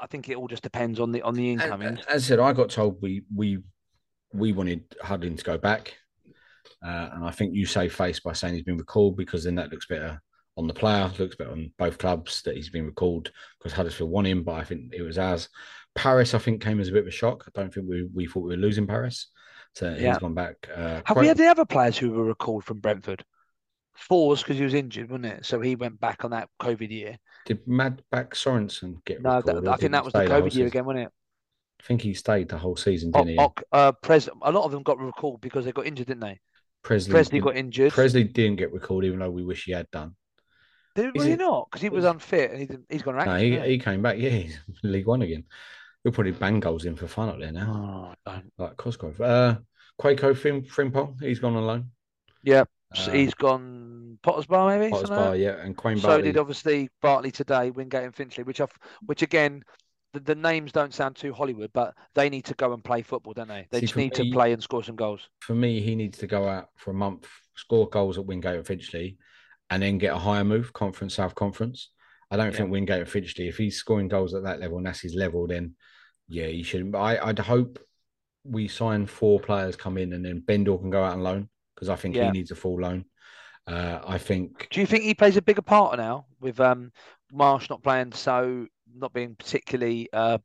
I 0.00 0.06
think 0.06 0.28
it 0.28 0.36
all 0.36 0.48
just 0.48 0.62
depends 0.62 1.00
on 1.00 1.12
the 1.12 1.22
on 1.22 1.34
the 1.34 1.50
And- 1.52 1.62
incomings. 1.62 2.00
As 2.08 2.24
I 2.24 2.26
said, 2.28 2.38
I 2.40 2.52
got 2.52 2.70
told 2.70 3.00
we 3.02 3.22
we 3.34 3.58
we 4.32 4.52
wanted 4.52 4.84
Hudlin 5.02 5.36
to 5.36 5.44
go 5.44 5.58
back, 5.58 5.96
uh, 6.84 7.08
and 7.12 7.24
I 7.24 7.30
think 7.30 7.54
you 7.54 7.66
save 7.66 7.94
face 7.94 8.20
by 8.20 8.32
saying 8.32 8.54
he's 8.54 8.62
been 8.64 8.78
recalled 8.78 9.16
because 9.16 9.44
then 9.44 9.56
that 9.56 9.70
looks 9.70 9.86
better 9.86 10.20
on 10.56 10.66
the 10.66 10.74
player, 10.74 11.10
looks 11.18 11.36
better 11.36 11.52
on 11.52 11.72
both 11.78 11.98
clubs 11.98 12.42
that 12.42 12.56
he's 12.56 12.70
been 12.70 12.86
recalled 12.86 13.30
because 13.58 13.72
Huddersfield 13.72 14.10
won 14.10 14.26
him, 14.26 14.44
but 14.44 14.52
I 14.54 14.64
think 14.64 14.92
it 14.94 15.02
was 15.02 15.18
as 15.18 15.48
Paris. 15.94 16.34
I 16.34 16.38
think 16.38 16.62
came 16.62 16.80
as 16.80 16.88
a 16.88 16.92
bit 16.92 17.02
of 17.02 17.08
a 17.08 17.10
shock. 17.12 17.44
I 17.46 17.50
don't 17.60 17.72
think 17.72 17.86
we 17.88 18.08
we 18.14 18.26
thought 18.26 18.44
we 18.44 18.56
were 18.56 18.62
losing 18.62 18.86
Paris, 18.86 19.28
so 19.74 19.94
Yeah. 19.98 20.10
he's 20.10 20.18
gone 20.18 20.34
back. 20.34 20.68
Uh, 20.74 21.00
Have 21.04 21.16
we 21.16 21.26
had 21.26 21.38
any 21.40 21.48
other 21.48 21.64
players 21.64 21.96
who 21.96 22.10
were 22.10 22.24
recalled 22.24 22.64
from 22.64 22.80
Brentford? 22.80 23.24
Forss 24.08 24.38
because 24.42 24.56
he 24.56 24.64
was 24.64 24.74
injured, 24.74 25.10
wasn't 25.10 25.26
it? 25.26 25.44
So 25.46 25.60
he 25.60 25.76
went 25.76 26.00
back 26.00 26.24
on 26.24 26.30
that 26.30 26.48
COVID 26.60 26.90
year. 26.90 27.18
Did 27.44 27.66
Mads 27.66 28.02
Bech 28.10 28.30
Sorensen 28.34 29.04
get 29.04 29.20
No, 29.22 29.36
recalled? 29.36 29.66
or 29.66 29.70
I 29.70 29.76
think 29.76 29.92
that 29.92 30.04
was 30.04 30.12
the 30.12 30.20
COVID 30.20 30.42
year 30.42 30.50
season? 30.50 30.66
again, 30.68 30.84
wasn't 30.86 31.06
it? 31.06 31.12
I 31.80 31.82
think 31.84 32.02
he 32.02 32.14
stayed 32.14 32.48
the 32.48 32.58
whole 32.58 32.76
season, 32.76 33.10
didn't 33.10 33.28
he? 33.28 33.36
Ok- 33.36 33.64
uh, 33.72 33.92
Pres, 33.92 34.28
a 34.42 34.52
lot 34.52 34.64
of 34.64 34.70
them 34.70 34.82
got 34.82 34.98
recalled 34.98 35.40
because 35.40 35.64
they 35.64 35.72
got 35.72 35.86
injured, 35.86 36.06
didn't 36.06 36.20
they? 36.20 36.40
Presley, 36.82 37.10
Presley 37.10 37.40
got 37.40 37.56
injured. 37.56 37.92
Presley 37.92 38.24
didn't 38.24 38.56
get 38.56 38.72
recalled, 38.72 39.04
even 39.04 39.18
though 39.18 39.30
we 39.30 39.44
wish 39.44 39.64
he 39.64 39.72
had 39.72 39.90
done. 39.90 40.14
Did 40.94 41.14
was 41.14 41.24
he 41.24 41.36
not? 41.36 41.68
Because 41.70 41.82
he 41.82 41.88
was 41.88 42.04
unfit 42.04 42.50
and 42.50 42.60
he 42.60 42.66
didn't, 42.66 42.86
he's 42.88 43.02
gone 43.02 43.16
No, 43.16 43.36
he, 43.36 43.58
he 43.60 43.78
came 43.78 44.02
back. 44.02 44.18
Yeah, 44.18 44.30
he's 44.30 44.58
League 44.82 45.06
One 45.06 45.22
again. 45.22 45.44
He'll 46.02 46.12
probably 46.12 46.32
bang 46.32 46.60
goals 46.60 46.86
in 46.86 46.96
for 46.96 47.06
fun 47.06 47.28
up 47.28 47.38
there 47.38 47.52
now, 47.52 48.14
Oh, 48.26 48.40
like 48.58 48.76
Cosgrove. 48.76 49.20
Uh, 49.20 49.58
Quaco 50.00 50.34
Frim, 50.36 50.62
Frimpong, 50.62 51.20
he's 51.20 51.40
gone 51.40 51.56
on 51.56 51.66
loan. 51.66 51.90
Yeah, 52.42 52.64
so 52.94 53.10
Uh, 53.10 53.14
he's 53.14 53.34
gone 53.34 54.18
Potter's 54.22 54.46
Bar 54.46 54.78
maybe. 54.78 54.90
Potter's 54.90 55.10
Bar, 55.10 55.36
yeah, 55.36 55.62
and 55.62 55.76
Quain 55.76 55.98
So 55.98 56.08
Bartley. 56.08 56.22
did 56.22 56.38
obviously 56.38 56.88
Bartley 57.02 57.30
today, 57.30 57.70
Wingate 57.70 58.04
and 58.04 58.14
Finchley, 58.14 58.44
which 58.44 58.62
I've, 58.62 58.72
which 59.06 59.20
again, 59.20 59.62
the, 60.14 60.20
the 60.20 60.34
names 60.34 60.72
don't 60.72 60.94
sound 60.94 61.16
too 61.16 61.34
Hollywood, 61.34 61.70
but 61.74 61.94
they 62.14 62.30
need 62.30 62.46
to 62.46 62.54
go 62.54 62.72
and 62.72 62.82
play 62.82 63.02
football, 63.02 63.34
don't 63.34 63.48
they? 63.48 63.66
They 63.70 63.80
See, 63.80 63.86
just 63.86 63.96
need 63.96 64.18
me- 64.18 64.24
to 64.24 64.32
play 64.32 64.52
and 64.54 64.62
score 64.62 64.82
some 64.82 64.96
goals. 64.96 65.28
For 65.40 65.54
me, 65.54 65.80
he 65.82 65.94
needs 65.94 66.16
to 66.18 66.26
go 66.26 66.48
out 66.48 66.70
for 66.76 66.92
a 66.92 66.94
month, 66.94 67.28
score 67.56 67.88
goals 67.90 68.16
at 68.16 68.24
Wingate 68.24 68.56
and 68.56 68.66
Finchley, 68.66 69.18
and 69.68 69.82
then 69.82 69.98
get 69.98 70.14
a 70.14 70.18
higher 70.18 70.44
move, 70.44 70.72
Conference 70.72 71.14
South 71.14 71.34
Conference. 71.34 71.90
I 72.30 72.36
don't 72.38 72.52
Yeah. 72.52 72.56
think 72.58 72.70
Wingate 72.70 73.00
and 73.00 73.08
Finchley, 73.08 73.48
if 73.48 73.58
he's 73.58 73.76
scoring 73.76 74.08
goals 74.08 74.32
at 74.34 74.44
that 74.44 74.60
level 74.60 74.78
and 74.78 74.86
that's 74.86 75.00
his 75.00 75.14
level, 75.14 75.46
then 75.46 75.76
yeah, 76.30 76.46
you 76.46 76.64
should. 76.64 76.94
I, 76.94 77.18
I'd 77.28 77.38
hope 77.38 77.78
we 78.44 78.68
sign 78.68 79.04
four 79.06 79.38
players 79.40 79.76
come 79.76 79.98
in 79.98 80.12
and 80.14 80.24
then 80.24 80.40
Bendel 80.40 80.78
can 80.78 80.88
go 80.88 81.04
out 81.04 81.12
on 81.12 81.20
loan 81.22 81.48
because 81.74 81.88
I 81.90 81.96
think 81.96 82.16
Yeah. 82.16 82.26
he 82.26 82.30
needs 82.30 82.50
a 82.50 82.54
full 82.54 82.80
loan. 82.80 83.04
Uh, 83.66 84.00
I 84.06 84.16
think 84.16 84.68
Do 84.70 84.80
you 84.80 84.86
think 84.86 85.04
he 85.04 85.14
plays 85.14 85.36
a 85.36 85.42
bigger 85.42 85.60
part 85.62 85.98
now 85.98 86.26
with 86.40 86.58
um 86.60 86.90
Marsh 87.32 87.68
not 87.68 87.82
playing 87.82 88.12
so 88.12 88.66
not 88.94 89.12
being 89.12 89.36
particularly 89.36 90.08
uh 90.12 90.38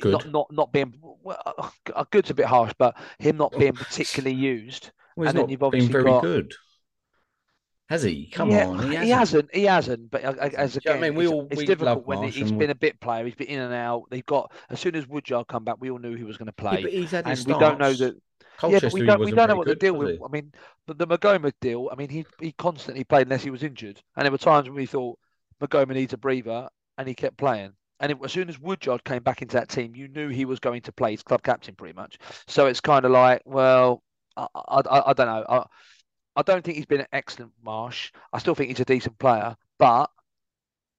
Good. 0.00 0.12
not 0.12 0.28
not 0.30 0.46
not 0.52 0.72
being 0.72 0.94
well, 1.22 1.70
uh, 1.94 2.04
good's 2.10 2.30
a 2.30 2.34
bit 2.34 2.46
harsh, 2.46 2.72
but 2.78 2.96
him 3.18 3.36
not 3.36 3.52
being 3.58 3.74
particularly 3.74 4.34
used. 4.34 4.90
well, 5.16 5.26
he's 5.26 5.30
and 5.34 5.38
then 5.38 5.48
you've 5.50 5.70
been 5.70 5.88
very 5.92 6.04
got- 6.04 6.22
good. 6.22 6.52
Has 7.92 8.02
he? 8.04 8.26
Come 8.30 8.48
yeah, 8.48 8.54
on, 8.54 8.78
he 8.78 8.94
he 8.94 8.94
hasn't. 8.94 9.10
hasn't. 9.10 9.54
He 9.54 9.64
hasn't. 9.64 10.10
But 10.10 10.24
uh, 10.24 10.34
as 10.56 10.76
Do 10.84 10.88
you 10.88 10.90
know 10.90 10.96
again, 10.96 11.04
I 11.04 11.10
mean? 11.10 11.14
We 11.14 11.24
it's, 11.24 11.32
all- 11.32 11.48
it's 11.50 11.58
we 11.58 11.66
difficult 11.66 12.06
when 12.06 12.18
Marsh 12.18 12.34
he's 12.34 12.50
been 12.50 12.70
a 12.70 12.74
bit 12.74 12.98
player. 13.00 13.24
He's 13.24 13.34
been 13.34 13.48
in 13.48 13.60
and 13.60 13.74
out. 13.74 14.04
They've 14.10 14.24
got 14.26 14.50
as 14.70 14.80
soon 14.80 14.96
as 14.96 15.06
Woodyard 15.06 15.48
come 15.48 15.64
back, 15.64 15.76
we 15.80 15.90
all 15.90 15.98
knew 15.98 16.14
he 16.14 16.24
was 16.24 16.36
going 16.38 16.46
to 16.46 16.52
Yeah, 16.70 16.78
play, 16.78 16.82
but 16.82 16.92
he's 16.92 17.10
had 17.10 17.26
and 17.26 17.38
his 17.38 17.46
we 17.46 17.54
don't 17.54 17.78
know 17.78 17.92
that. 17.94 18.16
Colchester, 18.56 18.86
yeah, 18.86 18.92
we 18.92 19.02
don't. 19.02 19.22
We 19.22 19.32
don't 19.32 19.48
know 19.48 19.56
what 19.56 19.66
the 19.68 19.74
deal 19.74 19.94
with. 19.94 20.20
I 20.24 20.28
mean, 20.28 20.52
the, 20.86 20.94
the 20.94 21.06
Maghoma 21.06 21.52
deal. 21.60 21.88
I 21.92 21.96
mean, 21.96 22.08
he 22.08 22.24
he 22.40 22.52
constantly 22.52 23.04
played 23.04 23.26
unless 23.26 23.42
he 23.42 23.50
was 23.50 23.62
injured, 23.62 24.00
and 24.16 24.24
there 24.24 24.32
were 24.32 24.38
times 24.38 24.68
when 24.68 24.76
we 24.76 24.86
thought 24.86 25.18
Maghoma 25.60 25.94
needs 25.94 26.12
a 26.12 26.16
breather, 26.18 26.68
and 26.98 27.08
he 27.08 27.14
kept 27.14 27.36
playing. 27.36 27.72
And 28.00 28.12
it, 28.12 28.18
as 28.24 28.32
soon 28.32 28.48
as 28.48 28.58
Woodyard 28.58 29.04
came 29.04 29.22
back 29.22 29.42
into 29.42 29.56
that 29.56 29.68
team, 29.68 29.94
you 29.94 30.08
knew 30.08 30.28
he 30.28 30.44
was 30.44 30.58
going 30.60 30.82
to 30.82 30.92
play. 30.92 31.12
He's 31.12 31.22
club 31.22 31.42
captain, 31.42 31.74
pretty 31.74 31.94
much. 31.94 32.18
So 32.48 32.66
it's 32.66 32.80
kind 32.80 33.04
of 33.04 33.10
like, 33.12 33.42
well, 33.44 34.02
I, 34.36 34.46
I, 34.54 34.80
I, 34.80 35.10
I 35.10 35.12
don't 35.12 35.26
know. 35.26 35.44
I, 35.48 35.64
I 36.34 36.42
don't 36.42 36.64
think 36.64 36.76
he's 36.76 36.86
been 36.86 37.00
an 37.00 37.06
excellent 37.12 37.52
Marsh. 37.62 38.10
I 38.32 38.38
still 38.38 38.54
think 38.54 38.68
he's 38.68 38.80
a 38.80 38.84
decent 38.84 39.18
player, 39.18 39.56
but 39.78 40.10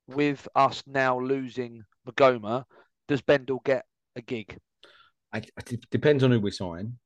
with 0.07 0.47
us 0.55 0.83
now 0.85 1.19
losing 1.19 1.83
Maghoma, 2.07 2.65
does 3.07 3.21
Bendel 3.21 3.61
get 3.65 3.85
a 4.15 4.21
gig? 4.21 4.57
It 5.33 5.89
depends 5.89 6.23
on 6.23 6.31
who 6.31 6.39
we 6.39 6.51
sign. 6.51 6.97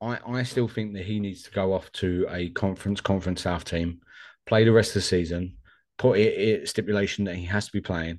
I, 0.00 0.18
I 0.26 0.42
still 0.42 0.68
think 0.68 0.94
that 0.94 1.06
he 1.06 1.20
needs 1.20 1.42
to 1.44 1.50
go 1.50 1.72
off 1.72 1.90
to 1.92 2.26
a 2.30 2.50
conference, 2.50 3.00
conference 3.00 3.42
South 3.42 3.64
team, 3.64 4.00
play 4.46 4.64
the 4.64 4.72
rest 4.72 4.90
of 4.90 4.94
the 4.94 5.00
season, 5.02 5.56
put 5.96 6.18
it, 6.18 6.34
it 6.34 6.68
stipulation 6.68 7.24
that 7.24 7.36
he 7.36 7.44
has 7.46 7.66
to 7.66 7.72
be 7.72 7.80
playing, 7.80 8.18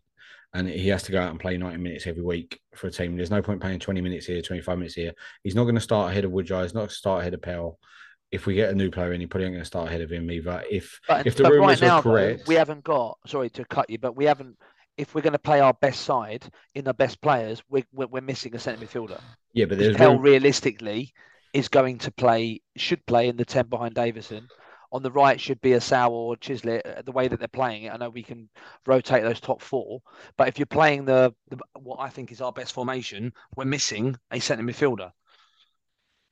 and 0.54 0.68
he 0.68 0.88
has 0.88 1.04
to 1.04 1.12
go 1.12 1.22
out 1.22 1.30
and 1.30 1.40
play 1.40 1.58
90 1.58 1.78
minutes 1.78 2.08
every 2.08 2.24
week 2.24 2.60
for 2.74 2.88
a 2.88 2.92
team. 2.92 3.16
There's 3.16 3.30
no 3.30 3.42
point 3.42 3.62
playing 3.62 3.80
20 3.80 4.02
minutes 4.02 4.26
here, 4.26 4.42
25 4.42 4.78
minutes 4.78 4.96
here. 4.96 5.14
He's 5.44 5.56
not 5.56 5.64
going 5.64 5.76
to 5.76 5.82
start 5.82 6.12
ahead 6.12 6.26
of 6.26 6.32
Woodyard. 6.32 6.64
He's 6.64 6.74
not 6.74 6.82
going 6.82 6.90
to 6.90 6.96
start 6.96 7.22
ahead 7.22 7.34
of 7.34 7.42
Powell. 7.42 7.80
If 8.32 8.46
we 8.46 8.56
get 8.56 8.70
a 8.70 8.76
new 8.76 8.92
player 8.92 9.14
in, 9.14 9.22
he 9.22 9.28
probably 9.28 9.46
ain't 9.46 9.54
going 9.56 9.62
to 9.62 9.66
start 9.66 9.88
ahead 9.88 10.02
of 10.02 10.12
him 10.12 10.30
either. 10.32 10.64
If 10.70 11.00
But, 11.08 11.26
if 11.28 11.36
the 11.38 11.44
but 11.44 11.54
rumours 11.54 11.82
right 11.82 11.88
now, 11.88 11.98
are 11.98 12.02
correct, 12.02 12.48
we 12.48 12.56
haven't 12.56 12.84
got. 12.84 13.18
Sorry 13.26 13.50
to 13.52 13.64
cut 13.66 13.90
you, 13.90 13.98
but 14.00 14.16
we 14.16 14.26
haven't. 14.26 14.58
If 14.98 15.14
we're 15.14 15.22
going 15.22 15.34
to 15.34 15.40
play 15.40 15.60
our 15.60 15.74
best 15.74 16.02
side 16.02 16.44
in 16.76 16.84
the 16.86 16.94
best 16.94 17.22
players, 17.22 17.62
we're 17.70 17.86
we're, 17.94 18.08
we're 18.08 18.22
missing 18.22 18.56
a 18.56 18.60
centre 18.60 18.86
midfielder. 18.86 19.22
yeah, 19.54 19.66
but 19.66 19.78
there's 19.78 19.98
rum- 19.98 20.20
realistically 20.22 21.14
is 21.54 21.70
going 21.70 21.98
to 22.00 22.12
play, 22.12 22.62
should 22.76 23.06
play 23.06 23.30
in 23.30 23.38
the 23.38 23.46
ten 23.46 23.68
behind 23.68 23.96
Davison. 23.96 24.48
On 24.92 25.04
the 25.04 25.12
right 25.12 25.40
should 25.40 25.60
be 25.62 25.74
a 25.74 25.82
Sow 25.82 26.10
or 26.12 26.36
Chislett. 26.38 26.82
uh, 26.86 27.02
The 27.02 27.12
way 27.12 27.28
that 27.28 27.40
they're 27.40 27.48
playing 27.50 27.84
it, 27.84 27.94
I 27.94 27.98
know 27.98 28.10
we 28.10 28.24
can 28.24 28.50
rotate 28.86 29.22
those 29.24 29.40
top 29.42 29.62
four, 29.62 30.02
but 30.38 30.48
if 30.48 30.58
you're 30.60 30.66
playing 30.66 31.06
the, 31.06 31.34
the 31.50 31.58
what 31.80 32.00
I 32.00 32.10
think 32.10 32.32
is 32.32 32.42
our 32.42 32.54
best 32.54 32.74
formation, 32.74 33.34
we're 33.56 33.66
missing 33.66 34.16
a 34.32 34.40
centre 34.40 34.64
midfielder. 34.64 35.12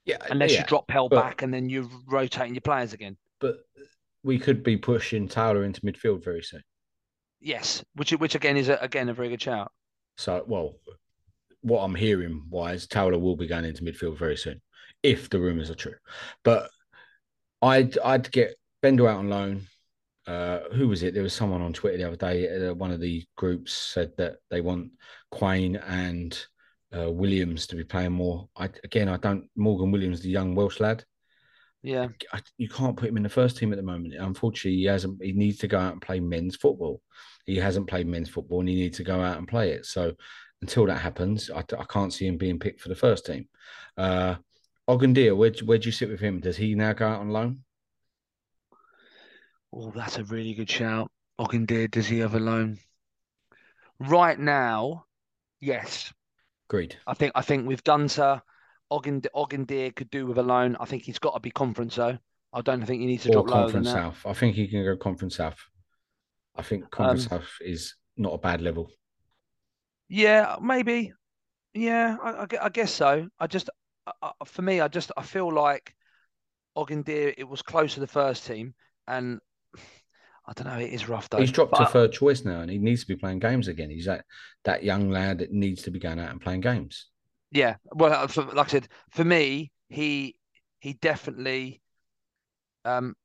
Yeah, 0.05 0.17
Unless 0.29 0.53
yeah, 0.53 0.59
you 0.59 0.65
drop 0.65 0.87
Pell 0.87 1.09
but- 1.09 1.21
back 1.21 1.41
and 1.41 1.53
then 1.53 1.69
you're 1.69 1.89
rotating 2.07 2.53
your 2.55 2.61
players 2.61 2.93
again. 2.93 3.17
but 3.39 3.57
we 4.23 4.39
could 4.39 4.63
be 4.63 4.75
pushing 4.77 5.27
Taylor 5.27 5.63
into 5.63 5.81
midfield 5.81 6.23
very 6.23 6.41
soon. 6.41 6.63
Yes, 7.41 7.83
which 7.93 8.11
which 8.11 8.33
again 8.33 8.57
is 8.57 8.69
a, 8.69 8.77
again 8.77 9.09
a 9.09 9.13
very 9.13 9.29
good 9.29 9.41
shout. 9.41 9.71
So, 10.17 10.43
well, 10.47 10.75
what 11.61 11.81
I'm 11.81 11.93
hearing 11.93 12.45
wise, 12.49 12.87
Taylor 12.87 13.19
will 13.19 13.35
be 13.35 13.45
going 13.47 13.65
into 13.65 13.83
midfield 13.83 14.17
very 14.17 14.35
soon, 14.37 14.61
if 15.03 15.29
the 15.29 15.39
rumours 15.39 15.69
are 15.69 15.75
true. 15.75 15.93
But 16.43 16.71
I'd 17.61 17.99
I'd 17.99 18.31
get 18.31 18.55
Bender 18.81 19.07
out 19.07 19.19
on 19.19 19.29
loan. 19.29 19.67
Uh, 20.25 20.61
who 20.73 20.87
was 20.87 21.03
it? 21.03 21.13
There 21.13 21.21
was 21.21 21.33
someone 21.33 21.61
on 21.61 21.73
Twitter 21.73 21.97
the 21.97 22.07
other 22.07 22.15
day. 22.15 22.67
Uh, 22.69 22.73
one 22.73 22.89
of 22.91 22.99
the 22.99 23.23
groups 23.37 23.73
said 23.73 24.11
that 24.17 24.37
they 24.49 24.61
want 24.61 24.91
Quain 25.31 25.75
and 25.87 26.35
uh, 26.97 27.11
Williams 27.11 27.67
to 27.67 27.75
be 27.75 27.83
playing 27.83 28.13
more. 28.13 28.47
I 28.55 28.69
again, 28.83 29.09
I 29.09 29.17
don't. 29.17 29.49
Morgan 29.55 29.91
Williams, 29.91 30.21
the 30.21 30.29
young 30.29 30.55
Welsh 30.55 30.79
lad, 30.79 31.03
Yeah, 31.81 32.07
I, 32.33 32.41
you 32.57 32.69
can't 32.69 32.97
put 32.97 33.09
him 33.09 33.17
in 33.17 33.23
the 33.23 33.29
first 33.29 33.57
team 33.57 33.71
at 33.73 33.77
the 33.77 33.83
moment. 33.83 34.13
Unfortunately, 34.15 34.77
he 34.77 34.85
hasn't. 34.85 35.21
He 35.23 35.33
needs 35.33 35.57
to 35.59 35.67
go 35.67 35.79
out 35.79 35.93
and 35.93 36.01
play 36.01 36.19
men's 36.19 36.55
football. 36.55 37.01
He 37.45 37.57
hasn't 37.57 37.87
played 37.87 38.07
men's 38.07 38.29
football, 38.29 38.61
and 38.61 38.69
he 38.69 38.75
needs 38.75 38.97
to 38.97 39.03
go 39.03 39.21
out 39.21 39.37
and 39.37 39.47
play 39.47 39.71
it. 39.71 39.85
So 39.85 40.13
until 40.61 40.85
that 40.87 40.99
happens, 41.01 41.49
I, 41.49 41.59
I 41.59 41.83
can't 41.89 42.13
see 42.13 42.27
him 42.27 42.37
being 42.37 42.59
picked 42.59 42.81
for 42.81 42.89
the 42.89 42.95
first 42.95 43.25
team. 43.25 43.47
Uh, 43.97 44.35
Ogundere, 44.87 45.35
where 45.35 45.51
where 45.63 45.77
do 45.77 45.85
you 45.87 45.91
sit 45.91 46.09
with 46.09 46.19
him? 46.19 46.39
Does 46.39 46.57
he 46.57 46.75
now 46.75 46.93
go 46.93 47.07
out 47.07 47.21
on 47.21 47.29
loan? 47.29 47.63
Oh, 49.71 49.91
that's 49.91 50.17
a 50.17 50.23
really 50.23 50.53
good 50.55 50.69
shout. 50.69 51.11
Ogundere, 51.39 51.91
does 51.91 52.07
he 52.07 52.19
have 52.19 52.33
a 52.35 52.39
loan? 52.39 52.79
Right 53.99 54.39
now, 54.39 55.05
yes. 55.59 56.13
Agreed. 56.69 56.97
I 57.05 57.13
think 57.13 57.31
I 57.35 57.41
think 57.41 57.67
we've 57.67 57.83
done 57.83 58.09
so. 58.09 58.41
Ogden 58.91 59.21
Ogundere 59.35 59.95
could 59.95 60.09
do 60.09 60.25
with 60.27 60.37
a 60.37 60.43
loan. 60.43 60.75
I 60.79 60.85
think 60.85 61.03
he's 61.03 61.19
got 61.19 61.33
to 61.33 61.39
be 61.39 61.51
conference 61.51 61.95
though. 61.95 62.17
I 62.53 62.61
don't 62.61 62.85
think 62.85 63.01
he 63.01 63.07
needs 63.07 63.23
to 63.23 63.29
Or 63.29 63.33
drop 63.33 63.47
lower 63.49 63.71
than 63.71 63.83
Conference 63.83 63.87
that. 63.87 63.93
South. 63.93 64.25
I 64.25 64.33
think 64.33 64.55
he 64.55 64.67
can 64.67 64.83
go 64.83 64.95
Conference 64.95 65.35
South. 65.35 65.59
I 66.55 66.61
think 66.61 66.89
Conference 66.89 67.23
Um, 67.31 67.39
South 67.39 67.49
is 67.61 67.95
not 68.15 68.33
a 68.33 68.37
bad 68.37 68.61
level. 68.61 68.89
Yeah, 70.07 70.55
maybe. 70.61 71.11
Yeah, 71.73 72.15
I, 72.23 72.29
I 72.29 72.47
I 72.65 72.69
guess 72.69 72.93
so. 72.93 73.27
I 73.39 73.47
just, 73.47 73.69
I, 74.21 74.31
for 74.45 74.61
me, 74.61 74.79
I 74.79 74.87
just, 74.87 75.11
I 75.17 75.23
feel 75.23 75.51
like 75.51 75.93
Ogundere, 76.77 77.33
it 77.37 77.43
was 77.43 77.61
close 77.61 77.95
to 77.95 77.99
the 77.99 78.07
first 78.07 78.45
team, 78.45 78.73
and 79.07 79.39
I 80.47 80.53
don't 80.53 80.67
know, 80.67 80.79
it 80.79 80.93
is 80.93 81.09
rough 81.09 81.29
though. 81.29 81.39
He's 81.39 81.51
dropped 81.51 81.71
But 81.71 81.77
to 81.79 81.83
I- 81.85 81.91
third 81.91 82.11
choice 82.11 82.45
now, 82.45 82.61
and 82.61 82.69
he 82.69 82.77
needs 82.77 83.01
to 83.01 83.07
be 83.07 83.15
playing 83.15 83.39
games 83.39 83.67
again. 83.67 83.89
He's 83.89 84.05
that 84.05 84.25
that 84.63 84.83
young 84.83 85.09
lad 85.09 85.39
that 85.39 85.51
needs 85.51 85.83
to 85.83 85.91
be 85.91 85.99
going 85.99 86.19
out 86.19 86.29
and 86.31 86.41
playing 86.41 86.61
games. 86.61 87.07
Yeah, 87.51 87.75
well, 87.93 88.11
uh, 88.13 88.27
for, 88.27 88.43
like 88.43 88.67
I 88.67 88.71
said, 88.71 88.87
for 89.11 89.23
me, 89.23 89.71
he 89.89 90.35
he 90.79 90.93
definitely 90.93 91.81
um 92.83 93.15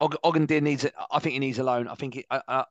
Og- 0.00 0.16
Ogundere 0.24 0.60
needs 0.62 0.84
it. 0.84 0.94
I 1.10 1.20
think 1.20 1.34
he 1.34 1.38
needs 1.38 1.58
a 1.58 1.64
loan. 1.64 1.86
I 1.88 1.94
think 1.94 2.16
it. 2.16 2.26
Uh, 2.30 2.40
uh, 2.48 2.64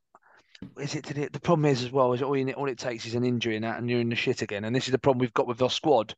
is 0.78 0.96
it 0.96 1.06
the, 1.06 1.28
the 1.30 1.39
problem 1.39 1.66
is 1.66 1.82
as 1.84 1.92
well 1.92 2.14
is 2.14 2.22
all 2.22 2.36
you 2.38 2.46
need, 2.46 2.54
all 2.56 2.68
it 2.70 2.78
takes 2.78 3.06
is 3.06 3.16
an 3.16 3.24
injury 3.24 3.56
and 3.56 3.64
that, 3.66 3.80
and 3.80 3.89
you're 3.89 4.02
in 4.02 4.10
the 4.10 4.16
shit 4.16 4.42
again. 4.42 4.66
And 4.66 4.76
this 4.76 4.86
is 4.86 4.92
the 4.92 5.00
problem 5.00 5.20
we've 5.20 5.34
got 5.34 5.48
with 5.48 5.62
our 5.62 5.70
squad. 5.70 6.14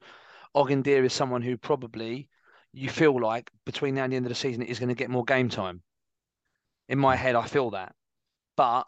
Ogundere 0.56 1.06
is 1.06 1.14
someone 1.14 1.42
who 1.42 1.56
probably 1.56 2.30
you 2.74 2.90
feel 2.90 3.20
like 3.20 3.52
between 3.66 3.96
now 3.96 4.04
and 4.04 4.12
the 4.12 4.18
end 4.18 4.26
of 4.26 4.30
the 4.30 4.36
season 4.36 4.64
is 4.64 4.80
going 4.80 4.90
to 4.90 4.96
get 4.96 5.10
more 5.10 5.24
game 5.24 5.50
time. 5.50 5.82
In 6.94 7.00
my 7.00 7.16
head, 7.16 7.34
I 7.34 7.48
feel 7.48 7.72
that, 7.72 7.96
but 8.56 8.84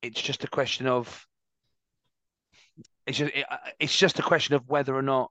it's 0.00 0.22
just 0.22 0.42
a 0.42 0.48
question 0.48 0.86
of 0.86 1.26
it's 3.06 3.18
just 3.18 3.34
it, 3.34 3.44
uh, 3.50 3.58
it's 3.78 3.94
just 3.94 4.18
a 4.18 4.22
question 4.22 4.54
of 4.54 4.66
whether 4.70 4.96
or 4.96 5.02
not 5.02 5.30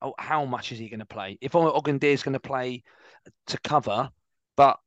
oh, 0.00 0.14
how 0.16 0.44
much 0.44 0.70
is 0.70 0.78
he 0.78 0.88
going 0.88 1.00
to 1.00 1.06
play? 1.06 1.38
If 1.40 1.50
Ogundere 1.54 2.04
is 2.04 2.22
going 2.22 2.34
to 2.34 2.38
play 2.38 2.84
to 3.48 3.58
cover, 3.64 4.10
but 4.56 4.78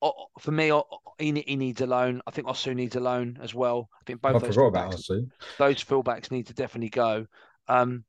oh, 0.00 0.26
for 0.38 0.52
me, 0.52 0.72
oh, 0.72 0.84
he, 1.18 1.32
he 1.44 1.56
needs 1.56 1.80
a 1.80 1.88
loan. 1.88 2.22
I 2.24 2.30
think 2.30 2.46
Osew 2.46 2.76
needs 2.76 2.94
a 2.94 3.00
loan 3.00 3.40
as 3.42 3.52
well. 3.52 3.88
I 4.00 4.04
think 4.06 4.22
both 4.22 4.36
I 4.36 4.38
those 4.38 4.56
fullbacks, 4.56 5.10
those 5.58 5.82
fullbacks 5.82 6.30
need 6.30 6.46
to 6.46 6.54
definitely 6.54 6.90
go. 6.90 7.26
Um, 7.66 8.04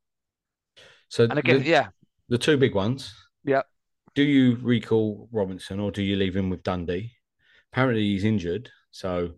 So 1.09 1.23
and 1.23 1.39
again, 1.39 1.63
the, 1.63 1.65
yeah, 1.67 1.87
the 2.29 2.37
two 2.37 2.57
big 2.57 2.75
ones. 2.75 3.11
Yeah. 3.43 3.63
Do 4.13 4.21
you 4.21 4.59
recall 4.61 5.29
Robinson 5.31 5.79
or 5.79 5.89
do 5.89 6.03
you 6.03 6.15
leave 6.15 6.35
him 6.35 6.51
with 6.51 6.61
Dundee? 6.61 7.13
Apparently 7.71 8.03
he's 8.03 8.23
injured, 8.23 8.69
so 8.91 9.31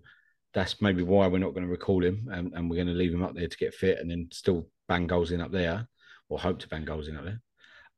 that's 0.53 0.81
maybe 0.81 1.03
why 1.03 1.27
we're 1.27 1.37
not 1.39 1.53
going 1.53 1.65
to 1.65 1.71
recall 1.71 2.03
him, 2.03 2.27
and, 2.31 2.53
and 2.53 2.69
we're 2.69 2.75
going 2.75 2.87
to 2.87 2.93
leave 2.93 3.13
him 3.13 3.23
up 3.23 3.35
there 3.35 3.47
to 3.47 3.57
get 3.57 3.73
fit, 3.73 3.99
and 3.99 4.09
then 4.09 4.27
still 4.31 4.67
bang 4.87 5.07
goals 5.07 5.31
in 5.31 5.41
up 5.41 5.51
there, 5.51 5.87
or 6.29 6.39
hope 6.39 6.59
to 6.59 6.67
bang 6.67 6.85
goals 6.85 7.07
in 7.07 7.17
up 7.17 7.25
there. 7.25 7.41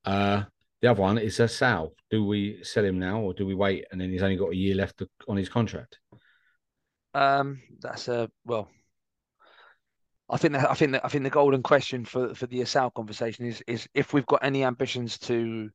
Uh, 0.06 0.44
the 0.82 0.92
other 0.92 1.02
one 1.02 1.18
is 1.18 1.40
Assal. 1.40 1.94
Do 2.10 2.26
we 2.26 2.64
sell 2.64 2.86
him 2.86 3.00
now, 3.00 3.20
or 3.20 3.34
do 3.34 3.46
we 3.46 3.56
wait, 3.56 3.86
and 3.92 4.00
then 4.00 4.12
he's 4.12 4.24
only 4.24 4.36
got 4.36 4.52
a 4.52 4.56
year 4.56 4.76
left 4.76 5.02
on 5.28 5.38
his 5.38 5.50
contract? 5.50 5.98
um, 7.16 7.62
that's 7.80 8.08
a 8.08 8.30
well. 8.44 8.70
I 10.30 10.38
think 10.38 10.54
that 10.54 10.70
I 10.70 10.74
think 10.74 10.92
that 10.92 11.06
I 11.06 11.08
think 11.08 11.24
the 11.24 11.30
golden 11.30 11.64
question 11.64 12.04
for 12.04 12.36
for 12.36 12.46
the 12.46 12.62
Assal 12.62 12.92
conversation 12.92 13.46
is 13.46 13.64
is 13.68 13.88
if 13.94 14.14
we've 14.14 14.26
got 14.26 14.44
any 14.44 14.64
ambitions 14.64 15.18
to 15.20 15.70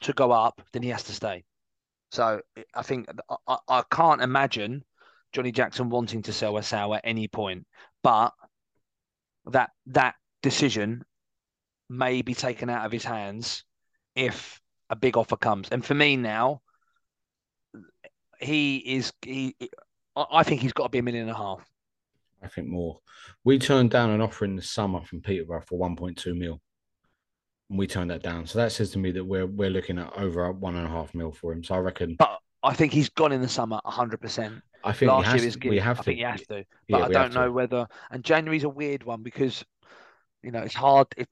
to 0.00 0.12
go 0.12 0.32
up, 0.32 0.60
then 0.72 0.82
he 0.82 0.88
has 0.90 1.04
to 1.04 1.12
stay. 1.12 1.44
So 2.10 2.40
I 2.74 2.82
think 2.82 3.08
I, 3.48 3.56
I- 3.68 3.82
can't 3.90 4.22
imagine 4.22 4.84
Johnnie 5.32 5.52
Jackson 5.52 5.90
wanting 5.90 6.22
to 6.22 6.32
sell 6.32 6.56
us 6.56 6.72
out 6.72 6.92
at 6.92 7.00
any 7.04 7.28
point, 7.28 7.66
but 8.02 8.32
that 9.46 9.70
that 9.86 10.14
decision 10.42 11.04
may 11.88 12.22
be 12.22 12.34
taken 12.34 12.70
out 12.70 12.86
of 12.86 12.92
his 12.92 13.04
hands 13.04 13.64
if 14.14 14.60
a 14.90 14.96
big 14.96 15.16
offer 15.16 15.36
comes. 15.36 15.68
And 15.70 15.84
for 15.84 15.94
me 15.94 16.16
now, 16.16 16.62
he 18.40 18.76
is 18.76 19.12
he. 19.22 19.54
I 20.14 20.24
I 20.32 20.42
think 20.42 20.60
he's 20.60 20.72
got 20.72 20.84
to 20.84 20.88
be 20.90 20.98
a 20.98 21.02
million 21.02 21.24
and 21.28 21.32
a 21.32 21.38
half. 21.38 21.68
I 22.42 22.48
think 22.48 22.68
more. 22.68 23.00
We 23.44 23.58
turned 23.58 23.90
down 23.90 24.10
an 24.10 24.20
offer 24.20 24.44
in 24.44 24.56
the 24.56 24.62
summer 24.62 25.02
from 25.04 25.20
Peterborough 25.20 25.62
for 25.66 25.78
1.2 25.78 26.36
mil. 26.36 26.60
And 27.70 27.78
we 27.78 27.86
turned 27.86 28.10
that 28.10 28.22
down. 28.22 28.46
So 28.46 28.58
that 28.58 28.72
says 28.72 28.90
to 28.90 28.98
me 28.98 29.10
that 29.12 29.24
we're 29.24 29.46
we're 29.46 29.70
looking 29.70 29.98
at 29.98 30.12
over 30.16 30.50
one 30.52 30.76
and 30.76 30.86
a 30.86 30.90
half 30.90 31.14
mil 31.14 31.32
for 31.32 31.52
him. 31.52 31.62
So 31.64 31.74
I 31.74 31.78
reckon. 31.78 32.16
But 32.18 32.38
I 32.62 32.74
think 32.74 32.92
he's 32.92 33.08
gone 33.10 33.32
in 33.32 33.40
the 33.42 33.48
summer 33.48 33.80
100%. 33.86 34.60
I 34.84 34.92
think 34.92 34.98
he 35.10 35.16
Last 35.16 35.26
has 35.26 35.40
year 35.40 35.48
is 35.48 35.54
to- 35.54 35.60
good. 35.60 35.70
we 35.70 35.78
have 35.78 35.98
I 35.98 36.02
to. 36.02 36.04
think 36.04 36.16
he 36.18 36.24
has 36.24 36.40
to. 36.42 36.64
But 36.88 36.98
Yeah, 36.98 37.04
I 37.04 37.08
don't 37.08 37.34
know 37.34 37.50
whether. 37.52 37.86
And 38.10 38.24
January's 38.24 38.64
a 38.64 38.68
weird 38.68 39.02
one 39.04 39.22
because, 39.22 39.64
you 40.42 40.50
know, 40.50 40.62
it's 40.62 40.74
hard. 40.74 41.06
It, 41.16 41.28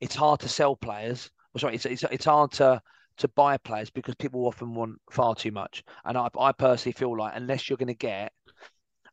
it's 0.00 0.14
hard 0.14 0.40
to 0.40 0.48
sell 0.48 0.76
players. 0.76 1.30
Well, 1.54 1.60
sorry, 1.60 1.74
it's, 1.76 1.86
it's 1.86 2.04
it's 2.10 2.24
hard 2.24 2.52
to 2.52 2.80
to 3.18 3.28
buy 3.28 3.56
players 3.56 3.88
because 3.90 4.14
people 4.16 4.46
often 4.46 4.74
want 4.74 5.00
far 5.10 5.34
too 5.34 5.50
much. 5.52 5.82
And 6.04 6.18
I 6.18 6.28
I 6.38 6.52
personally 6.52 6.92
feel 6.92 7.16
like 7.16 7.32
unless 7.34 7.68
you're 7.68 7.78
going 7.78 7.86
to 7.88 7.94
get 7.94 8.32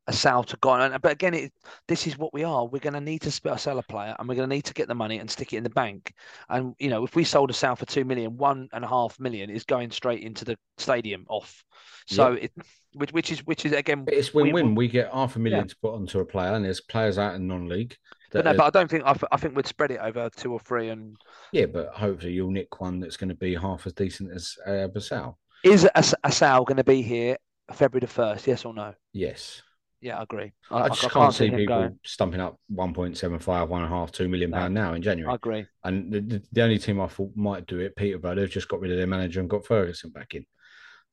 a 0.08 0.14
sale 0.14 0.44
to 0.44 0.58
go 0.58 0.70
on, 0.70 0.82
and, 0.82 1.02
but 1.02 1.14
again, 1.14 1.34
it, 1.34 1.54
this 1.88 2.08
is 2.08 2.18
what 2.18 2.34
we 2.34 2.44
are. 2.44 2.66
We're 2.66 2.80
going 2.80 2.94
to 2.94 3.02
need 3.02 3.22
to 3.22 3.32
sell 3.32 3.80
a 3.80 3.84
player, 3.84 4.16
and 4.20 4.28
we're 4.28 4.36
going 4.36 4.50
to 4.50 4.56
need 4.56 4.66
to 4.66 4.74
get 4.74 4.88
the 4.88 4.96
money 4.96 5.20
and 5.20 5.30
stick 5.32 5.54
it 5.54 5.58
in 5.58 5.64
the 5.64 5.70
bank. 5.70 6.14
And 6.50 6.76
you 6.80 6.90
know, 6.90 7.04
if 7.06 7.16
we 7.16 7.24
sold 7.24 7.50
a 7.50 7.54
sale 7.54 7.76
for 7.76 7.86
two 7.86 8.04
million, 8.04 8.36
one 8.36 8.68
and 8.74 8.84
a 8.84 8.88
half 8.88 9.20
million 9.20 9.50
is 9.50 9.64
going 9.64 9.92
straight 9.92 10.22
into 10.24 10.44
the 10.44 10.58
stadium 10.78 11.26
off. 11.30 11.64
So 12.06 12.34
it, 12.34 12.52
which 12.94 13.14
which 13.14 13.32
is 13.32 13.46
which 13.46 13.66
is 13.66 13.72
again, 13.72 14.04
it's 14.08 14.34
win-win. 14.34 14.76
We, 14.76 14.90
get 14.90 15.12
half 15.14 15.38
a 15.38 15.40
million 15.40 15.62
Yeah. 15.62 15.68
to 15.68 15.76
put 15.82 15.94
onto 15.96 16.20
a 16.20 16.26
player, 16.26 16.54
and 16.54 16.66
there's 16.66 16.82
players 16.82 17.18
out 17.18 17.36
in 17.36 17.48
non-league. 17.48 17.96
But 18.32 18.44
no, 18.46 18.52
are- 18.52 18.56
but 18.56 18.64
I 18.66 18.70
don't 18.72 18.90
think 18.90 19.06
I, 19.06 19.16
I 19.32 19.38
think 19.38 19.56
we'd 19.56 19.68
spread 19.68 19.92
it 19.92 20.00
over 20.02 20.30
two 20.36 20.52
or 20.52 20.60
three. 20.60 20.90
And 20.90 21.16
yeah, 21.54 21.68
but 21.68 21.90
hopefully 21.94 22.34
you'll 22.34 22.52
nick 22.52 22.82
one 22.82 23.00
that's 23.00 23.16
going 23.16 23.30
to 23.30 23.36
be 23.36 23.56
half 23.56 23.88
as 23.88 23.94
decent 23.94 24.32
as 24.34 24.58
uh, 24.68 24.88
Basal. 24.88 25.38
is 25.64 25.86
a, 25.86 25.98
Assal 26.26 26.66
going 26.66 26.78
to 26.78 26.84
be 26.84 27.02
here 27.02 27.38
February 27.72 28.02
the 28.02 28.08
first? 28.08 28.48
Yes 28.48 28.66
or 28.66 28.74
no? 28.74 28.94
Yes, 29.14 29.62
Yeah, 30.04 30.20
I 30.20 30.24
agree. 30.24 30.52
I, 30.70 30.90
just 30.90 31.10
can't, 31.12 31.34
see 31.34 31.48
him 31.48 31.56
people 31.56 31.78
going. 31.78 32.00
stumping 32.04 32.42
up 32.42 32.60
1.75, 32.76 33.70
one 33.70 33.84
and 33.84 33.94
a 33.94 33.96
half, 33.96 34.12
two 34.12 34.28
million 34.28 34.50
No. 34.50 34.58
pound 34.58 34.74
now 34.74 34.94
in 34.96 35.02
January. 35.02 35.32
I 35.32 35.36
agree. 35.36 35.66
And 35.86 36.12
the, 36.12 36.20
the, 36.20 36.44
the 36.52 36.62
only 36.62 36.78
team 36.78 37.00
I 37.00 37.08
thought 37.08 37.32
might 37.36 37.66
do 37.68 37.80
it, 37.80 37.96
Peterborough, 37.96 38.36
they've 38.36 38.50
just 38.50 38.68
got 38.68 38.82
rid 38.82 38.92
of 38.92 38.98
their 38.98 39.08
manager 39.08 39.40
and 39.40 39.50
got 39.50 39.66
Ferguson 39.66 40.10
back 40.10 40.34
in. 40.36 40.46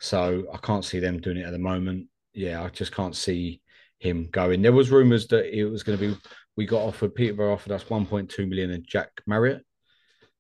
So 0.01 0.47
I 0.53 0.57
can't 0.57 0.85
see 0.85 0.99
them 0.99 1.21
doing 1.21 1.37
it 1.37 1.45
at 1.47 1.53
the 1.53 1.59
moment. 1.61 2.09
Yeah, 2.33 2.65
I 2.65 2.69
just 2.71 2.93
can't 2.93 3.15
see 3.15 3.61
him 4.01 4.29
going. 4.33 4.61
There 4.61 4.73
was 4.73 4.91
rumours 4.91 5.29
that 5.29 5.57
it 5.57 5.67
was 5.67 5.85
going 5.85 5.97
to 5.97 6.09
be. 6.09 6.21
We 6.57 6.67
got 6.67 6.83
offered 6.83 7.15
Peterborough 7.15 7.53
offered 7.53 7.71
us 7.73 7.85
1.2 7.85 8.49
million 8.49 8.73
and 8.73 8.85
Jack 8.85 9.11
Marriott 9.25 9.65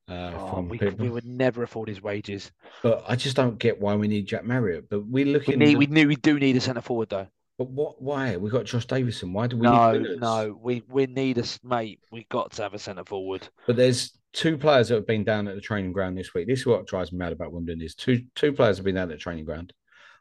uh, 0.08 0.32
Oh, 0.34 0.50
from 0.50 0.68
we, 0.68 0.76
Peterborough. 0.78 1.04
we 1.04 1.10
would 1.10 1.24
never 1.24 1.62
afford 1.62 1.88
his 1.88 2.02
wages. 2.02 2.50
But 2.82 3.04
I 3.06 3.14
just 3.14 3.36
don't 3.36 3.60
get 3.60 3.80
why 3.80 3.94
we 3.94 4.08
need 4.08 4.26
Jack 4.26 4.44
Marriott. 4.44 4.88
But 4.90 5.06
we're 5.06 5.24
We 5.24 5.32
looking. 5.34 5.58
need 5.60 5.76
we 5.76 5.86
knew 5.86 6.08
we 6.08 6.16
do 6.16 6.36
need 6.40 6.56
a 6.56 6.60
centre 6.60 6.80
forward 6.80 7.10
though. 7.10 7.28
But 7.60 7.68
what? 7.72 8.00
Why 8.00 8.38
we 8.38 8.48
got 8.48 8.64
Josh 8.64 8.86
Davison? 8.86 9.34
Why 9.34 9.46
do 9.46 9.58
we 9.58 9.66
no, 9.66 9.92
need 9.92 10.18
no, 10.18 10.58
we 10.62 10.82
we 10.88 11.04
need 11.04 11.36
a 11.36 11.44
mate. 11.62 12.00
We 12.10 12.26
got 12.30 12.52
to 12.52 12.62
have 12.62 12.72
a 12.72 12.78
centre 12.78 13.04
forward. 13.04 13.46
But 13.66 13.76
there's 13.76 14.18
two 14.32 14.56
players 14.56 14.88
that 14.88 14.94
have 14.94 15.06
been 15.06 15.24
down 15.24 15.46
at 15.46 15.56
the 15.56 15.60
training 15.60 15.92
ground 15.92 16.16
this 16.16 16.32
week. 16.32 16.46
This 16.48 16.60
is 16.60 16.66
what 16.66 16.86
drives 16.86 17.12
me 17.12 17.18
mad 17.18 17.34
about 17.34 17.52
Wimbledon 17.52 17.82
is 17.84 17.94
two 17.94 18.24
two 18.34 18.54
players 18.54 18.78
have 18.78 18.86
been 18.86 18.94
down 18.94 19.10
at 19.10 19.18
the 19.18 19.22
training 19.22 19.44
ground. 19.44 19.74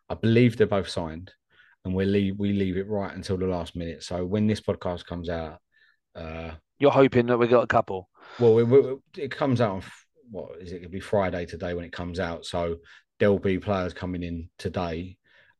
I 0.09 0.15
believe 0.15 0.57
they're 0.57 0.67
both 0.67 0.89
signed, 0.89 1.31
and 1.85 1.95
we 1.95 2.03
leave 2.03 2.37
we 2.37 2.51
leave 2.51 2.75
it 2.75 2.89
right 2.89 3.15
until 3.15 3.37
the 3.37 3.47
last 3.47 3.73
minute. 3.73 4.03
So 4.03 4.25
when 4.25 4.45
this 4.45 4.59
podcast 4.59 5.05
comes 5.05 5.29
out, 5.29 5.59
uh, 6.15 6.51
You're 6.77 6.91
hoping 6.91 7.27
that 7.27 7.37
we 7.37 7.47
got 7.47 7.63
a 7.63 7.67
couple. 7.67 8.09
well, 8.37 8.59
it, 8.59 8.69
it- 8.69 9.23
it 9.23 9.31
comes 9.31 9.61
out 9.61 9.75
on 9.75 9.83
what 10.29 10.59
is 10.59 10.73
it? 10.73 10.81
It'll 10.81 10.91
be 10.91 10.99
Friday 10.99 11.45
today 11.45 11.73
when 11.73 11.85
it 11.85 11.93
comes 11.93 12.19
out. 12.19 12.45
So 12.45 12.79
there'll 13.17 13.39
be 13.39 13.59
players 13.59 13.93
coming 13.93 14.23
in 14.23 14.49
today. 14.57 15.15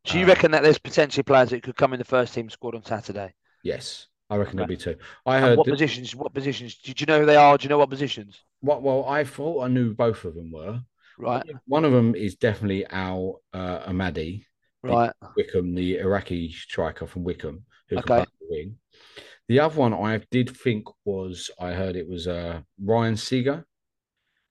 Do 0.10 0.18
you 0.20 0.26
Uh, 0.26 0.30
reckon 0.30 0.52
that 0.52 0.64
there's 0.64 0.78
potentially 0.80 1.24
players 1.24 1.50
that 1.50 1.64
could 1.64 1.76
come 1.76 1.94
in 1.94 2.00
the 2.00 2.06
first 2.06 2.34
team 2.34 2.50
squad 2.50 2.76
on 2.76 2.84
Saturday? 2.84 3.34
Yes, 3.64 4.08
I 4.30 4.38
reckon 4.38 4.56
there'll 4.58 4.68
be 4.68 4.78
two. 4.78 4.96
I 5.26 5.36
And 5.38 5.46
heard 5.46 5.58
what 5.58 5.66
that- 5.66 5.72
positions? 5.72 6.16
What 6.16 6.34
positions? 6.34 6.78
Do 6.80 6.94
you 6.98 7.06
know 7.06 7.20
who 7.20 7.26
they 7.26 7.36
are? 7.36 7.58
Do 7.58 7.64
you 7.64 7.70
know 7.70 7.78
what 7.78 7.90
positions? 7.90 8.40
what. 8.62 8.82
Well, 8.82 9.06
I 9.06 9.24
thought 9.24 9.64
I 9.64 9.68
knew 9.68 9.94
both 9.94 10.26
of 10.26 10.36
them 10.36 10.52
were. 10.52 10.82
Right, 11.18 11.44
One 11.66 11.84
of 11.84 11.92
them 11.92 12.16
is 12.16 12.36
definitely 12.36 12.86
Al 12.86 13.42
uh, 13.54 13.84
Amadi. 13.88 14.46
right. 14.84 15.12
Wycombe, 15.36 15.76
the 15.76 15.98
Iraqi 16.00 16.50
striker 16.52 17.06
from 17.08 17.26
Wycombe, 17.26 17.66
who 17.90 17.98
Okay. 17.98 18.04
can 18.08 18.16
play 18.18 18.26
the 18.40 18.48
wing. 18.50 18.80
The 19.50 19.60
other 19.60 19.76
one 19.78 19.94
I 19.94 20.18
did 20.32 20.50
think 20.56 20.86
was 21.04 21.50
I 21.60 21.74
heard 21.74 21.98
it 21.98 22.08
was 22.08 22.28
uh, 22.28 22.62
Ryan 22.82 23.18
Seager 23.18 23.66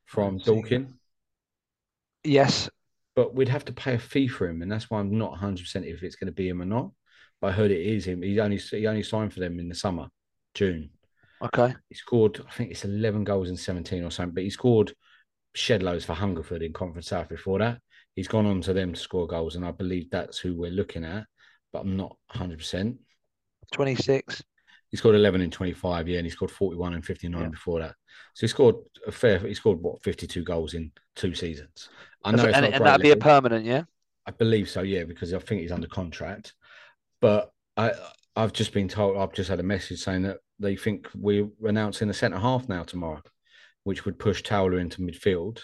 from 0.04 0.38
Ryan 0.46 0.98
Yes, 2.24 2.68
but 3.18 3.34
we'd 3.34 3.48
have 3.48 3.64
to 3.64 3.72
pay 3.72 3.94
a 3.94 3.98
fee 3.98 4.28
for 4.28 4.48
him, 4.48 4.62
and 4.62 4.70
that's 4.70 4.88
why 4.88 5.00
I'm 5.00 5.18
not 5.18 5.32
100 5.32 5.58
percent 5.58 5.84
if 5.84 6.04
it's 6.04 6.14
going 6.14 6.28
to 6.28 6.32
be 6.32 6.48
him 6.48 6.62
or 6.62 6.64
not. 6.64 6.92
But 7.40 7.48
I 7.48 7.52
heard 7.52 7.72
it 7.72 7.84
is 7.84 8.04
him. 8.04 8.22
He's 8.22 8.38
only 8.38 8.58
he 8.58 8.86
only 8.86 9.02
signed 9.02 9.32
for 9.32 9.40
them 9.40 9.58
in 9.58 9.68
the 9.68 9.74
summer, 9.74 10.06
June. 10.54 10.90
Okay. 11.42 11.74
He 11.88 11.96
scored, 11.96 12.40
I 12.48 12.52
think 12.52 12.70
it's 12.70 12.84
11 12.84 13.24
goals 13.24 13.50
in 13.50 13.56
17 13.56 14.04
or 14.04 14.12
something, 14.12 14.34
but 14.34 14.44
he 14.44 14.50
scored 14.50 14.92
shed 15.52 15.82
loads 15.82 16.04
for 16.04 16.12
Hungerford 16.12 16.62
in 16.62 16.72
Conference 16.72 17.08
South 17.08 17.28
before 17.28 17.58
that. 17.58 17.80
He's 18.14 18.28
gone 18.28 18.46
on 18.46 18.60
to 18.60 18.72
them 18.72 18.92
to 18.92 19.00
score 19.00 19.26
goals, 19.26 19.56
and 19.56 19.66
I 19.66 19.72
believe 19.72 20.10
that's 20.10 20.38
who 20.38 20.54
we're 20.54 20.70
looking 20.70 21.04
at, 21.04 21.24
but 21.72 21.80
I'm 21.80 21.96
not 21.96 22.16
100%. 22.36 22.98
26. 23.72 24.44
He 24.90 24.96
scored 24.96 25.16
11 25.16 25.40
in 25.40 25.50
25, 25.50 26.08
yeah, 26.08 26.18
and 26.18 26.26
he 26.26 26.30
scored 26.30 26.50
41 26.50 26.94
and 26.94 27.04
59 27.04 27.42
Yeah. 27.42 27.48
before 27.48 27.80
that. 27.80 27.94
So 28.34 28.42
he 28.42 28.48
scored 28.48 28.76
a 29.06 29.12
fair, 29.12 29.38
he 29.38 29.54
scored 29.54 29.80
what, 29.80 30.02
52 30.02 30.42
goals 30.42 30.74
in 30.74 30.92
two 31.14 31.34
seasons. 31.34 31.90
I 32.24 32.32
know 32.32 32.44
and, 32.44 32.64
it's 32.64 32.74
and, 32.76 32.84
that'd 32.84 33.02
be 33.02 33.10
a 33.10 33.16
permanent, 33.16 33.64
yeah. 33.64 33.84
I 34.26 34.30
believe 34.30 34.68
so, 34.68 34.82
yeah, 34.82 35.04
because 35.04 35.34
I 35.34 35.38
think 35.38 35.60
he's 35.60 35.72
under 35.72 35.88
contract. 35.88 36.54
But 37.20 37.52
I, 37.76 37.92
I've 38.36 38.52
just 38.52 38.72
been 38.72 38.88
told, 38.88 39.18
I've 39.18 39.32
just 39.32 39.50
had 39.50 39.60
a 39.60 39.64
message 39.64 40.00
saying 40.00 40.22
that 40.22 40.38
they 40.58 40.76
think 40.76 41.08
we're 41.14 41.48
announcing 41.64 42.08
a 42.10 42.14
centre 42.14 42.38
half 42.38 42.68
now 42.68 42.82
tomorrow, 42.82 43.22
which 43.84 44.04
would 44.04 44.18
push 44.18 44.42
Towler 44.42 44.78
into 44.78 45.02
midfield 45.02 45.60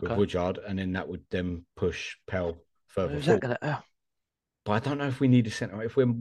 with 0.00 0.12
Woodyard, 0.12 0.58
and 0.66 0.78
then 0.78 0.92
that 0.92 1.08
would 1.08 1.24
then 1.30 1.64
push 1.76 2.16
Pell 2.26 2.58
further 2.88 3.20
gonna? 3.38 3.58
oh, 3.62 3.82
But 4.64 4.72
I 4.72 4.78
don't 4.78 4.98
know 4.98 5.08
if 5.08 5.20
we 5.20 5.28
need 5.28 5.46
a 5.46 5.50
centre. 5.50 5.82
If 5.82 5.96
we're 5.96 6.14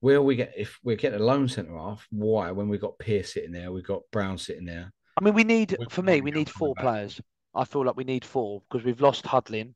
where 0.00 0.22
we 0.22 0.36
get 0.36 0.52
if 0.56 0.78
we're 0.82 0.96
getting 0.96 1.20
a 1.20 1.24
lone 1.24 1.48
centre 1.48 1.76
half, 1.76 2.06
why? 2.10 2.50
When 2.52 2.68
we've 2.68 2.80
got 2.80 2.98
Pearce 2.98 3.34
sitting 3.34 3.52
there, 3.52 3.72
we've 3.72 3.86
got 3.86 4.02
Brown 4.12 4.38
sitting 4.38 4.64
there. 4.64 4.92
I 5.16 5.24
mean, 5.24 5.34
we 5.34 5.44
need 5.44 5.76
Which 5.78 5.90
for 5.90 6.02
me, 6.02 6.14
we 6.14 6.22
we 6.22 6.30
need 6.30 6.46
coming 6.46 6.58
four 6.58 6.74
back? 6.74 6.84
players. 6.84 7.20
I 7.54 7.64
feel 7.64 7.84
like 7.84 7.96
we 7.96 8.04
need 8.04 8.24
four 8.24 8.62
because 8.68 8.84
we've 8.84 9.00
lost 9.00 9.24
Hudlin, 9.24 9.74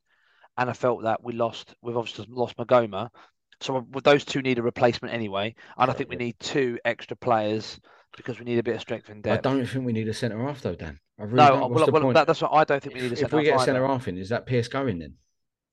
and 0.57 0.71
I 0.71 0.73
felt 0.73 1.03
that 1.03 1.23
we 1.23 1.33
lost. 1.33 1.75
We've 1.83 1.97
obviously 1.97 2.27
lost 2.29 2.57
Maghoma, 2.57 3.09
so 3.61 3.87
those 4.05 4.25
two 4.25 4.43
need 4.43 4.59
a 4.59 4.63
replacement 4.63 5.15
anyway. 5.15 5.55
And 5.77 5.91
I 5.91 5.95
think 5.95 6.09
we 6.09 6.17
need 6.17 6.39
two 6.39 6.79
extra 6.85 7.17
players 7.17 7.81
because 8.17 8.39
we 8.39 8.45
need 8.45 8.59
a 8.59 8.63
bit 8.63 8.75
of 8.75 8.81
strength 8.81 9.09
in 9.09 9.23
I 9.25 9.39
don't 9.39 9.65
think 9.67 9.87
we 9.87 9.93
need 9.93 10.09
a 10.09 10.15
centre 10.15 10.39
half 10.39 10.61
though, 10.61 10.75
Dan. 10.75 11.01
I 11.19 11.25
really 11.25 11.37
no, 11.37 11.49
don't. 11.49 11.61
What's 11.61 11.75
well, 11.75 11.87
the 11.87 11.93
well 11.93 12.03
point? 12.03 12.15
that, 12.15 12.27
that's 12.27 12.43
what 12.43 12.53
I 12.53 12.65
don't 12.65 12.83
think 12.83 12.95
we 12.95 13.01
need 13.01 13.11
a 13.11 13.13
if, 13.13 13.19
centre 13.21 13.37
if 13.37 13.39
we 13.41 13.45
get 13.45 13.57
a 13.61 13.65
centre 13.65 13.85
either. 13.85 13.93
half 13.93 14.09
in, 14.09 14.19
is 14.19 14.29
that 14.29 14.47
Pearce 14.47 14.69
going 14.69 14.99
then? 14.99 15.15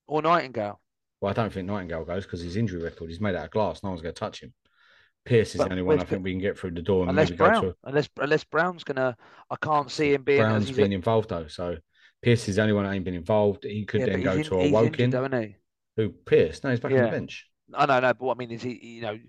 or 0.07 0.21
Nightingale. 0.21 0.81
Well, 1.21 1.29
I 1.31 1.33
don't 1.33 1.51
think 1.51 1.67
Nightingale 1.67 2.05
goes 2.05 2.25
because 2.25 2.41
his 2.41 2.55
injury 2.55 2.81
record, 2.81 3.09
he's 3.09 3.19
made 3.19 3.35
out 3.35 3.45
of 3.45 3.51
glass. 3.51 3.83
No 3.83 3.89
one's 3.89 4.01
going 4.01 4.13
to 4.13 4.19
touch 4.19 4.41
him. 4.41 4.53
Pearce 5.25 5.49
is 5.53 5.57
But 5.57 5.65
the 5.65 5.71
only 5.71 5.83
one 5.83 5.99
I 5.99 6.05
think 6.05 6.23
we 6.23 6.31
can 6.31 6.39
get 6.39 6.57
through 6.57 6.71
the 6.71 6.81
door 6.81 7.01
and 7.01 7.09
Unless 7.11 7.31
Brown, 7.31 7.61
go 7.61 7.69
to. 7.69 7.75
unless 7.83 8.09
unless 8.17 8.43
Brown's 8.45 8.83
gonna, 8.83 9.17
I 9.49 9.55
can't 9.61 9.91
see 9.91 10.13
him 10.13 10.23
being. 10.23 10.41
Brown's 10.41 10.71
been 10.71 10.93
involved 10.93 11.29
though, 11.29 11.47
so 11.47 11.77
Pearce 12.21 12.47
is 12.47 12.55
the 12.55 12.61
only 12.61 12.73
one 12.73 12.85
that 12.85 12.93
ain't 12.93 13.05
been 13.05 13.13
involved. 13.13 13.63
He 13.63 13.85
could 13.85 14.01
yeah, 14.01 14.07
then 14.07 14.21
go 14.23 14.37
he's 14.37 14.47
to 14.47 14.55
a 14.55 14.71
Woking. 14.71 15.09
isn't 15.09 15.33
he? 15.43 15.55
Who 15.97 16.09
Pearce? 16.09 16.63
No, 16.63 16.69
he's 16.71 16.79
back 16.79 16.91
on 16.93 16.97
the 16.97 17.07
bench. 17.09 17.45
I 17.73 17.85
know, 17.85 17.99
no, 17.99 18.13
but 18.13 18.21
what 18.21 18.37
I 18.37 18.39
mean 18.39 18.51
is 18.51 18.63
he, 18.63 18.79
you 18.81 19.01
know, 19.01 19.19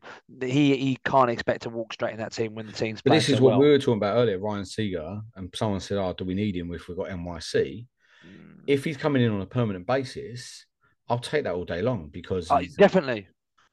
he 0.41 0.75
he 0.77 0.99
can't 1.05 1.29
expect 1.29 1.63
to 1.63 1.71
walk 1.71 1.93
straight 1.93 2.13
in 2.13 2.21
that 2.21 2.33
team 2.33 2.55
when 2.55 2.67
the 2.67 2.73
team's 2.73 3.03
But 3.03 3.13
this 3.13 3.29
is 3.29 3.37
so 3.37 3.45
what 3.45 3.51
well. 3.51 3.61
we 3.61 3.69
were 3.69 3.79
talking 3.79 3.99
about 3.99 4.17
earlier, 4.17 4.39
Ryan 4.39 4.65
Seager, 4.65 5.21
and 5.37 5.53
someone 5.55 5.81
said, 5.81 5.99
"Oh, 5.99 6.15
do 6.15 6.25
we 6.25 6.35
need 6.35 6.57
him 6.57 6.73
if 6.73 6.89
we've 6.89 6.97
got 6.97 7.09
NYC?" 7.09 7.87
Mm. 8.27 8.61
If 8.67 8.85
he's 8.85 8.97
coming 8.97 9.23
in 9.23 9.31
on 9.33 9.43
a 9.43 9.47
permanent 9.47 9.87
basis, 9.87 10.65
I'll 11.11 11.19
take 11.19 11.45
that 11.45 11.55
all 11.55 11.65
day 11.67 11.83
long 11.83 12.09
because 12.09 12.51
Uh, 12.51 12.63
definitely. 12.79 13.29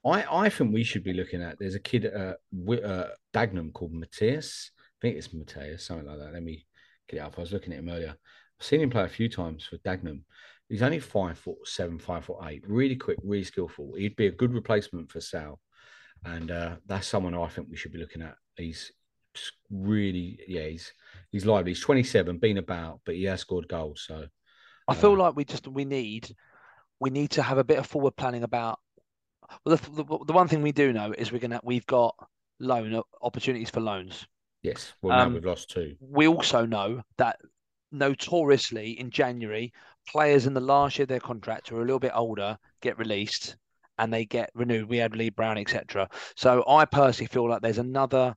I, 0.05 0.45
I 0.45 0.49
think 0.49 0.73
we 0.73 0.83
should 0.83 1.03
be 1.03 1.13
looking 1.13 1.41
at. 1.41 1.59
There's 1.59 1.75
a 1.75 1.79
kid 1.79 2.05
at 2.05 2.37
Wi- 2.53 2.83
uh, 2.83 3.09
Dagenham 3.33 3.73
called 3.73 3.93
Matthias. 3.93 4.71
I 4.79 4.97
think 5.01 5.17
it's 5.17 5.33
Matthias, 5.33 5.85
something 5.85 6.07
like 6.07 6.19
that. 6.19 6.33
Let 6.33 6.43
me 6.43 6.65
get 7.09 7.17
it 7.17 7.19
up. 7.21 7.37
I 7.37 7.41
was 7.41 7.51
looking 7.51 7.73
at 7.73 7.79
him 7.79 7.89
earlier. 7.89 8.15
I've 8.59 8.65
seen 8.65 8.81
him 8.81 8.89
play 8.89 9.03
a 9.03 9.09
few 9.09 9.29
times 9.29 9.65
for 9.65 9.77
Dagenham. 9.79 10.21
He's 10.69 10.81
only 10.81 10.99
five 10.99 11.37
foot 11.37 11.57
seven, 11.65 11.99
five 11.99 12.25
foot 12.25 12.39
eight. 12.45 12.63
Really 12.67 12.95
quick, 12.95 13.19
really 13.23 13.43
skillful. 13.43 13.93
He'd 13.97 14.15
be 14.15 14.27
a 14.27 14.31
good 14.31 14.53
replacement 14.53 15.11
for 15.11 15.21
Sal, 15.21 15.59
and 16.25 16.51
uh, 16.51 16.75
that's 16.85 17.07
someone 17.07 17.35
I 17.35 17.47
think 17.47 17.67
we 17.69 17.77
should 17.77 17.93
be 17.93 17.99
looking 17.99 18.21
at. 18.21 18.35
He's 18.57 18.91
really, 19.71 20.39
yeah, 20.47 20.65
he's 20.67 20.93
he's 21.31 21.45
lively. 21.45 21.71
He's 21.71 21.81
27, 21.81 22.37
been 22.39 22.57
about, 22.57 23.01
but 23.05 23.15
he 23.15 23.25
has 23.25 23.41
scored 23.41 23.67
goals. 23.67 24.03
So 24.07 24.25
I 24.87 24.93
feel 24.95 25.13
Uh, 25.13 25.17
like 25.17 25.35
we 25.35 25.45
just 25.45 25.67
we 25.67 25.85
need 25.85 26.35
we 26.99 27.09
need 27.09 27.31
to 27.31 27.43
have 27.43 27.57
a 27.57 27.63
bit 27.63 27.79
of 27.79 27.87
forward 27.87 28.15
planning 28.15 28.43
about. 28.43 28.79
Well, 29.65 29.77
the, 29.77 29.91
the, 30.03 30.25
the 30.27 30.33
one 30.33 30.47
thing 30.47 30.61
we 30.61 30.71
do 30.71 30.93
know 30.93 31.13
is 31.17 31.31
we're 31.31 31.39
gonna 31.39 31.61
we've 31.63 31.85
got 31.85 32.15
loan 32.59 33.01
opportunities 33.21 33.69
for 33.69 33.79
loans. 33.81 34.25
yes, 34.61 34.93
well 35.01 35.15
now 35.15 35.25
Um, 35.25 35.33
we've 35.33 35.45
lost 35.45 35.69
two. 35.69 35.95
We 35.99 36.27
also 36.27 36.65
know 36.65 37.03
that 37.17 37.39
notoriously 37.91 38.99
in 38.99 39.09
January, 39.11 39.73
players 40.07 40.45
in 40.47 40.53
the 40.53 40.59
last 40.61 40.97
year 40.97 41.03
of 41.03 41.09
their 41.09 41.19
contract 41.19 41.69
who 41.69 41.77
are 41.77 41.81
a 41.81 41.85
little 41.85 41.99
bit 41.99 42.11
older 42.13 42.57
get 42.81 42.97
released 42.97 43.57
and 43.97 44.13
they 44.13 44.25
get 44.25 44.51
renewed. 44.53 44.89
We 44.89 44.97
had 44.97 45.15
Lee 45.15 45.29
Brown, 45.29 45.57
etc. 45.57 46.09
So 46.35 46.63
I 46.67 46.85
personally 46.85 47.27
feel 47.27 47.49
like 47.49 47.61
there's 47.61 47.77
another 47.79 48.35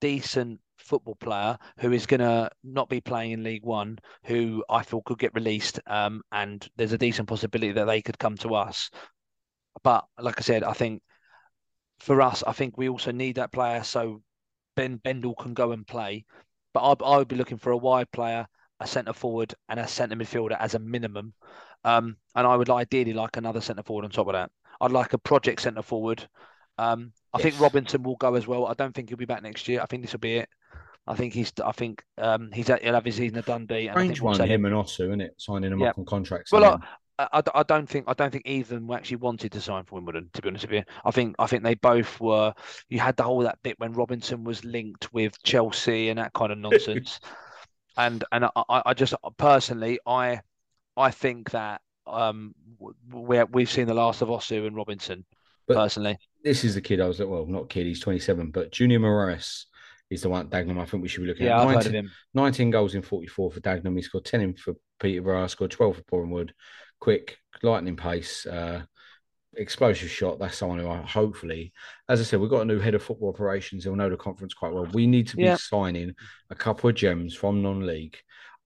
decent 0.00 0.60
football 0.86 1.16
player 1.16 1.58
who 1.78 1.92
is 1.92 2.06
going 2.06 2.20
to 2.20 2.50
not 2.64 2.88
be 2.88 3.00
playing 3.00 3.32
in 3.32 3.42
League 3.42 3.64
One, 3.64 3.98
who 4.24 4.64
I 4.70 4.82
feel 4.82 5.02
could 5.02 5.18
get 5.18 5.34
released, 5.34 5.80
um, 5.86 6.22
and 6.32 6.66
there's 6.76 6.92
a 6.92 6.98
decent 6.98 7.28
possibility 7.28 7.72
that 7.72 7.84
they 7.84 8.00
could 8.02 8.18
come 8.18 8.36
to 8.38 8.54
us. 8.54 8.90
But 9.82 10.04
like 10.18 10.38
I 10.38 10.42
said, 10.42 10.62
I 10.62 10.72
think 10.72 11.02
for 11.98 12.22
us, 12.22 12.42
I 12.46 12.52
think 12.52 12.76
we 12.76 12.88
also 12.88 13.12
need 13.12 13.36
that 13.36 13.52
player 13.52 13.82
so 13.82 14.22
Ben 14.74 14.96
Bendle 14.96 15.34
can 15.34 15.54
go 15.54 15.72
and 15.72 15.86
play. 15.86 16.24
But 16.72 16.80
I, 16.80 17.04
I 17.04 17.18
would 17.18 17.28
be 17.28 17.36
looking 17.36 17.58
for 17.58 17.72
a 17.72 17.76
wide 17.76 18.10
player, 18.12 18.46
a 18.80 18.86
centre 18.86 19.12
forward, 19.12 19.54
and 19.68 19.80
a 19.80 19.88
centre 19.88 20.16
midfielder 20.16 20.56
as 20.60 20.74
a 20.74 20.78
minimum. 20.78 21.34
Um, 21.84 22.16
and 22.34 22.46
I 22.46 22.56
would 22.56 22.70
ideally 22.70 23.12
like 23.12 23.36
another 23.36 23.60
centre 23.60 23.82
forward 23.82 24.04
on 24.04 24.10
top 24.10 24.26
of 24.26 24.34
that. 24.34 24.50
I'd 24.80 24.92
like 24.92 25.12
a 25.12 25.18
project 25.18 25.62
centre 25.62 25.82
forward. 25.82 26.28
Um, 26.78 27.12
I 27.32 27.38
think 27.38 27.58
Robinson 27.60 28.02
will 28.02 28.16
go 28.16 28.34
as 28.34 28.46
well. 28.46 28.66
I 28.66 28.74
don't 28.74 28.94
think 28.94 29.08
he'll 29.08 29.18
be 29.18 29.24
back 29.24 29.42
next 29.42 29.68
year. 29.68 29.80
I 29.80 29.86
think 29.86 30.02
this 30.02 30.12
will 30.12 30.20
be 30.20 30.36
it. 30.36 30.48
I 31.06 31.14
think 31.14 31.32
he's. 31.32 31.52
I 31.64 31.72
think 31.72 32.02
um, 32.18 32.50
he's. 32.52 32.68
At, 32.70 32.82
he'll 32.82 32.94
have 32.94 33.04
his 33.04 33.16
season 33.16 33.38
at 33.38 33.46
Dundee. 33.46 33.88
And 33.88 33.90
I 33.90 34.02
Strange 34.02 34.20
one, 34.20 34.40
him. 34.40 34.48
him 34.48 34.64
and 34.64 34.74
Osew, 34.74 35.06
isn't 35.08 35.20
it? 35.20 35.34
Signing 35.38 35.70
them 35.70 35.80
Yeah. 35.80 35.90
up 35.90 35.98
on 35.98 36.04
contracts. 36.04 36.50
Well, 36.52 36.80
I, 37.18 37.28
I, 37.32 37.42
I 37.54 37.62
don't 37.62 37.88
think 37.88 38.04
I 38.08 38.12
don't 38.14 38.30
think 38.30 38.46
either 38.46 38.74
of 38.74 38.80
them 38.82 38.90
actually 38.90 39.18
wanted 39.18 39.52
to 39.52 39.60
sign 39.60 39.84
for 39.84 39.94
Wimbledon. 39.94 40.28
To 40.34 40.42
be 40.42 40.48
honest 40.48 40.64
with 40.64 40.72
you, 40.74 40.82
I 41.04 41.10
think 41.10 41.36
I 41.38 41.46
think 41.46 41.62
they 41.62 41.74
both 41.74 42.20
were. 42.20 42.52
You 42.88 42.98
had 42.98 43.16
the 43.16 43.22
whole 43.22 43.40
that 43.40 43.58
bit 43.62 43.78
when 43.78 43.92
Robinson 43.92 44.44
was 44.44 44.64
linked 44.64 45.12
with 45.12 45.40
Chelsea 45.42 46.08
and 46.08 46.18
that 46.18 46.32
kind 46.32 46.52
of 46.52 46.58
nonsense, 46.66 47.20
and 47.96 48.24
and 48.32 48.44
I, 48.44 48.82
I 48.86 48.94
just 48.94 49.14
personally 49.38 49.98
I 50.06 50.40
I 50.96 51.10
think 51.10 51.50
that 51.52 51.80
um 52.06 52.54
we 53.12 53.42
we've 53.44 53.70
seen 53.70 53.86
the 53.86 53.94
last 53.94 54.22
of 54.22 54.28
Osew 54.28 54.66
and 54.66 54.76
Robinson 54.76 55.24
But- 55.66 55.76
personally. 55.76 56.18
this 56.44 56.64
is 56.64 56.74
the 56.74 56.80
kid 56.80 57.00
I 57.00 57.06
was 57.08 57.18
well, 57.18 57.46
not 57.46 57.68
kid, 57.68 57.86
he's 57.86 58.00
27, 58.00 58.50
but 58.50 58.70
Junior 58.72 59.00
Morias 59.00 59.66
is 60.10 60.22
the 60.22 60.28
one 60.28 60.46
at 60.46 60.50
Dagenham 60.50 60.80
I 60.80 60.84
think 60.86 61.02
we 61.02 61.08
should 61.08 61.22
be 61.22 61.26
looking 61.28 61.46
Yeah, 61.46 61.60
at. 61.60 61.66
I've 61.66 61.68
heard 61.68 61.84
19, 61.84 61.88
of 61.96 62.04
him. 62.04 62.10
19 62.34 62.70
goals 62.70 62.94
in 62.94 63.02
44 63.02 63.50
for 63.52 63.60
Dagenham. 63.60 63.96
He 63.96 64.02
scored 64.02 64.24
10 64.24 64.40
in 64.40 64.54
for 64.54 64.74
Peterborough, 65.00 65.46
scored 65.48 65.70
12 65.70 65.96
for 65.96 66.02
Bournemouth. 66.08 66.50
Quick, 67.00 67.36
lightning 67.62 67.96
pace, 67.96 68.46
uh, 68.46 68.82
explosive 69.56 70.10
shot. 70.10 70.38
That's 70.38 70.56
someone 70.56 70.78
who 70.78 70.88
I 70.88 70.98
hopefully, 71.02 71.72
as 72.08 72.20
I 72.20 72.24
said, 72.24 72.40
we've 72.40 72.50
got 72.50 72.62
a 72.62 72.66
new 72.66 72.78
head 72.78 72.94
of 72.94 73.02
football 73.02 73.28
operations. 73.30 73.84
He'll 73.84 73.96
know 73.96 74.10
the 74.10 74.16
conference 74.16 74.54
quite 74.54 74.72
well. 74.72 74.88
We 74.92 75.06
need 75.06 75.28
to 75.28 75.36
be 75.36 75.44
Yeah. 75.44 75.56
signing 75.56 76.14
a 76.50 76.54
couple 76.54 76.88
of 76.88 76.96
gems 76.96 77.34
from 77.34 77.62
non 77.62 77.84
league. 77.86 78.16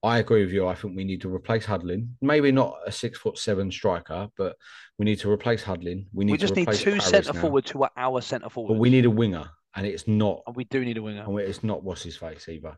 I 0.03 0.17
agree 0.17 0.43
with 0.43 0.51
you. 0.51 0.67
I 0.67 0.73
think 0.73 0.95
we 0.95 1.03
need 1.03 1.21
to 1.21 1.33
replace 1.33 1.65
Hudlin. 1.65 2.15
Maybe 2.21 2.51
not 2.51 2.75
a 2.85 2.91
six 2.91 3.19
foot 3.19 3.37
seven 3.37 3.71
striker, 3.71 4.29
but 4.35 4.55
we 4.97 5.05
need 5.05 5.19
to 5.19 5.29
replace 5.31 5.63
Hudlin. 5.63 6.07
We 6.11 6.25
need 6.25 6.31
We 6.31 6.37
just 6.39 6.55
to 6.55 6.61
need 6.61 6.71
two 6.73 6.99
centre 6.99 7.33
who 7.33 7.83
are 7.83 7.91
our 7.97 8.21
centre 8.21 8.49
forward. 8.49 8.73
But 8.73 8.79
we 8.79 8.89
need 8.89 9.05
a 9.05 9.11
winger, 9.11 9.49
and 9.75 9.85
it's 9.85 10.07
not. 10.07 10.41
and 10.47 10.55
we 10.55 10.63
do 10.65 10.83
need 10.83 10.97
a 10.97 11.01
winger. 11.01 11.23
And 11.23 11.39
it's 11.39 11.63
not 11.63 11.83
what's 11.83 12.03
his 12.03 12.17
face 12.17 12.47
either. 12.49 12.77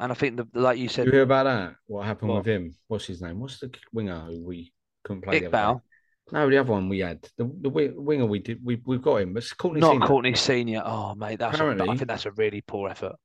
And 0.00 0.10
I 0.10 0.14
think 0.14 0.36
the 0.36 0.46
like 0.54 0.78
you 0.78 0.88
Did 0.88 0.94
said, 0.94 1.06
you 1.06 1.12
hear 1.12 1.22
about 1.22 1.44
that? 1.44 1.74
What 1.86 2.06
happened 2.06 2.30
What? 2.30 2.38
with 2.38 2.46
him? 2.46 2.74
What's 2.88 3.06
his 3.06 3.22
name? 3.22 3.38
What's 3.40 3.60
the 3.60 3.72
winger 3.92 4.18
who 4.20 4.42
we 4.44 4.72
couldn't 5.04 5.22
play? 5.22 5.40
Iqbal. 5.42 5.80
No, 6.30 6.48
the 6.48 6.56
other 6.58 6.72
one 6.72 6.88
we 6.88 7.00
had. 7.00 7.20
The 7.36 7.44
the 7.60 7.68
winger 7.68 8.26
we 8.26 8.38
did. 8.38 8.60
We 8.64 8.80
we've 8.86 9.02
got 9.02 9.16
him. 9.16 9.36
It's 9.36 9.52
Courtney 9.52 9.80
not 9.80 9.92
Senior. 9.92 10.06
Courtney 10.06 10.34
Senior. 10.34 10.82
Oh 10.84 11.14
mate, 11.14 11.38
that's 11.38 11.58
a, 11.58 11.62
I 11.62 11.66
Apparently- 11.72 11.96
think 11.98 12.08
that's 12.08 12.26
a 12.26 12.30
really 12.32 12.62
poor 12.62 12.88
effort. 12.88 13.16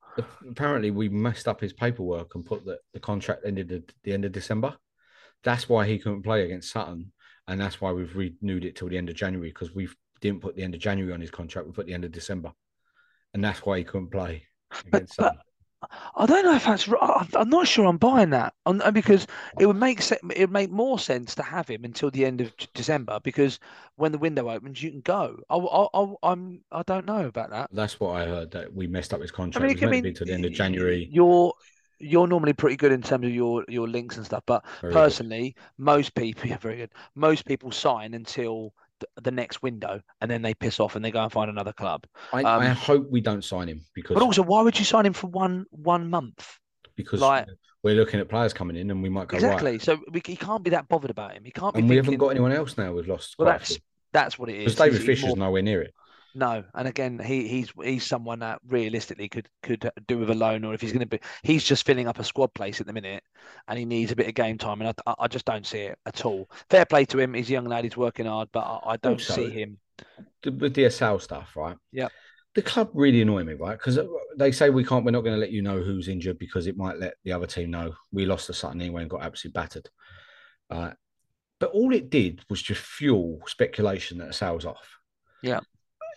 Apparently, 0.49 0.89
we 0.91 1.09
messed 1.09 1.47
up 1.47 1.61
his 1.61 1.73
paperwork 1.73 2.33
and 2.33 2.43
put 2.43 2.65
that 2.65 2.79
the 2.93 2.99
contract 2.99 3.43
ended 3.45 3.71
at 3.71 3.83
the 4.03 4.13
end 4.13 4.25
of 4.25 4.31
December. 4.31 4.75
That's 5.43 5.69
why 5.69 5.85
he 5.85 5.99
couldn't 5.99 6.23
play 6.23 6.43
against 6.43 6.71
Sutton, 6.71 7.11
and 7.47 7.61
that's 7.61 7.79
why 7.79 7.91
we've 7.91 8.15
renewed 8.15 8.65
it 8.65 8.75
till 8.75 8.89
the 8.89 8.97
end 8.97 9.09
of 9.09 9.15
January 9.15 9.49
because 9.49 9.73
we 9.75 9.87
didn't 10.19 10.41
put 10.41 10.55
the 10.55 10.63
end 10.63 10.73
of 10.73 10.81
January 10.81 11.13
on 11.13 11.21
his 11.21 11.29
contract. 11.29 11.67
We 11.67 11.73
put 11.73 11.85
the 11.85 11.93
end 11.93 12.03
of 12.03 12.11
December, 12.11 12.51
and 13.37 13.43
that's 13.43 13.63
why 13.63 13.77
he 13.77 13.83
couldn't 13.83 14.09
play 14.09 14.43
against 14.87 15.17
but- 15.17 15.37
I 16.15 16.25
don't 16.25 16.43
know 16.43 16.55
if 16.55 16.65
that's 16.65 16.87
right. 16.87 16.99
I'm- 16.99 17.29
I'm 17.35 17.49
not 17.49 17.67
sure 17.67 17.85
I'm 17.85 17.99
buying 17.99 18.31
that, 18.31 18.55
Um, 18.65 18.81
and 18.83 18.95
because 18.95 19.27
it 19.59 19.67
would 19.67 19.75
make 19.75 20.01
se- 20.01 20.17
it 20.35 20.39
would 20.39 20.51
make 20.51 20.71
more 20.71 20.97
sense 20.97 21.35
to 21.35 21.43
have 21.43 21.67
him 21.67 21.85
until 21.85 22.09
the 22.09 22.25
end 22.25 22.41
of 22.41 22.51
December 22.73 23.19
because 23.23 23.59
when 23.95 24.11
the 24.11 24.17
window 24.17 24.49
opens, 24.49 24.81
you 24.81 24.89
can 24.89 25.01
go. 25.01 25.39
I, 25.51 25.55
I, 25.55 25.87
I, 25.93 26.13
I'm 26.23 26.63
I 26.71 26.81
don't 26.81 27.05
know 27.05 27.27
about 27.27 27.51
that. 27.51 27.69
That's 27.71 27.99
what 27.99 28.19
I 28.19 28.25
heard 28.25 28.49
that 28.51 28.73
we 28.73 28.87
messed 28.87 29.13
up 29.13 29.21
his 29.21 29.29
contract. 29.29 29.63
I 29.63 29.67
mean, 29.67 29.77
it 29.77 29.81
was 29.81 29.83
I 29.83 29.85
meant 29.85 29.91
mean, 29.91 30.01
to 30.01 30.09
be 30.09 30.17
till 30.17 30.27
the 30.27 30.33
end 30.33 30.45
of 30.45 30.51
January. 30.53 31.07
You're 31.11 31.53
you're 31.99 32.27
normally 32.27 32.53
pretty 32.53 32.75
good 32.75 32.91
in 32.91 33.03
terms 33.03 33.25
of 33.27 33.31
your 33.31 33.63
your 33.69 33.87
links 33.87 34.17
and 34.17 34.25
stuff, 34.25 34.43
but 34.47 34.65
Very 34.81 34.91
good. 34.93 34.99
personally, 34.99 35.55
most 35.77 36.15
people 36.15 36.45
yeah, 36.49 36.57
very 36.57 36.77
good. 36.77 36.91
Most 37.13 37.45
people 37.45 37.71
sign 37.71 38.15
until 38.15 38.73
the, 39.21 39.31
next 39.31 39.61
window, 39.61 40.01
and 40.21 40.29
then 40.31 40.41
they 40.41 40.53
piss 40.53 40.79
off 40.79 40.95
and 40.95 41.03
they 41.03 41.11
go 41.11 41.21
and 41.23 41.31
find 41.31 41.49
another 41.49 41.73
club. 41.73 42.05
I, 42.33 42.43
um, 42.43 42.61
I 42.61 42.69
hope 42.69 43.09
we 43.09 43.21
don't 43.21 43.43
sign 43.43 43.67
him 43.67 43.81
because 43.93 44.13
But 44.15 44.23
also, 44.23 44.41
why 44.43 44.61
would 44.61 44.77
you 44.77 44.85
sign 44.85 45.05
him 45.05 45.13
for 45.13 45.27
one 45.27 45.65
one 45.71 46.09
month? 46.09 46.57
because 46.95 47.21
like- 47.21 47.47
we're 47.83 47.95
looking 47.95 48.19
at 48.19 48.27
players 48.27 48.53
coming 48.53 48.75
in 48.75 48.89
and 48.89 49.03
we 49.03 49.07
might 49.09 49.27
go 49.27 49.35
Exactly. 49.37 49.73
right. 49.73 49.81
So 49.81 49.99
we, 50.11 50.21
he 50.25 50.35
can't 50.35 50.63
be 50.63 50.71
that 50.71 50.89
bothered 50.89 51.11
about 51.11 51.33
him. 51.33 51.43
He 51.45 51.51
can't 51.51 51.73
be. 51.73 51.79
And 51.79 51.87
we 51.87 51.95
thinking, 51.95 52.13
haven't 52.13 52.19
got 52.19 52.29
anyone 52.29 52.51
else 52.51 52.77
now. 52.77 52.91
We've 52.91 53.07
lost. 53.07 53.35
Well, 53.37 53.47
that's 53.47 53.77
that's 54.11 54.39
what 54.39 54.49
it 54.49 54.55
is. 54.55 54.75
because 54.75 54.93
David 54.93 55.05
Fisher's 55.05 55.27
more- 55.27 55.37
nowhere 55.37 55.61
near 55.61 55.81
it. 55.83 55.93
No, 56.37 56.63
and 56.75 56.87
again, 56.87 57.17
he 57.17 57.47
he's 57.47 57.71
he's 57.83 58.05
someone 58.05 58.37
that 58.39 58.59
realistically 58.67 59.27
could 59.27 59.49
could 59.63 59.89
do 60.07 60.19
with 60.19 60.29
a 60.29 60.35
loan, 60.35 60.63
or 60.63 60.75
if 60.75 60.81
he's 60.81 60.91
going 60.91 60.99
to 60.99 61.07
be, 61.07 61.19
he's 61.41 61.63
just 61.63 61.83
filling 61.83 62.07
up 62.07 62.19
a 62.19 62.23
squad 62.23 62.53
place 62.53 62.79
at 62.79 62.85
the 62.85 62.93
minute, 62.93 63.23
and 63.67 63.79
he 63.79 63.85
needs 63.85 64.11
a 64.11 64.15
bit 64.15 64.27
of 64.27 64.35
game 64.35 64.55
time, 64.55 64.79
and 64.81 64.93
I, 65.07 65.15
I- 65.17 65.27
just 65.27 65.45
don't 65.45 65.65
see 65.65 65.79
it 65.79 65.97
at 66.05 66.25
all. 66.25 66.47
Fair 66.69 66.85
play 66.85 67.05
to 67.05 67.17
him, 67.17 67.33
he's 67.33 67.49
a 67.49 67.53
young 67.53 67.65
lad, 67.65 67.85
he's 67.85 67.97
working 67.97 68.27
hard, 68.27 68.49
but 68.53 68.59
I, 68.59 68.91
I 68.91 68.97
don't 68.97 69.13
Also- 69.13 69.33
see 69.33 69.49
him. 69.49 69.79
With 70.45 70.59
the- 70.59 70.83
DSL 70.83 71.19
stuff, 71.19 71.55
right? 71.55 71.75
Yep. 71.91 72.11
The 72.53 72.61
club 72.61 72.91
really 72.93 73.23
annoy 73.23 73.43
me, 73.43 73.53
right? 73.53 73.75
Because 73.79 73.97
they 74.37 74.51
say 74.51 74.69
we 74.69 74.83
can't. 74.83 75.03
We're 75.03 75.09
not 75.11 75.21
going 75.21 75.35
to 75.35 75.39
let 75.39 75.51
you 75.51 75.63
know 75.63 75.81
who's 75.81 76.07
injured 76.07 76.37
because 76.37 76.67
it 76.67 76.77
might 76.77 76.99
let 76.99 77.15
the 77.23 77.31
other 77.31 77.47
team 77.47 77.71
know 77.71 77.95
we 78.11 78.27
lost 78.27 78.45
to 78.47 78.53
Sutton 78.53 78.79
anyway 78.81 79.01
and 79.01 79.09
got 79.09 79.23
absolutely 79.23 79.59
battered. 79.59 79.89
Uh, 80.69 80.91
but 81.59 81.71
all 81.71 81.93
it 81.95 82.11
did 82.11 82.41
was 82.47 82.61
just 82.61 82.81
fuel 82.81 83.39
speculation 83.47 84.19
that 84.19 84.35
Sal's 84.35 84.65
off. 84.65 84.99
Yeah. 85.41 85.61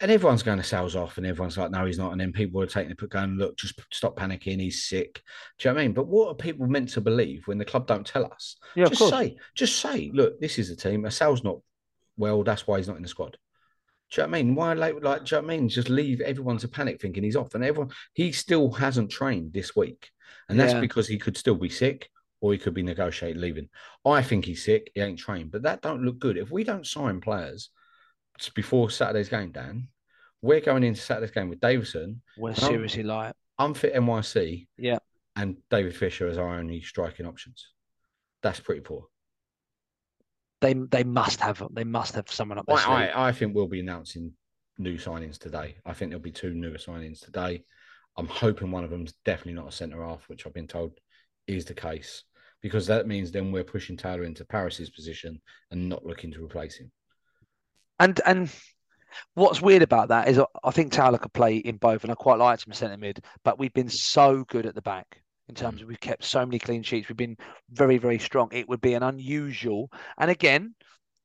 And 0.00 0.10
everyone's 0.10 0.42
going 0.42 0.56
to 0.56 0.64
Sal's 0.64 0.96
off, 0.96 1.18
and 1.18 1.26
everyone's 1.26 1.58
like, 1.58 1.70
no, 1.70 1.84
he's 1.84 1.98
not. 1.98 2.12
And 2.12 2.20
then 2.20 2.32
people 2.32 2.62
are 2.62 2.66
taking 2.66 2.90
it, 2.90 3.10
going, 3.10 3.36
look, 3.36 3.58
just 3.58 3.78
stop 3.92 4.16
panicking. 4.16 4.58
He's 4.58 4.84
sick. 4.84 5.22
Do 5.58 5.68
you 5.68 5.70
know 5.70 5.74
what 5.74 5.80
I 5.80 5.84
mean? 5.84 5.92
But 5.92 6.06
what 6.06 6.28
are 6.28 6.34
people 6.34 6.66
meant 6.66 6.88
to 6.90 7.02
believe 7.02 7.46
when 7.46 7.58
the 7.58 7.66
club 7.66 7.86
don't 7.86 8.06
tell 8.06 8.24
us? 8.24 8.56
Yeah, 8.74 8.84
of 8.84 8.92
just 8.92 9.10
say, 9.10 9.36
just 9.54 9.78
say, 9.78 10.10
look, 10.14 10.40
this 10.40 10.58
is 10.58 10.70
the 10.70 10.76
team. 10.76 11.04
Assal's 11.04 11.44
not 11.44 11.58
well. 12.16 12.42
That's 12.42 12.66
why 12.66 12.78
he's 12.78 12.88
not 12.88 12.96
in 12.96 13.02
the 13.02 13.08
squad. 13.08 13.36
Do 14.10 14.22
you 14.22 14.26
know 14.26 14.30
what 14.30 14.38
I 14.38 14.42
mean? 14.42 14.54
Why, 14.54 14.72
like, 14.72 14.94
like, 15.02 15.24
do 15.24 15.36
you 15.36 15.42
know 15.42 15.46
what 15.46 15.54
I 15.54 15.56
mean? 15.58 15.68
Just 15.68 15.90
leave 15.90 16.20
everyone 16.22 16.56
to 16.58 16.68
panic 16.68 17.00
thinking 17.00 17.22
he's 17.22 17.36
off, 17.36 17.54
and 17.54 17.62
everyone 17.62 17.92
he 18.14 18.32
still 18.32 18.72
hasn't 18.72 19.10
trained 19.10 19.52
this 19.52 19.76
week, 19.76 20.10
and 20.48 20.58
that's 20.58 20.72
Yeah. 20.72 20.80
because 20.80 21.06
he 21.06 21.18
could 21.18 21.36
still 21.36 21.56
be 21.56 21.68
sick 21.68 22.08
or 22.40 22.52
he 22.52 22.58
could 22.58 22.72
be 22.74 22.82
negotiating 22.82 23.40
leaving. 23.40 23.68
I 24.04 24.22
think 24.22 24.46
he's 24.46 24.64
sick. 24.64 24.90
He 24.94 25.02
ain't 25.02 25.18
trained, 25.18 25.50
but 25.50 25.62
that 25.62 25.82
don't 25.82 26.02
look 26.02 26.18
good. 26.18 26.38
If 26.38 26.50
we 26.50 26.64
don't 26.64 26.86
sign 26.86 27.20
players 27.20 27.68
before 28.48 28.90
Saturday's 28.90 29.28
game, 29.28 29.52
Dan, 29.52 29.88
we're 30.42 30.60
going 30.60 30.84
into 30.84 31.00
Saturday's 31.00 31.30
game 31.32 31.48
with 31.48 31.60
Davison, 31.60 32.22
We're 32.38 32.54
seriously 32.54 33.02
like, 33.02 33.34
unfit 33.58 33.94
NYC, 33.94 34.66
Yeah. 34.78 34.98
and 35.36 35.56
David 35.70 35.94
Fisher 35.94 36.26
as 36.28 36.38
our 36.38 36.54
only 36.58 36.80
striking 36.80 37.26
options. 37.26 37.68
That's 38.42 38.60
pretty 38.60 38.80
poor. 38.80 39.06
they 40.62 40.72
they 40.74 41.04
must 41.04 41.40
have 41.40 41.62
they 41.72 41.84
must 41.84 42.14
have 42.14 42.30
someone 42.30 42.58
up 42.58 42.64
sleeve. 42.68 42.78
I, 42.86 43.08
I, 43.08 43.28
I 43.28 43.32
think 43.32 43.54
we'll 43.54 43.66
be 43.66 43.80
announcing 43.80 44.32
new 44.78 44.96
signings 44.96 45.38
today. 45.38 45.76
I 45.84 45.92
think 45.92 46.10
there'll 46.10 46.22
be 46.22 46.30
two 46.32 46.54
new 46.54 46.72
signings 46.74 47.20
today. 47.22 47.64
I'm 48.16 48.26
hoping 48.26 48.70
one 48.70 48.84
of 48.84 48.90
them's 48.90 49.14
definitely 49.24 49.54
not 49.60 49.68
a 49.68 49.72
centre 49.72 50.02
half, 50.04 50.28
which 50.28 50.46
I've 50.46 50.54
been 50.54 50.66
told 50.66 50.92
is 51.46 51.64
the 51.64 51.74
case, 51.74 52.24
because 52.62 52.86
that 52.86 53.06
means 53.06 53.30
then 53.30 53.52
we're 53.52 53.64
pushing 53.64 53.96
Towler 53.96 54.24
into 54.24 54.44
Paris's 54.44 54.90
position 54.90 55.40
and 55.70 55.88
not 55.88 56.04
looking 56.06 56.32
to 56.32 56.44
replace 56.44 56.76
him. 56.76 56.90
And 58.00 58.20
and 58.26 58.50
what's 59.34 59.60
weird 59.62 59.82
about 59.82 60.08
that 60.08 60.26
is 60.28 60.38
I- 60.38 60.46
I 60.64 60.70
think 60.72 60.90
Towler 60.92 61.18
could 61.18 61.32
play 61.34 61.58
in 61.58 61.76
both, 61.76 62.02
and 62.02 62.10
I 62.10 62.14
quite 62.16 62.38
liked 62.38 62.66
him 62.66 62.72
centre 62.72 62.96
mid. 62.96 63.22
But 63.44 63.58
we've 63.58 63.72
been 63.74 63.90
so 63.90 64.42
good 64.44 64.66
at 64.66 64.74
the 64.74 64.82
back 64.82 65.22
in 65.48 65.54
Mm. 65.54 65.58
terms 65.58 65.82
of 65.82 65.88
we've 65.88 66.00
kept 66.00 66.24
so 66.24 66.44
many 66.44 66.58
clean 66.58 66.82
sheets. 66.82 67.08
We've 67.08 67.16
been 67.16 67.36
very 67.70 67.98
very 67.98 68.18
strong. 68.18 68.48
It 68.52 68.68
would 68.68 68.80
be 68.80 68.94
an 68.94 69.02
unusual, 69.02 69.90
and 70.18 70.30
again, 70.30 70.74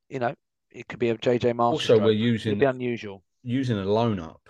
you 0.08 0.18
know, 0.20 0.34
it 0.70 0.86
could 0.86 0.98
be 0.98 1.08
a 1.08 1.16
JJ 1.16 1.54
Marshall. 1.54 1.72
Also, 1.72 1.98
we're 1.98 2.10
It'd 2.10 2.20
using 2.20 2.58
be 2.58 2.66
unusual. 2.66 3.24
using 3.42 3.78
a 3.78 3.84
loan 3.84 4.20
up 4.20 4.42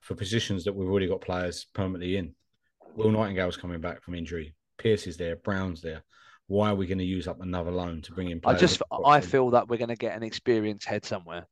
for 0.00 0.14
positions 0.14 0.64
that 0.64 0.74
we've 0.74 0.88
already 0.88 1.06
got 1.08 1.20
players 1.22 1.64
permanently 1.72 2.16
in. 2.16 2.34
Will 2.94 3.10
Nightingale's 3.10 3.56
coming 3.56 3.80
back 3.80 4.02
from 4.02 4.14
injury. 4.14 4.54
Pearce 4.78 5.06
is 5.06 5.16
there. 5.16 5.36
Brown's 5.36 5.80
there. 5.80 6.04
Why 6.48 6.70
are 6.70 6.74
we 6.74 6.86
going 6.86 6.98
to 6.98 7.04
use 7.04 7.26
up 7.26 7.40
another 7.40 7.70
loan 7.72 8.02
to 8.02 8.12
bring 8.12 8.30
in? 8.30 8.40
I 8.44 8.54
just 8.54 8.78
that 8.78 8.86
we've 8.90 9.02
got 9.04 9.10
I 9.10 9.20
feel 9.20 9.50
that 9.50 9.68
we're 9.68 9.78
going 9.78 9.88
to 9.88 9.96
get 9.96 10.16
an 10.16 10.22
experienced 10.22 10.86
head 10.86 11.04
somewhere. 11.04 11.46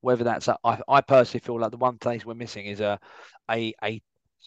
Whether 0.00 0.24
that's 0.24 0.48
a, 0.48 0.58
I 0.64 0.80
I 0.88 1.00
personally 1.00 1.40
feel 1.44 1.58
like 1.60 1.70
the 1.70 1.76
one 1.76 1.98
place 1.98 2.24
we're 2.26 2.34
missing 2.34 2.66
is 2.66 2.80
a 2.80 2.98
a 3.50 3.72
a 3.82 4.02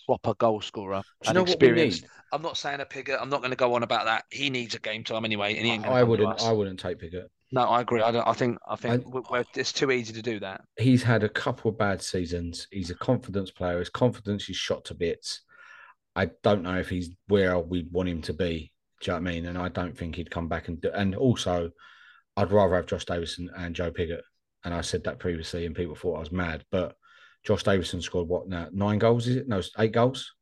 proper 0.05 0.33
goal 0.35 0.61
scorer, 0.61 1.01
Do 1.21 1.27
you 1.27 1.29
an 1.29 1.35
know 1.35 1.41
what 1.41 1.47
we 1.49 1.53
experienced. 1.53 2.01
need? 2.03 2.09
I'm 2.31 2.41
not 2.41 2.57
saying 2.57 2.81
a 2.81 2.85
Pigott. 2.85 3.21
I'm 3.21 3.29
not 3.29 3.39
going 3.39 3.51
to 3.51 3.57
go 3.57 3.75
on 3.75 3.83
about 3.83 4.05
that. 4.05 4.25
He 4.31 4.49
needs 4.49 4.75
a 4.75 4.79
game 4.79 5.03
time 5.03 5.23
anyway, 5.23 5.55
and 5.55 5.65
he 5.65 5.71
ain't 5.71 5.83
going 5.83 5.95
I 5.95 6.03
wouldn't. 6.03 6.41
I 6.41 6.51
wouldn't 6.51 6.79
take 6.79 6.99
Pigott. 6.99 7.27
No, 7.51 7.61
I 7.61 7.81
agree. 7.81 8.01
I 8.01 8.11
don't. 8.11 8.27
I 8.27 8.33
think. 8.33 8.57
I 8.67 8.75
think 8.75 9.05
I- 9.05 9.21
we're, 9.29 9.45
it's 9.55 9.71
too 9.71 9.91
easy 9.91 10.13
to 10.13 10.21
do 10.21 10.39
that. 10.39 10.61
he's 10.77 11.03
had 11.03 11.23
a 11.23 11.29
couple 11.29 11.69
of 11.71 11.77
bad 11.77 12.01
seasons. 12.01 12.67
He's 12.71 12.89
a 12.89 12.95
confidence 12.95 13.51
player. 13.51 13.79
His 13.79 13.89
confidence 13.89 14.49
is 14.49 14.55
shot 14.55 14.85
to 14.85 14.95
bits. 14.95 15.41
I 16.15 16.29
don't 16.43 16.63
know 16.63 16.77
if 16.77 16.89
he's 16.89 17.11
where 17.27 17.57
we 17.59 17.87
want 17.91 18.09
him 18.09 18.21
to 18.23 18.33
be. 18.33 18.72
Do 19.03 19.11
you 19.11 19.17
know 19.17 19.21
what 19.23 19.29
I 19.29 19.33
mean? 19.33 19.45
And 19.47 19.57
I 19.57 19.67
don't 19.67 19.97
think 19.97 20.15
he'd 20.15 20.31
come 20.31 20.47
back 20.47 20.69
and 20.69 20.79
do, 20.79 20.89
and 20.93 21.13
also, 21.13 21.71
I'd 22.37 22.51
rather 22.53 22.75
have 22.75 22.85
Josh 22.85 23.03
Davison 23.05 23.49
and 23.55 23.75
Joe 23.75 23.91
Pigott. 23.91 24.21
And 24.63 24.73
I 24.73 24.79
said 24.79 25.03
that 25.03 25.19
previously, 25.19 25.65
and 25.65 25.75
people 25.75 25.93
thought 25.95 26.15
I 26.15 26.19
was 26.21 26.31
mad. 26.31 26.63
But 26.71 26.95
Josh 27.43 27.63
Davison 27.63 28.01
scored 28.01 28.29
what 28.29 28.47
now? 28.47 28.69
Nine 28.71 28.99
goals? 28.99 29.27
Is 29.27 29.35
it? 29.35 29.47
No, 29.49 29.61
eight 29.77 29.91
goals. 29.91 30.33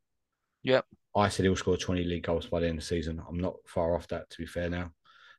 Yep. 0.62 0.86
I 1.16 1.28
said 1.30 1.44
he'll 1.46 1.56
score 1.56 1.76
20 1.76 2.04
league 2.04 2.24
goals 2.24 2.46
by 2.46 2.60
the 2.60 2.68
end 2.68 2.78
of 2.78 2.84
the 2.84 2.88
season. 2.88 3.20
I'm 3.28 3.40
not 3.40 3.56
far 3.66 3.96
off 3.96 4.08
that, 4.10 4.30
to 4.30 4.38
be 4.38 4.46
fair 4.46 4.70
now. 4.70 4.92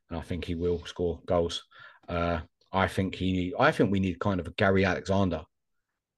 And 0.09 0.19
I 0.19 0.21
think 0.21 0.43
he 0.43 0.55
will 0.55 0.83
score 0.85 1.21
goals. 1.25 1.63
Uh, 2.09 2.41
I 2.73 2.89
think 2.89 3.15
he 3.15 3.53
I 3.57 3.71
think 3.71 3.89
we 3.89 4.01
need 4.01 4.19
kind 4.19 4.41
of 4.41 4.47
a 4.47 4.51
Gary 4.51 4.83
Alexander 4.83 5.43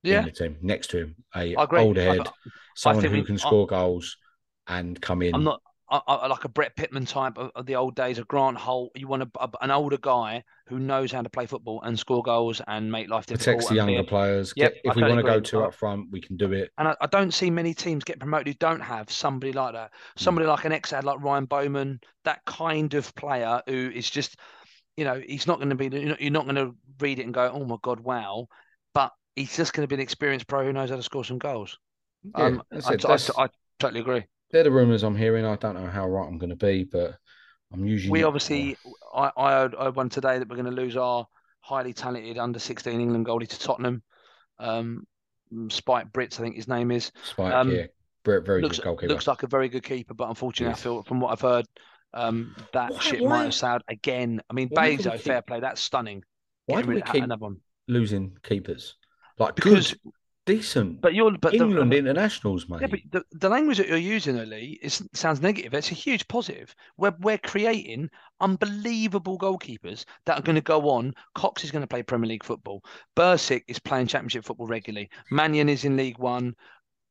Yeah. 0.01 0.19
in 0.21 0.25
the 0.25 0.31
team 0.31 0.57
next 0.61 0.87
to 0.89 0.97
him. 1.03 1.15
A 1.35 1.55
I 1.55 1.65
older 1.77 2.01
I- 2.01 2.03
head, 2.15 2.27
someone 2.75 3.05
who 3.05 3.11
we- 3.11 3.23
can 3.23 3.35
I- 3.35 3.37
score 3.37 3.67
goals 3.67 4.17
and 4.65 4.99
come 4.99 5.21
in. 5.21 5.35
I'm 5.35 5.43
not 5.43 5.61
I, 5.89 6.01
I, 6.07 6.27
like 6.27 6.43
a 6.45 6.49
Brett 6.49 6.75
Pitman 6.75 7.05
type 7.05 7.37
of, 7.37 7.51
of 7.55 7.65
the 7.67 7.75
old 7.75 7.95
days, 7.95 8.17
a 8.17 8.23
Grant 8.23 8.57
Holt. 8.57 8.91
You 8.95 9.07
want 9.07 9.23
a, 9.23 9.29
a- 9.39 9.49
an 9.61 9.69
older 9.71 9.97
guy 9.97 10.43
who 10.67 10.79
knows 10.79 11.11
how 11.11 11.21
to 11.21 11.29
play 11.29 11.45
football 11.45 11.81
and 11.83 11.97
score 11.99 12.23
goals 12.23 12.61
and 12.67 12.91
make 12.91 13.07
life 13.09 13.27
difficult. 13.27 13.57
protects 13.57 13.69
the 13.69 13.75
younger 13.75 14.03
players. 14.03 14.53
Yep, 14.55 14.73
Get- 14.73 14.81
if 14.83 14.95
we 14.95 15.01
want 15.03 15.19
to 15.19 15.23
go 15.23 15.39
two 15.39 15.63
up 15.63 15.73
front, 15.75 16.07
we 16.11 16.21
can 16.21 16.37
do 16.37 16.51
it. 16.53 16.71
And 16.77 16.87
I, 16.87 16.95
I 17.01 17.05
don't 17.07 17.31
see 17.33 17.49
many 17.51 17.73
teams 17.73 18.03
get 18.03 18.19
promoted 18.19 18.47
who 18.47 18.53
don't 18.55 18.79
have 18.81 19.11
somebody 19.11 19.51
like 19.53 19.73
that. 19.73 19.91
Somebody 20.17 20.47
like 20.47 20.65
an 20.65 20.71
ex-ad 20.71 21.03
like 21.03 21.21
Ryan 21.21 21.45
Bowman, 21.45 21.99
that 22.23 22.43
kind 22.45 22.93
of 22.95 23.13
player 23.15 23.61
who 23.67 23.91
is 23.93 24.09
just, 24.09 24.39
you 24.97 25.03
know, 25.03 25.21
he's 25.27 25.45
not 25.45 25.57
going 25.59 25.69
to 25.69 25.75
be. 25.75 25.85
You're 25.95 26.09
not, 26.09 26.21
you're 26.21 26.31
not 26.31 26.45
going 26.45 26.55
to 26.55 26.75
read 26.99 27.19
it 27.19 27.23
and 27.25 27.33
go, 27.33 27.51
"Oh 27.53 27.63
my 27.65 27.75
god, 27.83 27.99
wow," 27.99 28.47
but 28.93 29.11
he's 29.35 29.55
just 29.55 29.73
going 29.73 29.87
to 29.87 29.87
be 29.87 29.95
an 29.95 30.01
experienced 30.01 30.47
pro 30.47 30.63
who 30.63 30.73
knows 30.73 30.89
how 30.89 30.95
to 30.95 31.03
score 31.03 31.25
some 31.25 31.37
goals. 31.37 31.77
Yeah, 32.35 32.45
um. 32.45 32.63
I- 32.71 32.93
I 33.37 33.47
totally 33.77 33.99
agree. 33.99 34.23
They're 34.51 34.63
the 34.63 34.71
rumours 34.71 35.03
I'm 35.03 35.15
hearing. 35.15 35.45
I 35.45 35.55
don't 35.55 35.75
know 35.75 35.87
how 35.89 36.07
right 36.07 36.27
I'm 36.27 36.37
going 36.37 36.49
to 36.51 36.55
be, 36.55 36.83
but 36.83 37.17
I'm 37.73 37.85
usually. 37.85 38.11
We 38.11 38.21
not- 38.21 38.27
obviously, 38.27 38.77
I, 39.13 39.31
I 39.37 39.51
heard, 39.51 39.75
I 39.75 39.85
heard 39.85 39.95
one 39.95 40.09
today 40.09 40.39
that 40.39 40.47
we're 40.47 40.55
going 40.55 40.65
to 40.73 40.81
lose 40.81 40.95
our 40.97 41.27
highly 41.61 41.93
talented 41.93 42.37
under 42.37 42.59
16 42.59 42.99
England 42.99 43.25
goalie 43.25 43.47
to 43.47 43.59
Tottenham. 43.59 44.03
Um, 44.59 45.05
Spike 45.69 46.11
Brits, 46.11 46.39
I 46.39 46.43
think 46.43 46.55
his 46.55 46.67
name 46.67 46.91
is. 46.91 47.11
Spike, 47.23 47.53
um, 47.53 47.71
yeah, 47.71 47.85
very, 48.23 48.41
very 48.41 48.61
looks, 48.61 48.77
good 48.77 48.83
goalkeeper. 48.85 49.13
looks 49.13 49.27
like 49.27 49.43
a 49.43 49.47
very 49.47 49.69
good 49.69 49.83
keeper, 49.83 50.13
but 50.13 50.29
unfortunately, 50.29 50.71
Yes. 50.71 50.79
I 50.79 50.83
feel 50.83 51.03
from 51.03 51.19
what 51.19 51.31
I've 51.31 51.41
heard, 51.41 51.65
um, 52.13 52.55
that 52.73 52.91
Why- 52.91 52.99
shit 52.99 53.21
why- 53.21 53.29
might 53.29 53.43
have 53.45 53.53
sound 53.53 53.83
again. 53.87 54.41
I 54.49 54.53
mean, 54.53 54.69
why 54.71 54.95
do 54.95 55.03
Bezo, 55.03 55.11
keep- 55.13 55.21
fair 55.21 55.41
play, 55.41 55.59
that's 55.59 55.81
stunning. 55.81 56.23
Why 56.65 56.77
Getting 56.81 56.89
do 56.91 56.95
we 56.95 57.01
keep 57.11 57.23
another 57.23 57.41
one. 57.41 57.57
losing 57.87 58.37
keepers? 58.43 58.95
Like 59.37 59.55
Because, 59.55 59.91
good, 59.93 60.13
decent 60.45 61.01
but 61.01 61.13
you're, 61.13 61.31
but 61.37 61.51
the- 61.51 61.57
England 61.57 61.93
um, 61.93 61.99
internationals, 61.99 62.69
mate. 62.69 62.81
Yeah, 62.81 62.87
but 62.87 62.99
the, 63.11 63.23
the 63.39 63.49
language 63.49 63.77
that 63.77 63.87
you're 63.87 63.97
using, 63.97 64.39
Ali, 64.39 64.79
is 64.81 65.03
sounds 65.13 65.41
negative. 65.41 65.73
It's 65.73 65.91
a 65.91 65.95
huge 65.95 66.27
positive. 66.27 66.75
We're 66.97 67.15
we're 67.19 67.37
creating 67.39 68.09
unbelievable 68.39 69.37
goalkeepers 69.37 70.05
that 70.25 70.39
are 70.39 70.43
going 70.43 70.55
to 70.55 70.61
go 70.61 70.89
on. 70.89 71.13
Cox 71.33 71.63
is 71.63 71.71
going 71.71 71.81
to 71.81 71.87
play 71.87 72.03
Premier 72.03 72.29
League 72.29 72.43
football. 72.43 72.83
Bursik 73.15 73.63
is 73.67 73.79
playing 73.79 74.07
Championship 74.07 74.45
football 74.45 74.67
regularly. 74.67 75.09
Mannion 75.31 75.69
is 75.69 75.85
in 75.85 75.97
League 75.97 76.19
One. 76.19 76.55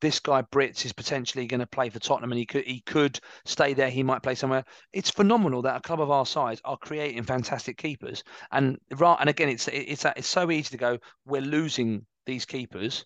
This 0.01 0.19
guy 0.19 0.41
Brits 0.41 0.85
is 0.85 0.93
potentially 0.93 1.47
going 1.47 1.61
to 1.61 1.67
play 1.67 1.89
for 1.89 1.99
Tottenham, 1.99 2.31
and 2.31 2.39
he 2.39 2.45
could 2.45 2.65
he 2.65 2.81
could 2.81 3.19
stay 3.45 3.73
there. 3.73 3.89
He 3.89 4.03
might 4.03 4.23
play 4.23 4.35
somewhere. 4.35 4.63
It's 4.93 5.09
phenomenal 5.09 5.61
that 5.63 5.77
a 5.77 5.81
club 5.81 6.01
of 6.01 6.11
our 6.11 6.25
size 6.25 6.61
are 6.63 6.77
creating 6.77 7.23
fantastic 7.23 7.77
keepers. 7.77 8.23
And 8.51 8.77
right, 8.91 9.17
and 9.19 9.29
again, 9.29 9.49
it's 9.49 9.67
it's 9.67 10.05
it's 10.05 10.27
so 10.27 10.51
easy 10.51 10.69
to 10.71 10.77
go. 10.77 10.97
We're 11.25 11.41
losing 11.41 12.05
these 12.25 12.45
keepers. 12.45 13.05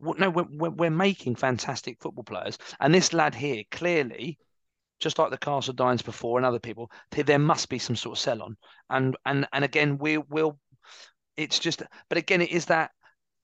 No, 0.00 0.30
we're, 0.30 0.70
we're, 0.70 0.90
making 0.90 1.34
fantastic 1.34 1.98
football 2.00 2.24
players. 2.24 2.58
And 2.80 2.94
this 2.94 3.12
lad 3.12 3.34
here, 3.34 3.64
clearly, 3.70 4.38
just 5.00 5.18
like 5.18 5.30
the 5.30 5.38
Castle 5.38 5.74
Dines 5.74 6.02
before 6.02 6.38
and 6.38 6.46
other 6.46 6.58
people, 6.60 6.90
there, 7.10 7.38
must 7.38 7.68
be 7.68 7.78
some 7.78 7.96
sort 7.96 8.16
of 8.16 8.22
sell 8.22 8.42
on. 8.42 8.56
And 8.90 9.16
and 9.26 9.46
and 9.52 9.64
again, 9.64 9.98
we 9.98 10.18
will. 10.18 10.58
It's 11.36 11.58
just, 11.58 11.82
but 12.08 12.18
again, 12.18 12.40
it 12.42 12.50
is 12.50 12.66
that. 12.66 12.90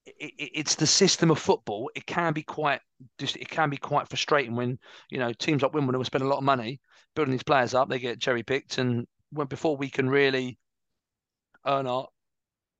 It, 0.06 0.32
it- 0.38 0.50
it's 0.54 0.74
the 0.74 0.86
system 0.86 1.30
of 1.30 1.38
football. 1.38 1.90
It 1.94 2.06
can 2.06 2.32
be 2.32 2.42
quite, 2.42 2.80
it 3.18 3.48
can 3.48 3.70
be 3.70 3.76
quite 3.78 4.08
frustrating 4.08 4.54
when 4.54 4.78
you 5.10 5.18
know 5.18 5.32
teams 5.32 5.62
like 5.62 5.72
Wimbledon 5.72 5.98
will 5.98 6.04
spend 6.04 6.24
a 6.24 6.28
lot 6.28 6.38
of 6.38 6.44
money 6.44 6.80
building 7.16 7.32
these 7.32 7.42
players 7.42 7.74
up. 7.74 7.88
They 7.88 7.98
get 7.98 8.20
cherry 8.20 8.42
picked, 8.42 8.78
and 8.78 9.06
when 9.30 9.46
before 9.46 9.76
we 9.76 9.90
can 9.90 10.08
really 10.08 10.58
earn 11.66 11.86
our 11.86 12.08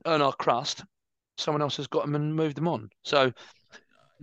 earn 0.07 0.23
our 0.23 0.33
crust, 0.33 0.85
someone 1.39 1.63
else 1.63 1.77
has 1.77 1.87
got 1.87 2.05
them 2.05 2.15
and 2.15 2.35
moved 2.35 2.57
them 2.57 2.69
on. 2.69 2.91
So 3.03 3.33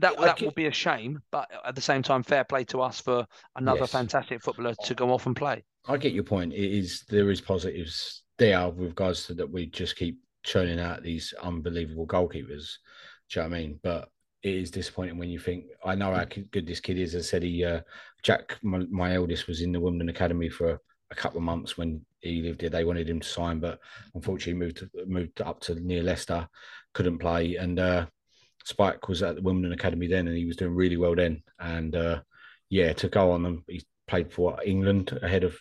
that 0.02 0.18
that 0.20 0.42
will 0.42 0.52
be 0.52 0.68
a 0.68 0.72
shame, 0.72 1.22
but 1.32 1.50
at 1.66 1.76
the 1.76 1.82
same 1.82 2.02
time, 2.04 2.24
fair 2.24 2.44
play 2.44 2.64
to 2.66 2.82
us 2.82 3.00
for 3.00 3.26
another 3.56 3.82
Yes. 3.82 3.92
fantastic 3.92 4.42
footballer 4.42 4.76
to 4.84 4.96
go 4.96 5.12
off 5.12 5.26
and 5.26 5.36
play. 5.36 5.64
I 5.88 5.98
get 5.98 6.14
your 6.14 6.24
point. 6.24 6.54
It 6.54 6.72
is 6.72 7.04
there 7.10 7.32
is 7.32 7.42
positives 7.42 8.24
there 8.38 8.70
with 8.70 8.90
regards 8.90 9.26
to 9.28 9.34
that 9.36 9.50
we 9.50 9.68
just 9.68 9.96
keep 9.96 10.20
churning 10.44 10.80
out 10.80 11.04
these 11.04 11.34
unbelievable 11.42 12.08
goalkeepers. 12.08 12.78
Do 13.30 13.40
you 13.40 13.42
know 13.44 13.50
what 13.50 13.56
I 13.56 13.60
mean? 13.60 13.80
But 13.82 14.10
it 14.44 14.56
is 14.56 14.72
disappointing 14.72 15.18
when 15.18 15.30
you 15.30 15.40
think 15.40 15.66
I 15.86 15.96
know 15.96 16.14
how 16.14 16.26
good 16.26 16.66
this 16.68 16.80
kid 16.80 16.98
is. 16.98 17.16
I 17.16 17.22
said, 17.22 17.44
he 17.44 17.64
uh, 17.64 17.82
Jack, 18.24 18.58
my, 18.64 18.80
my 18.90 19.14
eldest, 19.14 19.48
was 19.48 19.62
in 19.62 19.72
the 19.72 19.80
Wimbledon 19.80 20.10
Academy 20.10 20.50
for 20.50 20.80
a 21.12 21.16
couple 21.16 21.38
of 21.38 21.44
months 21.44 21.78
when 21.78 22.04
he 22.20 22.42
lived 22.42 22.62
here. 22.62 22.70
They 22.70 22.84
wanted 22.84 23.10
him 23.10 23.20
to 23.20 23.28
sign, 23.28 23.60
but 23.60 23.80
unfortunately 24.16 24.54
moved 24.60 24.88
moved 25.08 25.42
up 25.42 25.60
to 25.62 25.76
near 25.76 26.04
Leicester, 26.04 26.48
couldn't 26.94 27.20
play. 27.20 27.56
And 27.58 27.80
uh, 27.80 28.06
Spike 28.66 29.08
was 29.08 29.24
at 29.24 29.36
the 29.36 29.42
Wimbledon 29.42 29.74
Academy 29.74 30.08
then, 30.08 30.28
and 30.28 30.38
he 30.38 30.46
was 30.46 30.56
doing 30.58 30.76
really 30.76 30.98
well 30.98 31.16
then. 31.16 31.42
And 31.60 31.96
uh, 31.96 32.22
yeah, 32.70 32.94
to 32.94 33.08
go 33.10 33.32
on 33.32 33.44
them, 33.44 33.64
he 33.68 33.84
played 34.08 34.32
for 34.32 34.58
England 34.66 35.18
ahead 35.22 35.44
of 35.44 35.58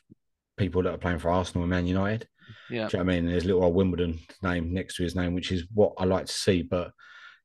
people 0.56 0.82
that 0.82 0.92
are 0.94 0.98
playing 0.98 1.18
for 1.18 1.30
Arsenal 1.30 1.62
and 1.64 1.70
Man 1.70 1.86
United. 1.86 2.28
Yeah. 2.68 2.88
Do 2.88 2.98
you 2.98 3.02
know 3.02 3.06
what 3.06 3.12
I 3.12 3.20
mean? 3.20 3.26
There's 3.30 3.44
little 3.44 3.64
old 3.64 3.74
Wimbledon 3.74 4.18
name 4.42 4.72
next 4.74 4.96
to 4.96 5.02
his 5.02 5.14
name, 5.14 5.34
which 5.34 5.52
is 5.52 5.64
what 5.72 5.92
I 5.98 6.04
like 6.04 6.26
to 6.26 6.32
see. 6.32 6.62
But 6.62 6.92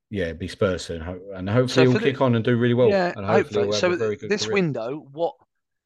yeah, 0.10 0.34
be 0.34 0.48
Spurs 0.48 0.88
Ho- 0.88 1.20
and 1.34 1.50
hopefully 1.50 1.86
So 1.86 1.92
he'll 1.92 2.00
the- 2.00 2.12
kick 2.12 2.22
on 2.22 2.36
and 2.36 2.44
do 2.44 2.58
really 2.58 2.74
well. 2.74 2.90
yeah, 2.90 3.14
and 3.16 3.26
hopefully. 3.26 3.66
he'll 3.66 3.74
So 3.74 3.90
have 3.92 4.00
a 4.00 4.04
very 4.04 4.16
good 4.18 4.30
this 4.30 4.46
career. 4.46 4.54
window, 4.56 5.08
what? 5.12 5.36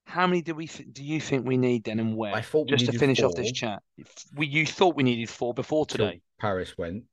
How 0.05 0.25
many 0.25 0.41
do 0.41 0.55
we 0.55 0.65
th- 0.65 0.89
do 0.91 1.03
you 1.03 1.21
think 1.21 1.45
we 1.45 1.55
need 1.57 1.83
then, 1.83 1.99
and 1.99 2.15
where? 2.17 2.33
I 2.33 2.41
thought 2.41 2.65
we 2.71 2.77
Just 2.77 2.91
to 2.91 2.97
finish 2.97 3.21
off 3.21 3.35
this 3.35 3.51
chat, 3.51 3.83
we 4.35 4.47
you 4.47 4.65
thought 4.65 4.95
we 4.95 5.03
needed 5.03 5.29
four 5.29 5.53
before 5.53 5.85
till 5.85 6.07
today, 6.07 6.21
Paris 6.39 6.75
went 6.79 7.03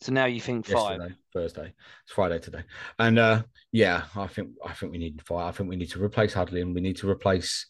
so 0.00 0.12
now 0.12 0.26
you 0.26 0.40
think 0.40 0.66
five. 0.66 0.98
yesterday, 0.98 1.14
Thursday. 1.32 1.74
It's 2.04 2.12
Friday 2.12 2.38
today, 2.38 2.62
and 2.98 3.18
uh, 3.18 3.42
yeah, 3.72 4.04
I 4.14 4.26
think 4.26 4.50
I 4.64 4.72
think 4.72 4.92
we 4.92 4.98
need 4.98 5.22
five. 5.22 5.46
I 5.48 5.56
think 5.56 5.68
we 5.68 5.76
need 5.76 5.90
to 5.92 6.02
replace 6.02 6.34
Hudley, 6.34 6.60
and 6.60 6.74
we 6.74 6.80
need 6.80 6.96
to 6.98 7.08
replace. 7.10 7.66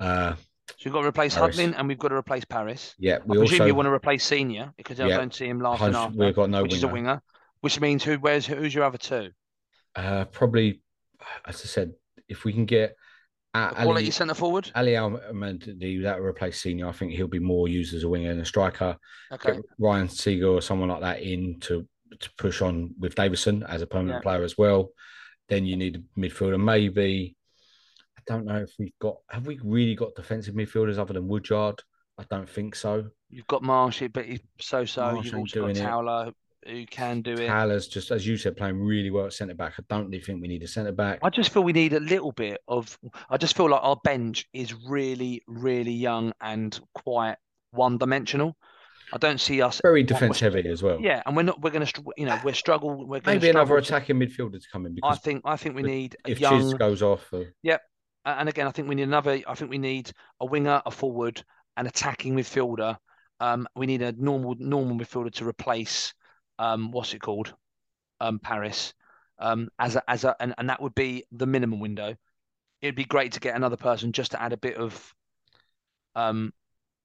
Uh, 0.00 0.34
So 0.68 0.74
we've 0.84 0.92
got 0.92 1.02
to 1.02 1.08
replace 1.08 1.34
Paris. 1.34 1.56
Hudlin, 1.56 1.74
and 1.78 1.88
we've 1.88 1.98
got 1.98 2.08
to 2.08 2.16
replace 2.16 2.44
Paris. 2.44 2.94
yeah, 2.98 3.16
I 3.16 3.18
we 3.24 3.38
presume 3.38 3.60
also 3.60 3.66
you 3.66 3.74
want 3.74 3.86
to 3.86 3.92
replace 3.92 4.24
Senior 4.24 4.72
because 4.76 5.00
I 5.00 5.06
Yeah. 5.08 5.16
don't 5.16 5.34
see 5.34 5.46
him 5.46 5.60
Hudge- 5.60 5.94
after. 5.94 6.18
we've 6.18 6.34
got 6.34 6.50
no 6.50 6.62
which 6.62 6.74
is 6.74 6.82
a 6.82 6.86
winger. 6.88 7.08
winger, 7.08 7.22
which 7.60 7.80
means 7.80 8.04
who? 8.04 8.16
Where's 8.16 8.46
who's 8.46 8.74
your 8.74 8.84
other 8.84 8.98
two? 8.98 9.30
uh, 9.96 10.24
probably, 10.26 10.80
as 11.46 11.56
I 11.62 11.66
said, 11.66 11.92
if 12.28 12.44
we 12.44 12.52
can 12.52 12.66
get 12.66 12.94
uh, 13.66 13.70
A 13.70 13.82
quality 13.84 14.04
Ali, 14.06 14.10
centre 14.10 14.34
forward. 14.34 14.70
Ali 14.74 14.96
Al-Hamadi, 14.96 16.02
that 16.02 16.18
will 16.18 16.26
replace 16.26 16.60
Senior. 16.60 16.88
I 16.88 16.92
think 16.92 17.12
he'll 17.12 17.26
be 17.28 17.38
more 17.38 17.68
used 17.68 17.94
as 17.94 18.04
a 18.04 18.08
winger 18.08 18.30
and 18.30 18.40
a 18.40 18.44
striker. 18.44 18.96
Okay. 19.32 19.52
get 19.54 19.62
Ryan 19.78 20.08
Seager 20.08 20.48
or 20.48 20.62
someone 20.62 20.88
like 20.88 21.00
that 21.02 21.20
in 21.22 21.60
to 21.60 21.86
to 22.20 22.30
push 22.38 22.62
on 22.62 22.94
with 22.98 23.14
Davison 23.14 23.62
as 23.64 23.82
a 23.82 23.86
permanent 23.86 24.16
Yeah. 24.18 24.22
player 24.22 24.42
as 24.42 24.56
well. 24.56 24.90
Then 25.48 25.66
you 25.66 25.76
need 25.76 25.96
a 25.96 26.20
midfielder. 26.20 26.62
Maybe 26.62 27.36
I 28.18 28.22
don't 28.26 28.46
know 28.46 28.56
if 28.56 28.72
we've 28.78 28.98
got 29.00 29.16
have 29.28 29.46
we 29.46 29.58
really 29.62 29.94
got 29.94 30.14
defensive 30.14 30.54
midfielders 30.54 30.98
other 30.98 31.14
than 31.14 31.28
Woodyard? 31.28 31.82
I 32.18 32.24
don't 32.30 32.48
think 32.48 32.74
so. 32.74 33.10
You've 33.30 33.46
got 33.46 33.62
Marshy, 33.62 34.08
but 34.08 34.24
he's 34.24 34.40
so-so. 34.60 35.12
Marsh 35.12 35.26
You've 35.26 35.34
also 35.36 35.60
got 35.60 35.66
doing 35.66 35.76
it. 35.76 35.80
Towler, 35.80 36.32
who 36.66 36.86
can 36.86 37.22
do 37.22 37.32
it. 37.32 37.46
Towler's 37.46 37.88
just 37.88 38.10
as 38.10 38.26
you 38.26 38.36
said, 38.36 38.56
playing 38.56 38.78
really 38.80 39.10
well 39.10 39.26
at 39.26 39.32
centre 39.32 39.54
back. 39.54 39.74
I 39.78 39.82
don't 39.88 40.06
really 40.06 40.20
think 40.20 40.40
we 40.40 40.48
need 40.48 40.62
a 40.62 40.68
centre 40.68 40.92
back. 40.92 41.20
I 41.22 41.30
just 41.30 41.52
feel 41.52 41.62
we 41.62 41.72
need 41.72 41.92
a 41.92 42.00
little 42.00 42.32
bit 42.32 42.60
of. 42.68 42.98
I 43.30 43.36
just 43.36 43.56
feel 43.56 43.70
like 43.70 43.80
our 43.82 43.98
bench 44.04 44.46
is 44.52 44.74
really, 44.86 45.42
really 45.46 45.92
young 45.92 46.32
and 46.40 46.78
quite 46.94 47.36
one-dimensional. 47.70 48.56
I 49.12 49.18
don't 49.18 49.40
see 49.40 49.62
us 49.62 49.80
Very 49.82 50.02
defence 50.02 50.38
heavy 50.40 50.68
as 50.68 50.82
well. 50.82 51.00
Yeah, 51.00 51.22
and 51.24 51.34
we're 51.34 51.42
not. 51.42 51.62
We're 51.62 51.70
going 51.70 51.86
to, 51.86 52.02
you 52.16 52.26
know, 52.26 52.38
we're 52.44 52.52
struggle. 52.52 53.06
We're 53.06 53.20
Maybe 53.24 53.48
another 53.48 53.76
attacking 53.78 54.16
midfielder 54.16 54.60
to 54.60 54.68
come 54.70 54.84
in 54.84 54.96
I 55.02 55.14
think. 55.16 55.42
I 55.44 55.56
think 55.56 55.76
we 55.76 55.82
need 55.82 56.16
a 56.26 56.32
if 56.32 56.40
young. 56.40 56.60
Chiz 56.60 56.74
goes 56.74 57.02
off, 57.02 57.26
uh, 57.32 57.44
A- 57.64 57.78
And 58.26 58.48
again, 58.48 58.66
I 58.66 58.70
think 58.70 58.88
we 58.88 58.94
need 58.94 59.04
another. 59.04 59.40
I 59.46 59.54
think 59.54 59.70
we 59.70 59.78
need 59.78 60.10
a 60.40 60.46
winger, 60.46 60.82
a 60.84 60.90
forward, 60.90 61.42
an 61.78 61.86
attacking 61.86 62.34
midfielder. 62.36 62.96
Um, 63.40 63.66
we 63.76 63.86
need 63.86 64.02
a 64.02 64.12
normal 64.12 64.56
normal 64.58 64.96
midfielder 64.96 65.32
to 65.34 65.48
replace 65.48 66.12
um, 66.58 66.90
what's 66.92 67.14
it 67.14 67.20
called, 67.20 67.54
um, 68.20 68.38
Paris, 68.40 68.94
um, 69.38 69.68
as 69.78 69.96
a 69.96 70.10
as 70.10 70.24
a 70.24 70.36
and, 70.40 70.54
and 70.58 70.70
that 70.70 70.82
would 70.82 70.94
be 70.94 71.24
the 71.32 71.46
minimum 71.46 71.80
window. 71.80 72.16
It'd 72.82 72.96
be 72.96 73.04
great 73.06 73.32
to 73.32 73.40
get 73.40 73.56
another 73.56 73.76
person 73.78 74.12
just 74.12 74.32
to 74.32 74.42
add 74.42 74.52
a 74.54 74.58
bit 74.58 74.76
of 74.76 75.14
um 76.14 76.52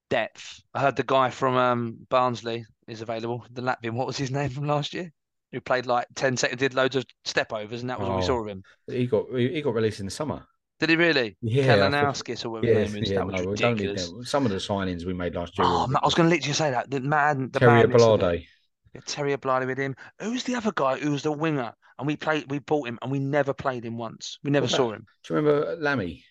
depth. 0.09 0.61
I 0.73 0.81
heard 0.81 0.95
the 0.97 1.03
guy 1.03 1.29
from 1.31 1.55
um 1.57 1.97
Barnsley 2.09 2.65
is 2.87 3.01
available, 3.01 3.45
the 3.51 3.61
Latvian. 3.63 3.93
What 3.93 4.07
was 4.07 4.17
his 4.17 4.31
name 4.39 4.49
from 4.51 4.67
last 4.67 4.93
year? 4.93 5.11
Who 5.51 5.61
played 5.61 5.85
like 5.87 6.07
10 6.15 6.37
seconds, 6.37 6.59
did 6.59 6.73
loads 6.75 6.95
of 6.95 7.05
step 7.25 7.53
overs, 7.53 7.81
and 7.81 7.89
that 7.89 7.99
was 7.99 8.09
all 8.09 8.15
we 8.15 8.21
Oh. 8.21 8.23
saw 8.23 8.41
of 8.41 8.47
him. 8.47 8.65
he 8.87 9.07
got 9.07 9.27
he 9.35 9.61
got 9.61 9.73
released 9.73 9.99
in 9.99 10.05
the 10.07 10.11
summer. 10.11 10.47
Did 10.79 10.89
he 10.91 10.95
really? 10.97 11.35
Yeah, 11.41 11.61
Kalinowskis 11.61 12.45
or 12.45 12.51
whatever 12.51 12.67
Yes, 12.67 12.91
his 12.91 12.93
name 12.93 13.01
is. 13.01 13.11
yeah, 13.11 13.15
that 13.15 13.25
was 13.27 13.35
no, 13.35 13.43
we 13.43 13.51
ridiculous. 13.51 14.13
Some 14.23 14.45
of 14.45 14.51
the 14.51 14.57
signings 14.59 15.05
we 15.05 15.13
made 15.13 15.35
last 15.35 15.59
year. 15.59 15.67
Oh, 15.67 15.87
I 16.01 16.05
was 16.05 16.13
going 16.15 16.29
to 16.29 16.35
literally 16.35 16.53
say 16.53 16.71
that. 16.71 16.89
The 16.91 16.99
man, 16.99 17.49
the 17.51 17.59
Terry 17.59 17.81
badness 17.81 18.07
of 18.07 18.19
it. 18.19 18.29
Ablade. 18.29 18.45
Yeah, 18.45 18.52
Terry 19.01 19.35
Ablade 19.35 19.65
with 19.65 19.77
him. 19.77 19.95
Who's 20.19 20.43
the 20.43 20.55
other 20.55 20.71
guy 20.73 20.99
who 20.99 21.11
was 21.11 21.23
the 21.23 21.31
winger? 21.31 21.73
And 21.97 22.07
we 22.07 22.15
played, 22.15 22.49
we 22.49 22.59
bought 22.59 22.87
him, 22.87 22.97
and 23.01 23.11
we 23.11 23.19
never 23.19 23.53
played 23.53 23.85
him 23.85 23.97
once. 23.97 24.39
We 24.43 24.51
never 24.51 24.67
saw 24.67 24.91
him. 24.91 25.05
Do 25.23 25.33
you 25.33 25.39
remember 25.39 25.75
Lammy? 25.79 26.25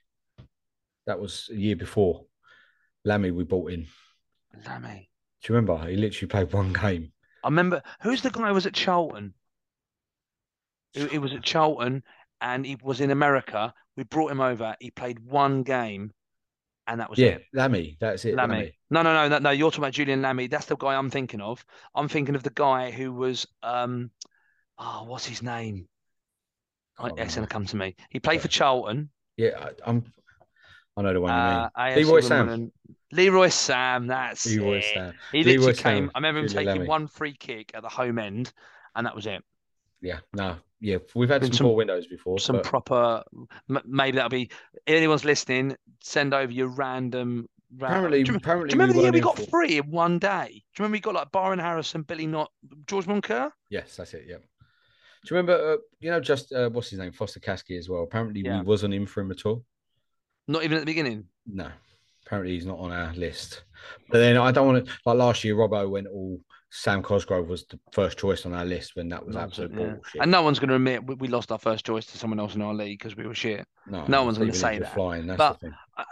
That 1.06 1.20
was 1.20 1.48
a 1.52 1.56
year 1.56 1.76
before. 1.76 2.24
Lammy 3.04 3.30
we 3.30 3.44
bought 3.44 3.70
in. 3.70 3.86
Lammy. 4.66 5.08
Do 5.42 5.52
you 5.52 5.56
remember? 5.56 5.88
He 5.88 5.96
literally 5.96 6.28
played 6.28 6.52
one 6.52 6.72
game. 6.72 7.12
I 7.44 7.48
remember. 7.48 7.82
Who's 8.02 8.22
the 8.22 8.30
guy 8.30 8.48
who 8.48 8.54
was 8.54 8.66
at 8.66 8.74
Charlton? 8.74 9.34
He, 10.92 11.06
he 11.08 11.18
was 11.18 11.32
at 11.32 11.42
Charlton, 11.42 12.02
and 12.40 12.66
he 12.66 12.76
was 12.82 13.00
in 13.00 13.10
America. 13.10 13.72
We 13.96 14.04
brought 14.04 14.30
him 14.30 14.40
over. 14.40 14.76
He 14.80 14.90
played 14.90 15.20
one 15.20 15.62
game, 15.62 16.12
and 16.92 17.00
that 17.00 17.08
was 17.08 17.18
Yeah, 17.18 17.28
it. 17.36 17.46
Lammy. 17.54 17.96
That's 17.98 18.24
it. 18.26 18.34
Lammy. 18.34 18.54
Lammy. 18.54 18.78
No, 18.90 19.00
no, 19.02 19.14
no, 19.14 19.28
no, 19.28 19.38
no. 19.38 19.50
You're 19.50 19.70
talking 19.70 19.84
about 19.84 19.94
Julian 19.94 20.20
Lammy. 20.20 20.46
That's 20.46 20.66
the 20.66 20.76
guy 20.76 20.94
I'm 20.94 21.08
thinking 21.08 21.40
of. 21.40 21.64
I'm 21.94 22.06
thinking 22.08 22.34
of 22.34 22.42
the 22.42 22.50
guy 22.50 22.90
who 22.90 23.12
was 23.12 23.46
um, 23.62 24.10
oh, 24.78 25.04
what's 25.06 25.24
his 25.24 25.42
name? 25.42 25.88
Oh, 26.98 27.06
it's 27.16 27.34
gonna 27.34 27.46
come 27.46 27.64
to 27.66 27.76
me. 27.76 27.96
He 28.10 28.20
played 28.20 28.42
for 28.42 28.48
Charlton. 28.48 29.08
Yeah, 29.38 29.58
I, 29.58 29.70
I'm. 29.90 30.04
I 30.94 31.00
know 31.02 31.14
the 31.14 31.20
one 31.22 31.30
Uh, 31.30 31.70
you 31.78 31.84
mean. 31.96 32.04
Leroy 32.04 32.20
Sam. 32.20 32.72
Leroy 33.12 33.48
Sam. 33.48 34.06
That's 34.08 34.44
Leroy 34.46 34.78
it. 34.78 34.84
Sam. 34.92 35.14
He 35.32 35.42
Leroy 35.42 35.56
literally 35.56 35.74
Sam, 35.74 35.82
came. 35.82 36.10
I 36.14 36.18
remember 36.18 36.40
him 36.40 36.48
Julian 36.48 36.66
taking 36.66 36.80
Lammy. 36.82 36.88
one 36.88 37.06
free 37.08 37.32
kick 37.34 37.70
at 37.72 37.80
the 37.82 37.88
home 37.88 38.18
end, 38.18 38.52
and 38.94 39.06
that 39.06 39.16
was 39.16 39.26
it. 39.26 39.42
Yeah, 40.02 40.18
no, 40.34 40.56
yeah, 40.82 40.98
we've 41.14 41.28
had 41.30 41.42
some, 41.44 41.52
some- 41.52 41.66
poor 41.68 41.76
windows 41.76 42.06
before. 42.06 42.38
Some 42.38 42.56
but 42.56 42.64
proper. 42.64 43.22
Maybe 43.86 44.16
that'll 44.16 44.28
be. 44.28 44.50
Anyone's 44.86 45.24
listening, 45.24 45.76
send 46.02 46.34
over 46.34 46.52
your 46.52 46.68
random. 46.68 47.48
ra- 47.78 47.88
apparently, 47.88 48.22
do 48.24 48.32
you, 48.32 48.36
apparently, 48.36 48.68
do 48.68 48.74
you 48.76 48.80
remember 48.80 48.94
the 48.98 49.02
year 49.04 49.12
we 49.12 49.20
got 49.20 49.36
for- 49.38 49.44
three 49.44 49.78
in 49.78 49.90
one 49.90 50.18
day? 50.18 50.48
Do 50.50 50.54
you 50.54 50.62
remember 50.80 50.96
we 50.96 51.00
got 51.00 51.14
like 51.14 51.32
Byron 51.32 51.58
Harrison, 51.60 52.02
Billy 52.02 52.26
Knott, 52.26 52.50
George 52.86 53.06
Moncur? 53.06 53.50
Yes, 53.70 53.96
that's 53.96 54.12
it. 54.14 54.24
Yeah. 54.28 54.36
Do 55.24 55.34
you 55.34 55.36
remember? 55.36 55.74
Uh, 55.74 55.76
you 56.00 56.10
know, 56.10 56.18
just 56.20 56.52
uh, 56.52 56.68
what's 56.70 56.90
his 56.90 56.98
name, 56.98 57.12
Foster 57.12 57.38
Kasky 57.38 57.78
as 57.78 57.88
well. 57.88 58.02
Apparently, 58.02 58.40
Yeah. 58.44 58.58
we 58.60 58.66
wasn't 58.66 58.92
in 58.92 59.06
for 59.06 59.20
him 59.20 59.30
at 59.30 59.46
all. 59.46 59.64
Not 60.48 60.64
even 60.64 60.76
at 60.76 60.80
the 60.80 60.86
beginning. 60.86 61.24
No, 61.46 61.68
apparently 62.26 62.54
he's 62.54 62.66
not 62.66 62.80
on 62.80 62.90
our 62.90 63.14
list. 63.14 63.62
But 64.10 64.18
then 64.18 64.36
I 64.36 64.50
don't 64.50 64.66
want 64.66 64.84
to 64.86 64.92
like 65.06 65.16
last 65.16 65.44
year. 65.44 65.54
Robbo 65.54 65.88
went 65.88 66.08
all. 66.08 66.40
Sam 66.74 67.02
Cosgrove 67.02 67.48
was 67.50 67.66
the 67.66 67.78
first 67.92 68.16
choice 68.16 68.46
on 68.46 68.54
our 68.54 68.64
list 68.64 68.96
when 68.96 69.10
that 69.10 69.26
was 69.26 69.36
absolute 69.36 69.72
Yeah. 69.72 69.76
bullshit. 69.76 70.22
And 70.22 70.30
no 70.30 70.40
one's 70.42 70.58
going 70.58 70.70
to 70.70 70.74
admit 70.76 71.06
we, 71.06 71.16
we 71.16 71.28
lost 71.28 71.52
our 71.52 71.58
first 71.58 71.84
choice 71.84 72.06
to 72.06 72.16
someone 72.16 72.40
else 72.40 72.54
in 72.54 72.62
our 72.62 72.72
league 72.72 72.98
because 72.98 73.14
we 73.14 73.26
were 73.26 73.34
shit. 73.34 73.66
no, 73.86 74.06
no 74.06 74.24
one's 74.24 74.38
gonna 74.38 74.54
say 74.54 74.78
that. 74.78 74.94
Flying, 74.94 75.26
But- 75.26 75.58
I, 75.98 76.04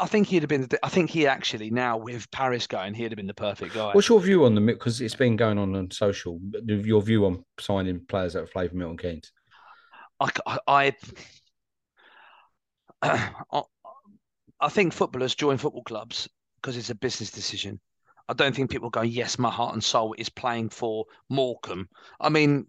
I- 0.00 0.06
think 0.08 0.26
he'd 0.26 0.42
have 0.42 0.48
been. 0.48 0.66
I 0.82 0.88
think 0.88 1.08
he 1.10 1.28
actually 1.28 1.70
now 1.70 1.98
with 1.98 2.28
Paris 2.32 2.66
going, 2.66 2.94
he'd 2.94 3.12
have 3.12 3.16
been 3.16 3.28
the 3.28 3.34
perfect 3.34 3.74
guy. 3.74 3.92
What's 3.92 4.08
your 4.08 4.20
view 4.20 4.44
on 4.44 4.56
the 4.56 4.60
because 4.60 5.00
it's 5.00 5.14
been 5.14 5.36
going 5.36 5.56
on 5.56 5.76
on 5.76 5.88
social? 5.92 6.40
Your 6.66 7.00
view 7.00 7.24
on 7.24 7.44
signing 7.60 8.00
players 8.08 8.32
that 8.32 8.50
played 8.52 8.70
for 8.70 8.76
Milton 8.76 8.98
Keynes? 8.98 9.30
I, 10.18 10.30
I, 10.66 10.92
I, 13.52 13.62
I 14.60 14.68
think 14.68 14.92
footballers 14.92 15.36
join 15.36 15.58
football 15.58 15.84
clubs 15.84 16.28
because 16.60 16.76
it's 16.76 16.90
a 16.90 16.94
business 16.96 17.30
decision. 17.30 17.78
I 18.28 18.34
don't 18.34 18.54
think 18.54 18.70
people 18.70 18.90
go, 18.90 19.02
yes, 19.02 19.38
my 19.38 19.50
heart 19.50 19.74
and 19.74 19.82
soul 19.82 20.14
is 20.18 20.28
playing 20.28 20.68
for 20.70 21.06
Morecambe. 21.30 21.88
I 22.20 22.28
mean, 22.28 22.66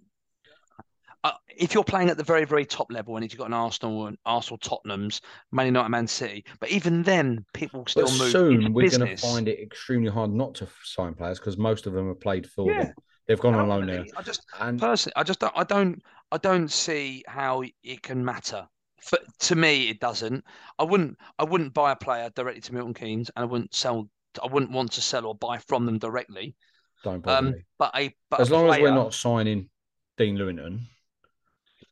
uh, 1.23 1.31
if 1.49 1.73
you're 1.73 1.83
playing 1.83 2.09
at 2.09 2.17
the 2.17 2.23
very, 2.23 2.45
very 2.45 2.65
top 2.65 2.91
level, 2.91 3.15
and 3.17 3.25
if 3.25 3.33
you've 3.33 3.39
got 3.39 3.47
an 3.47 3.53
Arsenal 3.53 4.07
and 4.07 4.17
Arsenal, 4.25 4.57
Tottenham's, 4.57 5.21
Man 5.51 5.65
United, 5.65 5.89
Man 5.89 6.07
City, 6.07 6.45
but 6.59 6.69
even 6.69 7.03
then, 7.03 7.45
people 7.53 7.83
still 7.87 8.05
But 8.05 8.13
move 8.13 8.31
soon 8.31 8.73
we're 8.73 8.89
going 8.89 9.05
to 9.05 9.17
find 9.17 9.47
it 9.47 9.59
extremely 9.59 10.09
hard 10.09 10.31
not 10.31 10.55
to 10.55 10.67
sign 10.83 11.13
players 11.13 11.39
because 11.39 11.57
most 11.57 11.87
of 11.87 11.93
them 11.93 12.07
have 12.07 12.21
played 12.21 12.49
for 12.49 12.69
Yeah. 12.69 12.85
them. 12.85 12.93
They've 13.27 13.39
gone 13.39 13.53
on 13.55 13.67
loan 13.67 13.85
there, 13.85 14.05
I 14.17 14.23
just 14.23 14.43
and 14.59 14.79
personally, 14.79 15.13
I 15.15 15.23
just 15.23 15.39
don't, 15.39 15.53
I 15.55 15.63
don't, 15.63 16.01
I 16.31 16.37
don't 16.37 16.71
see 16.71 17.23
how 17.27 17.63
it 17.83 18.01
can 18.01 18.25
matter. 18.25 18.67
For, 19.01 19.19
to 19.39 19.55
me, 19.55 19.89
it 19.89 19.99
doesn't. 19.99 20.43
I 20.79 20.83
wouldn't, 20.83 21.17
I 21.37 21.43
wouldn't 21.43 21.73
buy 21.73 21.91
a 21.91 21.95
player 21.95 22.31
directly 22.35 22.61
to 22.61 22.73
Milton 22.73 22.93
Keynes, 22.93 23.29
and 23.35 23.43
I 23.43 23.45
wouldn't 23.45 23.75
sell. 23.75 24.09
I 24.43 24.47
wouldn't 24.47 24.71
want 24.71 24.91
to 24.93 25.01
sell 25.01 25.25
or 25.25 25.35
buy 25.35 25.57
from 25.57 25.85
them 25.85 25.97
directly. 25.97 26.55
don't 27.03 27.21
bother 27.21 27.47
Um, 27.47 27.51
me. 27.53 27.63
but 27.77 27.91
a, 27.95 28.15
but 28.29 28.39
As 28.41 28.49
a 28.49 28.53
long 28.53 28.69
as 28.73 28.79
we're 28.79 28.93
not 28.93 29.13
signing 29.13 29.69
Dean 30.17 30.37
Lewington 30.37 30.81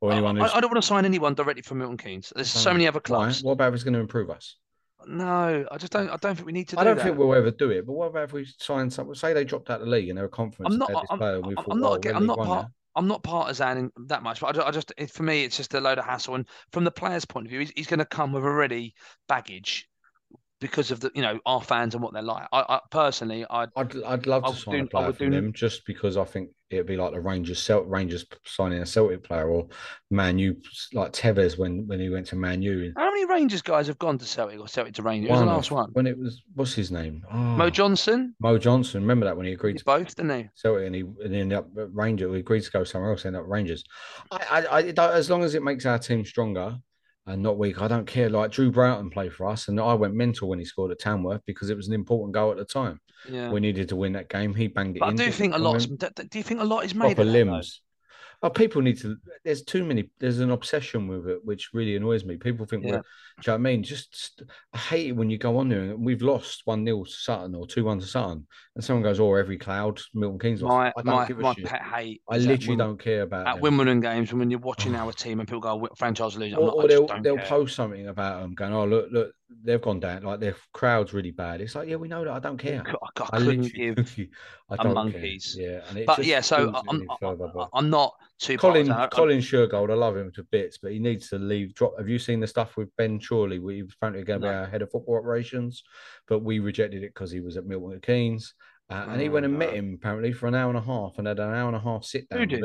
or 0.02 0.12
anyone 0.12 0.38
I, 0.40 0.44
who's 0.44 0.52
I 0.54 0.60
don't 0.60 0.72
want 0.72 0.82
to 0.84 0.88
sign 0.88 1.06
anyone 1.06 1.34
directly 1.34 1.62
from 1.64 1.80
Milton 1.80 1.98
Keynes. 1.98 2.32
There's 2.36 2.50
so 2.50 2.72
many 2.74 2.88
other 2.88 3.00
Why? 3.00 3.02
clubs. 3.08 3.44
What 3.44 3.54
about 3.54 3.70
if 3.70 3.76
it's 3.76 3.84
going 3.84 3.94
to 3.96 4.00
improve 4.00 4.30
us? 4.30 4.56
No, 5.06 5.66
I 5.72 5.78
just 5.78 5.94
don't. 5.94 6.10
I 6.10 6.18
don't 6.18 6.36
think 6.36 6.46
we 6.46 6.52
need 6.52 6.68
to. 6.70 6.80
I 6.80 6.84
do 6.84 6.90
don't 6.90 6.98
that. 6.98 7.04
think 7.04 7.18
we'll 7.18 7.34
ever 7.36 7.52
do 7.52 7.70
it. 7.70 7.86
But 7.86 7.94
what 7.94 8.08
about 8.08 8.24
if 8.26 8.34
we 8.34 8.46
sign 8.60 8.90
someone? 8.90 9.16
Say 9.16 9.32
they 9.32 9.46
dropped 9.46 9.70
out 9.70 9.80
of 9.80 9.86
the 9.86 9.92
league 9.92 10.10
and 10.10 10.18
they 10.18 10.22
were 10.22 10.28
confident 10.28 10.74
I'm 10.74 10.80
not. 10.80 11.06
I'm, 11.10 11.18
player, 11.20 11.36
I'm- 11.36 11.56
thought, 11.56 11.66
I'm 11.70 11.80
not. 11.80 11.94
again- 11.98 12.16
I'm 12.16 12.26
not 12.26 12.38
part. 12.40 12.64
now. 12.66 12.72
I'm 12.96 13.08
not 13.08 13.22
partisan 13.22 13.92
that 14.08 14.24
much, 14.24 14.40
but 14.40 14.48
I 14.48 14.52
just, 14.54 14.68
I 14.68 14.72
just 14.72 14.94
it, 14.98 15.12
for 15.12 15.22
me, 15.22 15.44
it's 15.44 15.56
just 15.56 15.76
a 15.76 15.80
load 15.80 16.00
of 16.00 16.06
hassle. 16.06 16.34
And 16.34 16.48
from 16.72 16.84
the 16.84 16.90
player's 16.92 17.26
point 17.26 17.46
of 17.46 17.52
view, 17.52 17.60
he's, 17.60 17.72
he's 17.76 17.86
going 17.88 18.00
to 18.00 18.06
come 18.06 18.34
with 18.34 18.44
already 18.44 18.96
baggage 19.28 19.88
because 20.60 20.92
of 20.92 21.00
the, 21.00 21.12
you 21.14 21.22
know, 21.22 21.40
our 21.46 21.62
fans 21.62 21.94
and 21.94 22.04
what 22.04 22.14
they're 22.14 22.22
like. 22.22 22.48
I, 22.52 22.66
I 22.68 22.80
personally, 22.90 23.46
I'd, 23.50 23.70
I'd 23.76 24.04
I'd 24.04 24.28
love 24.28 24.46
to 24.46 24.54
sign 24.54 24.76
a 24.76 24.78
do- 24.80 24.86
I 24.86 25.02
player 25.02 25.14
from 25.14 25.30
do- 25.30 25.36
them 25.36 25.54
just 25.54 25.86
because 25.86 26.18
I 26.18 26.24
think 26.24 26.50
it'd 26.70 26.86
be 26.86 26.98
like 26.98 27.14
the 27.14 27.20
Rangers 27.20 27.62
Celt 27.62 27.88
Rangers 27.88 28.26
signing 28.46 28.80
a 28.82 28.86
Celtic 28.86 29.24
player 29.24 29.48
or 29.50 29.68
Man 30.12 30.38
U 30.40 30.58
like 30.94 31.14
Tevez 31.14 31.58
when 31.58 31.88
when 31.88 32.00
he 32.00 32.10
went 32.10 32.26
to 32.28 32.36
Man 32.36 32.62
U. 32.62 32.92
how 32.98 33.10
many 33.10 33.26
Rangers 33.26 33.62
guys 33.62 33.88
have 33.88 33.98
gone 34.00 34.18
to 34.18 34.26
Celtic 34.26 34.60
or 34.60 34.68
Celtic 34.68 34.94
to 34.96 35.04
Rangers? 35.04 35.30
It 35.30 35.34
was 35.34 35.42
the 35.42 35.46
last 35.46 35.72
one. 35.72 35.90
when 35.94 36.08
it 36.08 36.18
was 36.18 36.42
what's 36.56 36.74
his 36.74 36.92
name? 36.92 37.24
Oh, 37.32 37.38
Mo 37.38 37.70
Johnston, 37.70 38.36
Mo 38.40 38.58
Johnston. 38.58 39.02
Remember 39.02 39.26
that 39.26 39.38
when 39.38 39.46
he 39.46 39.54
agreed 39.54 39.74
did 39.74 39.80
to 39.80 39.86
both, 39.86 40.16
didn't 40.16 40.38
he? 40.40 40.50
Celtic 40.56 40.88
and 40.88 40.96
he 40.96 41.02
and 41.02 41.34
he 41.34 41.40
ended 41.40 41.58
up 41.58 41.68
at 41.80 41.94
Rangers. 41.94 42.34
He 42.34 42.40
agreed 42.40 42.64
to 42.64 42.72
go 42.72 42.84
somewhere 42.84 43.12
else. 43.12 43.26
Ended 43.26 43.42
up 43.42 43.48
Rangers. 43.48 43.84
I, 44.32 44.66
I, 44.72 44.94
I 44.98 45.12
as 45.14 45.30
long 45.30 45.44
as 45.44 45.56
it 45.56 45.64
makes 45.64 45.86
our 45.86 46.00
team 46.00 46.26
stronger 46.26 46.78
and 47.28 47.44
not 47.44 47.58
weak, 47.58 47.82
I 47.82 47.88
don't 47.88 48.08
care. 48.08 48.30
Like 48.30 48.52
Drew 48.52 48.72
Broughton 48.72 49.10
played 49.10 49.34
for 49.34 49.48
us, 49.48 49.68
and 49.68 49.80
I 49.80 49.94
went 49.94 50.16
mental 50.16 50.50
when 50.50 50.60
he 50.60 50.66
scored 50.66 50.92
at 50.92 51.00
Tamworth 51.00 51.42
because 51.46 51.70
it 51.70 51.78
was 51.78 51.88
an 51.88 51.94
important 51.94 52.34
goal 52.34 52.52
at 52.52 52.58
the 52.58 52.66
time. 52.66 53.00
Yeah. 53.30 53.52
We 53.52 53.60
needed 53.60 53.90
to 53.90 53.96
win 53.96 54.14
that 54.14 54.30
game. 54.30 54.56
He 54.56 54.68
banged 54.68 54.96
it 54.96 55.00
But 55.00 55.10
I 55.10 55.14
do 55.14 55.32
think 55.32 55.54
a 55.54 55.58
lot. 55.58 55.80
Do 55.80 56.38
you 56.38 56.44
think 56.44 56.62
a 56.62 56.64
lot 56.64 56.86
is 56.86 56.96
made 56.96 57.16
proper 57.16 57.22
of 57.24 57.28
that, 57.28 57.46
though? 57.46 57.58
limbs. 57.58 57.82
Oh, 58.44 58.52
people 58.52 58.84
need 58.84 59.00
to. 59.00 59.18
There's 59.44 59.64
too 59.64 59.84
many. 59.84 60.12
There's 60.20 60.40
an 60.40 60.52
obsession 60.52 61.08
with 61.08 61.28
it, 61.28 61.44
which 61.44 61.70
really 61.74 61.96
annoys 61.96 62.24
me. 62.24 62.38
People 62.38 62.68
think 62.68 62.84
Yeah. 62.84 62.92
we're. 62.92 62.98
Do 62.98 63.02
you 63.02 63.44
know 63.48 63.54
what 63.54 63.56
I 63.56 63.58
mean? 63.58 63.84
Just, 63.84 64.44
I 64.74 64.78
hate 64.78 65.08
it 65.08 65.12
when 65.14 65.30
you 65.32 65.38
go 65.40 65.58
on 65.58 65.70
there 65.70 65.82
and 65.82 66.06
we've 66.06 66.22
lost 66.22 66.62
one 66.66 66.86
0 66.86 67.04
to 67.04 67.10
Sutton 67.10 67.56
or 67.56 67.66
two 67.66 67.86
one 67.86 68.00
to 68.00 68.06
Sutton, 68.06 68.46
and 68.76 68.84
someone 68.84 69.02
goes, 69.04 69.20
"Oh, 69.20 69.34
every 69.34 69.58
cloud, 69.58 70.00
Milton 70.14 70.38
Keynes." 70.40 70.62
My 70.62 70.90
I 70.90 71.02
don't 71.02 71.06
my 71.06 71.28
give 71.28 71.40
a 71.40 71.42
my 71.42 71.54
shit. 71.56 71.66
pet 71.66 71.82
hate. 71.82 72.22
I 72.30 72.38
literally 72.38 72.78
don't 72.78 73.00
care 73.00 73.24
about 73.24 73.48
at 73.48 73.54
them. 73.56 73.62
Wimbledon 73.62 74.02
games 74.02 74.32
when 74.32 74.52
you're 74.52 74.60
watching 74.60 74.96
our 74.96 75.12
team 75.12 75.40
and 75.40 75.48
people 75.48 75.62
go 75.62 75.88
franchise 75.98 76.38
losing. 76.38 76.58
I'm 76.58 76.64
Or, 76.64 76.68
not, 76.68 76.76
or 76.76 76.88
they'll 76.88 77.22
they'll 77.24 77.38
care. 77.38 77.46
post 77.48 77.76
something 77.76 78.08
about 78.08 78.42
them, 78.42 78.54
going, 78.54 78.74
"Oh, 78.74 78.86
look, 78.86 79.08
look, 79.12 79.32
they've 79.64 79.82
gone 79.82 80.00
down. 80.00 80.24
Like 80.24 80.40
their 80.40 80.56
crowd's 80.74 81.14
really 81.14 81.32
bad." 81.32 81.62
It's 81.62 81.76
like, 81.76 81.88
yeah, 81.88 81.96
we 81.96 82.08
know 82.08 82.24
that. 82.24 82.34
I 82.34 82.40
don't 82.40 82.58
care. 82.58 82.84
I, 82.86 83.22
I 83.24 83.28
I 83.34 83.40
couldn't 83.40 83.74
give. 83.74 83.98
I 84.70 84.74
a 84.74 84.78
don't 84.78 84.86
care. 84.86 84.94
monkeys. 84.94 85.56
Yeah, 85.58 85.80
But 86.06 86.26
yeah, 86.26 86.42
so 86.42 86.74
I'm, 86.76 86.84
I'm, 86.90 87.08
further, 87.20 87.50
but- 87.54 87.70
I'm 87.74 87.90
not 87.90 88.14
too. 88.40 88.58
Colin. 88.58 88.88
Colin 89.12 89.40
Shergold, 89.40 89.90
I 89.90 89.94
love 89.96 90.18
him 90.18 90.32
to 90.34 90.44
bits, 90.52 90.78
but 90.78 90.92
he 90.92 91.00
needs 91.00 91.30
to 91.30 91.38
leave. 91.40 91.74
Drop. 91.74 91.98
Have 91.98 92.10
you 92.10 92.20
seen 92.20 92.40
the 92.40 92.48
stuff 92.48 92.78
with 92.78 92.90
Ben 92.98 93.20
Chorley? 93.20 93.60
We 93.60 93.84
was 93.84 93.94
apparently 93.94 94.24
going 94.24 94.42
to 94.42 94.48
be 94.48 94.52
No. 94.52 94.60
our 94.60 94.66
head 94.68 94.82
of 94.82 94.92
football 94.92 95.18
operations, 95.18 95.84
but 96.28 96.40
we 96.44 96.60
rejected 96.60 97.04
it 97.04 97.14
because 97.14 97.32
he 97.32 97.40
was 97.40 97.56
at 97.58 97.66
Milton 97.66 98.00
Keynes, 98.02 98.54
uh, 98.90 99.06
and 99.10 99.22
he 99.22 99.30
Oh, 99.30 99.32
went 99.32 99.46
and 99.46 99.58
met 99.58 99.74
him 99.74 99.94
apparently 99.96 100.34
for 100.34 100.48
an 100.48 100.56
hour 100.56 100.70
and 100.70 100.78
a 100.78 100.82
half, 100.82 101.18
and 101.18 101.28
had 101.28 101.40
an 101.40 101.54
hour 101.54 101.68
and 101.68 101.76
a 101.76 101.80
half 101.80 102.04
sit 102.04 102.28
down. 102.30 102.40
Who 102.40 102.46
did? 102.46 102.64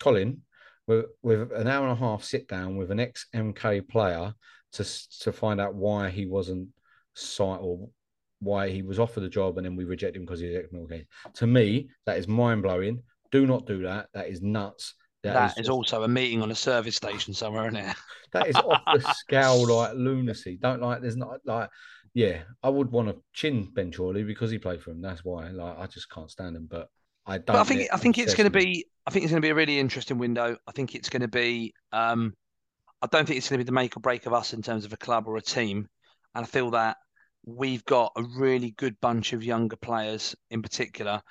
Colin, 0.00 0.42
with 0.86 1.06
with 1.22 1.52
an 1.52 1.68
hour 1.68 1.86
and 1.86 1.92
a 1.92 2.00
half 2.00 2.24
sit 2.24 2.48
down 2.48 2.76
with 2.76 2.90
an 2.90 2.98
ex 2.98 3.26
MK 3.34 3.86
player 3.88 4.34
to 4.72 4.84
to 5.20 5.32
find 5.32 5.60
out 5.60 5.74
why 5.74 6.10
he 6.10 6.26
wasn't 6.26 6.68
signed 7.14 7.60
or 7.62 7.88
why 8.40 8.70
he 8.70 8.82
was 8.82 8.98
offered 8.98 9.20
the 9.20 9.28
job, 9.28 9.58
and 9.58 9.66
then 9.66 9.76
we 9.76 9.84
rejected 9.84 10.18
him 10.18 10.24
because 10.24 10.40
he's 10.40 10.56
ex 10.56 10.68
Milton 10.72 10.98
Keynes. 10.98 11.08
To 11.34 11.46
me, 11.46 11.90
that 12.06 12.18
is 12.18 12.26
mind 12.26 12.62
blowing. 12.62 13.02
Do 13.30 13.46
not 13.46 13.66
do 13.66 13.82
that. 13.82 14.08
That 14.14 14.28
is 14.28 14.42
nuts. 14.42 14.94
that 15.22 15.50
is, 15.50 15.54
just- 15.56 15.70
also 15.70 16.02
a 16.02 16.08
meeting 16.08 16.42
on 16.42 16.50
a 16.50 16.54
service 16.54 16.96
station 16.96 17.34
somewhere, 17.34 17.68
isn't 17.68 17.76
it? 17.76 17.96
that 18.32 18.48
is 18.48 18.56
off 18.56 18.82
the 18.86 19.14
scale 19.14 19.66
like 19.66 19.94
lunacy. 19.94 20.58
Don't 20.60 20.80
like 20.80 21.02
there's 21.02 21.16
not 21.16 21.40
like 21.44 21.68
yeah, 22.14 22.42
I 22.62 22.68
would 22.68 22.90
want 22.90 23.08
to 23.08 23.16
chin 23.32 23.70
Ben 23.72 23.92
Chorley 23.92 24.24
because 24.24 24.50
he 24.50 24.58
played 24.58 24.82
for 24.82 24.90
him. 24.90 25.00
That's 25.00 25.24
why. 25.24 25.48
Like 25.50 25.78
I 25.78 25.86
just 25.86 26.10
can't 26.10 26.30
stand 26.30 26.56
him. 26.56 26.66
But 26.68 26.88
I 27.26 27.38
don't 27.38 27.46
But 27.46 27.56
I 27.56 27.64
think 27.64 27.88
I 27.92 27.96
think 27.96 28.18
it's 28.18 28.34
going 28.34 28.50
to 28.50 28.58
be 28.58 28.86
I 29.06 29.10
think 29.10 29.24
it's 29.24 29.32
going 29.32 29.42
to 29.42 29.46
be 29.46 29.50
a 29.50 29.54
really 29.54 29.78
interesting 29.78 30.18
window. 30.18 30.56
I 30.66 30.72
think 30.72 30.94
it's 30.94 31.08
going 31.08 31.22
to 31.22 31.28
be 31.28 31.72
um, 31.92 32.34
I 33.02 33.06
don't 33.06 33.26
think 33.26 33.38
it's 33.38 33.48
going 33.48 33.58
to 33.58 33.64
be 33.64 33.68
the 33.68 33.72
make 33.72 33.96
or 33.96 34.00
break 34.00 34.26
of 34.26 34.34
us 34.34 34.52
in 34.52 34.62
terms 34.62 34.84
of 34.84 34.92
a 34.92 34.98
club 34.98 35.26
or 35.26 35.36
a 35.36 35.42
team, 35.42 35.88
and 36.34 36.44
I 36.44 36.46
feel 36.46 36.70
that 36.72 36.96
we've 37.44 37.84
got 37.84 38.12
a 38.16 38.22
really 38.22 38.72
good 38.72 39.00
bunch 39.00 39.32
of 39.32 39.42
younger 39.42 39.76
players 39.76 40.36
in 40.50 40.62
particular. 40.62 41.22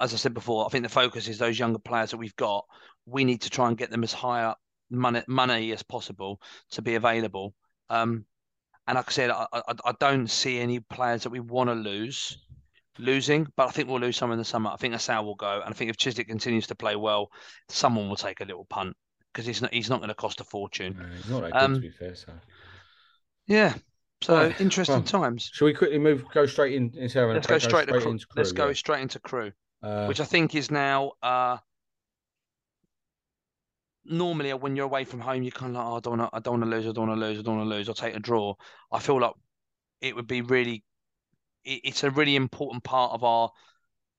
As 0.00 0.12
I 0.12 0.16
said 0.16 0.34
before, 0.34 0.66
I 0.66 0.68
think 0.68 0.84
the 0.84 0.90
focus 0.90 1.28
is 1.28 1.38
those 1.38 1.58
younger 1.58 1.78
players 1.78 2.10
that 2.10 2.18
we've 2.18 2.36
got. 2.36 2.64
We 3.06 3.24
need 3.24 3.42
to 3.42 3.50
try 3.50 3.68
and 3.68 3.78
get 3.78 3.90
them 3.90 4.04
as 4.04 4.12
high 4.12 4.44
up 4.44 4.58
money 4.90 5.22
money 5.28 5.72
as 5.72 5.82
possible 5.82 6.40
to 6.72 6.82
be 6.82 6.94
available. 6.94 7.54
Um, 7.88 8.26
and 8.86 8.96
like 8.96 9.08
I 9.08 9.12
said, 9.12 9.30
I, 9.30 9.46
I, 9.52 9.74
I 9.84 9.92
don't 10.00 10.28
see 10.28 10.58
any 10.58 10.80
players 10.80 11.22
that 11.22 11.30
we 11.30 11.40
want 11.40 11.70
to 11.70 11.74
lose 11.74 12.38
losing, 12.98 13.46
but 13.56 13.68
I 13.68 13.70
think 13.70 13.88
we'll 13.88 14.00
lose 14.00 14.16
some 14.16 14.32
in 14.32 14.38
the 14.38 14.44
summer. 14.44 14.70
I 14.70 14.76
think 14.76 14.94
Assal 14.94 15.24
will 15.24 15.36
go, 15.36 15.60
and 15.64 15.72
I 15.72 15.76
think 15.76 15.90
if 15.90 15.96
Chislett 15.96 16.26
continues 16.26 16.66
to 16.66 16.74
play 16.74 16.96
well, 16.96 17.30
someone 17.68 18.08
will 18.08 18.16
take 18.16 18.40
a 18.40 18.44
little 18.44 18.66
punt 18.66 18.96
because 19.38 19.46
he's 19.46 19.62
not 19.62 19.72
he's 19.72 19.88
not 19.88 20.00
going 20.00 20.08
to 20.08 20.16
cost 20.16 20.40
a 20.40 20.44
fortune. 20.44 20.96
No, 20.98 21.06
he's 21.14 21.30
not 21.30 21.42
that 21.42 21.52
good 21.52 21.60
Um, 21.60 21.74
to 21.76 21.80
be 21.80 21.90
fair. 21.90 22.16
So, 22.16 22.32
Yeah. 23.46 23.74
So 24.20 24.34
Right, 24.36 24.60
interesting 24.60 25.04
well, 25.04 25.22
times. 25.22 25.48
shall 25.54 25.66
we 25.66 25.74
quickly 25.74 25.98
move? 25.98 26.24
Go 26.34 26.44
straight 26.46 26.74
in. 26.74 26.92
in 26.98 27.08
Sarah, 27.08 27.34
Let's 27.34 27.46
go 27.46 27.58
straight 27.58 27.86
to 27.86 27.92
Crewe. 27.92 28.10
into 28.10 28.26
Let's 28.34 28.50
Crewe, 28.50 28.58
go 28.64 28.66
yeah. 28.66 28.74
straight 28.74 29.02
into 29.02 29.20
Crewe, 29.20 29.52
Uh, 29.80 30.06
which 30.08 30.18
I 30.18 30.24
think 30.24 30.56
is 30.56 30.72
now. 30.72 31.12
uh 31.22 31.58
Normally, 34.04 34.52
when 34.54 34.74
you're 34.74 34.86
away 34.86 35.04
from 35.04 35.20
home, 35.20 35.44
you're 35.44 35.52
kind 35.52 35.76
of 35.76 35.84
like, 35.84 35.86
oh, 35.86 35.96
I 35.96 36.00
don't 36.00 36.18
want 36.18 36.32
to, 36.32 36.36
I 36.36 36.40
don't 36.40 36.60
want 36.60 36.64
to 36.64 36.76
lose, 36.76 36.86
I 36.88 36.92
don't 36.92 37.06
want 37.08 37.20
to 37.20 37.26
lose, 37.26 37.38
I 37.38 37.42
don't 37.42 37.58
want 37.58 37.70
to 37.70 37.76
lose. 37.76 37.88
I'll 37.88 37.94
take 37.94 38.16
a 38.16 38.18
draw. 38.18 38.54
I 38.90 38.98
feel 38.98 39.20
like 39.20 39.34
it 40.00 40.16
would 40.16 40.26
be 40.26 40.40
really, 40.40 40.82
it, 41.64 41.82
it's 41.84 42.04
a 42.04 42.10
really 42.10 42.36
important 42.36 42.82
part 42.82 43.12
of 43.12 43.22
our 43.22 43.52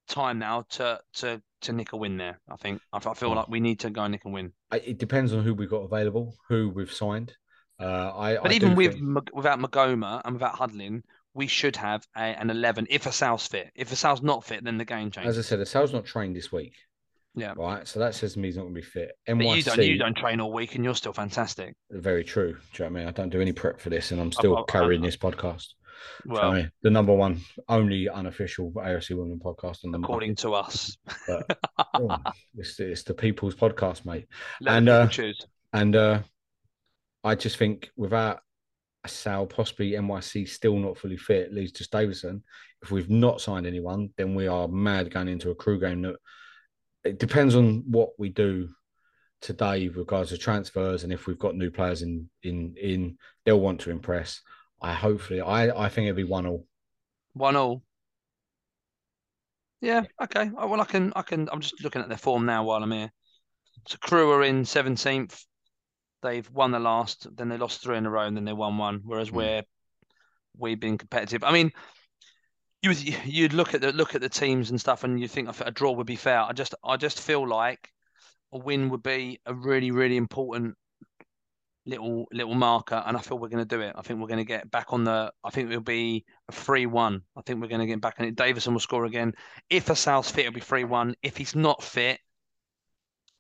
time 0.08 0.40
now 0.40 0.64
to 0.70 1.02
to 1.16 1.42
to 1.62 1.74
nick 1.74 1.94
a 1.94 1.98
win 1.98 2.18
there. 2.18 2.40
I 2.50 2.56
think 2.56 2.82
I, 2.94 2.98
I 2.98 3.14
feel 3.14 3.30
Oh. 3.32 3.34
like 3.34 3.48
we 3.50 3.60
need 3.60 3.80
to 3.82 3.90
go 3.90 4.08
nick 4.08 4.26
a 4.26 4.30
win. 4.30 4.54
I- 4.72 4.78
it 4.78 4.98
depends 4.98 5.34
on 5.34 5.44
who 5.44 5.54
we've 5.54 5.70
got 5.70 5.82
available, 5.84 6.36
who 6.48 6.70
we've 6.70 6.92
signed. 6.92 7.34
Uh, 7.80 8.12
I, 8.16 8.38
But 8.42 8.52
I 8.52 8.56
even 8.56 8.76
with 8.76 8.94
think- 8.94 9.30
without 9.34 9.60
Maghoma 9.60 10.22
and 10.26 10.34
without 10.34 10.56
Hudlin, 10.56 11.02
we 11.34 11.48
should 11.48 11.76
have 11.78 12.06
a, 12.16 12.20
an 12.22 12.50
eleven 12.50 12.88
if 12.90 13.08
Assal's 13.08 13.48
fit. 13.48 13.72
If 13.76 13.92
Assal's 13.92 14.22
not 14.22 14.44
fit, 14.44 14.64
then 14.64 14.78
the 14.78 14.86
game 14.86 15.12
changes. 15.12 15.38
as 15.38 15.46
I 15.46 15.48
said, 15.48 15.62
Assal's 15.62 15.94
not 15.94 16.06
trained 16.06 16.36
this 16.36 16.52
week. 16.52 16.74
Yeah. 17.36 17.54
Right. 17.56 17.88
So 17.88 18.00
that 18.00 18.16
says 18.16 18.34
to 18.34 18.40
me 18.40 18.48
he's 18.50 18.58
not 18.58 18.64
going 18.64 18.74
to 18.74 18.82
be 18.82 18.86
fit. 18.86 19.12
but 19.28 19.36
NYC, 19.38 19.56
you 19.58 19.64
don't 19.64 19.78
you 19.86 19.98
don't 20.00 20.18
train 20.18 20.42
all 20.42 20.52
week 20.52 20.76
and 20.76 20.84
you're 20.84 20.96
still 20.96 21.14
fantastic. 21.14 21.76
very 21.92 22.24
true. 22.24 22.54
Do 22.74 22.84
you 22.84 22.90
know 22.90 22.94
what 22.94 23.00
I 23.00 23.00
mean? 23.02 23.08
I 23.08 23.12
don't 23.12 23.30
do 23.30 23.40
any 23.40 23.54
prep 23.54 23.80
for 23.80 23.90
this, 23.90 24.12
and 24.12 24.20
I'm 24.20 24.32
still 24.32 24.58
I- 24.58 24.62
I- 24.62 24.66
carrying 24.68 25.02
this 25.02 25.16
podcast. 25.16 25.68
Do 26.24 26.30
you 26.30 26.36
know 26.36 26.42
what 26.42 26.44
I 26.44 26.54
Well, 26.54 26.68
the 26.84 26.90
number 26.90 27.14
one, 27.14 27.42
only 27.68 28.10
unofficial 28.10 28.72
AFC 28.72 29.12
Wimbledon 29.12 29.40
podcast 29.40 29.86
on 29.86 29.92
the 29.92 30.00
according 30.00 30.32
market. 30.32 30.42
to 30.42 30.54
us. 30.54 30.98
But, 31.28 31.60
oh, 31.94 32.18
it's, 32.56 32.80
it's 32.80 33.04
the 33.04 33.14
people's 33.14 33.56
podcast, 33.56 34.06
mate. 34.06 34.28
Let 34.62 34.78
And, 34.78 34.90
uh, 34.90 35.08
choose. 35.08 35.46
And 35.74 35.96
uh, 35.96 36.22
I 37.24 37.36
just 37.36 37.58
think 37.58 37.90
without 37.96 38.42
Assal, 39.06 39.48
possibly 39.48 39.92
NYC 39.92 40.48
still 40.48 40.78
not 40.78 40.98
fully 40.98 41.18
fit, 41.18 41.54
leads 41.54 41.72
to 41.74 41.88
Davison. 41.90 42.44
If 42.82 42.92
we've 42.92 43.10
not 43.10 43.42
signed 43.42 43.68
anyone, 43.68 44.10
then 44.18 44.36
we 44.36 44.48
are 44.48 44.68
mad 44.68 45.12
going 45.12 45.28
into 45.28 45.52
a 45.52 45.56
Crewe 45.56 45.80
game. 45.80 46.02
That 46.02 46.16
it 47.04 47.20
depends 47.20 47.56
on 47.56 47.84
what 47.88 48.10
we 48.18 48.30
do 48.30 48.70
today 49.42 49.88
with 49.88 49.98
regards 49.98 50.32
to 50.32 50.38
transfers 50.38 51.04
and 51.04 51.14
if 51.14 51.26
we've 51.26 51.40
got 51.40 51.56
new 51.56 51.72
players 51.72 52.02
in 52.02 52.30
in 52.44 52.76
in, 52.82 53.18
they'll 53.46 53.60
want 53.60 53.82
to 53.82 53.92
impress. 53.92 54.42
I 54.82 54.94
hopefully 54.94 55.40
I 55.40 55.70
I 55.86 55.88
think 55.88 56.08
it'll 56.10 56.18
be 56.18 56.26
one 56.26 56.46
all. 56.46 56.68
One 57.34 57.56
all. 57.56 57.82
Yeah, 59.82 60.04
okay. 60.22 60.50
Well, 60.50 60.82
I 60.82 60.86
can, 60.86 61.14
I 61.16 61.22
can. 61.22 61.48
I'm 61.52 61.62
just 61.62 61.82
looking 61.84 62.02
at 62.02 62.10
their 62.10 62.18
form 62.18 62.46
now 62.46 62.64
while 62.66 62.84
I'm 62.84 62.92
here. 62.92 63.12
So 63.88 63.98
Crewe 64.02 64.32
are 64.32 64.44
in 64.44 64.66
17th. 64.66 65.46
They've 66.22 66.50
won 66.52 66.72
the 66.72 66.80
last, 66.80 67.28
then 67.38 67.50
they 67.50 67.58
lost 67.58 67.82
three 67.82 67.98
in 67.98 68.06
a 68.06 68.10
row, 68.10 68.26
and 68.28 68.36
then 68.38 68.46
they 68.46 68.54
won 68.54 68.78
one. 68.78 69.02
Whereas 69.04 69.32
Hmm. 69.32 69.50
we're 69.50 69.64
we've 70.58 70.80
been 70.80 70.98
competitive. 70.98 71.44
I 71.44 71.54
mean, 71.54 71.72
you 72.82 72.92
you'd 73.26 73.54
look 73.54 73.74
at 73.74 73.82
the 73.82 73.92
look 73.92 74.16
at 74.16 74.22
the 74.22 74.30
teams 74.30 74.70
and 74.70 74.80
stuff, 74.80 75.04
and 75.04 75.20
you 75.20 75.28
think 75.28 75.50
a 75.62 75.72
draw 75.72 75.92
would 75.92 76.08
be 76.08 76.16
fair. 76.16 76.42
I 76.42 76.54
just 76.54 76.76
I 76.84 76.98
just 76.98 77.20
feel 77.20 77.48
like 77.48 77.90
a 78.54 78.60
win 78.60 78.90
would 78.90 79.04
be 79.04 79.40
a 79.46 79.54
really 79.54 79.92
really 79.92 80.18
important 80.18 80.76
little 81.86 82.28
little 82.32 82.56
marker, 82.56 83.02
and 83.06 83.18
I 83.18 83.22
feel 83.22 83.40
we're 83.40 83.50
going 83.50 83.66
to 83.68 83.76
do 83.76 83.82
it. 83.82 83.94
I 83.96 84.02
think 84.02 84.20
we're 84.20 84.28
going 84.28 84.40
to 84.40 84.46
get 84.46 84.70
back 84.70 84.94
on 84.94 85.04
the. 85.04 85.32
I 85.44 85.50
think 85.50 85.70
it'll 85.70 85.82
be 85.82 86.26
a 86.48 86.52
three-one. 86.52 87.22
I 87.36 87.42
think 87.42 87.62
we're 87.62 87.68
going 87.68 87.82
to 87.82 87.88
get 87.88 88.02
back 88.02 88.16
on 88.20 88.26
it. 88.28 88.36
Davison 88.36 88.74
will 88.74 88.80
score 88.80 89.06
again. 89.06 89.34
If 89.70 89.90
Assal's 89.90 90.30
fit, 90.30 90.42
it'll 90.42 90.54
be 90.54 90.62
three-one. 90.62 91.16
If 91.24 91.38
he's 91.38 91.56
not 91.56 91.82
fit, 91.84 92.20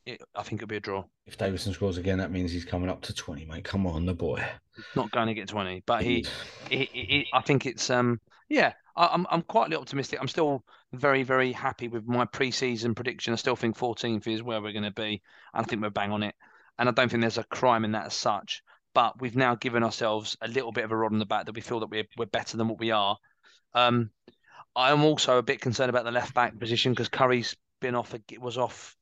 it, 0.05 0.21
I 0.35 0.43
think 0.43 0.61
it'll 0.61 0.67
be 0.69 0.77
a 0.77 0.81
draw. 0.81 1.03
If 1.25 1.37
Davison 1.37 1.73
scores 1.73 1.97
again, 1.97 2.17
that 2.17 2.31
means 2.31 2.51
he's 2.51 2.65
coming 2.65 2.89
up 2.89 3.01
to 3.01 3.13
twenty, 3.13 3.45
mate. 3.45 3.63
Come 3.63 3.85
on, 3.85 4.05
the 4.05 4.13
boy. 4.13 4.43
He's 4.75 4.85
not 4.95 5.11
going 5.11 5.27
to 5.27 5.33
get 5.33 5.47
twenty, 5.49 5.83
but 5.85 6.01
he, 6.03 6.25
he, 6.69 6.89
he, 6.91 7.03
he- 7.03 7.27
I 7.33 7.41
think 7.41 7.65
it's 7.65 7.89
um, 7.89 8.19
yeah. 8.49 8.73
I, 8.95 9.07
I'm 9.07 9.27
I'm 9.29 9.41
quietly 9.43 9.75
optimistic. 9.77 10.19
I'm 10.19 10.27
still 10.27 10.63
very 10.93 11.23
very 11.23 11.51
happy 11.51 11.87
with 11.87 12.07
my 12.07 12.25
pre-season 12.25 12.95
prediction. 12.95 13.33
I 13.33 13.35
still 13.35 13.55
think 13.55 13.77
14th 13.77 14.25
is 14.27 14.41
where 14.41 14.61
we're 14.61 14.71
going 14.73 14.83
to 14.83 14.91
be, 14.91 15.21
and 15.53 15.63
I 15.65 15.69
think 15.69 15.81
we're 15.81 15.89
bang 15.91 16.11
on 16.11 16.23
it. 16.23 16.33
And 16.79 16.89
I 16.89 16.93
don't 16.93 17.09
think 17.09 17.21
there's 17.21 17.37
a 17.37 17.43
crime 17.43 17.85
in 17.85 17.91
that 17.91 18.07
as 18.07 18.15
such. 18.15 18.63
But 18.95 19.21
we've 19.21 19.35
now 19.35 19.53
given 19.55 19.83
ourselves 19.83 20.35
a 20.41 20.47
little 20.47 20.71
bit 20.71 20.83
of 20.85 20.91
a 20.91 20.97
rod 20.97 21.11
in 21.11 21.19
the 21.19 21.25
back 21.25 21.45
that 21.45 21.53
we 21.55 21.61
feel 21.61 21.81
that 21.81 21.91
we're 21.91 22.07
we're 22.17 22.25
better 22.25 22.57
than 22.57 22.67
what 22.67 22.79
we 22.79 22.89
are. 22.91 23.17
Um, 23.75 24.09
I 24.75 24.91
am 24.91 25.03
also 25.03 25.37
a 25.37 25.43
bit 25.43 25.61
concerned 25.61 25.89
about 25.91 26.05
the 26.05 26.11
left 26.11 26.33
back 26.33 26.57
position 26.57 26.93
because 26.93 27.09
Currie's 27.09 27.55
been 27.81 27.95
off. 27.95 28.15
Was 28.39 28.57
off. 28.57 28.95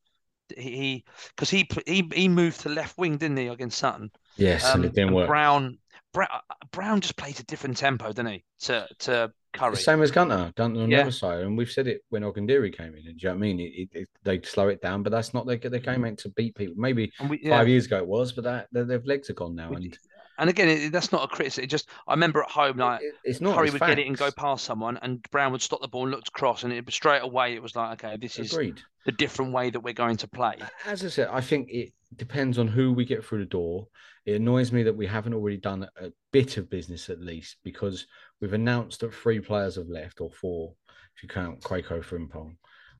He 0.56 1.04
because 1.28 1.50
he 1.50 1.68
he 1.86 2.08
he 2.14 2.28
moved 2.28 2.60
to 2.60 2.68
left 2.68 2.98
wing, 2.98 3.16
didn't 3.18 3.36
he, 3.38 3.48
against 3.48 3.78
Sutton? 3.78 4.10
Yes, 4.36 4.64
Um, 4.64 4.82
and 4.82 4.84
it 4.84 4.94
didn't 4.94 5.08
and 5.08 5.16
work. 5.16 5.26
Brown, 5.26 5.78
Brown, 6.12 6.28
Brown 6.70 7.00
just 7.00 7.16
plays 7.16 7.40
a 7.40 7.44
different 7.44 7.76
tempo, 7.76 8.06
doesn't 8.12 8.26
he? 8.26 8.44
To 8.60 8.88
to 9.00 9.32
Currie. 9.52 9.76
Same 9.76 10.02
as 10.02 10.10
Gunter, 10.10 10.52
Gunter 10.56 10.80
on 10.80 10.90
Yeah. 10.90 10.98
the 10.98 11.02
other 11.04 11.10
side, 11.12 11.40
and 11.40 11.56
we've 11.56 11.70
said 11.70 11.86
it 11.86 12.02
when 12.10 12.22
Ogundere 12.22 12.72
came 12.76 12.94
in. 12.94 13.02
Do 13.02 13.08
you 13.08 13.14
know 13.24 13.30
what 13.30 13.36
I 13.36 13.38
mean? 13.38 13.60
It, 13.60 13.88
it, 13.92 14.08
they 14.22 14.40
slow 14.42 14.68
it 14.68 14.82
down, 14.82 15.02
but 15.02 15.10
that's 15.10 15.32
not 15.32 15.46
their 15.46 15.56
their 15.56 15.80
game 15.80 16.04
ain't 16.04 16.18
mm. 16.18 16.22
to 16.22 16.28
beat 16.30 16.54
people. 16.54 16.74
Maybe 16.76 17.12
we, 17.28 17.40
yeah. 17.42 17.58
five 17.58 17.68
years 17.68 17.86
ago 17.86 17.98
it 17.98 18.06
was, 18.06 18.32
but 18.32 18.44
that 18.44 18.68
their, 18.72 18.98
legs 19.00 19.30
are 19.30 19.34
gone 19.34 19.54
now, 19.54 19.72
and 19.72 19.98
And 20.38 20.50
again, 20.50 20.68
it, 20.68 20.92
that's 20.92 21.12
not 21.12 21.24
a 21.24 21.28
criticism. 21.28 21.64
It 21.64 21.68
just 21.68 21.88
I 22.06 22.12
remember 22.12 22.42
at 22.42 22.50
home, 22.50 22.76
like 22.76 23.02
it- 23.02 23.14
it's 23.24 23.40
not. 23.40 23.56
Currie 23.56 23.70
would 23.70 23.80
get 23.80 23.98
it 23.98 24.06
and 24.06 24.16
go 24.16 24.30
past 24.30 24.64
someone, 24.64 24.98
and 25.02 25.22
Brown 25.30 25.52
would 25.52 25.62
stop 25.62 25.80
the 25.80 25.88
ball 25.88 26.02
and 26.02 26.12
look 26.12 26.24
to 26.24 26.30
cross, 26.30 26.64
and 26.64 26.72
it 26.72 26.90
straight 26.92 27.22
away 27.22 27.54
it 27.54 27.62
was 27.62 27.74
like, 27.74 28.04
okay, 28.04 28.16
this 28.16 28.38
is 28.38 28.52
Agreed. 28.52 28.80
the 29.06 29.12
different 29.12 29.52
way 29.52 29.70
that 29.70 29.80
we're 29.80 29.94
going 29.94 30.16
to 30.18 30.28
play. 30.28 30.56
As 30.86 31.04
I 31.04 31.08
said, 31.08 31.28
I 31.32 31.40
think 31.40 31.70
it 31.70 31.92
depends 32.16 32.58
on 32.58 32.68
who 32.68 32.92
we 32.92 33.04
get 33.04 33.24
through 33.24 33.40
the 33.40 33.46
door. 33.46 33.88
It 34.28 34.42
annoys 34.42 34.72
me 34.72 34.82
that 34.82 34.94
we 34.94 35.06
haven't 35.06 35.32
already 35.32 35.56
done 35.56 35.88
a 35.98 36.12
bit 36.34 36.58
of 36.58 36.68
business 36.68 37.08
at 37.08 37.18
least 37.18 37.56
because 37.64 38.06
we've 38.42 38.52
announced 38.52 39.00
that 39.00 39.14
three 39.14 39.40
players 39.40 39.76
have 39.76 39.88
left, 39.88 40.20
or 40.20 40.30
four, 40.30 40.74
if 41.16 41.22
you 41.22 41.30
count 41.30 41.62
Quaco 41.62 42.04
Frimpong. 42.04 42.56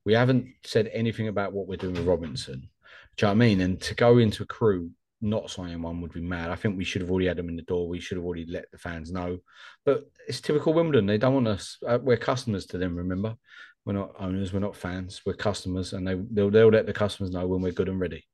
We 0.07 0.15
haven't 0.15 0.47
said 0.65 0.89
anything 0.91 1.29
about 1.29 1.53
what 1.53 1.69
we're 1.69 1.77
doing 1.77 1.97
with 1.97 2.07
Robinson. 2.07 2.71
Do 3.19 3.27
you 3.27 3.27
know 3.27 3.29
what 3.29 3.33
I 3.33 3.35
mean? 3.35 3.61
And 3.61 3.79
to 3.79 3.95
go 3.95 4.17
into 4.17 4.45
a 4.45 4.47
Crewe 4.47 4.91
not 5.21 5.51
signing 5.51 5.83
one 5.83 6.01
would 6.01 6.15
be 6.15 6.23
mad. 6.23 6.49
I 6.49 6.55
think 6.55 6.79
we 6.79 6.85
should 6.85 7.03
have 7.03 7.11
already 7.11 7.27
had 7.27 7.37
them 7.37 7.51
in 7.51 7.57
the 7.57 7.63
door. 7.63 7.87
We 7.87 8.01
should 8.01 8.17
have 8.17 8.25
already 8.25 8.47
let 8.47 8.71
the 8.71 8.79
fans 8.79 9.13
know. 9.13 9.37
But 9.85 10.05
it's 10.29 10.41
typical 10.41 10.73
Wimbledon. 10.73 11.05
They 11.05 11.19
don't 11.19 11.35
want 11.35 11.49
us. 11.49 11.77
Uh, 11.87 11.99
we're 12.01 12.17
customers 12.17 12.65
to 12.69 12.79
them. 12.79 12.97
Remember, 12.97 13.37
we're 13.85 13.93
not 13.93 14.15
owners. 14.19 14.55
We're 14.55 14.61
not 14.61 14.77
fans. 14.77 15.21
We're 15.27 15.35
customers, 15.35 15.93
and 15.93 16.09
they 16.09 16.15
they'll, 16.31 16.51
they'll 16.51 16.69
let 16.69 16.87
the 16.87 16.95
customers 16.95 17.33
know 17.33 17.47
when 17.47 17.61
we're 17.61 17.73
good 17.73 17.91
and 17.91 18.01
ready. 18.01 18.27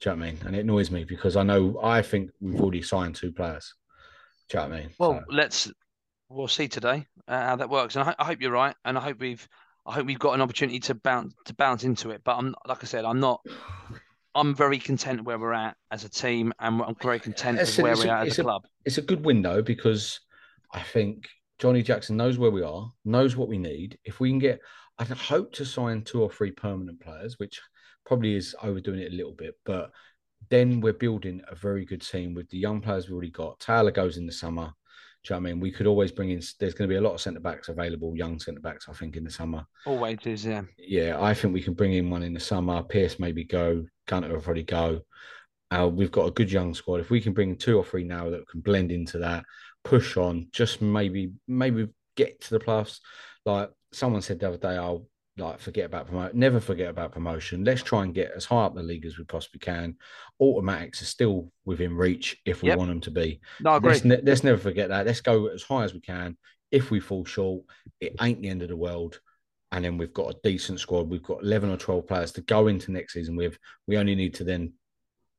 Do 0.00 0.10
you 0.10 0.16
know 0.16 0.20
what 0.20 0.28
I 0.28 0.32
mean? 0.32 0.40
And 0.46 0.56
it 0.56 0.60
annoys 0.60 0.90
me 0.90 1.04
because 1.04 1.36
I 1.36 1.42
know 1.42 1.80
I 1.82 2.02
think 2.02 2.30
we've 2.40 2.60
already 2.60 2.82
signed 2.82 3.14
two 3.14 3.32
players. 3.32 3.74
Do 4.48 4.58
you 4.58 4.64
know 4.64 4.68
what 4.70 4.76
I 4.76 4.80
mean? 4.80 4.90
Well, 4.98 5.12
So- 5.20 5.34
let's 5.34 5.72
we'll 6.28 6.48
see 6.48 6.68
today 6.68 7.06
uh, 7.28 7.40
how 7.40 7.56
that 7.56 7.70
works, 7.70 7.96
and 7.96 8.08
I, 8.08 8.14
I 8.18 8.24
hope 8.24 8.40
you're 8.40 8.50
right, 8.52 8.74
and 8.84 8.98
I 8.98 9.00
hope 9.00 9.20
we've 9.20 9.46
I 9.86 9.92
hope 9.92 10.06
we've 10.06 10.18
got 10.18 10.32
an 10.34 10.40
opportunity 10.40 10.80
to 10.80 10.94
bounce 10.94 11.34
to 11.46 11.54
bounce 11.54 11.84
into 11.84 12.10
it. 12.10 12.22
But 12.24 12.36
I'm 12.36 12.54
like 12.66 12.82
I 12.82 12.86
said, 12.86 13.04
I'm 13.04 13.20
not. 13.20 13.40
I'm 14.36 14.52
very 14.54 14.78
content 14.78 15.22
where 15.24 15.38
we're 15.38 15.52
at 15.52 15.76
as 15.92 16.04
a 16.04 16.08
team, 16.08 16.52
and 16.58 16.82
I'm 16.82 16.96
very 17.00 17.20
content 17.20 17.58
with 17.60 17.78
where 17.78 17.96
we're 17.96 18.08
a- 18.08 18.20
at 18.22 18.26
as 18.26 18.38
a 18.38 18.42
a- 18.42 18.44
club. 18.44 18.62
it's 18.84 18.98
a 18.98 19.02
good 19.02 19.24
window 19.24 19.62
because 19.62 20.18
I 20.72 20.80
think 20.80 21.28
Johnnie 21.60 21.82
Jackson 21.84 22.16
knows 22.16 22.36
where 22.36 22.50
we 22.50 22.62
are, 22.62 22.90
knows 23.04 23.36
what 23.36 23.48
we 23.48 23.58
need. 23.58 23.96
If 24.04 24.18
we 24.18 24.30
can 24.30 24.40
get, 24.40 24.58
I 24.98 25.04
hope 25.04 25.52
to 25.54 25.64
sign 25.64 26.02
two 26.02 26.20
or 26.20 26.30
three 26.30 26.50
permanent 26.50 27.00
players, 27.00 27.38
which 27.38 27.60
probably 28.06 28.36
is 28.36 28.54
overdoing 28.62 29.00
it 29.00 29.12
a 29.12 29.16
little 29.16 29.32
bit, 29.32 29.54
but 29.64 29.90
then 30.50 30.80
we're 30.80 30.92
building 30.92 31.42
a 31.48 31.54
very 31.54 31.84
good 31.84 32.02
team 32.02 32.34
with 32.34 32.48
the 32.50 32.58
young 32.58 32.80
players 32.80 33.06
we've 33.06 33.14
already 33.14 33.30
got. 33.30 33.58
Taylor 33.60 33.90
goes 33.90 34.16
in 34.16 34.26
the 34.26 34.32
summer. 34.32 34.72
Do 35.22 35.32
you 35.32 35.40
know 35.40 35.42
what 35.42 35.48
I 35.48 35.52
mean? 35.52 35.60
We 35.60 35.70
could 35.70 35.86
always 35.86 36.12
bring 36.12 36.30
in, 36.30 36.42
there's 36.60 36.74
going 36.74 36.88
to 36.88 36.92
be 36.92 36.98
a 36.98 37.00
lot 37.00 37.14
of 37.14 37.20
centre 37.20 37.40
backs 37.40 37.70
available, 37.70 38.14
young 38.14 38.38
centre 38.38 38.60
backs, 38.60 38.88
I 38.90 38.92
think, 38.92 39.16
in 39.16 39.24
the 39.24 39.30
summer. 39.30 39.64
Always 39.86 40.18
is, 40.26 40.44
yeah. 40.44 40.62
Yeah, 40.76 41.16
I 41.18 41.32
think 41.32 41.54
we 41.54 41.62
can 41.62 41.72
bring 41.72 41.94
in 41.94 42.10
one 42.10 42.22
in 42.22 42.34
the 42.34 42.40
summer. 42.40 42.82
Pearce 42.82 43.18
maybe 43.18 43.44
go. 43.44 43.86
Gunter 44.06 44.28
will 44.28 44.42
probably 44.42 44.64
go. 44.64 45.00
Uh, 45.70 45.88
we've 45.88 46.12
got 46.12 46.28
a 46.28 46.32
good 46.32 46.52
young 46.52 46.74
squad. 46.74 47.00
If 47.00 47.08
we 47.08 47.22
can 47.22 47.32
bring 47.32 47.56
two 47.56 47.78
or 47.78 47.84
three 47.84 48.04
now 48.04 48.28
that 48.28 48.46
can 48.48 48.60
blend 48.60 48.92
into 48.92 49.18
that, 49.20 49.44
push 49.82 50.18
on, 50.18 50.48
just 50.52 50.82
maybe 50.82 51.32
maybe 51.48 51.88
get 52.16 52.40
to 52.42 52.50
the 52.50 52.60
plus. 52.60 53.00
Like 53.46 53.70
someone 53.92 54.20
said 54.20 54.40
the 54.40 54.48
other 54.48 54.58
day, 54.58 54.76
I'll 54.76 55.06
like 55.36 55.58
forget 55.58 55.86
about 55.86 56.06
promotion. 56.06 56.38
Never 56.38 56.60
forget 56.60 56.88
about 56.88 57.12
promotion. 57.12 57.64
Let's 57.64 57.82
try 57.82 58.04
and 58.04 58.14
get 58.14 58.32
as 58.36 58.44
high 58.44 58.64
up 58.64 58.74
the 58.74 58.82
league 58.82 59.04
as 59.04 59.18
we 59.18 59.24
possibly 59.24 59.58
can. 59.58 59.96
Automatics 60.40 61.02
are 61.02 61.06
still 61.06 61.50
within 61.64 61.96
reach 61.96 62.36
if 62.44 62.62
we 62.62 62.68
Yep. 62.68 62.78
want 62.78 62.90
them 62.90 63.00
to 63.00 63.10
be. 63.10 63.40
No, 63.60 63.70
I 63.70 63.76
agree. 63.78 63.90
Let's, 63.92 64.04
ne- 64.04 64.20
let's 64.22 64.44
never 64.44 64.58
forget 64.58 64.88
that. 64.90 65.06
Let's 65.06 65.20
go 65.20 65.46
as 65.48 65.62
high 65.62 65.84
as 65.84 65.92
we 65.92 66.00
can. 66.00 66.36
If 66.70 66.90
we 66.90 67.00
fall 67.00 67.24
short, 67.24 67.64
it 68.00 68.14
ain't 68.20 68.42
the 68.42 68.48
end 68.48 68.62
of 68.62 68.68
the 68.68 68.76
world. 68.76 69.20
And 69.72 69.84
then 69.84 69.98
we've 69.98 70.12
got 70.14 70.34
a 70.34 70.38
decent 70.44 70.78
squad. 70.78 71.08
We've 71.10 71.22
got 71.22 71.42
11 71.42 71.68
or 71.70 71.76
12 71.76 72.06
players 72.06 72.30
to 72.32 72.40
go 72.42 72.68
into 72.68 72.92
next 72.92 73.14
season 73.14 73.34
with. 73.34 73.58
We 73.88 73.96
only 73.96 74.14
need 74.14 74.34
to 74.34 74.44
then 74.44 74.72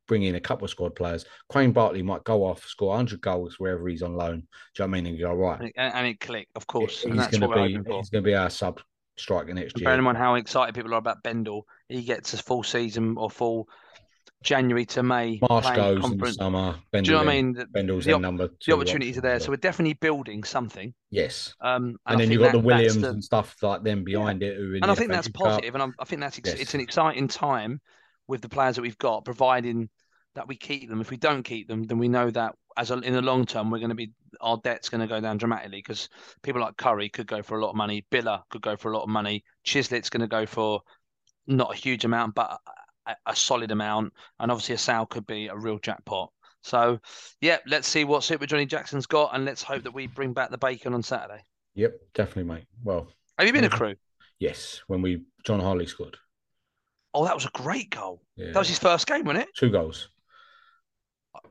bring 0.10 0.24
in 0.24 0.36
a 0.36 0.42
couple 0.42 0.66
of 0.66 0.72
squad 0.72 0.94
players. 0.94 1.26
Quaine 1.48 1.72
Bartley 1.72 2.04
might 2.04 2.24
go 2.26 2.44
off, 2.44 2.66
score 2.66 2.90
100 2.90 3.22
goals 3.22 3.60
wherever 3.60 3.88
he's 3.88 4.02
on 4.04 4.16
loan. 4.16 4.40
Do 4.42 4.84
you 4.84 4.88
know 4.88 4.92
what 4.92 4.98
I 4.98 5.02
mean? 5.02 5.06
And 5.08 5.20
go, 5.20 5.34
right, 5.34 5.60
And, 5.62 5.70
it- 5.70 5.74
and 5.78 6.08
it 6.08 6.20
click, 6.20 6.50
of 6.56 6.68
course. 6.68 7.02
he's 7.04 7.14
going 7.16 7.30
to 7.42 7.48
be 7.56 7.70
he's 7.94 8.10
going 8.10 8.24
to 8.24 8.30
be 8.30 8.36
our 8.36 8.50
sub 8.50 8.82
striker 9.18 9.54
next 9.54 9.74
And 9.74 9.82
year. 9.82 9.86
Bearing 9.88 10.00
in 10.00 10.04
mind 10.06 10.18
how 10.18 10.36
excited 10.36 10.76
people 10.76 10.94
are 10.94 10.98
about 10.98 11.24
Bendle, 11.24 11.66
he 11.90 12.04
gets 12.04 12.34
a 12.34 12.38
full 12.38 12.64
season 12.64 13.16
or 13.18 13.30
full 13.30 13.68
January 14.44 14.86
to 14.86 15.02
May 15.02 15.40
Marsh 15.50 15.66
goes 15.76 15.96
in 15.96 15.96
the 15.96 16.08
conference. 16.08 16.36
summer. 16.36 16.76
Do 16.94 17.00
you 17.00 17.12
know 17.14 17.18
what 17.20 17.28
I 17.30 17.32
mean? 17.34 17.54
The, 17.54 17.66
Bendle's 17.66 18.06
the 18.06 18.14
in 18.16 18.22
number 18.22 18.48
two. 18.48 18.56
the 18.68 18.74
opportunities 18.74 19.18
are 19.18 19.22
there, 19.22 19.40
so 19.40 19.50
we're 19.50 19.56
definitely 19.58 19.94
building 19.94 20.44
something. 20.44 20.94
yes. 21.10 21.56
Um, 21.62 21.86
And, 21.86 21.98
I 22.06 22.16
then 22.18 22.32
you've 22.32 22.42
got 22.42 22.52
the 22.52 22.60
that- 22.60 22.64
that's 22.64 22.66
Williams 22.66 23.02
the- 23.02 23.10
and 23.10 23.24
stuff 23.24 23.56
like 23.64 23.84
them 23.84 24.04
behind 24.04 24.44
it. 24.44 24.58
Who 24.58 24.74
in 24.74 24.84
and 24.84 24.92
I 24.92 24.96
think 24.96 25.12
that's 25.12 25.28
Cup. 25.28 25.36
positive, 25.46 25.74
and 25.74 25.82
I'm, 25.82 25.96
I 26.00 26.06
think 26.06 26.22
that's 26.22 26.38
ex- 26.38 26.50
Yes. 26.50 26.60
it's 26.60 26.74
an 26.76 26.82
exciting 26.82 27.28
time 27.28 27.82
with 28.28 28.42
the 28.42 28.50
players 28.50 28.76
that 28.76 28.82
we've 28.84 28.98
got, 29.00 29.26
providing 29.26 29.90
that 30.36 30.48
we 30.48 30.56
keep 30.56 30.90
them. 30.90 31.02
If 31.02 31.10
we 31.10 31.18
don't 31.18 31.44
keep 31.44 31.68
them, 31.68 31.84
then 31.84 31.98
we 31.98 32.08
know 32.08 32.30
that 32.32 32.56
as 32.78 32.92
a, 32.92 33.00
in 33.00 33.14
the 33.14 33.22
long 33.22 33.46
term, 33.46 33.72
we're 33.72 33.80
going 33.80 33.90
to 33.90 33.96
be 33.96 34.12
our 34.42 34.58
debt's 34.64 34.90
going 34.90 35.02
to 35.02 35.08
go 35.08 35.22
down 35.22 35.38
dramatically 35.38 35.78
because 35.80 36.10
people 36.44 36.62
like 36.62 36.78
Currie 36.78 37.10
could 37.10 37.28
go 37.28 37.42
for 37.42 37.58
a 37.58 37.62
lot 37.62 37.70
of 37.70 37.76
money, 37.76 38.06
Biler 38.12 38.42
could 38.50 38.62
go 38.62 38.76
for 38.76 38.92
a 38.92 38.96
lot 38.96 39.04
of 39.04 39.10
money, 39.10 39.44
Chislett's 39.66 40.10
going 40.10 40.22
to 40.22 40.28
go 40.28 40.46
for 40.46 40.82
not 41.48 41.74
a 41.74 41.78
huge 41.78 42.04
amount, 42.06 42.36
but 42.36 42.60
a, 43.08 43.16
a 43.28 43.36
solid 43.36 43.72
amount, 43.72 44.14
and 44.40 44.52
obviously 44.52 44.76
Assal 44.76 45.06
could 45.06 45.26
be 45.26 45.48
a 45.48 45.56
real 45.56 45.80
jackpot. 45.80 46.32
So, 46.62 47.00
yeah, 47.42 47.60
let's 47.68 47.88
see 47.88 48.04
what 48.04 48.24
Super 48.24 48.46
Johnnie 48.48 48.66
Jackson's 48.66 49.06
got, 49.06 49.34
and 49.36 49.46
let's 49.46 49.62
hope 49.62 49.84
that 49.84 49.94
we 49.94 50.08
bring 50.08 50.34
back 50.34 50.50
the 50.50 50.58
bacon 50.58 50.94
on 50.96 51.04
Saturday. 51.04 51.44
Yep, 51.76 51.94
definitely, 52.14 52.52
mate. 52.56 52.66
Well, 52.84 53.08
Have 53.38 53.46
you 53.48 53.54
been 53.54 53.64
a 53.66 53.70
Mhm. 53.70 53.78
Crewe? 53.78 53.96
yes, 54.40 54.82
when 54.88 55.02
we 55.02 55.22
John 55.46 55.60
Harley 55.60 55.86
scored. 55.86 56.18
Oh, 57.14 57.24
that 57.26 57.36
was 57.36 57.46
a 57.46 57.52
great 57.54 57.92
goal. 57.92 58.22
Yeah. 58.36 58.48
That 58.52 58.60
was 58.60 58.68
his 58.68 58.80
first 58.80 59.06
game, 59.08 59.24
wasn't 59.26 59.44
it? 59.48 59.56
two 59.56 59.70
goals. 59.70 60.10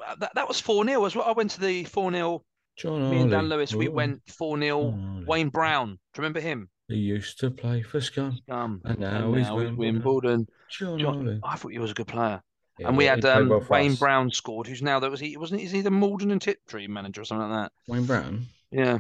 Uh, 0.07 0.15
That, 0.21 0.33
that 0.35 0.49
was 0.49 0.61
4 0.61 0.85
0 0.85 1.05
as 1.05 1.15
well. 1.17 1.25
I 1.27 1.33
went 1.33 1.51
to 1.53 1.61
the 1.61 1.85
4 1.85 2.11
0. 2.13 2.45
John 2.77 3.11
Me 3.11 3.21
and 3.21 3.31
Dan. 3.31 3.49
Lewis, 3.49 3.75
we 3.75 3.87
Ooh. 3.87 3.93
went 3.93 4.23
4 4.29 4.59
0. 4.59 5.25
Wayne 5.27 5.49
Brown. 5.49 5.91
Do 5.91 5.93
you 5.95 6.23
remember 6.23 6.41
him? 6.41 6.69
He 6.89 6.97
used 6.97 7.39
to 7.41 7.51
play 7.51 7.83
for 7.83 8.01
Scum. 8.01 8.39
Um, 8.51 8.83
And 8.85 8.99
now 8.99 9.33
he's 9.33 9.51
Wimbledon. 9.51 9.77
Wimbledon. 9.77 10.49
John, 10.71 10.99
John, 10.99 11.41
I 11.45 11.57
thought 11.57 11.73
he 11.73 11.79
was 11.79 11.93
a 11.93 11.95
good 11.95 12.09
player. 12.09 12.43
Yeah, 12.79 12.89
and 12.89 12.97
we 12.97 13.05
had 13.05 13.25
um, 13.25 13.49
Wayne 13.71 13.93
us. 13.93 13.99
Brown 13.99 14.31
scored, 14.33 14.67
who's 14.67 14.83
now 14.83 14.99
that 14.99 15.09
was 15.11 15.21
he 15.21 15.37
wasn't 15.37 15.61
is 15.61 15.71
he 15.71 15.81
the 15.81 15.93
Maldon 15.93 16.33
and 16.33 16.43
Tiptree 16.43 16.89
manager 16.89 17.21
or 17.21 17.25
something 17.25 17.49
like 17.49 17.65
that? 17.67 17.73
Wayne 17.87 18.05
Brown. 18.05 18.47
Yeah. 18.73 18.99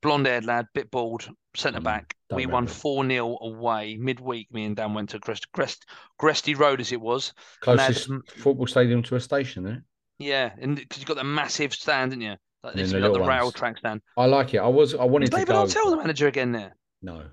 Blonde 0.00 0.26
haired 0.26 0.44
lad, 0.44 0.66
bit 0.74 0.90
bald, 0.90 1.28
centre 1.56 1.80
Mm, 1.80 1.84
back. 1.84 2.16
don't 2.28 2.36
We 2.36 2.46
won 2.46 2.66
4 2.66 3.06
0 3.06 3.38
away 3.40 3.96
midweek. 3.96 4.52
Me 4.52 4.64
and 4.64 4.76
Dan 4.76 4.94
went 4.94 5.10
to 5.10 5.20
Crest, 5.20 5.50
Crest, 5.52 5.86
Gresty 6.20 6.58
Road 6.58 6.80
as 6.80 6.92
it 6.92 7.00
was. 7.00 7.32
Closest 7.60 8.08
football 8.36 8.66
stadium 8.66 9.02
to 9.04 9.16
a 9.16 9.20
station, 9.20 9.66
it? 9.66 9.82
Yeah, 10.18 10.52
and 10.60 10.76
because 10.76 10.98
you've 10.98 11.08
got 11.08 11.16
the 11.16 11.24
massive 11.24 11.74
stand, 11.74 12.12
didn't 12.12 12.22
you? 12.22 12.36
Like 12.62 12.74
this, 12.76 12.92
you've 12.92 13.02
the 13.02 13.20
rail 13.20 13.52
track 13.52 13.78
stand. 13.78 14.00
I 14.16 14.24
like 14.24 14.54
it. 14.54 14.58
I 14.58 14.68
was. 14.68 14.94
I 14.94 15.04
wanted 15.04 15.30
to 15.30 15.36
David 15.36 15.48
go. 15.48 15.64
Artell 15.64 15.90
the 15.90 15.96
manager 15.96 16.28
again 16.28 16.52
there? 16.52 16.74
No, 17.02 17.24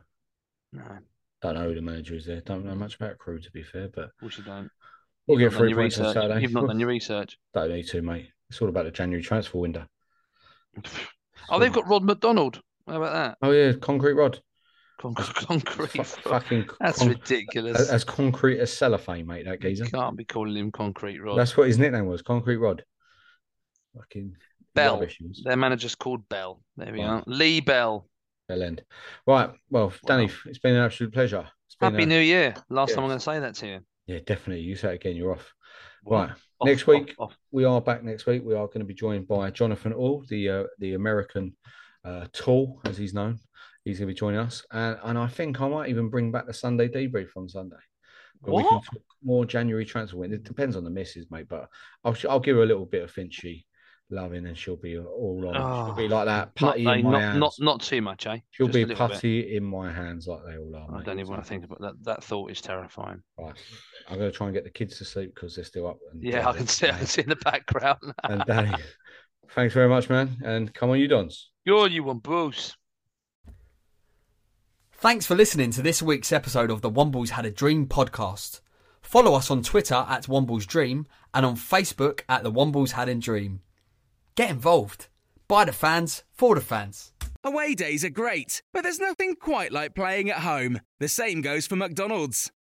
No, 0.73 0.83
don't 1.41 1.55
know 1.55 1.69
who 1.69 1.75
the 1.75 1.81
manager 1.81 2.15
is 2.15 2.25
there. 2.25 2.41
Don't 2.41 2.65
know 2.65 2.75
much 2.75 2.95
about 2.95 3.17
Crewe 3.17 3.39
to 3.39 3.51
be 3.51 3.63
fair, 3.63 3.87
but 3.87 4.05
of 4.05 4.17
course 4.19 4.37
you 4.37 4.43
don't. 4.43 4.69
we'll 5.27 5.39
You've 5.39 5.51
get 5.51 5.57
three 5.57 5.73
points 5.73 5.97
on. 5.99 6.13
Saturday. 6.13 6.41
You've 6.41 6.51
not 6.53 6.67
done 6.67 6.79
your 6.79 6.89
research. 6.97 7.37
Don't 7.53 7.71
need 7.71 7.87
to, 7.87 8.01
mate. 8.01 8.29
It's 8.49 8.61
all 8.61 8.67
about 8.67 8.83
the 8.83 8.91
January 8.91 9.23
transfer 9.23 9.59
window. 9.59 9.85
Oh, 11.49 11.59
they've 11.59 11.73
got 11.73 11.87
Rod 11.87 12.03
McDonald. 12.03 12.61
How 12.87 12.97
about 12.97 13.13
that? 13.13 13.37
Oh 13.41 13.51
yeah, 13.51 13.73
concrete 13.73 14.13
rod. 14.13 14.39
Con- 14.99 15.15
concrete. 15.15 15.89
Fu- 15.89 16.03
fucking 16.03 16.69
That's 16.79 16.99
con- 16.99 17.09
ridiculous. 17.09 17.79
as, 17.79 17.89
as 17.89 18.03
concrete 18.03 18.59
as 18.59 18.71
cellophane, 18.71 19.25
mate. 19.25 19.45
That 19.45 19.61
geezer. 19.61 19.85
You 19.85 19.91
can't 19.91 20.17
be 20.17 20.25
calling 20.25 20.55
him 20.55 20.71
concrete 20.71 21.19
rod. 21.19 21.37
That's 21.37 21.55
what 21.57 21.67
his 21.67 21.77
nickname 21.79 22.05
was. 22.05 22.21
Concrete 22.21 22.57
rod. 22.57 22.83
Fucking 23.97 24.35
Bell. 24.73 25.05
Their 25.43 25.57
manager's 25.57 25.95
called 25.95 26.27
Bell. 26.29 26.61
There 26.77 26.93
we 26.93 26.99
Right. 26.99 27.07
are. 27.07 27.23
Lee 27.27 27.59
Bell. 27.59 28.07
Bell 28.47 28.63
end. 28.63 28.83
Right. 29.27 29.49
Well, 29.69 29.91
Danny, 30.05 30.29
it's 30.45 30.59
been 30.59 30.75
an 30.75 30.83
absolute 30.83 31.13
pleasure. 31.13 31.47
Happy 31.79 32.03
a- 32.03 32.05
New 32.05 32.19
Year. 32.19 32.53
Last 32.69 32.89
yeah. 32.89 32.95
time 32.95 33.03
I'm 33.05 33.09
going 33.09 33.19
to 33.19 33.23
say 33.23 33.39
that 33.39 33.55
to 33.55 33.67
you. 33.67 33.79
Yeah, 34.05 34.19
definitely. 34.25 34.63
You 34.63 34.75
say 34.75 34.91
it 34.91 34.95
again. 34.95 35.15
You're 35.15 35.33
off. 35.33 35.53
Right. 36.05 36.31
off, 36.31 36.65
Next 36.65 36.87
week, 36.87 37.15
off. 37.19 37.35
we 37.51 37.63
are 37.63 37.81
back 37.81 38.03
next 38.03 38.25
week. 38.25 38.43
We 38.43 38.53
are 38.55 38.67
going 38.67 38.79
to 38.79 38.85
be 38.85 38.93
joined 38.93 39.27
by 39.27 39.51
Jonathan 39.51 39.93
All, 39.93 40.23
the 40.29 40.49
uh, 40.49 40.63
the 40.79 40.93
American 40.95 41.55
uh, 42.03 42.25
Tool, 42.33 42.81
as 42.85 42.97
he's 42.97 43.13
known. 43.13 43.39
He's 43.85 43.99
going 43.99 44.07
to 44.07 44.13
be 44.13 44.17
joining 44.17 44.39
us, 44.39 44.65
and 44.71 44.97
and 45.03 45.17
I 45.17 45.27
think 45.27 45.61
I 45.61 45.67
might 45.67 45.89
even 45.89 46.09
bring 46.09 46.31
back 46.31 46.47
the 46.47 46.53
Sunday 46.53 46.87
debrief 46.87 47.29
on 47.37 47.47
Sunday. 47.49 47.77
But 48.43 48.55
we 48.55 48.63
can 48.63 48.73
What? 48.73 48.85
talk 48.85 49.03
more 49.23 49.45
January 49.45 49.85
transfer 49.85 50.17
window. 50.17 50.37
It 50.37 50.43
depends 50.43 50.75
on 50.75 50.83
the 50.83 50.89
misses, 50.89 51.29
mate. 51.29 51.47
But 51.47 51.67
I'll 52.03 52.15
I'll 52.29 52.39
give 52.39 52.55
her 52.57 52.63
a 52.63 52.65
little 52.67 52.85
bit 52.87 53.03
of 53.03 53.13
Finchy 53.13 53.65
loving, 54.09 54.45
and 54.47 54.57
she'll 54.57 54.75
be 54.75 54.97
all 54.97 55.43
on. 55.47 55.53
she'll 55.53 55.93
Oh, 55.93 55.95
be 55.95 56.07
like 56.07 56.25
that 56.25 56.53
putty 56.55 56.85
eh, 56.87 56.93
in 56.95 57.03
my 57.05 57.11
not, 57.11 57.21
hands. 57.21 57.39
not, 57.39 57.53
not 57.59 57.81
too 57.81 58.01
much, 58.01 58.27
eh? 58.27 58.39
she'll 58.49 58.67
Just 58.67 58.73
be 58.73 58.85
little 58.85 59.07
bit. 59.07 59.13
putty 59.15 59.55
in 59.55 59.63
my 59.63 59.91
hands 59.91 60.27
like 60.27 60.41
they 60.45 60.57
all 60.57 60.75
are. 60.75 60.87
I 60.91 60.97
mate. 60.97 61.05
don't 61.05 61.19
even 61.19 61.31
want 61.31 61.43
to 61.43 61.47
think 61.47 61.63
about 61.63 61.79
that. 61.81 62.03
That 62.03 62.23
thought 62.23 62.51
is 62.51 62.61
terrifying. 62.61 63.21
Right. 63.39 63.53
I'm 64.11 64.17
going 64.17 64.29
to 64.29 64.35
try 64.37 64.47
and 64.47 64.53
get 64.53 64.65
the 64.65 64.69
kids 64.69 64.97
to 64.97 65.05
sleep 65.05 65.33
because 65.33 65.55
they're 65.55 65.63
still 65.63 65.87
up. 65.87 65.97
And, 66.11 66.21
Yeah, 66.21 66.49
I 66.49 66.51
can 66.51 66.67
see. 66.67 66.87
I 66.89 66.97
can 66.97 67.07
see 67.07 67.21
in 67.21 67.29
the 67.29 67.37
background. 67.37 67.99
And 68.23 68.43
Danny, 68.45 68.73
thanks 69.51 69.73
very 69.73 69.87
much, 69.87 70.09
man. 70.09 70.37
And 70.43 70.73
come 70.73 70.89
on, 70.89 70.99
you 70.99 71.07
dons. 71.07 71.49
You're 71.63 71.87
you 71.87 72.03
want 72.03 72.21
Bruce. 72.21 72.75
Thanks 74.91 75.25
for 75.25 75.35
listening 75.35 75.71
to 75.71 75.81
this 75.81 76.01
week's 76.01 76.33
episode 76.33 76.69
of 76.69 76.81
the 76.81 76.91
Wombles 76.91 77.29
Had 77.29 77.45
a 77.45 77.51
Dream 77.51 77.87
podcast. 77.87 78.59
Follow 79.01 79.33
us 79.33 79.49
on 79.49 79.63
Twitter 79.63 80.05
at 80.07 80.27
Wombles 80.27 80.67
Dream 80.67 81.07
and 81.33 81.45
on 81.45 81.55
Facebook 81.55 82.21
at 82.27 82.43
the 82.43 82.51
Wombles 82.51 82.91
Had 82.91 83.07
a 83.07 83.15
Dream. 83.15 83.61
Get 84.35 84.51
involved. 84.51 85.07
By 85.47 85.63
the 85.65 85.71
fans, 85.71 86.23
for 86.33 86.55
the 86.55 86.61
fans. 86.61 87.13
Away 87.43 87.75
days 87.75 88.03
are 88.03 88.09
great, 88.09 88.61
but 88.73 88.83
there's 88.83 88.99
nothing 88.99 89.35
quite 89.35 89.71
like 89.71 89.95
playing 89.95 90.29
at 90.29 90.39
home. 90.39 90.81
The 90.99 91.07
same 91.07 91.41
goes 91.41 91.65
for 91.65 91.75
McDonald's. 91.77 92.51